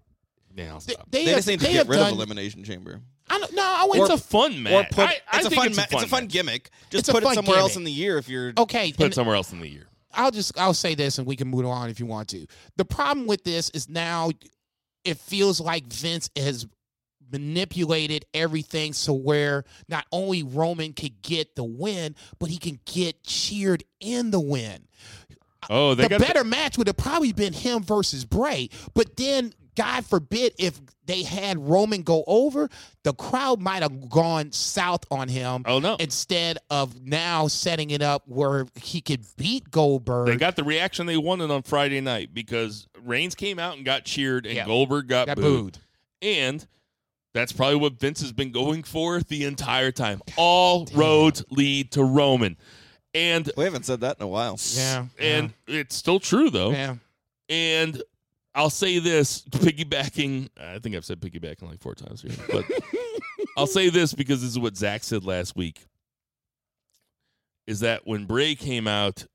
Yeah, 0.55 0.73
I'll 0.73 0.79
They, 0.79 0.95
they 1.09 1.25
They 1.25 1.31
have, 1.31 1.35
just 1.37 1.47
need 1.47 1.59
to 1.61 1.71
get 1.71 1.87
rid 1.87 1.97
done, 1.97 2.11
of 2.11 2.17
Elimination 2.17 2.63
Chamber. 2.63 3.01
I 3.29 3.39
don't, 3.39 3.53
no, 3.55 3.63
I 3.63 3.85
went 3.89 4.01
it's 4.01 4.09
to 4.09 4.15
a 4.15 4.17
fun 4.17 4.61
match. 4.63 4.73
Or 4.73 4.83
put 4.95 5.09
I, 5.09 5.17
I 5.31 5.37
it's 5.37 5.47
a 5.47 5.49
think 5.49 5.61
fun 5.61 5.67
it's, 5.69 5.77
ma- 5.77 5.83
a 5.83 5.87
fun 5.87 5.95
it's 5.95 6.03
a 6.03 6.07
fun 6.07 6.23
match. 6.25 6.31
gimmick. 6.31 6.69
Just 6.91 6.99
It's 7.01 7.09
a 7.09 7.11
put 7.11 7.23
it 7.23 7.25
fun 7.25 7.35
somewhere 7.35 7.57
else 7.57 7.73
gimmick. 7.73 7.77
in 7.77 7.83
the 7.85 7.91
year 7.91 8.17
if 8.17 8.29
you're 8.29 8.53
okay. 8.57 8.91
Put 8.91 9.03
and- 9.05 9.11
it 9.11 9.15
somewhere 9.15 9.35
else 9.35 9.51
in 9.51 9.59
the 9.59 9.67
year. 9.67 9.87
I'll 10.13 10.31
just 10.31 10.57
I'll 10.57 10.73
say 10.73 10.95
this 10.95 11.17
and 11.17 11.27
we 11.27 11.35
can 11.35 11.47
move 11.49 11.65
on 11.65 11.89
if 11.89 11.99
you 11.99 12.05
want 12.05 12.29
to. 12.29 12.45
The 12.77 12.85
problem 12.85 13.27
with 13.27 13.43
this 13.43 13.69
is 13.71 13.89
now 13.89 14.29
it 15.03 15.17
feels 15.17 15.59
like 15.59 15.85
Vince 15.91 16.29
has 16.37 16.65
manipulated 17.31 18.25
everything 18.33 18.93
so 18.93 19.13
where 19.13 19.65
not 19.89 20.05
only 20.11 20.43
Roman 20.43 20.93
could 20.93 21.21
get 21.21 21.55
the 21.55 21.63
win, 21.63 22.15
but 22.39 22.49
he 22.49 22.57
can 22.57 22.79
get 22.85 23.23
cheered 23.23 23.83
in 23.99 24.31
the 24.31 24.39
win. 24.39 24.87
Oh, 25.69 25.95
they 25.95 26.03
the 26.03 26.09
got 26.09 26.21
better 26.21 26.43
match 26.43 26.77
would 26.77 26.87
have 26.87 26.97
probably 26.97 27.33
been 27.33 27.53
him 27.53 27.83
versus 27.83 28.23
Bray. 28.23 28.69
But 28.93 29.17
then, 29.17 29.51
God 29.75 30.05
forbid, 30.05 30.53
if 30.57 30.79
they 31.05 31.23
had 31.23 31.57
Roman 31.59 32.01
go 32.01 32.23
over, 32.27 32.69
the 33.03 33.13
crowd 33.13 33.59
might 33.61 33.81
have 33.83 34.09
gone 34.09 34.51
south 34.51 35.03
on 35.11 35.27
him. 35.27 35.63
Oh, 35.65 35.79
no. 35.79 35.95
Instead 35.99 36.57
of 36.69 37.01
now 37.05 37.47
setting 37.47 37.89
it 37.91 38.01
up 38.01 38.23
where 38.25 38.65
he 38.75 39.01
could 39.01 39.25
beat 39.37 39.69
Goldberg. 39.69 40.27
They 40.27 40.37
got 40.37 40.55
the 40.55 40.63
reaction 40.63 41.05
they 41.05 41.17
wanted 41.17 41.51
on 41.51 41.61
Friday 41.63 42.01
night 42.01 42.33
because 42.33 42.87
Reigns 43.03 43.35
came 43.35 43.59
out 43.59 43.75
and 43.75 43.85
got 43.85 44.05
cheered, 44.05 44.45
and 44.45 44.55
Yeah. 44.55 44.65
Goldberg 44.65 45.07
got, 45.07 45.27
got 45.27 45.35
booed. 45.37 45.43
booed. 45.73 45.77
And 46.21 46.65
that's 47.33 47.51
probably 47.51 47.75
what 47.75 47.99
Vince 47.99 48.21
has 48.21 48.31
been 48.31 48.51
going 48.51 48.83
for 48.83 49.19
the 49.19 49.43
entire 49.43 49.91
time. 49.91 50.21
All 50.37 50.87
roads 50.93 51.43
lead 51.51 51.91
to 51.91 52.03
Roman. 52.03 52.55
And 53.13 53.49
we 53.55 53.63
haven't 53.65 53.85
said 53.85 54.01
that 54.01 54.17
in 54.17 54.23
a 54.23 54.27
while. 54.27 54.57
Yeah. 54.73 55.05
and 55.19 55.53
it's 55.67 55.95
still 55.95 56.19
true 56.19 56.49
though. 56.49 56.71
yeah. 56.71 56.95
And 57.49 58.01
I'll 58.55 58.69
say 58.69 58.99
this, 58.99 59.41
piggybacking. 59.43 60.49
I 60.59 60.79
think 60.79 60.95
I've 60.95 61.03
said 61.05 61.19
piggybacking 61.19 61.63
like 61.63 61.81
four 61.81 61.93
times 61.93 62.21
here, 62.21 62.31
but 62.49 62.63
I'll 63.57 63.67
say 63.67 63.89
this 63.89 64.13
because 64.13 64.41
this 64.41 64.49
is 64.51 64.57
what 64.59 64.77
Zach 64.77 65.03
said 65.03 65.25
last 65.25 65.55
week. 65.57 65.85
Is 67.67 67.81
that 67.81 68.01
when 68.05 68.25
Bray 68.25 68.55
came 68.55 68.87
out 68.87 69.25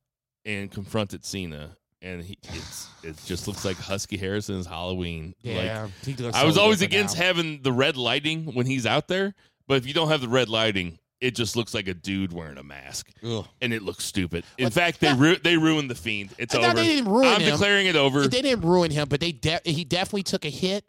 and 0.44 0.70
confronted 0.70 1.24
Cena, 1.24 1.76
and 2.00 2.22
he 2.22 2.38
it's 2.44 2.88
it 3.02 3.16
just 3.26 3.46
looks 3.46 3.64
like 3.64 3.76
Husky 3.76 4.16
Harris's 4.16 4.66
Halloween. 4.66 5.34
Like, 5.44 5.54
Yeah. 5.56 5.88
he 6.04 6.16
I 6.32 6.44
was 6.44 6.56
always 6.56 6.80
against 6.80 7.18
now. 7.18 7.24
having 7.24 7.60
the 7.62 7.72
red 7.72 7.96
lighting 7.96 8.54
when 8.54 8.66
he's 8.66 8.86
out 8.86 9.08
there, 9.08 9.34
but 9.66 9.76
if 9.76 9.86
you 9.86 9.92
don't 9.92 10.08
have 10.08 10.20
the 10.22 10.28
red 10.28 10.48
lighting, 10.48 10.98
it 11.20 11.34
just 11.34 11.54
looks 11.56 11.74
like 11.74 11.86
a 11.88 11.94
dude 11.94 12.32
wearing 12.32 12.56
a 12.58 12.62
mask, 12.62 13.10
Ugh. 13.24 13.46
and 13.60 13.72
it 13.74 13.82
looks 13.82 14.04
stupid. 14.04 14.44
In 14.58 14.66
But- 14.66 14.72
fact, 14.72 15.00
they 15.00 15.12
ru- 15.12 15.36
they 15.36 15.56
ruined 15.56 15.90
the 15.90 15.94
fiend. 15.94 16.30
It's 16.38 16.54
No, 16.54 16.62
over. 16.62 16.74
they 16.74 16.86
didn't 16.86 17.10
ruin 17.10 17.28
I'm 17.28 17.40
him. 17.40 17.50
declaring 17.52 17.86
it 17.86 17.96
over. 17.96 18.26
They 18.26 18.42
didn't 18.42 18.64
ruin 18.64 18.90
him, 18.90 19.08
but 19.08 19.20
they 19.20 19.32
de- 19.32 19.60
he 19.64 19.84
definitely 19.84 20.22
took 20.24 20.44
a 20.44 20.50
hit. 20.50 20.84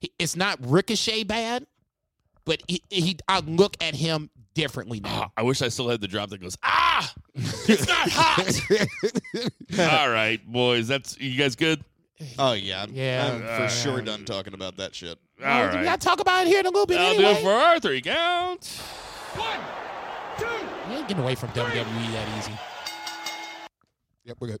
He- 0.00 0.12
It's 0.18 0.34
not 0.36 0.58
Ricochet 0.62 1.24
bad, 1.24 1.66
but 2.44 2.62
he, 2.68 2.82
he 2.90 3.16
I 3.28 3.40
look 3.40 3.76
at 3.80 3.94
him 3.94 4.30
differently 4.54 5.00
Ah, 5.04 5.08
now. 5.20 5.32
I 5.36 5.42
wish 5.42 5.60
I 5.62 5.68
still 5.68 5.88
had 5.88 6.00
the 6.00 6.08
drop 6.08 6.30
that 6.30 6.40
goes, 6.40 6.56
ah, 6.62 7.12
it's 7.34 7.86
not 7.86 8.08
hot. 8.10 8.60
All 9.78 10.10
right, 10.10 10.40
boys, 10.46 10.88
that's 10.88 11.18
you 11.20 11.36
guys 11.38 11.56
good. 11.56 11.84
Oh 12.38 12.52
yeah, 12.54 12.80
I'm- 12.80 12.90
Yeah. 12.94 13.30
I'm 13.32 13.40
for 13.42 13.46
Uh, 13.64 13.68
sure 13.68 14.00
done 14.00 14.24
talking 14.24 14.54
about 14.54 14.78
that 14.78 14.94
shit. 14.94 15.18
All 15.42 15.46
Well, 15.46 15.78
We 15.78 15.84
gotta 15.84 15.98
talk 15.98 16.20
about 16.20 16.46
it 16.46 16.48
here 16.48 16.60
in 16.60 16.66
a 16.66 16.70
little 16.70 16.86
bit 16.86 16.98
I'll 16.98 17.10
anyway. 17.14 17.34
do 17.34 17.38
it 17.40 17.42
for 17.42 17.50
our 17.52 17.78
three 17.78 18.00
count. 18.00 18.80
One, 19.36 19.60
two, 20.38 20.44
You 20.90 20.96
ain't 20.98 21.08
getting 21.08 21.22
away 21.22 21.34
from 21.34 21.50
WWE 21.50 22.12
that 22.12 22.38
easy. 22.38 22.52
Yep, 24.24 24.36
we're 24.40 24.48
good. 24.48 24.60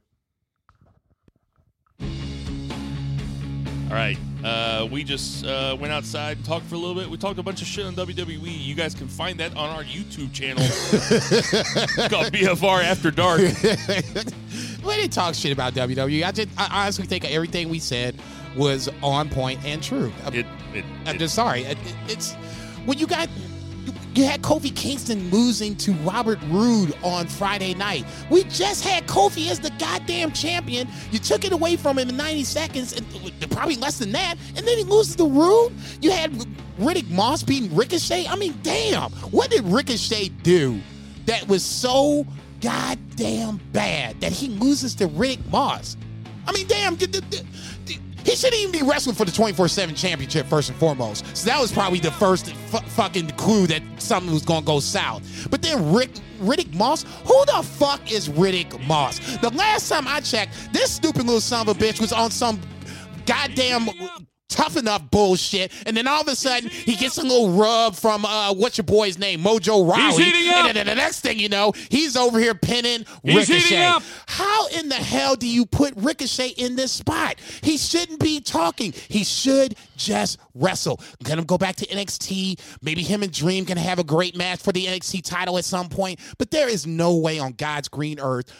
All 3.88 3.92
right, 3.94 4.18
uh, 4.44 4.86
we 4.90 5.04
just 5.04 5.44
uh, 5.46 5.76
went 5.78 5.92
outside 5.92 6.38
and 6.38 6.44
talked 6.46 6.66
for 6.66 6.74
a 6.74 6.78
little 6.78 6.94
bit. 6.96 7.08
We 7.08 7.16
talked 7.16 7.38
a 7.38 7.42
bunch 7.42 7.62
of 7.62 7.68
shit 7.68 7.86
on 7.86 7.94
WWE. 7.94 8.40
You 8.44 8.74
guys 8.74 8.96
can 8.96 9.06
find 9.06 9.38
that 9.38 9.56
on 9.56 9.70
our 9.70 9.84
YouTube 9.84 10.32
channel. 10.32 10.58
it's 10.60 11.94
called 12.08 12.32
BFR 12.32 12.82
After 12.82 13.12
Dark. 13.12 13.40
we 14.84 14.94
didn't 14.96 15.12
talk 15.12 15.36
shit 15.36 15.52
about 15.52 15.74
WWE. 15.74 16.24
I 16.24 16.32
just 16.32 16.48
I 16.58 16.82
honestly 16.82 17.06
think 17.06 17.24
everything 17.30 17.68
we 17.68 17.78
said 17.78 18.16
was 18.56 18.88
on 19.04 19.28
point 19.30 19.64
and 19.64 19.80
true. 19.80 20.12
I'm, 20.24 20.34
It, 20.34 20.46
it, 20.74 20.84
I'm 21.06 21.14
it- 21.14 21.18
just 21.20 21.36
sorry. 21.36 21.62
It- 21.62 21.78
it- 21.86 21.94
it's 22.08 22.34
when 22.86 22.98
you 22.98 23.06
got 23.06 23.28
you 24.16 24.24
had 24.24 24.42
Kofi 24.42 24.74
Kingston 24.74 25.30
losing 25.30 25.76
to 25.76 25.92
Robert 25.96 26.38
Roode 26.48 26.94
on 27.02 27.26
Friday 27.26 27.74
night. 27.74 28.04
We 28.30 28.44
just 28.44 28.82
had 28.82 29.06
Kofi 29.06 29.50
as 29.50 29.60
the 29.60 29.70
goddamn 29.78 30.32
champion. 30.32 30.88
You 31.10 31.18
took 31.18 31.44
it 31.44 31.52
away 31.52 31.76
from 31.76 31.98
him 31.98 32.08
in 32.08 32.16
90 32.16 32.44
seconds, 32.44 32.92
and 32.94 33.50
probably 33.50 33.76
less 33.76 33.98
than 33.98 34.12
that, 34.12 34.36
and 34.56 34.66
then 34.66 34.78
he 34.78 34.84
loses 34.84 35.16
to 35.16 35.24
Roode. 35.24 35.72
You 36.00 36.12
had 36.12 36.32
Riddick 36.78 37.10
Moss 37.10 37.42
beating 37.42 37.74
Ricochet. 37.76 38.26
I 38.26 38.36
mean, 38.36 38.58
damn, 38.62 39.10
what 39.30 39.50
did 39.50 39.64
Ricochet 39.64 40.28
do 40.42 40.80
that 41.26 41.46
was 41.48 41.62
so 41.62 42.26
goddamn 42.60 43.60
bad 43.72 44.20
that 44.20 44.32
he 44.32 44.48
loses 44.48 44.94
to 44.96 45.08
Riddick 45.08 45.46
Moss? 45.50 45.96
I 46.46 46.52
mean, 46.52 46.66
damn, 46.66 46.94
d- 46.94 47.06
d- 47.06 47.20
d- 47.28 47.40
d- 47.84 47.98
he 48.26 48.36
shouldn't 48.36 48.60
even 48.60 48.72
be 48.72 48.82
wrestling 48.82 49.14
for 49.14 49.24
the 49.24 49.32
24 49.32 49.68
7 49.68 49.94
championship, 49.94 50.46
first 50.46 50.68
and 50.68 50.78
foremost. 50.78 51.36
So 51.36 51.48
that 51.48 51.60
was 51.60 51.72
probably 51.72 52.00
the 52.00 52.10
first 52.12 52.52
fu- 52.52 52.78
fucking 52.78 53.30
clue 53.30 53.66
that 53.68 53.82
something 53.98 54.32
was 54.32 54.44
going 54.44 54.60
to 54.60 54.66
go 54.66 54.80
south. 54.80 55.48
But 55.50 55.62
then 55.62 55.92
Rick. 55.92 56.10
Riddick 56.40 56.74
Moss? 56.74 57.04
Who 57.24 57.44
the 57.46 57.62
fuck 57.62 58.12
is 58.12 58.28
Riddick 58.28 58.86
Moss? 58.86 59.38
The 59.38 59.48
last 59.50 59.88
time 59.88 60.06
I 60.06 60.20
checked, 60.20 60.70
this 60.70 60.90
stupid 60.90 61.24
little 61.24 61.40
son 61.40 61.66
of 61.66 61.74
a 61.74 61.78
bitch 61.78 61.98
was 61.98 62.12
on 62.12 62.30
some 62.30 62.60
goddamn 63.24 63.88
tough 64.48 64.76
enough 64.76 65.10
bullshit, 65.10 65.72
and 65.86 65.96
then 65.96 66.06
all 66.06 66.20
of 66.20 66.28
a 66.28 66.36
sudden 66.36 66.68
he 66.70 66.94
gets 66.94 67.18
a 67.18 67.22
little 67.22 67.50
rub 67.50 67.94
from 67.96 68.24
uh, 68.24 68.52
what's 68.54 68.78
your 68.78 68.84
boy's 68.84 69.18
name, 69.18 69.40
Mojo 69.40 69.88
up. 69.90 70.68
and 70.68 70.76
then 70.76 70.86
the 70.86 70.94
next 70.94 71.20
thing 71.20 71.38
you 71.38 71.48
know, 71.48 71.72
he's 71.90 72.16
over 72.16 72.38
here 72.38 72.54
pinning 72.54 73.04
He's 73.22 73.48
heating 73.48 73.56
Ricochet. 73.56 73.84
up. 73.84 74.02
How 74.26 74.68
in 74.68 74.88
the 74.88 74.94
hell 74.94 75.34
do 75.36 75.48
you 75.48 75.66
put 75.66 75.94
Ricochet 75.96 76.50
in 76.50 76.76
this 76.76 76.92
spot? 76.92 77.36
He 77.62 77.76
shouldn't 77.76 78.20
be 78.20 78.40
talking. 78.40 78.92
He 79.08 79.24
should 79.24 79.74
just 79.96 80.38
wrestle. 80.54 81.00
Let 81.26 81.38
him 81.38 81.44
go 81.44 81.58
back 81.58 81.76
to 81.76 81.86
NXT. 81.86 82.60
Maybe 82.82 83.02
him 83.02 83.22
and 83.22 83.32
Dream 83.32 83.66
can 83.66 83.76
have 83.78 83.98
a 83.98 84.04
great 84.04 84.36
match 84.36 84.60
for 84.60 84.72
the 84.72 84.86
NXT 84.86 85.24
title 85.24 85.58
at 85.58 85.64
some 85.64 85.88
point. 85.88 86.20
But 86.38 86.50
there 86.50 86.68
is 86.68 86.86
no 86.86 87.16
way 87.16 87.38
on 87.38 87.52
God's 87.52 87.88
green 87.88 88.20
earth 88.20 88.52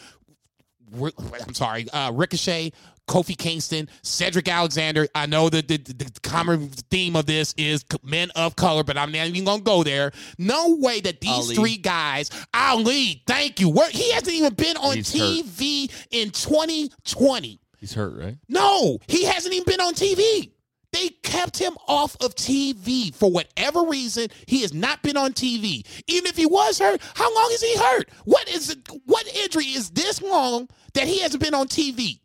I'm 0.94 1.54
sorry, 1.54 1.90
uh, 1.90 2.12
Ricochet, 2.12 2.72
Kofi 3.08 3.36
Kingston, 3.36 3.88
Cedric 4.02 4.48
Alexander. 4.48 5.06
I 5.14 5.26
know 5.26 5.48
that 5.48 5.68
the, 5.68 5.76
the, 5.78 6.10
common 6.22 6.68
theme 6.90 7.14
of 7.14 7.26
this 7.26 7.54
is 7.56 7.84
men 8.02 8.30
of 8.34 8.56
color, 8.56 8.82
but 8.82 8.98
I'm 8.98 9.12
not 9.12 9.26
even 9.26 9.44
gonna 9.44 9.62
go 9.62 9.84
there. 9.84 10.12
No 10.38 10.76
way 10.80 11.00
that 11.00 11.20
these 11.20 11.30
Ali. 11.30 11.54
three 11.54 11.76
guys, 11.76 12.30
Ali, 12.52 13.22
thank 13.26 13.60
you. 13.60 13.68
Where, 13.68 13.90
he 13.90 14.12
hasn't 14.12 14.34
even 14.34 14.54
been 14.54 14.76
on 14.76 14.96
He's 14.96 15.12
hurt. 15.12 15.20
TV 15.20 15.90
in 16.10 16.30
2020. 16.30 17.60
He's 17.78 17.94
hurt, 17.94 18.16
right? 18.16 18.36
No, 18.48 18.98
he 19.06 19.24
hasn't 19.24 19.54
even 19.54 19.64
been 19.66 19.80
on 19.80 19.94
TV. 19.94 20.50
They 20.92 21.08
kept 21.22 21.58
him 21.58 21.76
off 21.88 22.16
of 22.22 22.34
TV 22.34 23.14
for 23.14 23.30
whatever 23.30 23.82
reason. 23.82 24.28
He 24.46 24.62
has 24.62 24.72
not 24.72 25.02
been 25.02 25.16
on 25.16 25.32
TV. 25.32 25.86
Even 26.06 26.26
if 26.26 26.36
he 26.36 26.46
was 26.46 26.78
hurt, 26.78 27.00
how 27.14 27.34
long 27.34 27.48
is 27.52 27.62
he 27.62 27.76
hurt? 27.76 28.08
What 28.24 28.48
is 28.48 28.70
it, 28.70 28.78
what 29.04 29.26
injury 29.36 29.66
is 29.66 29.90
this 29.90 30.22
long 30.22 30.68
that 30.94 31.06
he 31.06 31.20
hasn't 31.20 31.42
been 31.42 31.54
on 31.54 31.68
TV? 31.68 32.20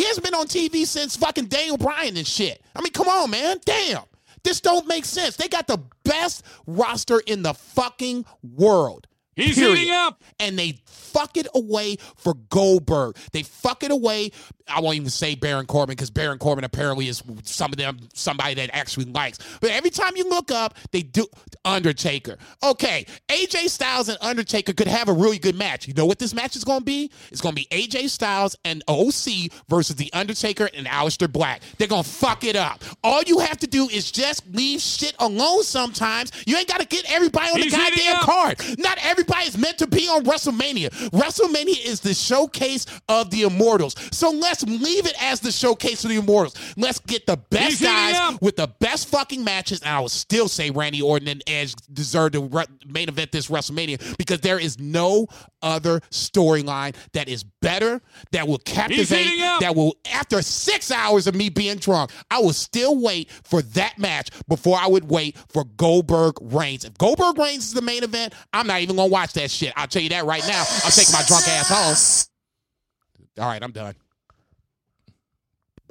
He 0.00 0.06
hasn't 0.06 0.24
been 0.24 0.34
on 0.34 0.46
TV 0.46 0.86
since 0.86 1.14
fucking 1.14 1.48
Daniel 1.48 1.76
Bryan 1.76 2.16
and 2.16 2.26
shit. 2.26 2.62
I 2.74 2.80
mean, 2.80 2.90
come 2.94 3.06
on, 3.06 3.30
man. 3.30 3.58
Damn. 3.66 4.04
This 4.42 4.62
don't 4.62 4.86
make 4.86 5.04
sense. 5.04 5.36
They 5.36 5.46
got 5.46 5.66
the 5.66 5.78
best 6.06 6.42
roster 6.66 7.20
in 7.26 7.42
the 7.42 7.52
fucking 7.52 8.24
world. 8.42 9.06
He's 9.36 9.56
Period. 9.56 9.76
heating 9.76 9.92
up. 9.92 10.22
And 10.38 10.58
they 10.58 10.80
fuck 10.86 11.36
it 11.36 11.48
away 11.54 11.96
for 12.16 12.32
Goldberg. 12.48 13.16
They 13.32 13.42
fuck 13.42 13.82
it 13.82 13.90
away. 13.90 14.32
I 14.70 14.80
won't 14.80 14.96
even 14.96 15.10
say 15.10 15.34
Baron 15.34 15.66
Corbin 15.66 15.94
because 15.94 16.10
Baron 16.10 16.38
Corbin 16.38 16.64
apparently 16.64 17.08
is 17.08 17.22
some 17.44 17.72
of 17.72 17.76
them 17.76 17.98
somebody 18.14 18.54
that 18.54 18.70
actually 18.72 19.06
likes. 19.06 19.38
But 19.60 19.70
every 19.70 19.90
time 19.90 20.16
you 20.16 20.28
look 20.28 20.50
up, 20.50 20.76
they 20.92 21.02
do 21.02 21.26
Undertaker. 21.64 22.36
Okay, 22.62 23.06
AJ 23.28 23.68
Styles 23.68 24.08
and 24.08 24.18
Undertaker 24.20 24.72
could 24.72 24.88
have 24.88 25.08
a 25.08 25.12
really 25.12 25.38
good 25.38 25.56
match. 25.56 25.86
You 25.86 25.94
know 25.94 26.06
what 26.06 26.18
this 26.18 26.34
match 26.34 26.56
is 26.56 26.64
going 26.64 26.80
to 26.80 26.84
be? 26.84 27.10
It's 27.30 27.40
going 27.40 27.54
to 27.54 27.60
be 27.60 27.68
AJ 27.70 28.10
Styles 28.10 28.56
and 28.64 28.82
OC 28.88 29.52
versus 29.68 29.96
the 29.96 30.10
Undertaker 30.12 30.68
and 30.74 30.86
Aleister 30.86 31.30
Black. 31.30 31.62
They're 31.78 31.88
going 31.88 32.04
to 32.04 32.08
fuck 32.08 32.44
it 32.44 32.56
up. 32.56 32.82
All 33.04 33.22
you 33.22 33.38
have 33.40 33.58
to 33.58 33.66
do 33.66 33.88
is 33.88 34.10
just 34.10 34.46
leave 34.54 34.80
shit 34.80 35.14
alone 35.18 35.62
sometimes. 35.62 36.32
You 36.46 36.56
ain't 36.56 36.68
got 36.68 36.80
to 36.80 36.86
get 36.86 37.10
everybody 37.12 37.50
on 37.50 37.60
He's 37.60 37.72
the 37.72 37.78
goddamn 37.78 38.16
card. 38.20 38.78
Not 38.78 38.98
everybody 39.02 39.46
is 39.46 39.58
meant 39.58 39.78
to 39.78 39.86
be 39.86 40.08
on 40.08 40.24
WrestleMania. 40.24 40.90
WrestleMania 41.10 41.84
is 41.84 42.00
the 42.00 42.14
showcase 42.14 42.86
of 43.08 43.30
the 43.30 43.42
Immortals. 43.42 43.94
So 44.12 44.30
let's 44.30 44.59
leave 44.66 45.06
it 45.06 45.14
as 45.22 45.40
the 45.40 45.52
showcase 45.52 46.04
of 46.04 46.10
the 46.10 46.16
Immortals. 46.16 46.54
Let's 46.76 46.98
get 47.00 47.26
the 47.26 47.36
best 47.36 47.78
He's 47.78 47.82
guys 47.82 48.38
with 48.40 48.56
the 48.56 48.68
best 48.80 49.08
fucking 49.08 49.42
matches. 49.42 49.80
And 49.80 49.90
I 49.90 50.00
will 50.00 50.08
still 50.08 50.48
say 50.48 50.70
Randy 50.70 51.02
Orton 51.02 51.28
and 51.28 51.42
Edge 51.46 51.74
deserve 51.92 52.32
to 52.32 52.40
re- 52.42 52.64
main 52.86 53.08
event 53.08 53.32
this 53.32 53.48
WrestleMania 53.48 54.16
because 54.16 54.40
there 54.40 54.58
is 54.58 54.78
no 54.78 55.26
other 55.62 56.00
storyline 56.10 56.94
that 57.12 57.28
is 57.28 57.44
better, 57.44 58.00
that 58.32 58.46
will 58.48 58.58
captivate, 58.58 59.26
that 59.60 59.74
will, 59.76 59.96
after 60.12 60.42
six 60.42 60.90
hours 60.90 61.26
of 61.26 61.34
me 61.34 61.48
being 61.48 61.76
drunk, 61.76 62.10
I 62.30 62.38
will 62.38 62.52
still 62.52 63.00
wait 63.00 63.30
for 63.44 63.62
that 63.62 63.98
match 63.98 64.30
before 64.48 64.78
I 64.78 64.86
would 64.86 65.10
wait 65.10 65.36
for 65.48 65.64
Goldberg 65.64 66.36
Reigns. 66.40 66.84
If 66.84 66.96
Goldberg 66.98 67.38
Reigns 67.38 67.64
is 67.66 67.72
the 67.74 67.82
main 67.82 68.02
event, 68.04 68.34
I'm 68.52 68.66
not 68.66 68.80
even 68.80 68.96
gonna 68.96 69.08
watch 69.08 69.32
that 69.34 69.50
shit. 69.50 69.72
I'll 69.76 69.86
tell 69.86 70.02
you 70.02 70.08
that 70.10 70.24
right 70.24 70.42
now. 70.46 70.64
I'm 70.84 70.90
taking 70.90 71.12
my 71.12 71.22
drunk 71.26 71.46
ass 71.48 71.68
home. 71.68 73.44
All 73.44 73.48
right, 73.48 73.62
I'm 73.62 73.72
done. 73.72 73.94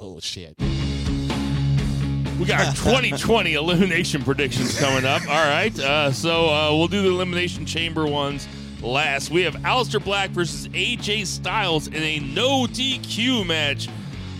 Bullshit. 0.00 0.54
We 0.58 2.46
got 2.46 2.60
our 2.66 2.74
2020 2.74 3.52
elimination 3.52 4.22
predictions 4.24 4.80
coming 4.80 5.04
up. 5.04 5.20
All 5.28 5.46
right. 5.46 5.78
Uh, 5.78 6.10
so 6.10 6.48
uh, 6.48 6.74
we'll 6.74 6.88
do 6.88 7.02
the 7.02 7.10
elimination 7.10 7.66
chamber 7.66 8.06
ones 8.06 8.48
last. 8.82 9.30
We 9.30 9.42
have 9.42 9.56
Aleister 9.56 10.02
Black 10.02 10.30
versus 10.30 10.68
AJ 10.68 11.26
Styles 11.26 11.88
in 11.88 12.02
a 12.02 12.18
no 12.20 12.64
DQ 12.64 13.46
match, 13.46 13.88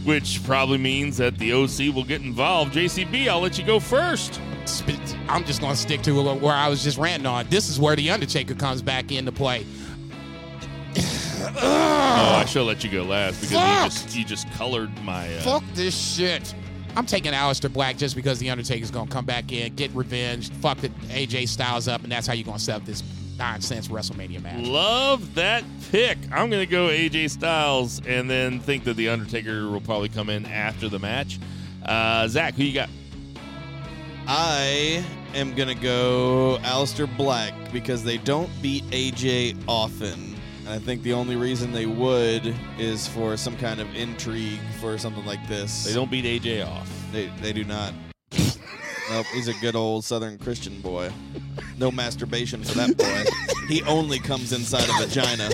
which 0.05 0.43
probably 0.45 0.79
means 0.79 1.19
that 1.19 1.37
the 1.37 1.53
OC 1.53 1.95
will 1.95 2.05
get 2.05 2.23
involved. 2.23 2.73
JCB, 2.73 3.29
I'll 3.29 3.41
let 3.41 3.59
you 3.59 3.67
go 3.67 3.79
first. 3.79 4.41
I'm 5.29 5.45
just 5.45 5.61
gonna 5.61 5.77
stick 5.77 6.01
to 6.03 6.23
where 6.37 6.55
I 6.55 6.69
was 6.69 6.83
just 6.83 6.97
ranting 6.97 7.27
on. 7.27 7.47
This 7.51 7.69
is 7.69 7.79
where 7.79 7.97
the 7.97 8.11
Undertaker 8.11 8.55
comes 8.55 8.81
back 8.81 9.13
into 9.13 9.33
play. 9.33 9.67
Oh, 11.57 12.37
I 12.37 12.45
should 12.45 12.65
let 12.65 12.85
you 12.85 12.91
go 12.91 13.03
last 13.03 13.41
because 13.41 13.53
you 13.53 13.59
Fuck. 13.59 13.85
just 13.91 14.17
you 14.17 14.25
just 14.25 14.51
colored 14.53 14.91
my. 15.03 15.35
Uh, 15.37 15.41
Fuck 15.41 15.65
this 15.75 15.97
shit. 15.97 16.55
I'm 16.97 17.07
taking 17.07 17.33
Aleister 17.33 17.73
Black 17.73 17.97
just 17.97 18.17
because 18.17 18.39
the 18.39 18.51
Undertaker's 18.51 18.91
gonna 18.91 19.11
come 19.11 19.25
back 19.25 19.53
in, 19.53 19.75
get 19.75 19.93
revenge, 19.95 20.51
fuck 20.55 20.79
the 20.79 20.89
AJ 21.09 21.49
Styles 21.49 21.87
up, 21.87 22.03
and 22.03 22.11
that's 22.11 22.27
how 22.27 22.33
you're 22.33 22.45
gonna 22.45 22.59
set 22.59 22.77
up 22.77 22.85
this 22.85 23.03
nonsense 23.41 23.89
WrestleMania 23.89 24.43
match. 24.43 24.67
Love 24.67 25.35
that 25.35 25.65
pick. 25.91 26.19
I'm 26.31 26.51
going 26.51 26.61
to 26.61 26.67
go 26.67 26.89
AJ 26.89 27.31
Styles 27.31 28.03
and 28.07 28.29
then 28.29 28.61
think 28.61 28.85
that 28.85 28.95
The 28.95 29.09
Undertaker 29.09 29.67
will 29.69 29.81
probably 29.81 30.11
come 30.11 30.29
in 30.29 30.45
after 30.45 30.91
the 30.91 30.99
match. 30.99 31.41
Uh, 31.83 32.29
Zach, 32.29 32.55
who 32.55 32.65
you 32.65 32.75
got? 32.75 32.91
I 34.29 35.03
am 35.35 35.55
gonna 35.55 35.75
go 35.75 36.59
Aleister 36.63 37.09
Black 37.17 37.55
because 37.73 38.05
they 38.05 38.19
don't 38.19 38.51
beat 38.61 38.85
AJ 38.91 39.57
often. 39.67 40.30
And 40.71 40.81
I 40.81 40.85
think 40.85 41.03
the 41.03 41.15
only 41.15 41.35
reason 41.35 41.73
they 41.73 41.87
would 41.87 42.55
is 42.79 43.09
for 43.09 43.37
some 43.37 43.57
kind 43.57 43.81
of 43.81 43.93
intrigue 43.97 44.61
for 44.81 44.97
something 44.99 45.27
like 45.27 45.45
this. 45.49 45.83
They 45.83 45.93
don't 45.93 46.09
beat 46.09 46.25
AJ 46.25 46.65
off. 46.65 46.89
They, 47.11 47.27
they 47.41 47.53
do 47.53 47.65
not. 47.65 47.93
nope, 49.11 49.27
he's 49.35 49.49
a 49.49 49.55
good 49.55 49.75
old 49.75 50.05
Southern 50.05 50.39
Christian 50.39 50.81
boy. 50.81 51.11
No 51.77 51.91
masturbation 51.91 52.63
for 52.63 52.75
that 52.75 52.97
boy. 52.97 53.25
he 53.67 53.83
only 53.83 54.21
comes 54.21 54.53
inside 54.53 54.85
a 54.89 55.05
vagina. 55.05 55.51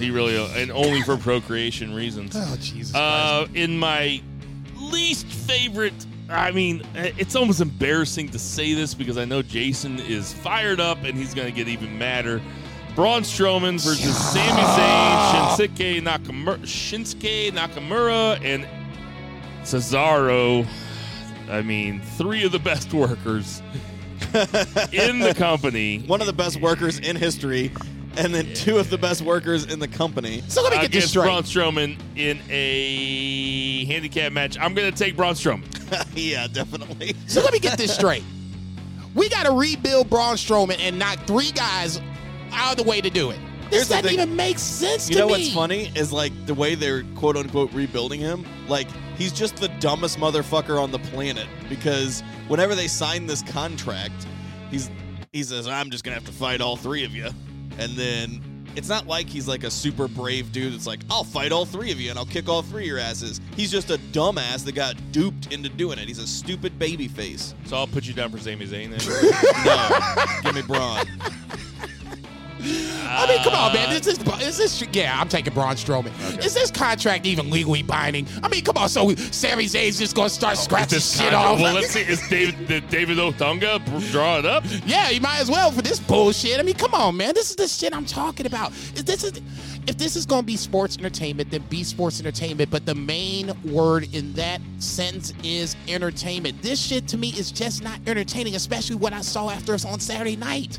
He 0.00 0.10
really, 0.10 0.36
and 0.60 0.72
only 0.72 1.02
for 1.02 1.16
procreation 1.16 1.94
reasons. 1.94 2.34
Oh 2.36 2.56
Jesus 2.60 2.92
Uh, 2.92 3.46
in 3.54 3.78
my 3.78 4.20
least 4.80 5.26
favorite, 5.26 5.94
I 6.28 6.50
mean, 6.50 6.82
it's 6.96 7.36
almost 7.36 7.60
embarrassing 7.60 8.30
to 8.30 8.38
say 8.40 8.74
this 8.74 8.94
because 8.94 9.16
I 9.16 9.26
know 9.26 9.42
Jason 9.42 10.00
is 10.00 10.32
fired 10.32 10.80
up 10.80 11.04
and 11.04 11.16
he's 11.16 11.34
going 11.34 11.46
to 11.46 11.54
get 11.54 11.68
even 11.68 11.96
madder. 11.96 12.42
Braun 12.96 13.24
Strowman 13.24 13.78
versus 13.78 14.16
Sami 14.16 14.62
Zayn, 14.62 15.54
Shinsuke 15.54 16.00
Nakamura, 16.00 16.58
Shinsuke 16.62 17.52
Nakamura, 17.52 18.42
and 18.42 18.66
Cesaro. 19.64 20.66
I 21.50 21.60
mean, 21.60 22.00
three 22.00 22.42
of 22.44 22.52
the 22.52 22.58
best 22.58 22.94
workers 22.94 23.60
in 24.92 25.18
the 25.18 25.34
company. 25.36 25.98
One 26.06 26.22
of 26.22 26.26
the 26.26 26.32
best 26.32 26.58
workers 26.58 26.98
in 26.98 27.16
history, 27.16 27.70
and 28.16 28.34
then 28.34 28.54
two 28.54 28.78
of 28.78 28.88
the 28.88 28.96
best 28.96 29.20
workers 29.20 29.66
in 29.66 29.78
the 29.78 29.88
company. 29.88 30.42
So 30.48 30.62
let 30.62 30.72
me 30.72 30.78
get 30.78 30.90
this 30.90 31.04
against 31.04 31.10
straight. 31.10 31.24
Braun 31.24 31.42
Strowman 31.42 31.98
in 32.16 32.40
a 32.48 33.84
handicap 33.84 34.32
match. 34.32 34.56
I'm 34.58 34.72
going 34.72 34.90
to 34.90 34.98
take 34.98 35.16
Braun 35.16 35.34
Strowman. 35.34 35.66
yeah, 36.14 36.46
definitely. 36.46 37.14
So 37.26 37.42
let 37.42 37.52
me 37.52 37.58
get 37.58 37.76
this 37.76 37.94
straight. 37.94 38.24
We 39.14 39.28
got 39.28 39.44
to 39.44 39.52
rebuild 39.52 40.08
Braun 40.08 40.36
Strowman 40.36 40.78
and 40.80 40.98
knock 40.98 41.18
three 41.26 41.52
guys 41.52 42.00
out 42.52 42.72
of 42.72 42.76
the 42.84 42.88
way 42.88 43.00
to 43.00 43.10
do 43.10 43.30
it. 43.30 43.38
Here's 43.70 43.70
This 43.70 43.88
the 43.88 43.94
doesn't 43.94 44.08
thing. 44.10 44.20
even 44.20 44.36
make 44.36 44.58
sense 44.58 45.08
You 45.08 45.14
to 45.16 45.20
know 45.22 45.26
me. 45.26 45.32
what's 45.32 45.52
funny 45.52 45.90
is 45.96 46.12
like 46.12 46.32
the 46.46 46.54
way 46.54 46.74
they're 46.76 47.02
quote 47.16 47.36
unquote 47.36 47.72
rebuilding 47.72 48.20
him. 48.20 48.46
Like 48.68 48.86
he's 49.16 49.32
just 49.32 49.56
the 49.56 49.68
dumbest 49.80 50.18
motherfucker 50.18 50.80
on 50.80 50.92
the 50.92 51.00
planet 51.00 51.46
because 51.68 52.22
whenever 52.48 52.74
they 52.76 52.86
sign 52.86 53.26
this 53.26 53.42
contract, 53.42 54.26
he's 54.70 54.88
he 55.32 55.42
says 55.42 55.66
I'm 55.66 55.90
just 55.90 56.04
gonna 56.04 56.14
have 56.14 56.24
to 56.26 56.32
fight 56.32 56.60
all 56.60 56.76
three 56.76 57.04
of 57.04 57.12
you, 57.12 57.28
and 57.78 57.92
then 57.96 58.40
it's 58.76 58.88
not 58.88 59.06
like 59.06 59.26
he's 59.26 59.48
like 59.48 59.64
a 59.64 59.70
super 59.70 60.06
brave 60.06 60.52
dude 60.52 60.72
that's 60.72 60.86
like 60.86 61.00
I'll 61.10 61.24
fight 61.24 61.50
all 61.50 61.64
three 61.64 61.90
of 61.90 61.98
you 62.00 62.10
and 62.10 62.18
I'll 62.18 62.26
kick 62.26 62.48
all 62.48 62.62
three 62.62 62.82
of 62.84 62.88
your 62.88 62.98
asses. 62.98 63.40
He's 63.56 63.70
just 63.72 63.90
a 63.90 63.96
dumbass 64.12 64.64
that 64.64 64.74
got 64.76 64.94
duped 65.12 65.52
into 65.52 65.68
doing 65.70 65.98
it. 65.98 66.06
He's 66.06 66.18
a 66.20 66.26
stupid 66.26 66.78
baby 66.78 67.08
face. 67.08 67.54
So 67.64 67.76
I'll 67.76 67.86
put 67.88 68.04
you 68.06 68.12
down 68.14 68.30
for 68.30 68.38
Sami 68.38 68.66
Zayn 68.66 68.90
then. 68.90 69.00
No, 69.64 70.24
give 70.42 70.54
me 70.54 70.62
Braun. 70.62 71.04
I 73.08 73.26
mean, 73.28 73.42
come 73.42 73.54
on, 73.54 73.72
man. 73.72 73.92
Is 73.92 74.02
this, 74.02 74.18
is 74.42 74.58
this, 74.58 74.82
yeah, 74.92 75.18
I'm 75.18 75.28
taking 75.28 75.54
Braun 75.54 75.76
Strowman. 75.76 76.44
Is 76.44 76.54
this 76.54 76.70
contract 76.70 77.26
even 77.26 77.50
legally 77.50 77.82
binding? 77.82 78.26
I 78.42 78.48
mean, 78.48 78.64
come 78.64 78.76
on. 78.76 78.88
So 78.88 79.14
Sami 79.14 79.64
Zayn's 79.64 79.98
just 79.98 80.16
going 80.16 80.28
to 80.28 80.34
start 80.34 80.56
oh, 80.56 80.60
scratching 80.60 80.96
This 80.96 81.18
shit 81.18 81.32
off? 81.32 81.60
Well, 81.60 81.74
let's 81.74 81.90
see. 81.90 82.00
Is 82.00 82.26
David 82.28 82.66
did 82.66 82.88
David 82.88 83.18
Otunga 83.18 83.82
draw 84.10 84.38
it 84.38 84.46
up? 84.46 84.64
Yeah, 84.84 85.10
you 85.10 85.20
might 85.20 85.40
as 85.40 85.50
well 85.50 85.70
for 85.70 85.82
this 85.82 86.00
bullshit. 86.00 86.58
I 86.58 86.62
mean, 86.62 86.74
come 86.74 86.94
on, 86.94 87.16
man. 87.16 87.34
This 87.34 87.50
is 87.50 87.56
the 87.56 87.68
shit 87.68 87.94
I'm 87.94 88.06
talking 88.06 88.46
about. 88.46 88.72
If 88.94 89.06
this 89.06 89.24
is 89.24 89.40
if 89.86 89.96
this 89.98 90.16
is 90.16 90.26
going 90.26 90.42
to 90.42 90.46
be 90.46 90.56
sports 90.56 90.98
entertainment, 90.98 91.50
then 91.50 91.62
be 91.68 91.84
sports 91.84 92.18
entertainment. 92.18 92.70
But 92.70 92.86
the 92.86 92.94
main 92.94 93.52
word 93.64 94.12
in 94.14 94.32
that 94.32 94.60
sentence 94.78 95.32
is 95.44 95.76
entertainment. 95.88 96.60
This 96.62 96.80
shit 96.80 97.06
to 97.08 97.16
me 97.16 97.28
is 97.30 97.52
just 97.52 97.84
not 97.84 98.00
entertaining, 98.06 98.56
especially 98.56 98.96
what 98.96 99.12
I 99.12 99.20
saw 99.20 99.50
after 99.50 99.74
us 99.74 99.84
on 99.84 100.00
Saturday 100.00 100.36
night. 100.36 100.78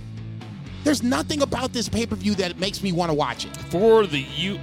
There's 0.83 1.03
nothing 1.03 1.41
about 1.41 1.73
this 1.73 1.89
pay 1.89 2.05
per 2.05 2.15
view 2.15 2.35
that 2.35 2.59
makes 2.59 2.81
me 2.81 2.91
want 2.91 3.09
to 3.09 3.13
watch 3.13 3.45
it. 3.45 3.55
for 3.57 4.05
the 4.07 4.19
U. 4.19 4.59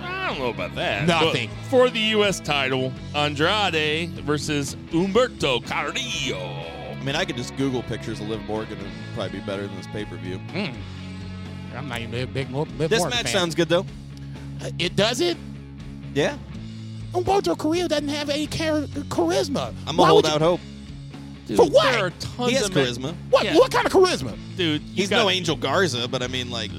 I 0.00 0.28
don't 0.30 0.38
know 0.40 0.48
about 0.50 0.74
that. 0.74 1.06
Nothing. 1.06 1.48
But 1.62 1.70
for 1.70 1.88
the 1.90 2.00
U.S. 2.00 2.40
title, 2.40 2.92
Andrade 3.14 4.10
versus 4.24 4.74
Humberto 4.90 5.64
Carrillo. 5.64 6.38
I 6.92 7.02
mean, 7.04 7.14
I 7.14 7.24
could 7.24 7.36
just 7.36 7.56
Google 7.56 7.82
pictures 7.84 8.18
of 8.20 8.28
Liv 8.28 8.42
Morgan 8.46 8.78
and 8.78 8.88
probably 9.14 9.38
be 9.38 9.46
better 9.46 9.66
than 9.68 9.76
this 9.76 9.86
pay 9.88 10.04
per 10.04 10.16
view. 10.16 10.38
Hmm. 10.38 10.74
I'm 11.76 11.88
not 11.88 12.00
even 12.00 12.14
a 12.22 12.26
big 12.26 12.50
Liv 12.50 12.68
This 12.78 12.98
Morgan 13.00 13.10
match 13.10 13.24
fan. 13.26 13.32
sounds 13.32 13.54
good 13.54 13.68
though. 13.68 13.86
Uh, 14.62 14.70
it 14.78 14.96
does 14.96 15.20
it. 15.20 15.36
Yeah, 16.14 16.36
Humberto 17.12 17.56
Carrillo 17.56 17.86
doesn't 17.88 18.08
have 18.08 18.30
any 18.30 18.46
char- 18.46 18.86
charisma. 19.10 19.74
I'm 19.86 19.96
Why 19.96 20.04
gonna 20.08 20.14
would 20.14 20.24
hold 20.24 20.24
you- 20.24 20.30
out 20.32 20.40
hope. 20.40 20.60
Dude, 21.46 21.56
For 21.56 21.66
what? 21.66 21.92
There 21.92 22.06
are 22.06 22.10
tons 22.10 22.50
He 22.50 22.56
has 22.56 22.66
of 22.68 22.74
men- 22.74 22.86
charisma. 22.86 23.14
What? 23.30 23.44
Yeah. 23.44 23.56
What 23.56 23.70
kind 23.72 23.86
of 23.86 23.92
charisma? 23.92 24.36
dude. 24.56 24.82
you 24.82 24.88
He's 24.94 25.08
got- 25.08 25.18
no 25.22 25.30
Angel 25.30 25.56
Garza, 25.56 26.08
but 26.08 26.22
I 26.22 26.26
mean, 26.26 26.50
like, 26.50 26.70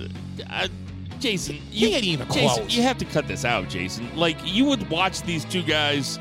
uh, 0.50 0.68
Jason, 1.20 1.56
He 1.72 1.88
you, 1.90 1.96
ain't 1.96 2.04
even 2.04 2.28
Jason, 2.28 2.58
close. 2.64 2.76
you 2.76 2.84
have 2.84 2.98
to 3.00 3.06
cut 3.06 3.28
this 3.28 3.44
out, 3.46 3.70
Jason. 3.70 4.10
Like 4.16 4.38
you 4.44 4.66
would 4.66 4.88
watch 4.90 5.22
these 5.24 5.46
two 5.46 5.64
guys 5.64 6.20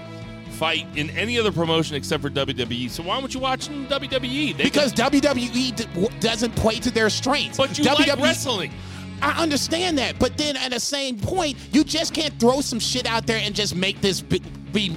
fight 0.53 0.87
in 0.97 1.11
any 1.11 1.39
other 1.39 1.53
promotion 1.53 1.97
except 1.97 2.23
for 2.23 2.31
WWE. 2.31 2.89
So 2.89 3.03
why 3.03 3.19
would 3.19 3.35
you 3.35 3.41
watch 3.41 3.67
them 3.67 3.87
WWE? 3.89 4.57
They 4.57 4.65
Because 4.65 4.93
can- 4.93 5.11
WWE 5.13 5.71
d- 5.77 5.85
w- 5.95 6.09
doesn't 6.21 6.55
play 6.57 6.77
to 6.77 6.91
their 6.91 7.11
strengths. 7.11 7.59
but 7.59 7.77
you 7.77 7.85
WWE 7.85 8.07
like 8.09 8.19
wrestling. 8.21 8.73
I 9.21 9.43
understand 9.43 9.99
that, 9.99 10.19
but 10.19 10.37
then 10.39 10.57
at 10.57 10.71
the 10.73 10.81
same 10.81 11.19
point, 11.19 11.59
you 11.73 11.85
just 11.85 12.15
can't 12.15 12.39
throw 12.41 12.61
some 12.63 12.79
shit 12.79 13.07
out 13.07 13.27
there 13.27 13.41
and 13.43 13.55
just 13.55 13.75
make 13.75 14.01
this 14.01 14.21
be, 14.23 14.41
be 14.73 14.97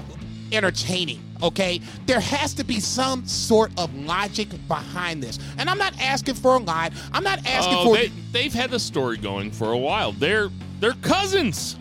entertaining. 0.54 1.22
Okay, 1.42 1.80
there 2.06 2.20
has 2.20 2.54
to 2.56 2.64
be 2.64 2.80
some 2.80 3.26
sort 3.26 3.72
of 3.78 3.94
logic 3.96 4.50
behind 4.68 5.24
this, 5.24 5.40
and 5.58 5.70
I'm 5.70 5.78
not 5.78 5.94
asking 6.02 6.36
for 6.36 6.56
a 6.56 6.60
lot. 6.60 6.92
I'm 7.14 7.24
not 7.24 7.40
asking 7.46 7.76
Oh, 7.78 7.84
for. 7.86 7.96
they, 7.96 8.08
they've 8.32 8.54
had 8.54 8.72
the 8.72 8.80
story 8.80 9.18
going 9.18 9.52
for 9.52 9.72
a 9.72 9.78
while. 9.78 10.12
They're 10.12 10.50
they're 10.80 10.94
cousins. 11.02 11.78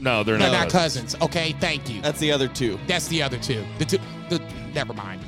No, 0.00 0.22
they're 0.22 0.38
they're 0.38 0.50
not. 0.50 0.64
not 0.64 0.70
cousins. 0.70 1.14
Okay, 1.22 1.52
thank 1.60 1.88
you. 1.90 2.00
that's 2.02 2.20
the 2.20 2.32
other 2.32 2.48
two. 2.48 2.78
That's 2.86 3.08
the 3.08 3.22
other 3.22 3.38
two. 3.38 3.64
The 3.78 3.84
two. 3.84 3.98
The 4.28 4.38
never 4.74 4.92
mind. 4.94 5.20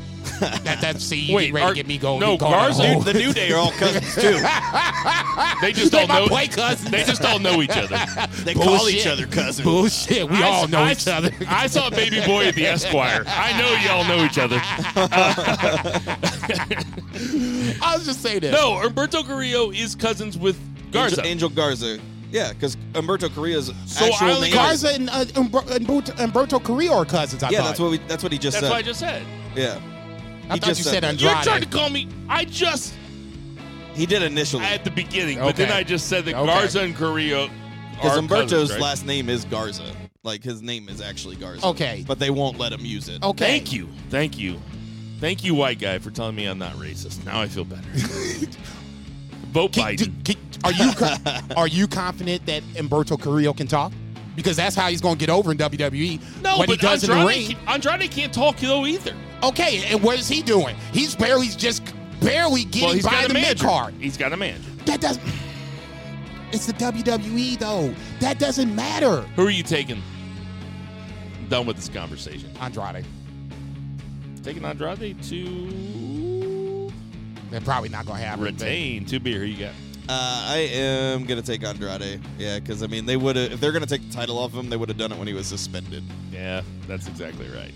that 0.64 0.78
that's 0.80 1.04
see 1.04 1.20
you 1.20 1.34
Wait, 1.36 1.46
get 1.46 1.54
ready 1.54 1.64
are- 1.66 1.70
to 1.70 1.74
get 1.76 1.86
me 1.86 1.98
going. 1.98 2.20
no, 2.20 2.36
going 2.36 2.52
on 2.54 2.58
a 2.60 2.62
Garza- 2.68 2.86
whole- 2.92 3.00
The 3.02 3.14
New 3.14 3.32
Day 3.32 3.50
are 3.52 3.58
all 3.58 3.72
cousins 3.72 4.14
too. 4.14 4.38
They 5.62 5.72
just 5.72 5.92
They 5.92 6.00
all 6.02 6.06
might 6.08 6.18
know. 6.22 6.26
play 6.28 6.48
cousins. 6.48 6.90
They 6.90 7.04
just 7.04 7.24
all 7.24 7.38
know 7.38 7.62
each 7.62 7.70
other. 7.70 7.96
They 8.44 8.54
call 8.54 8.64
Bullshit. 8.78 8.94
each 8.96 9.06
other 9.06 9.26
cousins. 9.26 9.64
Bullshit. 9.64 10.28
We 10.28 10.36
I- 10.42 10.42
all 10.48 10.66
know 10.68 10.82
I- 10.82 10.92
each 10.92 11.06
other. 11.06 11.30
I 11.48 11.66
saw 11.68 11.88
Baby 11.90 12.20
Boy 12.26 12.46
at 12.48 12.54
the 12.56 12.66
Esquire. 12.66 13.24
I 13.26 13.56
know 13.58 13.72
y'all 13.84 14.04
know 14.04 14.24
each 14.24 14.38
other. 14.38 14.60
I 17.82 17.94
was 17.96 18.04
just 18.06 18.22
saying 18.22 18.40
this. 18.40 18.52
No, 18.52 18.72
Humberto 18.82 19.24
Carrillo 19.26 19.70
is 19.70 19.94
cousins 19.94 20.36
with 20.38 20.58
Garza. 20.92 21.16
Angel, 21.20 21.26
Angel 21.30 21.48
Garza. 21.50 21.98
Yeah, 22.30 22.52
because 22.52 22.76
Humberto 22.92 23.32
Carrillo's 23.34 23.72
So 23.86 24.06
actual 24.06 24.28
I'll- 24.28 24.40
name. 24.40 24.52
Garza 24.54 24.88
and 24.94 25.10
uh, 25.10 25.24
Umber- 25.36 25.60
Humberto, 25.62 26.12
Humberto 26.16 26.62
Carrillo 26.62 26.96
are 26.96 27.04
cousins. 27.04 27.42
I 27.42 27.50
yeah, 27.50 27.58
thought. 27.58 27.66
that's 27.68 27.80
what 27.80 27.90
we. 27.90 27.98
That's 28.08 28.22
what 28.22 28.32
he 28.32 28.38
just 28.38 28.54
That's 28.54 28.66
said. 28.66 28.70
what 28.70 28.78
I 28.78 28.82
just 28.82 29.00
said. 29.00 29.22
yeah, 29.54 29.78
I 30.52 30.54
he 30.54 30.60
thought 30.60 30.66
just 30.68 30.80
you 30.80 30.84
said 30.84 30.92
said 30.94 31.02
that. 31.02 31.08
Andrade. 31.10 31.30
You're 31.34 31.42
trying 31.42 31.62
to 31.62 31.68
call 31.68 31.90
me. 31.90 32.08
I 32.28 32.44
just 32.44 32.94
he 33.94 34.06
did 34.06 34.22
initially. 34.22 34.64
at 34.64 34.84
the 34.84 34.90
beginning, 34.90 35.38
but 35.38 35.56
then 35.56 35.68
Okay. 35.68 35.78
I 35.78 35.82
just 35.82 36.08
said 36.08 36.24
that 36.26 36.34
Okay. 36.34 36.46
Garza 36.46 36.80
and 36.80 36.94
Carrillo 36.96 37.48
Because 37.92 38.16
are 38.16 38.20
Humberto's 38.22 38.50
cousins, 38.50 38.70
right? 38.72 38.80
last 38.80 39.06
name 39.06 39.28
is 39.28 39.44
Garza. 39.44 39.84
Like 40.24 40.42
his 40.44 40.62
name 40.62 40.88
is 40.88 41.00
actually 41.00 41.36
Garza. 41.36 41.66
Okay. 41.66 42.04
But 42.06 42.18
they 42.18 42.30
won't 42.30 42.58
let 42.58 42.72
him 42.72 42.84
use 42.84 43.08
it. 43.08 43.22
Okay. 43.22 43.44
Thank 43.44 43.72
you, 43.72 43.88
thank 44.08 44.38
you, 44.38 44.58
thank 45.20 45.42
you, 45.44 45.54
white 45.54 45.78
guy, 45.78 45.98
for 45.98 46.10
telling 46.10 46.34
me 46.36 46.46
I'm 46.46 46.58
not 46.58 46.72
racist. 46.74 47.24
Now 47.26 47.40
I 47.40 47.48
feel 47.48 47.64
better. 47.64 47.82
Vote 49.52 49.72
Can- 49.72 49.96
Biden. 49.96 50.24
can- 50.24 50.36
are 50.64 50.72
you 50.72 50.92
co- 50.92 51.16
are 51.56 51.66
you 51.66 51.86
confident 51.88 52.46
that 52.46 52.62
Humberto 52.74 53.20
Carrillo 53.20 53.52
can 53.52 53.66
talk? 53.66 53.92
Because 54.36 54.56
that's 54.56 54.74
how 54.74 54.88
he's 54.88 55.00
going 55.02 55.16
to 55.16 55.20
get 55.20 55.28
over 55.28 55.52
in 55.52 55.58
WWE. 55.58 56.20
No, 56.42 56.56
what 56.56 56.68
but 56.68 56.80
he 56.80 56.86
does 56.86 57.04
in 57.04 57.10
the 57.10 57.16
Andrade, 57.16 57.36
ring. 57.48 57.56
can- 57.58 57.68
Andrade 57.68 58.10
can't 58.10 58.32
talk 58.32 58.56
though 58.58 58.86
either. 58.86 59.14
Okay, 59.42 59.84
and 59.86 60.02
what 60.02 60.18
is 60.18 60.28
he 60.28 60.42
doing? 60.42 60.76
He's 60.92 61.16
barely 61.16 61.48
just 61.48 61.82
barely 62.20 62.64
getting 62.64 63.02
well, 63.02 63.12
by 63.22 63.26
the 63.26 63.34
mid 63.34 63.58
card. 63.58 63.94
He's 63.98 64.16
got 64.16 64.32
a 64.32 64.36
manager. 64.36 64.70
That 64.86 65.00
doesn't. 65.00 65.22
It's 66.52 66.66
the 66.66 66.74
WWE 66.74 67.58
though. 67.58 67.94
That 68.20 68.38
doesn't 68.38 68.74
matter. 68.74 69.22
Who 69.36 69.46
are 69.46 69.50
you 69.50 69.62
taking? 69.62 70.02
I'm 71.40 71.48
Done 71.48 71.66
with 71.66 71.76
this 71.76 71.88
conversation. 71.88 72.50
Andrade. 72.60 73.04
Taking 74.42 74.64
Andrade 74.64 75.22
to 75.24 76.92
They're 77.50 77.60
probably 77.60 77.88
not 77.88 78.06
going 78.06 78.18
to 78.20 78.26
happen. 78.26 78.44
but- 78.44 78.52
retain. 78.54 79.06
Two 79.06 79.20
beer. 79.20 79.40
Who 79.40 79.46
you 79.46 79.58
got? 79.58 79.72
Uh, 80.08 80.46
I 80.48 80.56
am 80.72 81.24
gonna 81.26 81.42
take 81.42 81.62
Andrade. 81.62 82.20
Yeah, 82.36 82.58
because 82.58 82.82
I 82.82 82.88
mean, 82.88 83.06
they 83.06 83.16
would 83.16 83.36
have 83.36 83.52
if 83.52 83.60
they're 83.60 83.70
gonna 83.70 83.86
take 83.86 84.06
the 84.06 84.12
title 84.12 84.36
off 84.36 84.52
him, 84.52 84.68
they 84.68 84.76
would 84.76 84.88
have 84.88 84.98
done 84.98 85.12
it 85.12 85.18
when 85.18 85.28
he 85.28 85.32
was 85.32 85.46
suspended. 85.46 86.02
Yeah, 86.32 86.62
that's 86.88 87.06
exactly 87.06 87.48
right. 87.50 87.72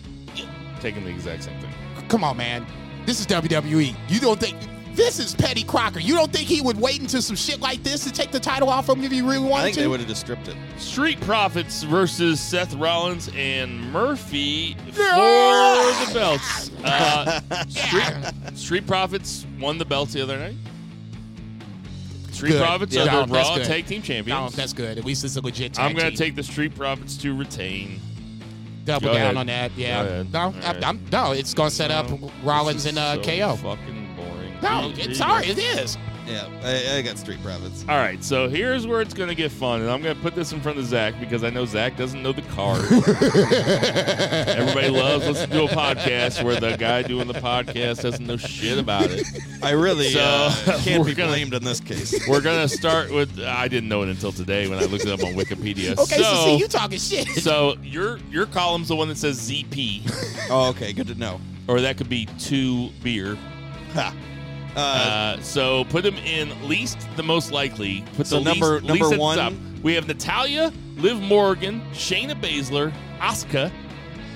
Taking 0.81 1.05
the 1.05 1.11
exact 1.11 1.45
same 1.45 1.59
thing. 1.61 1.71
Come 2.09 2.23
on, 2.25 2.37
man. 2.37 2.67
This 3.07 3.21
is 3.21 3.27
WWE. 3.27 3.95
You 4.09 4.21
don't 4.21 4.39
think 4.39 4.57
this 4.95 5.19
is 5.19 5.35
Petty 5.35 5.63
Crocker? 5.63 6.01
You 6.01 6.15
don't 6.15 6.33
think 6.33 6.49
he 6.49 6.61
would 6.61 6.79
wait 6.81 7.01
until 7.01 7.21
some 7.21 7.37
shit 7.37 7.61
like 7.61 7.83
this 7.83 8.03
to 8.05 8.13
take 8.13 8.31
the 8.31 8.41
title 8.41 8.69
off 8.71 8.89
him 8.89 9.03
if 9.05 9.13
he 9.13 9.21
really 9.21 9.39
wanted 9.39 9.45
to? 9.45 9.49
I 9.49 9.51
wanted 9.51 9.63
think 9.65 9.75
to? 9.75 9.81
they 9.83 9.87
would 9.89 10.01
have 10.01 10.09
just 10.09 10.21
stripped 10.23 10.49
it. 10.49 10.57
Street 10.79 11.21
Profits 11.21 11.83
versus 11.83 12.41
Seth 12.41 12.75
Rollins 12.75 13.29
and 13.37 13.93
Murphy 13.93 14.75
for 14.93 15.03
the 15.03 16.11
belts. 16.15 16.71
Uh, 16.87 17.41
Street, 17.69 18.57
Street 18.57 18.87
Profits 18.87 19.45
won 19.59 19.77
the 19.77 19.85
belts 19.85 20.13
the 20.13 20.23
other 20.23 20.39
night. 20.39 20.55
Street 22.31 22.51
Good. 22.53 22.63
Profits 22.65 22.95
Yeah, 22.95 23.03
are 23.03 23.27
the 23.27 23.33
that's 23.33 23.49
Raw 23.49 23.57
good. 23.57 23.67
Tag 23.67 23.87
Team 23.87 24.01
No, 24.01 24.05
Champions. 24.05 24.55
that's 24.55 24.73
good. 24.73 24.99
At 24.99 25.05
least 25.05 25.25
it's 25.25 25.35
a 25.37 25.41
legit 25.41 25.75
tag 25.75 25.85
I'm 25.87 25.97
going 25.97 26.09
team. 26.11 26.17
to 26.17 26.23
take 26.23 26.37
the 26.37 26.43
Street 26.45 26.77
Profits 26.77 27.17
to 27.19 27.37
retain. 27.37 27.99
Double 28.87 29.09
Go 29.09 29.13
down 29.15 29.23
ahead. 29.23 29.37
on 29.37 29.47
that. 29.49 29.73
Yeah. 29.77 30.23
No, 30.33 30.55
I, 30.63 30.73
right. 30.73 30.85
I'm, 30.85 31.01
no, 31.13 31.33
it's 31.33 31.53
going 31.53 31.69
to 31.71 31.75
set 31.75 31.91
up 31.91 32.09
No, 32.09 32.31
Rollins 32.43 32.85
This 32.85 32.93
and 32.97 32.99
uh, 32.99 33.17
so 33.17 33.23
KO. 33.23 33.57
Fucking 33.57 34.09
boring. 34.17 34.55
No, 34.63 34.89
Here- 34.89 34.97
here 34.97 35.11
it's 35.11 35.19
sorry, 35.19 35.47
it 35.49 35.59
is. 35.59 35.99
Yeah, 36.27 36.49
I, 36.65 36.99
I 36.99 37.03
got 37.03 37.19
Street 37.19 37.41
Profits. 37.43 37.83
All 37.89 37.97
right, 37.99 38.23
so 38.25 38.49
here's 38.49 38.85
where 38.85 39.01
it's 39.01 39.15
going 39.15 39.29
to 39.29 39.35
get 39.37 39.53
fun, 39.53 39.81
and 39.81 39.89
I'm 39.89 40.03
going 40.03 40.17
to 40.17 40.21
put 40.23 40.35
this 40.35 40.51
in 40.53 40.61
front 40.61 40.77
of 40.77 40.85
Zach 40.87 41.15
because 41.21 41.45
I 41.45 41.51
know 41.51 41.65
Zach 41.67 41.97
doesn't 41.97 42.21
know 42.21 42.33
the 42.33 42.43
card. 42.43 42.83
Everybody 44.59 44.89
loves 44.89 45.27
listening 45.27 45.51
to 45.59 45.65
a 45.65 45.69
podcast 45.69 46.43
where 46.43 46.59
the 46.59 46.77
guy 46.77 47.03
doing 47.03 47.29
the 47.29 47.35
podcast 47.35 48.03
doesn't 48.03 48.27
know 48.27 48.37
shit 48.37 48.77
about 48.77 49.11
it. 49.11 49.25
I 49.63 49.71
really 49.71 50.09
So, 50.11 50.21
uh, 50.21 50.81
can't 50.83 51.07
be 51.07 51.15
gonna- 51.15 51.31
blamed 51.31 51.55
in 51.55 51.63
this 51.63 51.79
case. 51.79 52.15
We're 52.29 52.41
going 52.41 52.67
to 52.67 52.75
start 52.77 53.13
with 53.13 53.39
I 53.41 53.69
didn't 53.69 53.89
know 53.89 54.03
it 54.03 54.09
until 54.09 54.33
today 54.33 54.69
when 54.69 54.79
I 54.79 54.85
looked 54.87 55.05
it 55.07 55.13
up 55.13 55.23
on 55.25 55.35
Wikipedia. 55.35 55.93
Okay, 55.97 56.17
so, 56.17 56.23
so, 56.23 56.45
see, 56.47 56.57
you 56.57 56.67
talking 56.69 56.99
shit. 56.99 57.29
so 57.41 57.77
your 57.83 58.19
your 58.31 58.47
column's 58.47 58.89
the 58.89 58.97
one 58.97 59.09
that 59.09 59.19
says 59.19 59.39
ZP, 59.49 60.49
oh, 60.51 60.71
okay, 60.71 60.93
good 60.93 61.07
to 61.07 61.15
know. 61.15 61.41
or 61.69 61.81
that 61.83 61.97
could 61.97 62.09
be 62.09 62.27
two 62.39 62.91
beer. 63.03 63.37
Ha. 63.95 64.13
Uh, 64.77 64.81
Uh, 65.39 65.41
so 65.43 65.85
put 65.85 66.05
them 66.05 66.17
in 66.17 66.51
least 66.69 66.99
the 67.17 67.23
most 67.23 67.51
likely. 67.51 68.05
Put 68.17 68.27
So 68.27 68.39
the 68.41 68.45
number- 68.45 68.75
least, 68.75 68.85
number 68.87 69.07
least 69.07 69.19
one- 69.21 69.39
top. 69.39 69.53
We 69.83 69.95
have 69.95 70.07
Natalya, 70.07 70.73
Liv 70.97 71.21
Morgan, 71.21 71.81
Shayna 71.95 72.39
Baszler, 72.41 72.93
Asuka, 73.19 73.71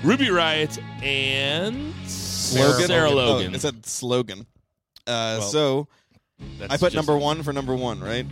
Ruby 0.03 0.29
Riot, 0.31 0.79
and 1.03 1.93
slogan. 2.07 2.87
Sarah 2.87 3.11
Oh, 3.11 3.15
Logan. 3.15 3.53
it 3.53 3.61
said 3.61 3.85
slogan. 3.85 4.45
Uh, 5.05 5.37
Well, 5.39 5.41
so 5.43 5.87
That's 6.57 6.73
I 6.73 6.77
put 6.77 6.93
number 6.95 7.15
one 7.17 7.43
for 7.43 7.53
number 7.53 7.75
one, 7.75 7.99
right? 7.99 8.25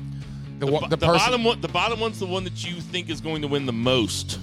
The, 0.60 0.66
The, 0.66 0.72
the 0.80 0.88
the 0.88 0.98
person. 0.98 1.14
bottom 1.14 1.44
one, 1.44 1.62
the 1.62 1.68
bottom 1.68 2.00
one's 2.00 2.20
the 2.20 2.26
one 2.26 2.44
that 2.46 2.66
you 2.68 2.82
think 2.82 3.10
is 3.10 3.22
going 3.22 3.42
to 3.44 3.48
win 3.48 3.66
the 3.68 3.74
most. 3.74 4.40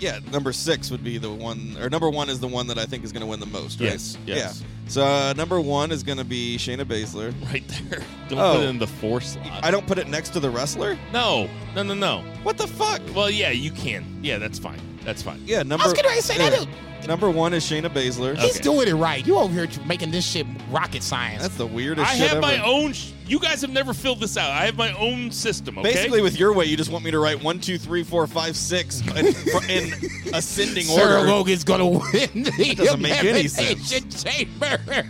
Yeah, 0.00 0.18
number 0.32 0.52
six 0.52 0.90
would 0.90 1.04
be 1.04 1.18
the 1.18 1.30
one, 1.30 1.76
or 1.80 1.88
number 1.88 2.10
one 2.10 2.28
is 2.28 2.40
the 2.40 2.48
one 2.48 2.66
that 2.68 2.78
I 2.78 2.84
think 2.84 3.04
is 3.04 3.12
going 3.12 3.20
to 3.22 3.26
win 3.26 3.40
the 3.40 3.46
most. 3.46 3.80
Right? 3.80 3.90
Yes, 3.92 4.16
yes. 4.26 4.62
Yeah. 4.62 4.66
So 4.86 5.02
uh, 5.04 5.32
number 5.36 5.60
one 5.60 5.90
is 5.90 6.02
going 6.02 6.18
to 6.18 6.24
be 6.24 6.56
Shayna 6.58 6.84
Baszler. 6.84 7.32
Right 7.52 7.66
there. 7.88 8.00
Don't 8.28 8.38
Oh. 8.38 8.54
put 8.56 8.64
it 8.64 8.68
in 8.68 8.78
the 8.78 8.86
four 8.86 9.20
slot. 9.20 9.46
I 9.64 9.70
don't 9.70 9.86
put 9.86 9.98
it 9.98 10.08
next 10.08 10.30
to 10.30 10.40
the 10.40 10.50
wrestler. 10.50 10.98
no, 11.12 11.48
no, 11.74 11.82
no, 11.82 11.94
no. 11.94 12.22
What 12.42 12.58
the 12.58 12.66
fuck? 12.66 13.00
Well, 13.14 13.30
yeah, 13.30 13.50
you 13.50 13.70
can. 13.70 14.04
Yeah, 14.22 14.38
that's 14.38 14.58
fine. 14.58 14.80
That's 15.04 15.22
fine. 15.22 15.42
Yeah, 15.46 15.62
number. 15.62 15.84
I 15.84 15.88
was 15.88 15.94
gonna 15.94 16.20
say 16.22 16.36
that. 16.38 16.66
Yeah. 17.04 17.06
dude- 17.06 17.08
Number 17.08 17.30
one 17.30 17.52
is 17.54 17.64
Shayna 17.64 17.88
Baszler. 17.90 18.36
He's 18.38 18.58
doing 18.60 18.88
it 18.88 18.94
right. 18.94 19.26
You 19.26 19.36
over 19.36 19.52
here 19.52 19.68
making 19.86 20.10
this 20.10 20.26
shit 20.26 20.46
rocket 20.70 21.02
science. 21.02 21.42
That's 21.42 21.56
the 21.56 21.66
weirdest 21.66 22.10
I 22.10 22.16
shit 22.16 22.30
have 22.30 22.40
my 22.40 22.58
own. 22.64 22.92
Sh- 22.92 23.12
you 23.26 23.38
guys 23.38 23.62
have 23.62 23.70
never 23.70 23.94
filled 23.94 24.20
this 24.20 24.36
out. 24.36 24.50
I 24.50 24.66
have 24.66 24.76
my 24.76 24.92
own 24.98 25.30
system. 25.30 25.78
Okay. 25.78 25.92
Basically, 25.94 26.20
with 26.20 26.38
your 26.38 26.52
way, 26.52 26.66
you 26.66 26.76
just 26.76 26.90
want 26.90 27.04
me 27.04 27.10
to 27.10 27.18
write 27.18 27.42
one, 27.42 27.58
two, 27.58 27.78
three, 27.78 28.02
four, 28.04 28.26
five, 28.26 28.54
six 28.56 29.00
in, 29.00 29.26
in 29.70 29.92
ascending 30.34 30.84
Sarah 30.84 31.20
order. 31.20 31.30
Logan's 31.30 31.64
gonna 31.64 31.86
win 31.88 32.00
the 32.34 32.74
doesn't 32.76 33.00
make 33.00 33.24
any 33.24 33.48
sense. 33.48 34.22
Chamber. 34.22 34.78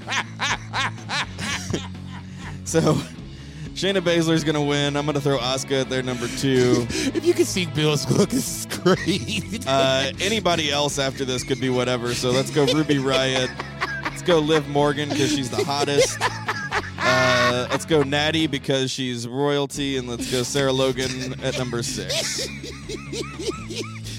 So, 2.67 2.99
Shayna 3.75 4.01
Baszler's 4.01 4.45
to 4.55 4.61
win. 4.61 4.97
I'm 4.97 5.05
to 5.15 5.21
throw 5.21 5.37
Asuka 5.39 5.81
at 5.81 5.91
their 5.91 6.03
number 6.03 6.29
two. 6.29 6.87
if 6.91 7.27
you 7.27 7.35
can 7.35 7.45
see 7.45 7.67
Bill's 7.67 8.09
look, 8.09 8.31
this 8.31 8.61
is 8.61 8.79
crazy. 8.79 9.61
Uh, 9.67 10.13
anybody 10.21 10.71
else 10.71 10.99
after 10.99 11.25
this 11.25 11.43
could 11.43 11.61
be 11.61 11.71
whatever. 11.71 12.13
So 12.15 12.31
let's 12.31 12.51
go 12.51 12.67
Ruby 12.67 12.99
Riot. 13.01 13.51
Let's 14.05 14.23
go 14.23 14.39
Liv 14.39 14.69
Morgan 14.69 15.09
because 15.09 15.31
she's 15.31 15.51
the 15.51 15.65
hottest. 15.65 16.19
Uh, 16.99 17.67
let's 17.71 17.87
go 17.87 18.03
Natty 18.03 18.47
because 18.47 18.91
she's 18.91 19.27
royalty, 19.27 19.97
and 19.97 20.09
let's 20.09 20.31
go 20.31 20.43
Sarah 20.43 20.73
Logan 20.73 21.41
at 21.43 21.59
number 21.59 21.83
six. 21.83 22.47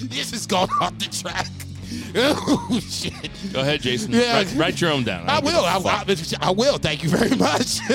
this 0.02 0.32
is 0.32 0.46
going 0.46 0.68
off 0.80 0.98
the 0.98 1.08
track. 1.10 1.46
Oh 2.18 2.80
shit! 2.80 3.30
Go 3.52 3.60
ahead, 3.60 3.82
Jason. 3.82 4.12
Yeah. 4.12 4.34
Write, 4.38 4.54
write 4.56 4.80
your 4.80 4.90
own 4.90 5.04
down. 5.04 5.28
I 5.28 5.40
don't 5.40 5.44
will. 5.44 5.64
I. 5.64 5.76
I, 5.76 6.14
I 6.40 6.50
will. 6.50 6.78
Thank 6.78 7.02
you 7.02 7.10
very 7.10 7.30
much. 7.36 7.78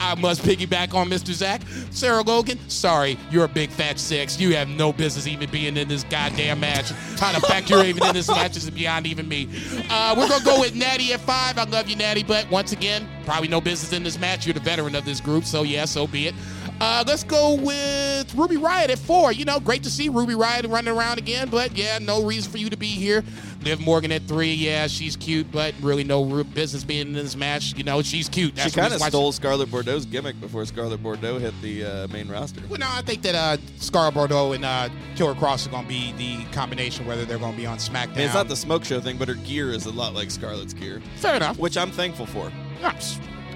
I 0.00 0.14
must 0.18 0.42
piggyback 0.42 0.94
on 0.94 1.08
Mr. 1.08 1.32
Zach. 1.32 1.62
Sarah 1.90 2.22
Logan, 2.22 2.58
sorry, 2.68 3.18
you're 3.30 3.44
a 3.44 3.48
big 3.48 3.70
fat 3.70 3.98
six. 3.98 4.40
You 4.40 4.54
have 4.54 4.68
no 4.68 4.92
business 4.92 5.26
even 5.26 5.50
being 5.50 5.76
in 5.76 5.88
this 5.88 6.04
goddamn 6.04 6.60
match. 6.60 6.90
How 7.18 7.32
the 7.32 7.40
fact 7.40 7.70
you're 7.70 7.84
even 7.84 8.04
in 8.06 8.14
this 8.14 8.28
match 8.28 8.56
is 8.56 8.70
beyond 8.70 9.06
even 9.06 9.28
me. 9.28 9.48
Uh, 9.90 10.14
we're 10.16 10.28
gonna 10.28 10.44
go 10.44 10.60
with 10.60 10.74
Natty 10.74 11.12
at 11.12 11.20
five. 11.20 11.58
I 11.58 11.64
love 11.64 11.88
you, 11.88 11.96
Natty, 11.96 12.22
but 12.22 12.48
once 12.50 12.72
again, 12.72 13.08
probably 13.24 13.48
no 13.48 13.60
business 13.60 13.92
in 13.92 14.02
this 14.02 14.18
match. 14.18 14.46
You're 14.46 14.54
the 14.54 14.60
veteran 14.60 14.94
of 14.94 15.04
this 15.04 15.20
group, 15.20 15.44
so 15.44 15.62
yeah, 15.62 15.84
so 15.84 16.06
be 16.06 16.28
it. 16.28 16.34
Uh, 16.80 17.04
let's 17.06 17.24
go 17.24 17.54
with 17.56 18.34
Ruby 18.34 18.56
Riot 18.56 18.90
at 18.90 18.98
four. 18.98 19.32
You 19.32 19.44
know, 19.44 19.60
great 19.60 19.82
to 19.82 19.90
see 19.90 20.08
Ruby 20.08 20.34
Riot 20.34 20.64
running 20.66 20.94
around 20.96 21.18
again, 21.18 21.50
but 21.50 21.76
yeah, 21.76 21.98
no 21.98 22.24
reason 22.24 22.50
for 22.50 22.56
you 22.56 22.70
to 22.70 22.76
be 22.76 22.86
here. 22.86 23.22
Liv 23.62 23.80
Morgan 23.80 24.10
at 24.12 24.22
three. 24.22 24.54
Yeah, 24.54 24.86
she's 24.86 25.14
cute, 25.14 25.52
but 25.52 25.74
really 25.82 26.04
no 26.04 26.42
business 26.42 26.82
being 26.82 27.08
in 27.08 27.12
this 27.12 27.36
match. 27.36 27.76
You 27.76 27.84
know, 27.84 28.00
she's 28.00 28.30
cute. 28.30 28.52
She 28.52 28.62
That's 28.62 28.74
the 28.74 28.80
kind 28.80 28.94
of 28.94 29.00
stole 29.02 29.32
Scarlett 29.32 29.68
Bordeaux's 29.70 30.06
gimmick 30.06 30.40
before 30.40 30.64
Scarlett 30.64 31.02
Bordeaux 31.02 31.38
hit 31.38 31.52
the 31.60 31.84
uh, 31.84 32.08
main 32.08 32.28
roster. 32.30 32.62
Well, 32.70 32.78
no, 32.80 32.86
I 32.88 33.02
think 33.02 33.20
that 33.22 33.34
uh, 33.34 33.58
Scar 33.76 34.10
Bordeaux 34.10 34.52
and 34.52 34.64
uh, 34.64 34.88
Killer 35.16 35.34
Kross 35.34 35.66
are 35.66 35.70
going 35.70 35.82
to 35.82 35.88
be 35.88 36.12
the 36.12 36.44
combination, 36.52 37.04
whether 37.04 37.26
they're 37.26 37.38
going 37.38 37.52
to 37.52 37.58
be 37.58 37.66
on 37.66 37.76
SmackDown. 37.76 38.16
It's 38.20 38.32
not 38.32 38.48
the 38.48 38.56
smoke 38.56 38.86
show 38.86 39.00
thing, 39.02 39.18
but 39.18 39.28
her 39.28 39.34
gear 39.34 39.70
is 39.70 39.84
a 39.84 39.92
lot 39.92 40.14
like 40.14 40.30
Scarlett's 40.30 40.72
gear, 40.72 41.02
fair 41.16 41.36
enough. 41.36 41.58
which 41.58 41.76
I'm 41.76 41.90
thankful 41.90 42.24
for. 42.24 42.50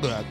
But 0.03 0.27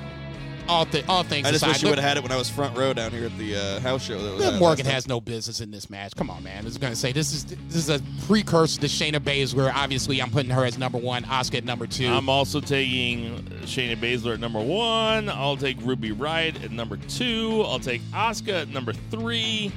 all, 0.67 0.85
th- 0.85 1.05
all 1.07 1.23
things 1.23 1.47
I 1.47 1.51
just 1.51 1.63
aside, 1.63 1.73
wish 1.73 1.83
you 1.83 1.89
would 1.89 1.97
have 1.99 2.07
had 2.07 2.17
it 2.17 2.23
when 2.23 2.31
I 2.31 2.37
was 2.37 2.49
front 2.49 2.77
row 2.77 2.93
down 2.93 3.11
here 3.11 3.25
at 3.25 3.37
the 3.37 3.55
uh, 3.55 3.79
house 3.79 4.03
show. 4.03 4.21
That 4.21 4.33
was 4.33 4.45
Liv 4.45 4.53
at 4.55 4.59
Morgan 4.59 4.85
has 4.85 5.07
no 5.07 5.19
business 5.21 5.61
in 5.61 5.71
this 5.71 5.89
match. 5.89 6.15
Come 6.15 6.29
on, 6.29 6.43
man. 6.43 6.61
I 6.61 6.65
was 6.65 6.77
going 6.77 6.93
to 6.93 6.99
say 6.99 7.11
this 7.11 7.33
is 7.33 7.45
this 7.45 7.75
is 7.75 7.89
a 7.89 8.01
precursor 8.27 8.81
to 8.81 8.87
Shayna 8.87 9.19
Baszler. 9.19 9.71
Obviously, 9.73 10.21
I'm 10.21 10.31
putting 10.31 10.51
her 10.51 10.65
as 10.65 10.77
number 10.77 10.97
one. 10.97 11.23
Asuka 11.23 11.57
at 11.59 11.65
number 11.65 11.87
two. 11.87 12.07
I'm 12.07 12.29
also 12.29 12.59
taking 12.59 13.43
Shayna 13.63 13.97
Baszler 13.97 14.33
at 14.35 14.39
number 14.39 14.61
one. 14.61 15.29
I'll 15.29 15.57
take 15.57 15.77
Ruby 15.81 16.11
Riot 16.11 16.63
at 16.63 16.71
number 16.71 16.97
two. 16.97 17.63
I'll 17.65 17.79
take 17.79 18.01
Asuka 18.11 18.63
at 18.63 18.69
number 18.69 18.93
three. 18.93 19.71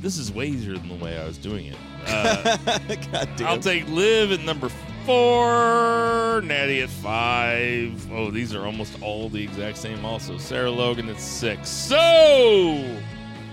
This 0.00 0.18
is 0.18 0.32
way 0.32 0.46
easier 0.48 0.76
than 0.76 0.88
the 0.88 1.04
way 1.04 1.18
I 1.18 1.24
was 1.24 1.38
doing 1.38 1.66
it. 1.66 1.76
Uh, 2.06 2.56
God 3.12 3.28
damn. 3.36 3.46
I'll 3.46 3.60
take 3.60 3.88
Liv 3.88 4.32
at 4.32 4.40
number 4.40 4.68
four. 5.04 6.42
Natty 6.42 6.80
at 6.82 6.90
five. 6.90 8.12
Oh, 8.12 8.30
these 8.30 8.54
are 8.54 8.64
almost 8.64 9.00
all 9.02 9.28
the 9.28 9.42
exact 9.42 9.78
same. 9.78 10.04
Also, 10.04 10.38
Sarah 10.38 10.70
Logan 10.70 11.08
at 11.08 11.20
six. 11.20 11.68
So 11.68 11.98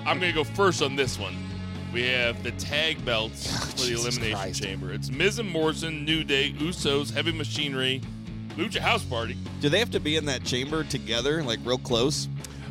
I'm 0.06 0.20
gonna 0.20 0.32
go 0.32 0.44
first 0.44 0.82
on 0.82 0.96
this 0.96 1.20
one. 1.20 1.36
We 1.94 2.04
have 2.04 2.44
the 2.44 2.52
tag 2.52 3.04
belts 3.04 3.48
oh, 3.52 3.66
for 3.66 3.78
the 3.78 3.88
Jesus 3.88 4.18
Elimination 4.18 4.38
Christ. 4.38 4.64
Chamber. 4.64 4.94
It's 4.94 5.10
Miz 5.10 5.40
and 5.40 5.50
Morrison, 5.50 6.06
New 6.06 6.24
Day, 6.24 6.54
Usos, 6.54 7.12
Heavy 7.14 7.32
Machinery, 7.32 8.02
Lucha 8.56 8.80
House 8.80 9.04
Party. 9.04 9.38
Do 9.62 9.70
they 9.70 9.80
have 9.80 9.92
to 9.92 10.00
be 10.00 10.16
in 10.16 10.26
that 10.26 10.44
chamber 10.44 10.84
together, 10.84 11.44
like 11.44 11.60
real 11.64 11.78
close? 11.80 12.28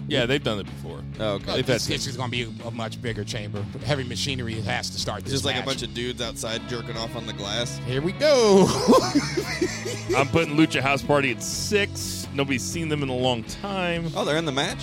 Yeah, 0.08 0.24
they've 0.24 0.42
done 0.42 0.58
it 0.58 0.64
before. 0.64 1.00
Oh, 1.20 1.34
okay. 1.34 1.56
They've 1.56 1.66
this, 1.66 1.86
had 1.86 1.96
this 1.96 2.06
is 2.06 2.16
going 2.16 2.30
to 2.30 2.36
be 2.46 2.62
a 2.64 2.70
much 2.70 3.00
bigger 3.00 3.24
chamber. 3.24 3.62
Heavy 3.84 4.04
machinery 4.04 4.54
has 4.54 4.88
to 4.90 4.98
start 4.98 5.22
this 5.22 5.32
just 5.32 5.44
like 5.44 5.56
a 5.56 5.64
bunch 5.64 5.82
of 5.82 5.92
dudes 5.92 6.22
outside 6.22 6.66
jerking 6.68 6.96
off 6.96 7.14
on 7.14 7.26
the 7.26 7.34
glass. 7.34 7.78
Here 7.86 8.00
we 8.00 8.12
go. 8.12 8.66
I'm 10.16 10.28
putting 10.28 10.56
Lucha 10.56 10.80
House 10.80 11.02
Party 11.02 11.30
at 11.30 11.42
six. 11.42 12.26
Nobody's 12.32 12.62
seen 12.62 12.88
them 12.88 13.02
in 13.02 13.10
a 13.10 13.16
long 13.16 13.44
time. 13.44 14.10
Oh, 14.16 14.24
they're 14.24 14.38
in 14.38 14.46
the 14.46 14.52
match? 14.52 14.82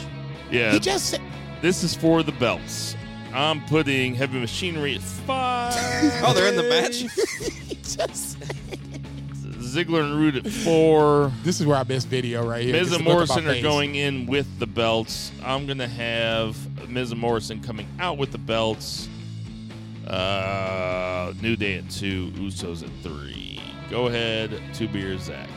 Yeah, 0.51 0.71
he 0.71 0.79
just 0.79 1.09
said, 1.09 1.21
This 1.61 1.83
is 1.83 1.95
for 1.95 2.21
the 2.21 2.31
belts. 2.33 2.95
I'm 3.33 3.65
putting 3.65 4.13
Heavy 4.13 4.39
Machinery 4.39 4.95
at 4.95 5.01
five. 5.01 5.73
Oh, 6.23 6.33
they're 6.33 6.47
in 6.47 6.55
the 6.55 6.69
match? 6.69 6.97
he 7.67 7.75
just 7.75 8.37
Ziggler 9.75 10.05
and 10.05 10.15
Roode 10.17 10.37
at 10.37 10.47
four. 10.47 11.33
This 11.43 11.59
is 11.59 11.67
where 11.67 11.75
I 11.75 11.83
missed 11.83 12.07
video 12.07 12.47
right 12.47 12.63
here. 12.63 12.71
Miz 12.71 12.93
and 12.93 13.05
the 13.05 13.09
look 13.09 13.23
of 13.23 13.27
Morrison 13.27 13.47
are 13.49 13.61
going 13.61 13.95
in 13.95 14.25
with 14.25 14.47
the 14.57 14.65
belts. 14.65 15.33
I'm 15.43 15.65
going 15.65 15.79
to 15.79 15.87
have 15.87 16.89
Miz 16.89 17.11
and 17.11 17.19
Morrison 17.19 17.61
coming 17.61 17.85
out 17.99 18.17
with 18.17 18.31
the 18.31 18.37
belts. 18.37 19.09
Uh, 20.07 21.33
New 21.41 21.57
Day 21.57 21.75
at 21.75 21.89
two. 21.89 22.31
Usos 22.31 22.83
at 22.83 22.89
three. 23.03 23.61
Go 23.89 24.07
ahead. 24.07 24.57
Two 24.73 24.87
beers, 24.87 25.23
Zach. 25.23 25.49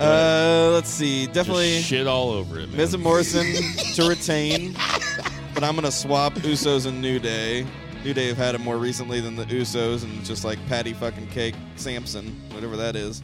Uh, 0.00 0.70
let's 0.72 0.88
see. 0.88 1.26
Just 1.26 1.34
Definitely 1.34 1.82
shit 1.82 2.06
all 2.06 2.30
over 2.30 2.58
it, 2.58 2.68
man. 2.68 2.78
Miz 2.78 2.94
and 2.94 3.02
Morrison 3.02 3.44
to 3.96 4.08
retain, 4.08 4.74
but 5.52 5.62
I'm 5.62 5.74
gonna 5.74 5.90
swap 5.90 6.32
Usos 6.36 6.86
and 6.86 7.02
New 7.02 7.18
Day. 7.18 7.66
New 8.04 8.14
Day 8.14 8.28
have 8.28 8.36
had 8.36 8.54
it 8.54 8.60
more 8.60 8.78
recently 8.78 9.20
than 9.20 9.36
the 9.36 9.44
Usos, 9.44 10.04
and 10.04 10.24
just 10.24 10.44
like 10.44 10.58
Patty 10.68 10.92
fucking 10.92 11.26
Cake 11.28 11.54
Samson, 11.76 12.34
whatever 12.52 12.76
that 12.76 12.96
is. 12.96 13.22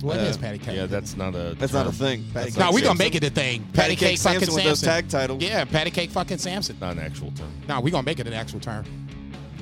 What 0.00 0.16
Uh, 0.18 0.22
is 0.22 0.36
patty 0.36 0.58
cake? 0.58 0.76
Yeah, 0.76 0.86
that's 0.86 1.16
not 1.16 1.34
a. 1.34 1.56
That's 1.58 1.72
not 1.72 1.88
a 1.88 1.92
thing. 1.92 2.24
Patty 2.32 2.52
no, 2.56 2.66
Cake 2.66 2.74
we 2.74 2.82
gonna 2.82 2.98
make 2.98 3.16
it 3.16 3.24
a 3.24 3.30
thing. 3.30 3.66
Patty, 3.72 3.96
Cake, 3.96 4.16
fucking 4.18 4.38
Samson 4.40 4.54
with 4.54 4.64
those 4.64 4.80
tag 4.80 5.08
titles. 5.08 5.42
Yeah, 5.42 5.64
patty 5.64 5.90
cake 5.90 6.10
fucking 6.10 6.38
Samson. 6.38 6.76
Not 6.80 6.92
an 6.92 7.00
actual 7.00 7.32
term. 7.32 7.50
No, 7.68 7.80
we 7.80 7.90
gonna 7.90 8.04
make 8.04 8.20
it 8.20 8.26
an 8.28 8.32
actual 8.32 8.60
term. 8.60 8.84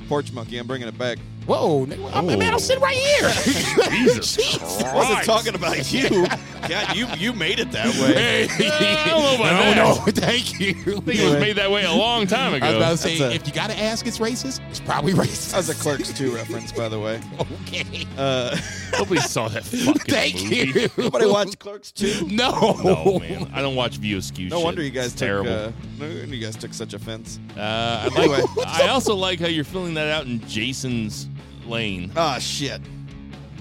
Porch 0.07 0.31
Monkey. 0.31 0.59
I'm 0.59 0.67
bringing 0.67 0.87
it 0.87 0.95
back. 0.97 1.17
Whoa, 1.47 1.85
nigga, 1.85 2.13
I 2.13 2.19
mean, 2.21 2.39
man, 2.39 2.53
I'm 2.53 2.59
sitting 2.59 2.83
right 2.83 2.93
here. 2.95 3.29
Jesus 3.89 4.37
I 4.83 4.93
wasn't 4.93 5.23
talking 5.23 5.55
about 5.55 5.91
you. 5.93 6.27
God, 6.67 6.95
you 6.95 7.07
you 7.17 7.31
made 7.31 7.59
it 7.59 7.71
that 7.71 7.87
way. 7.95 8.13
Hey, 8.13 8.69
I 8.69 9.07
don't 9.07 9.23
know 9.23 9.35
about 9.35 9.75
no, 9.75 9.95
that. 10.03 10.05
no, 10.05 10.11
thank 10.11 10.59
you. 10.59 10.71
I 10.71 10.99
think 10.99 11.19
it 11.19 11.23
was 11.23 11.33
made 11.39 11.55
that 11.55 11.71
way 11.71 11.85
a 11.85 11.93
long 11.93 12.27
time 12.27 12.53
ago. 12.53 12.65
I 12.65 12.69
was 12.71 12.77
about 12.77 12.91
to 12.91 12.97
say, 12.97 13.17
That's 13.17 13.31
a- 13.31 13.35
if 13.35 13.47
you 13.47 13.53
gotta 13.53 13.79
ask, 13.79 14.05
it's 14.05 14.17
racist. 14.17 14.59
It's 14.69 14.81
probably 14.81 15.13
racist. 15.13 15.51
That 15.51 15.57
was 15.57 15.69
a 15.69 15.75
Clerks 15.75 16.11
2 16.11 16.35
reference, 16.35 16.73
by 16.73 16.89
the 16.89 16.99
way. 16.99 17.21
okay. 17.65 18.05
Uh, 18.17 18.57
Nobody 18.97 19.21
saw 19.21 19.47
that 19.47 19.63
fucking 19.63 19.93
Thank 20.13 20.35
movie. 20.43 20.81
you. 20.81 20.89
nobody 20.97 21.27
watched 21.27 21.59
Clerks 21.59 21.91
2? 21.93 22.27
No, 22.27 22.73
No, 22.83 23.19
man. 23.19 23.49
I 23.53 23.61
don't 23.61 23.75
watch 23.75 23.97
View 23.97 24.17
Askew 24.17 24.49
No 24.49 24.57
shit. 24.57 24.65
wonder 24.65 24.81
you 24.81 24.89
guys 24.89 25.05
It's 25.07 25.13
took, 25.15 25.27
terrible. 25.27 25.49
Uh, 25.51 25.71
no 25.99 26.07
wonder 26.07 26.35
you 26.35 26.43
guys 26.43 26.57
took 26.57 26.73
such 26.73 26.93
offense. 26.93 27.39
Uh, 27.55 27.59
I, 27.61 28.07
like, 28.07 28.17
Anyway. 28.17 28.41
I 28.65 28.87
also 28.89 29.15
like 29.15 29.39
how 29.39 29.47
you're 29.47 29.63
filling 29.63 29.93
that 29.93 30.09
out 30.09 30.25
in 30.25 30.45
Jason's 30.47 31.29
lane. 31.69 32.11
Ah, 32.15 32.39
shit. 32.39 32.81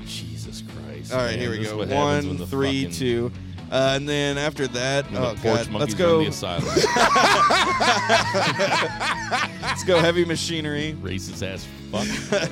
Jesus 0.06 0.62
Christ. 0.62 1.12
All 1.12 1.18
right, 1.18 1.30
man, 1.32 1.38
here 1.38 1.50
we 1.50 1.58
this 1.58 1.68
go. 1.70 1.76
what 1.78 1.88
happens 1.88 2.26
when 2.26 2.38
One, 2.38 2.46
three, 2.48 2.84
fucking- 2.84 2.96
two. 2.96 3.32
Uh, 3.68 3.94
and 3.96 4.08
then 4.08 4.38
after 4.38 4.68
that, 4.68 5.06
oh 5.12 5.34
the 5.34 5.42
god, 5.42 5.72
let's 5.72 5.92
go. 5.94 6.22
the 6.22 6.30
let's 9.62 9.84
go. 9.84 9.98
Heavy 10.00 10.24
machinery. 10.24 10.96
Racist 11.02 11.42
ass 11.46 11.66
fuck. 11.90 12.06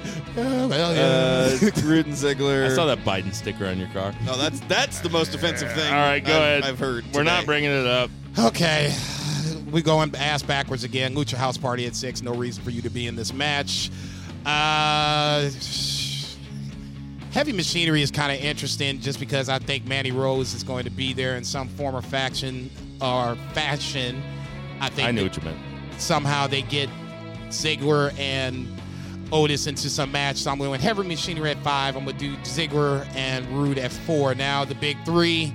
Uh, 0.36 0.66
well, 0.68 0.90
Uh, 0.90 1.56
yeah. 1.62 1.70
Roode 1.84 2.06
and 2.06 2.14
Ziggler. 2.16 2.66
I 2.68 2.74
saw 2.74 2.86
that 2.86 2.98
Biden 3.04 3.32
sticker 3.32 3.66
on 3.66 3.78
your 3.78 3.86
car. 3.90 4.12
No, 4.26 4.36
that's 4.36 4.58
that's 4.62 4.98
the 4.98 5.08
most 5.08 5.32
offensive 5.32 5.70
thing. 5.74 5.86
All 5.94 6.00
right, 6.00 6.18
go 6.24 6.32
I've, 6.32 6.42
ahead. 6.42 6.62
I've 6.64 6.78
heard. 6.80 7.04
We're 7.14 7.22
not 7.22 7.46
bringing 7.46 7.70
it 7.70 7.86
up. 7.86 8.10
Okay. 8.36 8.92
We 9.70 9.80
going 9.80 10.12
ass 10.16 10.42
backwards 10.42 10.82
again. 10.82 11.14
Lucha 11.14 11.36
House 11.36 11.56
Party 11.56 11.86
at 11.86 11.94
six. 11.94 12.20
No 12.20 12.34
reason 12.34 12.64
for 12.64 12.70
you 12.70 12.82
to 12.82 12.90
be 12.90 13.06
in 13.06 13.14
this 13.14 13.32
match. 13.32 13.92
Uh, 14.44 15.50
heavy 17.32 17.52
Machinery 17.52 18.02
is 18.02 18.10
kind 18.10 18.30
of 18.32 18.38
interesting 18.44 19.00
just 19.00 19.18
because 19.18 19.48
I 19.48 19.58
think 19.58 19.86
Mandy 19.86 20.12
Rose 20.12 20.54
is 20.54 20.62
going 20.62 20.84
to 20.84 20.90
be 20.90 21.12
there 21.12 21.36
in 21.36 21.44
some 21.44 21.68
form 21.68 21.94
or 21.96 22.02
faction 22.02 22.70
or 23.00 23.36
fashion. 23.52 24.22
I 24.80 24.88
think 24.90 25.08
I 25.08 25.10
knew 25.12 25.24
what 25.24 25.36
you 25.36 25.42
meant. 25.42 25.58
somehow 25.98 26.46
they 26.46 26.62
get 26.62 26.88
Ziggler 27.48 28.16
and 28.18 28.68
Otis 29.32 29.66
into 29.66 29.88
some 29.88 30.12
match. 30.12 30.36
So 30.36 30.50
I'm 30.50 30.58
going 30.58 30.70
with 30.70 30.80
Heavy 30.80 31.02
Machinery 31.04 31.50
at 31.50 31.58
five. 31.58 31.96
I'm 31.96 32.04
going 32.04 32.16
to 32.18 32.24
do 32.24 32.36
Ziggler 32.42 33.06
and 33.14 33.46
Roode 33.48 33.78
at 33.78 33.92
four. 33.92 34.34
Now 34.34 34.64
the 34.64 34.74
big 34.74 34.96
three. 35.04 35.54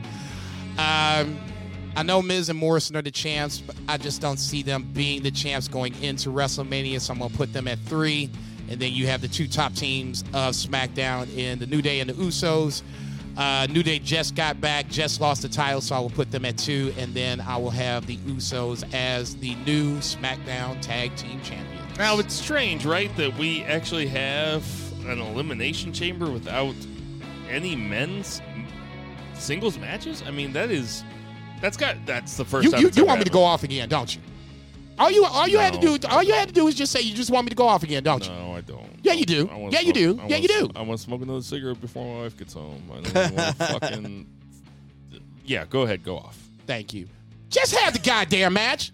Um, 0.77 1.37
I 1.95 2.03
know 2.03 2.21
Miz 2.21 2.49
and 2.49 2.57
Morrison 2.57 2.95
are 2.95 3.01
the 3.01 3.11
champs, 3.11 3.59
but 3.59 3.75
I 3.87 3.97
just 3.97 4.21
don't 4.21 4.37
see 4.37 4.63
them 4.63 4.89
being 4.93 5.21
the 5.21 5.31
champs 5.31 5.67
going 5.67 5.93
into 6.01 6.29
WrestleMania. 6.29 7.01
So 7.01 7.13
I'm 7.13 7.19
going 7.19 7.31
to 7.31 7.37
put 7.37 7.51
them 7.53 7.67
at 7.67 7.77
three. 7.79 8.29
And 8.69 8.79
then 8.79 8.93
you 8.93 9.07
have 9.07 9.21
the 9.21 9.27
two 9.27 9.47
top 9.47 9.73
teams 9.73 10.21
of 10.33 10.53
SmackDown 10.53 11.35
in 11.35 11.59
the 11.59 11.65
New 11.65 11.81
Day 11.81 11.99
and 11.99 12.09
the 12.09 12.13
Usos. 12.13 12.83
Uh, 13.35 13.67
New 13.69 13.83
Day 13.83 13.99
just 13.99 14.35
got 14.35 14.61
back, 14.61 14.87
just 14.89 15.21
lost 15.21 15.41
the 15.41 15.49
title, 15.49 15.81
so 15.81 15.95
I 15.95 15.99
will 15.99 16.09
put 16.09 16.29
them 16.31 16.45
at 16.45 16.57
two. 16.57 16.93
And 16.97 17.13
then 17.13 17.41
I 17.41 17.57
will 17.57 17.71
have 17.71 18.05
the 18.05 18.17
Usos 18.17 18.83
as 18.93 19.35
the 19.37 19.55
new 19.65 19.97
SmackDown 19.97 20.81
Tag 20.81 21.15
Team 21.15 21.41
Champions. 21.41 21.97
Now 21.97 22.19
it's 22.19 22.33
strange, 22.33 22.85
right, 22.85 23.13
that 23.17 23.35
we 23.37 23.63
actually 23.63 24.07
have 24.07 24.63
an 25.05 25.19
elimination 25.19 25.91
chamber 25.91 26.29
without 26.29 26.75
any 27.49 27.75
men's 27.75 28.41
singles 29.33 29.77
matches. 29.79 30.21
I 30.25 30.31
mean, 30.31 30.53
that 30.53 30.69
is 30.69 31.03
that's 31.61 31.77
got 31.77 31.95
that's 32.05 32.37
the 32.37 32.45
first 32.45 32.65
you, 32.65 32.71
time. 32.71 32.81
you, 32.81 32.89
you 32.93 33.05
want 33.05 33.19
me 33.19 33.25
to 33.25 33.31
go 33.31 33.43
off 33.43 33.63
again, 33.63 33.89
don't 33.89 34.15
you? 34.15 34.21
All 34.99 35.09
you 35.09 35.23
all 35.25 35.47
you 35.47 35.57
had 35.59 35.73
to 35.73 35.79
do 35.79 36.07
all 36.09 36.21
you 36.21 36.33
had 36.33 36.49
to 36.49 36.53
do 36.53 36.67
is 36.67 36.75
just 36.75 36.91
say 36.91 36.99
you 37.01 37.15
just 37.15 37.31
want 37.31 37.45
me 37.45 37.49
to 37.49 37.55
go 37.55 37.67
off 37.67 37.83
again, 37.83 38.03
don't 38.03 38.25
you? 38.27 38.33
No, 38.33 38.53
I 38.53 38.61
don't. 38.61 38.85
Yeah, 39.01 39.13
you 39.13 39.25
do. 39.25 39.49
I 39.51 39.55
wanna 39.55 39.71
Yeah, 39.71 39.79
you 39.79 39.93
do. 39.93 40.13
smoke- 40.15 40.25
I 40.25 40.27
Yeah, 40.29 40.37
you 40.37 40.47
do. 40.49 40.69
I 40.75 40.81
want 40.81 40.99
to 40.99 41.03
smoke 41.05 41.21
another 41.21 41.41
cigarette 41.41 41.79
before 41.79 42.05
my 42.15 42.23
wife 42.23 42.37
gets 42.37 42.53
home. 42.53 42.83
I 42.91 42.99
don't 43.01 43.35
want 43.35 43.57
to 43.57 43.65
fucking. 43.79 44.27
Yeah, 45.45 45.65
go 45.65 45.81
ahead, 45.83 46.03
go 46.03 46.17
off. 46.17 46.37
Thank 46.67 46.93
you. 46.93 47.07
Just 47.49 47.73
have 47.75 47.93
the 47.93 47.99
goddamn 47.99 48.53
match. 48.53 48.91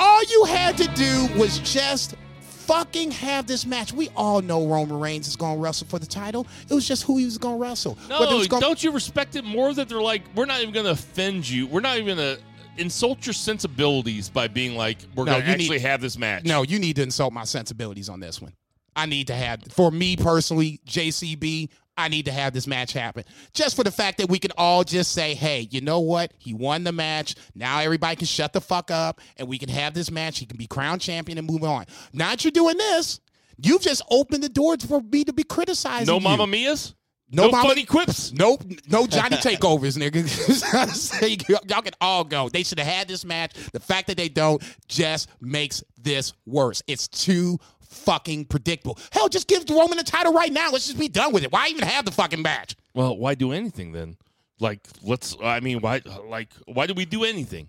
All 0.00 0.24
you 0.24 0.44
had 0.46 0.76
to 0.78 0.88
do 0.94 1.28
was 1.38 1.58
just 1.58 2.14
fucking 2.40 3.10
have 3.10 3.46
this 3.46 3.66
match. 3.66 3.92
We 3.92 4.08
all 4.16 4.40
know 4.40 4.66
Roman 4.66 4.98
Reigns 4.98 5.28
is 5.28 5.36
going 5.36 5.56
to 5.56 5.60
wrestle 5.62 5.86
for 5.86 5.98
the 5.98 6.06
title. 6.06 6.46
It 6.68 6.74
was 6.74 6.88
just 6.88 7.02
who 7.02 7.18
he 7.18 7.24
was 7.26 7.36
going 7.38 7.56
to 7.58 7.62
wrestle. 7.62 7.98
No, 8.08 8.18
gonna- 8.48 8.60
don't 8.60 8.82
you 8.82 8.90
respect 8.92 9.36
it 9.36 9.44
more 9.44 9.72
that 9.74 9.88
they're 9.88 10.00
like, 10.00 10.22
we're 10.34 10.46
not 10.46 10.60
even 10.62 10.72
going 10.72 10.86
to 10.86 10.92
offend 10.92 11.48
you. 11.48 11.66
We're 11.66 11.80
not 11.80 11.98
even 11.98 12.16
going 12.16 12.36
to 12.36 12.42
insult 12.76 13.26
your 13.26 13.32
sensibilities 13.34 14.28
by 14.28 14.48
being 14.48 14.76
like, 14.76 14.98
we're 15.14 15.24
No, 15.24 15.32
going 15.32 15.44
to 15.44 15.50
actually 15.50 15.68
need- 15.78 15.82
have 15.82 16.00
this 16.00 16.16
match. 16.18 16.44
No, 16.44 16.62
you 16.62 16.78
need 16.78 16.96
to 16.96 17.02
insult 17.02 17.32
my 17.32 17.44
sensibilities 17.44 18.08
on 18.08 18.20
this 18.20 18.40
one. 18.40 18.52
I 18.96 19.06
need 19.06 19.28
to 19.28 19.34
have, 19.34 19.62
for 19.70 19.90
me 19.90 20.16
personally, 20.16 20.80
JCB, 20.86 21.68
I 21.96 22.08
need 22.08 22.24
to 22.24 22.32
have 22.32 22.52
this 22.54 22.66
match 22.66 22.92
happen. 22.92 23.24
Just 23.52 23.76
for 23.76 23.84
the 23.84 23.90
fact 23.90 24.18
that 24.18 24.28
we 24.28 24.38
can 24.38 24.50
all 24.56 24.84
just 24.84 25.12
say, 25.12 25.34
hey, 25.34 25.68
you 25.70 25.80
know 25.80 26.00
what? 26.00 26.32
He 26.38 26.54
won 26.54 26.82
the 26.84 26.92
match. 26.92 27.34
Now 27.54 27.78
everybody 27.80 28.16
can 28.16 28.26
shut 28.26 28.52
the 28.52 28.60
fuck 28.60 28.90
up 28.90 29.20
and 29.36 29.46
we 29.48 29.58
can 29.58 29.68
have 29.68 29.92
this 29.94 30.10
match. 30.10 30.38
He 30.38 30.46
can 30.46 30.56
be 30.56 30.66
crowned 30.66 31.00
champion 31.02 31.36
and 31.38 31.46
move 31.46 31.62
on. 31.62 31.84
Now 32.12 32.30
that 32.30 32.42
you're 32.44 32.50
doing 32.52 32.78
this, 32.78 33.20
you've 33.62 33.82
just 33.82 34.02
opened 34.10 34.42
the 34.42 34.48
door 34.48 34.76
for 34.78 35.02
me 35.02 35.24
to 35.24 35.32
be 35.32 35.44
criticized. 35.44 36.06
no. 36.06 36.18
Mamma 36.18 36.46
Mia's? 36.46 36.94
No 37.32 37.48
No, 37.48 37.62
funny 37.62 37.84
quips? 37.84 38.32
Nope, 38.32 38.64
no 38.88 39.06
Johnny 39.06 39.36
takeovers, 39.36 39.96
nigga. 39.96 41.68
Y'all 41.70 41.82
can 41.82 41.94
all 42.00 42.24
go. 42.24 42.48
They 42.48 42.64
should 42.64 42.78
have 42.78 42.88
had 42.88 43.08
this 43.08 43.24
match. 43.24 43.54
The 43.72 43.80
fact 43.80 44.08
that 44.08 44.16
they 44.16 44.28
don't 44.28 44.62
just 44.88 45.28
makes 45.40 45.84
this 45.96 46.32
worse. 46.44 46.82
It's 46.88 47.06
too 47.06 47.58
fucking 47.90 48.46
predictable. 48.46 48.98
Hell, 49.12 49.28
just 49.28 49.46
give 49.46 49.68
Roman 49.70 49.96
the 49.98 50.04
title 50.04 50.32
right 50.32 50.52
now. 50.52 50.70
Let's 50.70 50.86
just 50.86 50.98
be 50.98 51.08
done 51.08 51.32
with 51.32 51.44
it. 51.44 51.52
Why 51.52 51.68
even 51.68 51.84
have 51.84 52.04
the 52.04 52.10
fucking 52.10 52.42
match? 52.42 52.74
Well, 52.94 53.16
why 53.16 53.34
do 53.34 53.52
anything 53.52 53.92
then? 53.92 54.16
Like, 54.58 54.80
let's, 55.02 55.36
I 55.42 55.60
mean, 55.60 55.80
why, 55.80 56.02
like, 56.26 56.48
why 56.66 56.86
do 56.86 56.94
we 56.94 57.04
do 57.04 57.24
anything? 57.24 57.68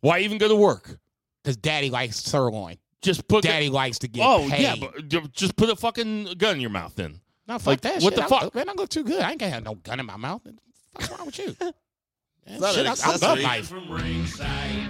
Why 0.00 0.20
even 0.20 0.38
go 0.38 0.48
to 0.48 0.56
work? 0.56 0.98
Because 1.42 1.56
Daddy 1.56 1.90
likes 1.90 2.16
sirloin. 2.16 2.76
Just 3.02 3.28
put. 3.28 3.44
Daddy 3.44 3.68
likes 3.68 3.98
to 4.00 4.08
get 4.08 4.24
oh, 4.26 4.48
paid. 4.48 4.62
yeah, 4.62 4.76
but 4.80 5.32
just 5.32 5.56
put 5.56 5.68
a 5.68 5.76
fucking 5.76 6.34
gun 6.38 6.56
in 6.56 6.60
your 6.60 6.70
mouth 6.70 6.94
then. 6.94 7.20
No, 7.46 7.58
fuck 7.58 7.66
like, 7.66 7.80
that 7.82 7.94
shit. 7.94 8.02
what 8.04 8.14
shit. 8.14 8.28
the 8.28 8.36
I- 8.36 8.40
fuck? 8.40 8.54
Man, 8.54 8.68
I 8.68 8.72
look 8.72 8.88
too 8.88 9.04
good. 9.04 9.20
I 9.20 9.30
ain't 9.30 9.40
gonna 9.40 9.52
have 9.52 9.64
no 9.64 9.74
gun 9.74 10.00
in 10.00 10.06
my 10.06 10.16
mouth. 10.16 10.42
What's 10.92 11.10
wrong 11.10 11.26
with 11.26 11.38
you? 11.38 11.56
Man, 12.46 12.74
shit, 12.74 12.86
I, 12.86 12.94
I 13.04 13.16
love 13.16 13.38
life. 13.40 13.72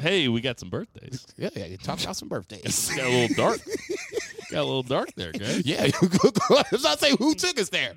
Hey, 0.03 0.27
we 0.27 0.41
got 0.41 0.59
some 0.59 0.71
birthdays. 0.71 1.25
Yeah, 1.37 1.51
yeah, 1.55 1.67
you 1.67 1.77
talk 1.77 2.03
about 2.03 2.17
some 2.17 2.29
birthdays. 2.29 2.91
got 2.97 3.07
a 3.07 3.09
little 3.09 3.37
dark. 3.37 3.61
got 4.51 4.59
a 4.61 4.65
little 4.65 4.83
dark 4.83 5.15
there, 5.15 5.31
guys. 5.31 5.65
yeah, 5.65 5.85
I 5.85 6.65
was 6.73 6.83
not 6.83 6.99
saying 6.99 7.17
who 7.19 7.35
took 7.35 7.61
us 7.61 7.69
there. 7.69 7.93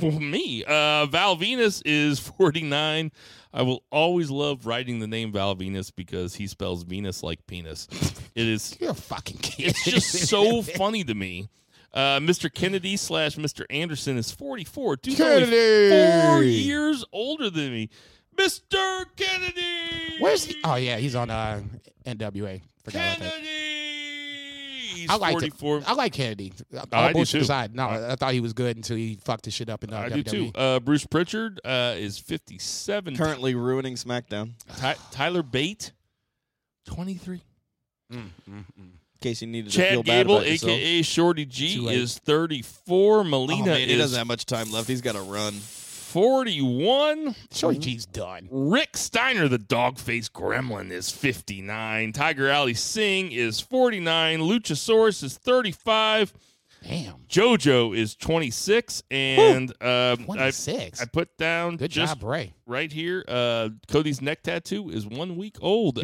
Well, 0.00 0.12
me. 0.12 0.62
Uh, 0.64 1.06
Val 1.06 1.36
Venis 1.36 1.80
is 1.86 2.18
49. 2.18 3.10
I 3.54 3.62
will 3.62 3.82
always 3.90 4.30
love 4.30 4.66
writing 4.66 4.98
the 5.00 5.06
name 5.06 5.32
Val 5.32 5.56
Venis 5.56 5.90
because 5.94 6.34
he 6.34 6.46
spells 6.46 6.84
Venis 6.84 7.22
like 7.22 7.46
penis. 7.46 7.88
It 8.34 8.46
is. 8.46 8.76
You're 8.78 8.90
a 8.90 8.94
fucking 8.94 9.38
kid. 9.38 9.68
It's 9.68 9.84
just 9.84 10.28
so 10.28 10.60
funny 10.60 11.02
to 11.04 11.14
me. 11.14 11.48
Uh, 11.94 12.18
Mr. 12.20 12.52
Kennedy 12.52 12.96
slash 12.96 13.36
Mr. 13.36 13.64
Anderson 13.70 14.16
is 14.18 14.30
44. 14.30 14.96
Dude's 14.96 15.20
only 15.20 15.44
Kennedy! 15.46 16.26
four 16.26 16.42
years 16.42 17.04
older 17.12 17.48
than 17.50 17.72
me. 17.72 17.88
Mr. 18.36 19.04
Kennedy! 19.16 20.18
Where's 20.20 20.44
he? 20.44 20.56
Oh 20.64 20.76
yeah, 20.76 20.96
he's 20.98 21.14
on 21.16 21.30
uh, 21.30 21.60
NWA. 22.06 22.60
Forgot 22.84 23.16
about 23.16 23.18
that. 23.18 23.32
Kennedy! 23.32 23.54
He's 24.94 25.10
I 25.10 25.16
like 25.16 25.32
44. 25.32 25.82
I 25.86 25.92
like 25.94 26.12
Kennedy. 26.12 26.52
All 26.74 26.84
I 26.92 27.08
do 27.08 27.14
bullshit 27.14 27.38
too. 27.40 27.42
aside, 27.44 27.74
no, 27.74 27.88
I 27.88 28.16
thought 28.16 28.32
he 28.32 28.40
was 28.40 28.52
good 28.52 28.76
until 28.76 28.96
he 28.96 29.16
fucked 29.24 29.44
his 29.44 29.54
shit 29.54 29.68
up 29.70 29.82
in 29.84 29.92
uh, 29.92 29.98
I 30.00 30.08
WWE. 30.10 30.12
do 30.14 30.22
too. 30.22 30.52
Uh, 30.54 30.80
Bruce 30.80 31.06
Pritchard 31.06 31.60
uh, 31.64 31.94
is 31.96 32.18
57. 32.18 33.16
Currently 33.16 33.54
ruining 33.54 33.94
SmackDown. 33.94 34.52
Ty- 34.76 34.96
Tyler 35.10 35.42
Bate, 35.42 35.92
23. 36.86 37.40
In 38.10 38.32
case 39.20 39.42
you 39.42 39.48
needed 39.48 39.70
to 39.70 39.76
Chad 39.76 39.90
feel 39.90 40.02
bad 40.02 40.26
Gable, 40.26 40.36
about 40.36 40.48
yourself. 40.48 40.72
aka 40.72 41.02
Shorty 41.02 41.44
G, 41.44 41.86
is 41.88 42.18
34. 42.18 43.18
Oh, 43.18 43.24
Melina 43.24 43.64
man, 43.66 43.88
he 43.88 43.94
is 43.94 43.98
doesn't 44.00 44.18
have 44.18 44.26
much 44.26 44.46
time 44.46 44.70
left. 44.70 44.88
He's 44.88 45.00
got 45.00 45.14
to 45.14 45.22
run. 45.22 45.54
41. 45.54 47.34
Shorty 47.52 47.78
G's 47.78 48.06
done. 48.06 48.48
Rick 48.50 48.96
Steiner, 48.96 49.46
the 49.46 49.58
dog 49.58 49.98
faced 49.98 50.32
gremlin, 50.32 50.90
is 50.90 51.10
59. 51.10 52.12
Tiger 52.12 52.50
Ali 52.50 52.72
Singh 52.72 53.30
is 53.30 53.60
49. 53.60 54.40
Luchasaurus 54.40 55.22
is 55.22 55.36
35. 55.36 56.32
Damn, 56.82 57.14
JoJo 57.28 57.96
is 57.96 58.14
26. 58.14 59.02
And 59.10 59.70
uh, 59.82 60.16
I, 60.18 60.22
twenty 60.24 60.50
six. 60.52 61.00
I 61.02 61.04
put 61.06 61.36
down 61.36 61.76
Good 61.76 61.90
just 61.90 62.14
job, 62.20 62.28
Ray. 62.28 62.54
right 62.66 62.90
here 62.90 63.24
uh, 63.28 63.70
Cody's 63.88 64.22
neck 64.22 64.42
tattoo 64.42 64.88
is 64.90 65.06
one 65.06 65.36
week 65.36 65.56
old. 65.60 65.98
Uh, 65.98 66.02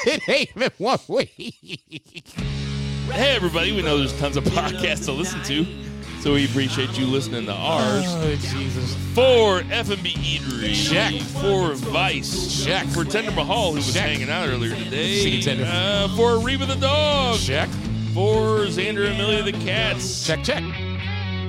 it 0.06 0.28
ain't 0.28 0.50
even 0.56 0.70
one 0.78 0.98
week. 1.08 1.32
hey, 3.12 3.36
everybody, 3.36 3.72
we 3.72 3.82
know 3.82 3.98
there's 3.98 4.18
tons 4.18 4.36
of 4.36 4.44
podcasts 4.44 5.04
to 5.06 5.12
listen 5.12 5.42
to. 5.44 5.64
So 6.20 6.34
we 6.34 6.44
appreciate 6.44 6.98
you 6.98 7.06
listening 7.06 7.46
to 7.46 7.52
ours. 7.54 8.04
Oh 8.06 8.34
Jesus! 8.36 8.94
For 9.14 9.60
F&B 9.72 10.12
Eatery. 10.12 10.74
Check. 10.90 11.14
For 11.40 11.72
Vice. 11.90 12.62
Check. 12.62 12.86
For 12.88 13.04
Tinder 13.06 13.30
Mahal, 13.30 13.70
who 13.70 13.76
was 13.76 13.94
Check. 13.94 14.02
hanging 14.02 14.28
out 14.28 14.46
earlier 14.50 14.74
today. 14.74 15.16
See 15.20 15.36
you, 15.36 15.42
Tinder. 15.42 15.64
Uh, 15.66 16.08
for 16.16 16.38
Reba 16.40 16.66
the 16.66 16.74
Dog. 16.74 17.38
Check, 17.38 17.70
For 18.14 18.66
Xander 18.66 19.06
and 19.06 19.14
Amelia 19.14 19.42
the 19.44 19.52
Cats. 19.52 20.26
check, 20.26 20.42
check. 20.42 20.64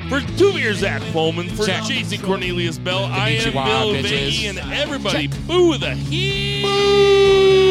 For 0.10 0.22
two 0.38 0.54
beer 0.54 0.74
Zach 0.74 1.02
Pullman. 1.12 1.50
For 1.50 1.66
Check. 1.66 1.84
Jason 1.86 2.22
Cornelius 2.22 2.78
Bell. 2.78 3.06
I 3.06 3.30
am 3.30 3.54
Bill. 3.54 3.94
Viggy, 4.04 4.50
and 4.50 4.60
everybody 4.72 5.28
boo 5.48 5.78
the 5.78 5.92
heat. 5.92 6.66
He's 6.66 7.71